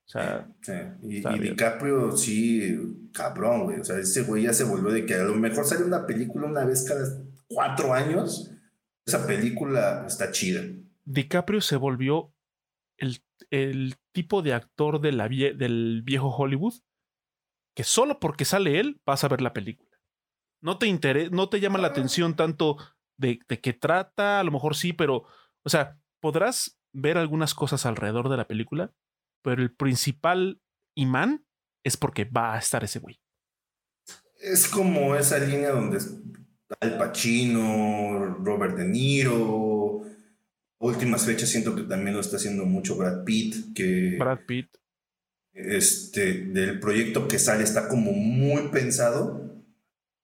O 0.06 0.12
sea, 0.12 0.48
Sí, 0.62 0.72
Y, 1.04 1.16
y. 1.18 1.38
DiCaprio, 1.38 2.16
sí, 2.16 3.08
cabrón, 3.12 3.64
güey. 3.64 3.80
O 3.80 3.84
sea, 3.84 3.98
ese 3.98 4.22
güey 4.22 4.42
ya 4.44 4.52
se 4.52 4.64
volvió 4.64 4.90
de 4.92 5.06
que 5.06 5.14
a 5.14 5.22
lo 5.22 5.34
mejor 5.34 5.64
sale 5.64 5.84
una 5.84 6.04
película 6.06 6.46
una 6.48 6.64
vez 6.64 6.84
cada 6.86 7.06
cuatro 7.48 7.94
años. 7.94 8.50
Esa 9.16 9.26
película 9.26 10.04
está 10.06 10.30
chida. 10.30 10.62
DiCaprio 11.04 11.60
se 11.60 11.76
volvió 11.76 12.32
el, 12.96 13.22
el 13.50 13.96
tipo 14.12 14.42
de 14.42 14.54
actor 14.54 15.00
de 15.00 15.12
la 15.12 15.28
vie- 15.28 15.56
del 15.56 16.02
viejo 16.04 16.28
Hollywood 16.28 16.74
que 17.76 17.84
solo 17.84 18.20
porque 18.20 18.44
sale 18.44 18.78
él 18.80 19.00
vas 19.06 19.24
a 19.24 19.28
ver 19.28 19.40
la 19.40 19.52
película. 19.52 19.98
No 20.62 20.78
te 20.78 20.86
interesa, 20.86 21.30
no 21.32 21.48
te 21.48 21.60
llama 21.60 21.78
la 21.78 21.88
atención 21.88 22.36
tanto 22.36 22.76
de, 23.18 23.40
de 23.48 23.60
qué 23.60 23.72
trata, 23.72 24.40
a 24.40 24.44
lo 24.44 24.50
mejor 24.50 24.76
sí, 24.76 24.92
pero, 24.92 25.24
o 25.64 25.68
sea, 25.68 25.98
podrás 26.20 26.78
ver 26.92 27.16
algunas 27.16 27.54
cosas 27.54 27.86
alrededor 27.86 28.28
de 28.28 28.36
la 28.36 28.46
película, 28.46 28.92
pero 29.42 29.62
el 29.62 29.74
principal 29.74 30.60
imán 30.96 31.46
es 31.84 31.96
porque 31.96 32.24
va 32.24 32.54
a 32.54 32.58
estar 32.58 32.84
ese 32.84 32.98
güey. 32.98 33.20
Es 34.40 34.68
como 34.68 35.16
esa 35.16 35.38
línea 35.38 35.70
donde 35.70 35.98
Al 36.80 36.98
Pacino, 36.98 38.36
Robert 38.44 38.76
De 38.76 38.84
Niro. 38.84 40.02
Últimas 40.78 41.26
fechas 41.26 41.48
siento 41.48 41.74
que 41.74 41.82
también 41.82 42.14
lo 42.14 42.20
está 42.20 42.36
haciendo 42.36 42.64
mucho 42.64 42.96
Brad 42.96 43.24
Pitt, 43.24 43.74
que 43.74 44.16
Brad 44.18 44.40
Pitt. 44.46 44.68
este, 45.52 46.32
del 46.46 46.80
proyecto 46.80 47.28
que 47.28 47.38
sale 47.38 47.64
está 47.64 47.88
como 47.88 48.12
muy 48.12 48.68
pensado 48.68 49.46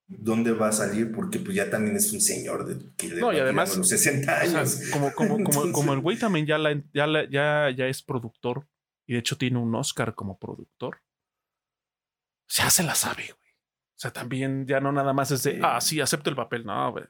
dónde 0.08 0.52
va 0.52 0.68
a 0.68 0.72
salir, 0.72 1.12
porque 1.12 1.40
pues 1.40 1.56
ya 1.56 1.68
también 1.68 1.96
es 1.96 2.12
un 2.12 2.20
señor 2.20 2.64
de, 2.66 2.90
que 2.96 3.08
No, 3.16 3.32
y 3.32 3.38
además, 3.38 3.76
los 3.76 3.88
60 3.88 4.32
O 4.44 4.46
sea, 4.48 4.60
años. 4.60 4.80
como, 4.92 5.12
como, 5.12 5.28
como, 5.34 5.38
Entonces- 5.48 5.72
como 5.72 5.92
el 5.92 6.00
güey 6.00 6.16
también 6.18 6.46
ya, 6.46 6.56
la, 6.58 6.80
ya, 6.94 7.06
la- 7.06 7.28
ya, 7.28 7.70
ya 7.76 7.86
es 7.88 8.02
productor 8.02 8.66
y 9.06 9.14
de 9.14 9.18
hecho 9.18 9.36
tiene 9.36 9.58
un 9.58 9.74
Oscar 9.74 10.14
como 10.14 10.38
productor. 10.38 11.02
Ya 12.48 12.70
se 12.70 12.82
la 12.84 12.94
sabe, 12.94 13.24
güey. 13.24 13.45
O 13.96 13.98
sea, 13.98 14.12
también 14.12 14.66
ya 14.66 14.78
no 14.78 14.92
nada 14.92 15.14
más 15.14 15.30
es 15.30 15.42
de, 15.42 15.58
ah, 15.62 15.80
sí, 15.80 16.00
acepto 16.00 16.28
el 16.28 16.36
papel. 16.36 16.66
No, 16.66 16.92
güey. 16.92 17.04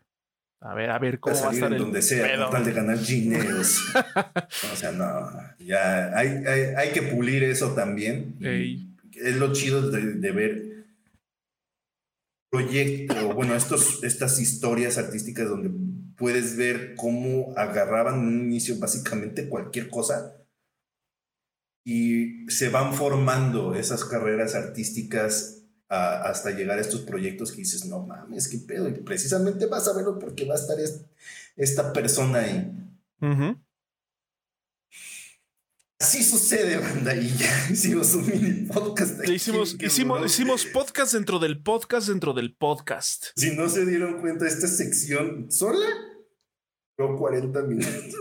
A 0.60 0.72
ver, 0.74 0.90
a 0.90 0.98
ver 0.98 1.14
Va 1.14 1.18
a 1.18 1.20
cómo 1.20 1.34
va 1.34 1.40
a 1.40 1.44
salir 1.44 1.58
estar 1.58 1.72
en 1.72 1.76
el 1.76 1.82
donde 1.82 2.02
sea, 2.02 2.26
pedo. 2.26 2.44
con 2.44 2.52
tal 2.52 2.64
de 2.64 2.72
ganar 2.72 2.98
dineros. 3.00 3.80
o 4.72 4.76
sea, 4.76 4.92
no, 4.92 5.30
ya 5.58 6.16
hay, 6.16 6.28
hay, 6.46 6.60
hay 6.76 6.92
que 6.92 7.02
pulir 7.02 7.42
eso 7.42 7.74
también. 7.74 8.36
Ey. 8.40 8.88
Es 9.14 9.36
lo 9.36 9.52
chido 9.52 9.90
de, 9.90 10.14
de 10.14 10.30
ver 10.30 10.76
proyectos, 12.50 13.34
bueno, 13.34 13.54
estos, 13.54 14.04
estas 14.04 14.38
historias 14.40 14.96
artísticas 14.96 15.48
donde 15.48 15.70
puedes 16.16 16.56
ver 16.56 16.94
cómo 16.94 17.52
agarraban 17.56 18.20
en 18.20 18.26
un 18.28 18.40
inicio 18.42 18.78
básicamente 18.78 19.48
cualquier 19.48 19.88
cosa 19.88 20.36
y 21.84 22.48
se 22.50 22.68
van 22.68 22.94
formando 22.94 23.74
esas 23.74 24.04
carreras 24.04 24.54
artísticas 24.54 25.65
a- 25.88 26.22
hasta 26.22 26.50
llegar 26.50 26.78
a 26.78 26.80
estos 26.82 27.00
proyectos 27.02 27.52
que 27.52 27.58
dices, 27.58 27.84
no 27.86 28.00
mames, 28.06 28.48
qué 28.48 28.58
pedo, 28.58 28.88
y 28.88 28.92
precisamente 28.94 29.66
vas 29.66 29.86
a 29.88 29.92
verlo 29.94 30.18
porque 30.18 30.44
va 30.44 30.54
a 30.54 30.58
estar 30.58 30.78
es- 30.80 31.04
esta 31.56 31.92
persona 31.92 32.38
ahí. 32.40 32.72
Así 35.98 36.22
sucede, 36.22 36.76
banda, 36.76 37.14
y 37.16 37.28
ya 37.36 37.48
hicimos 37.70 38.14
un 38.14 38.26
mini 38.28 38.66
podcast. 38.66 39.20
aquí 39.20 39.32
Hicimos, 39.32 39.76
hicimos, 39.80 40.26
hicimos 40.26 40.66
podcast 40.66 41.14
dentro 41.14 41.38
del 41.38 41.62
podcast 41.62 42.08
dentro 42.08 42.34
del 42.34 42.54
podcast. 42.54 43.28
Si 43.36 43.56
no 43.56 43.68
se 43.70 43.86
dieron 43.86 44.20
cuenta, 44.20 44.46
esta 44.46 44.66
sección 44.68 45.50
sola 45.50 45.86
duró 46.98 47.16
40 47.16 47.62
minutos. 47.62 48.14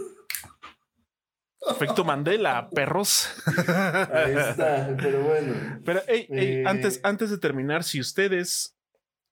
Efecto 1.69 2.03
Mandela, 2.03 2.69
perros. 2.69 3.29
Ahí 3.47 4.33
está, 4.35 4.95
pero 5.01 5.21
bueno. 5.23 5.79
Pero, 5.83 6.01
ey, 6.07 6.27
ey, 6.29 6.47
Eh. 6.57 6.63
antes, 6.65 6.99
antes 7.03 7.29
de 7.29 7.37
terminar, 7.37 7.83
si 7.83 7.99
ustedes 7.99 8.71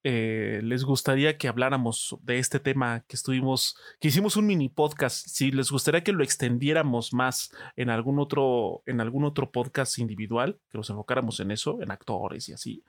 eh, 0.06 0.60
les 0.64 0.84
gustaría 0.84 1.38
que 1.38 1.48
habláramos 1.48 2.18
de 2.24 2.38
este 2.38 2.60
tema 2.60 3.06
que 3.08 3.16
estuvimos, 3.16 3.78
que 4.02 4.10
hicimos 4.10 4.36
un 4.36 4.46
mini 4.48 4.68
podcast, 4.68 5.26
si 5.30 5.50
les 5.52 5.72
gustaría 5.72 6.04
que 6.04 6.12
lo 6.12 6.24
extendiéramos 6.26 7.14
más 7.14 7.52
en 7.78 7.90
algún 7.90 8.20
otro, 8.20 8.84
en 8.86 9.00
algún 9.00 9.24
otro 9.24 9.52
podcast 9.52 9.98
individual, 10.00 10.60
que 10.70 10.78
nos 10.78 10.90
enfocáramos 10.90 11.40
en 11.40 11.52
eso, 11.52 11.82
en 11.82 11.90
actores 11.92 12.50
y 12.50 12.54
así, 12.54 12.84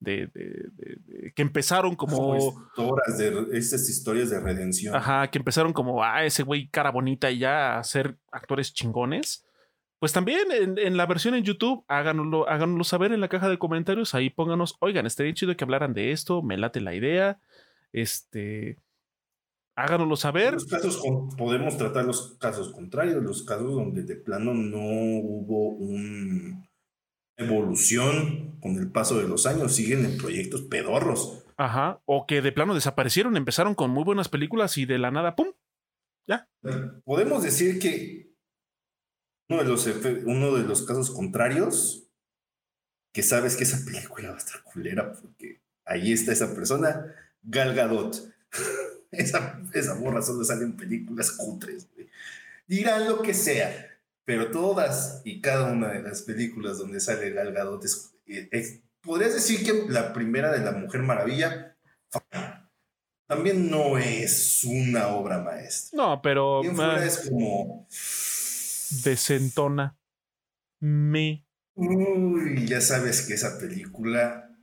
de, 0.00 0.30
que 1.34 1.42
empezaron 1.42 1.96
como, 1.96 2.36
historias 2.36 3.18
de 3.18 3.58
estas 3.58 3.88
historias 3.88 4.30
de 4.30 4.40
redención. 4.40 4.94
Ajá, 4.94 5.28
que 5.28 5.38
empezaron 5.38 5.72
como, 5.72 6.02
ah, 6.02 6.24
ese 6.24 6.42
güey 6.42 6.68
cara 6.68 6.90
bonita 6.90 7.30
y 7.30 7.38
ya 7.38 7.78
a 7.78 7.84
ser 7.84 8.16
actores 8.30 8.72
chingones 8.72 9.44
pues 9.98 10.12
también 10.12 10.46
en, 10.52 10.96
la 10.96 11.06
versión 11.06 11.34
en 11.34 11.42
YouTube, 11.42 11.84
háganoslo, 11.88 12.48
háganoslo 12.48 12.84
saber 12.84 13.12
en 13.12 13.20
la 13.20 13.28
caja 13.28 13.48
de 13.48 13.58
comentarios. 13.58 14.14
Ahí 14.14 14.30
pónganos, 14.30 14.76
oigan, 14.78 15.06
estaría 15.06 15.34
chido 15.34 15.56
que 15.56 15.64
hablaran 15.64 15.92
de 15.92 16.12
esto, 16.12 16.40
me 16.40 16.56
late 16.56 16.80
la 16.80 16.94
idea. 16.94 17.40
Este, 17.92 18.78
háganoslo 19.74 20.14
saber. 20.14 20.52
Los 20.52 20.66
casos 20.66 21.02
podemos 21.36 21.76
tratar 21.76 22.04
los 22.04 22.36
casos 22.38 22.72
contrarios, 22.72 23.24
los 23.24 23.42
casos 23.42 23.74
donde 23.74 24.04
de 24.04 24.14
plano 24.14 24.54
no 24.54 24.78
hubo 24.78 25.70
una 25.70 26.67
evolución 27.38 28.58
con 28.60 28.76
el 28.76 28.90
paso 28.90 29.18
de 29.18 29.28
los 29.28 29.46
años, 29.46 29.74
siguen 29.74 30.04
en 30.04 30.18
proyectos 30.18 30.62
pedorros. 30.62 31.44
Ajá, 31.56 32.00
o 32.04 32.26
que 32.26 32.42
de 32.42 32.52
plano 32.52 32.74
desaparecieron, 32.74 33.36
empezaron 33.36 33.74
con 33.74 33.90
muy 33.90 34.04
buenas 34.04 34.28
películas 34.28 34.76
y 34.76 34.84
de 34.84 34.98
la 34.98 35.10
nada, 35.10 35.34
¡pum! 35.34 35.52
Ya. 36.26 36.48
Podemos 37.04 37.42
decir 37.42 37.78
que 37.78 38.34
uno 39.48 39.62
de 39.62 39.68
los, 39.68 39.86
uno 40.26 40.54
de 40.54 40.64
los 40.64 40.82
casos 40.82 41.10
contrarios, 41.10 42.10
que 43.12 43.22
sabes 43.22 43.56
que 43.56 43.64
esa 43.64 43.84
película 43.84 44.30
va 44.30 44.34
a 44.34 44.38
estar 44.38 44.62
culera 44.62 45.12
porque 45.12 45.62
ahí 45.86 46.12
está 46.12 46.32
esa 46.32 46.54
persona, 46.54 47.14
Gal 47.42 47.74
Gadot. 47.74 48.30
esa, 49.10 49.62
esa 49.72 49.94
morra 49.94 50.22
solo 50.22 50.44
sale 50.44 50.64
en 50.64 50.76
películas 50.76 51.32
cutres. 51.32 51.88
Dirán 52.66 53.08
lo 53.08 53.22
que 53.22 53.32
sea, 53.32 53.97
pero 54.28 54.50
todas 54.50 55.22
y 55.24 55.40
cada 55.40 55.72
una 55.72 55.88
de 55.88 56.02
las 56.02 56.20
películas 56.20 56.76
donde 56.76 57.00
sale 57.00 57.30
Gal 57.30 57.50
Gadot 57.50 57.82
es, 57.82 58.82
podrías 59.00 59.32
decir 59.32 59.64
que 59.64 59.90
la 59.90 60.12
primera 60.12 60.52
de 60.52 60.62
la 60.62 60.72
Mujer 60.72 61.00
Maravilla 61.00 61.78
también 63.26 63.70
no 63.70 63.96
es 63.96 64.64
una 64.64 65.08
obra 65.08 65.38
maestra. 65.38 65.96
No, 65.96 66.20
pero 66.20 66.62
es 66.62 67.30
como 67.30 67.88
desentona. 69.02 69.98
Me. 70.80 71.46
Uy, 71.72 72.66
ya 72.66 72.82
sabes 72.82 73.22
que 73.22 73.32
esa 73.32 73.58
película, 73.58 74.54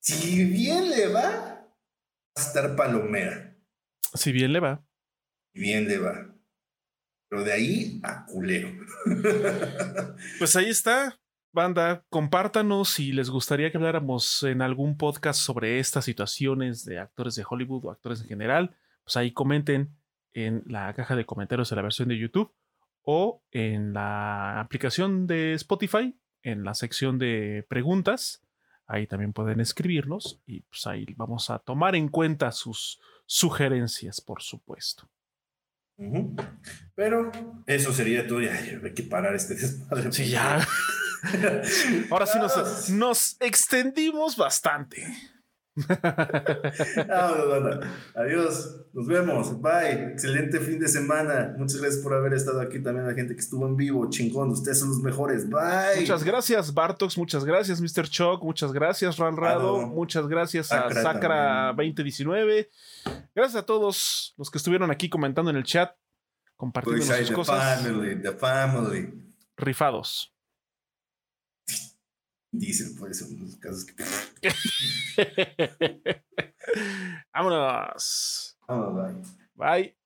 si 0.00 0.46
bien 0.46 0.88
le 0.88 1.08
va, 1.08 1.20
va 1.20 1.68
a 2.36 2.40
estar 2.40 2.74
palomera. 2.74 3.54
Si 4.14 4.32
bien 4.32 4.54
le 4.54 4.60
va. 4.60 4.82
Bien 5.52 5.86
le 5.86 5.98
va. 5.98 6.33
Pero 7.34 7.46
de 7.46 7.52
ahí 7.52 8.00
a 8.04 8.26
culero. 8.26 8.70
pues 10.38 10.54
ahí 10.54 10.66
está. 10.66 11.18
Banda, 11.52 12.04
compártanos 12.08 12.90
si 12.90 13.10
les 13.10 13.28
gustaría 13.28 13.72
que 13.72 13.76
habláramos 13.76 14.44
en 14.44 14.62
algún 14.62 14.96
podcast 14.96 15.40
sobre 15.40 15.80
estas 15.80 16.04
situaciones 16.04 16.84
de 16.84 17.00
actores 17.00 17.34
de 17.34 17.44
Hollywood 17.44 17.86
o 17.86 17.90
actores 17.90 18.20
en 18.20 18.28
general. 18.28 18.76
Pues 19.02 19.16
ahí 19.16 19.32
comenten 19.32 19.96
en 20.32 20.62
la 20.66 20.94
caja 20.94 21.16
de 21.16 21.26
comentarios 21.26 21.70
de 21.70 21.74
la 21.74 21.82
versión 21.82 22.06
de 22.06 22.18
YouTube 22.18 22.54
o 23.02 23.42
en 23.50 23.94
la 23.94 24.60
aplicación 24.60 25.26
de 25.26 25.54
Spotify, 25.54 26.16
en 26.44 26.62
la 26.62 26.74
sección 26.74 27.18
de 27.18 27.66
preguntas. 27.68 28.44
Ahí 28.86 29.08
también 29.08 29.32
pueden 29.32 29.58
escribirlos 29.58 30.40
y 30.46 30.60
pues 30.60 30.86
ahí 30.86 31.04
vamos 31.16 31.50
a 31.50 31.58
tomar 31.58 31.96
en 31.96 32.10
cuenta 32.10 32.52
sus 32.52 33.00
sugerencias, 33.26 34.20
por 34.20 34.40
supuesto. 34.40 35.10
Pero 36.94 37.30
eso 37.66 37.92
sería 37.92 38.26
todo. 38.26 38.40
Ya, 38.40 38.54
hay 38.54 38.94
que 38.94 39.02
parar 39.02 39.34
este 39.34 39.54
desmadre. 39.54 40.12
Sí, 40.12 40.28
ya. 40.28 40.66
Ahora 42.10 42.26
sí 42.26 42.38
nos, 42.38 42.90
nos 42.90 43.36
extendimos 43.40 44.36
bastante. 44.36 45.06
Adiós. 48.14 48.76
Nos 48.92 49.06
vemos. 49.08 49.60
Bye. 49.60 50.12
Excelente 50.12 50.60
fin 50.60 50.78
de 50.78 50.88
semana. 50.88 51.54
Muchas 51.58 51.80
gracias 51.80 52.02
por 52.02 52.14
haber 52.14 52.34
estado 52.34 52.60
aquí 52.60 52.80
también. 52.80 53.06
La 53.06 53.14
gente 53.14 53.34
que 53.34 53.40
estuvo 53.40 53.66
en 53.66 53.76
vivo. 53.76 54.08
Chingón. 54.08 54.50
Ustedes 54.50 54.78
son 54.78 54.90
los 54.90 55.00
mejores. 55.00 55.48
Bye. 55.48 56.00
Muchas 56.00 56.22
gracias, 56.22 56.72
Bartox. 56.72 57.18
Muchas 57.18 57.44
gracias, 57.44 57.80
Mr. 57.80 58.08
Choc. 58.08 58.42
Muchas 58.44 58.72
gracias, 58.72 59.16
Ranrado. 59.16 59.86
Muchas 59.86 60.28
gracias 60.28 60.70
a 60.70 60.90
Sacra 60.90 61.74
2019. 61.76 62.70
Gracias 63.34 63.62
a 63.62 63.66
todos 63.66 64.34
los 64.36 64.50
que 64.50 64.58
estuvieron 64.58 64.90
aquí 64.90 65.08
comentando 65.08 65.50
en 65.50 65.56
el 65.56 65.64
chat. 65.64 65.92
Compartiendo 66.56 67.04
sus 67.04 67.30
cosas. 67.32 67.82
Family, 67.82 68.22
the 68.22 68.32
family. 68.32 69.12
Rifados. 69.56 70.33
Dicen, 72.58 72.94
pues, 72.96 73.20
en 73.22 73.40
los 73.40 73.56
casos 73.56 73.84
que. 73.84 73.94
Vámonos. 77.32 78.56
Bye. 79.54 79.96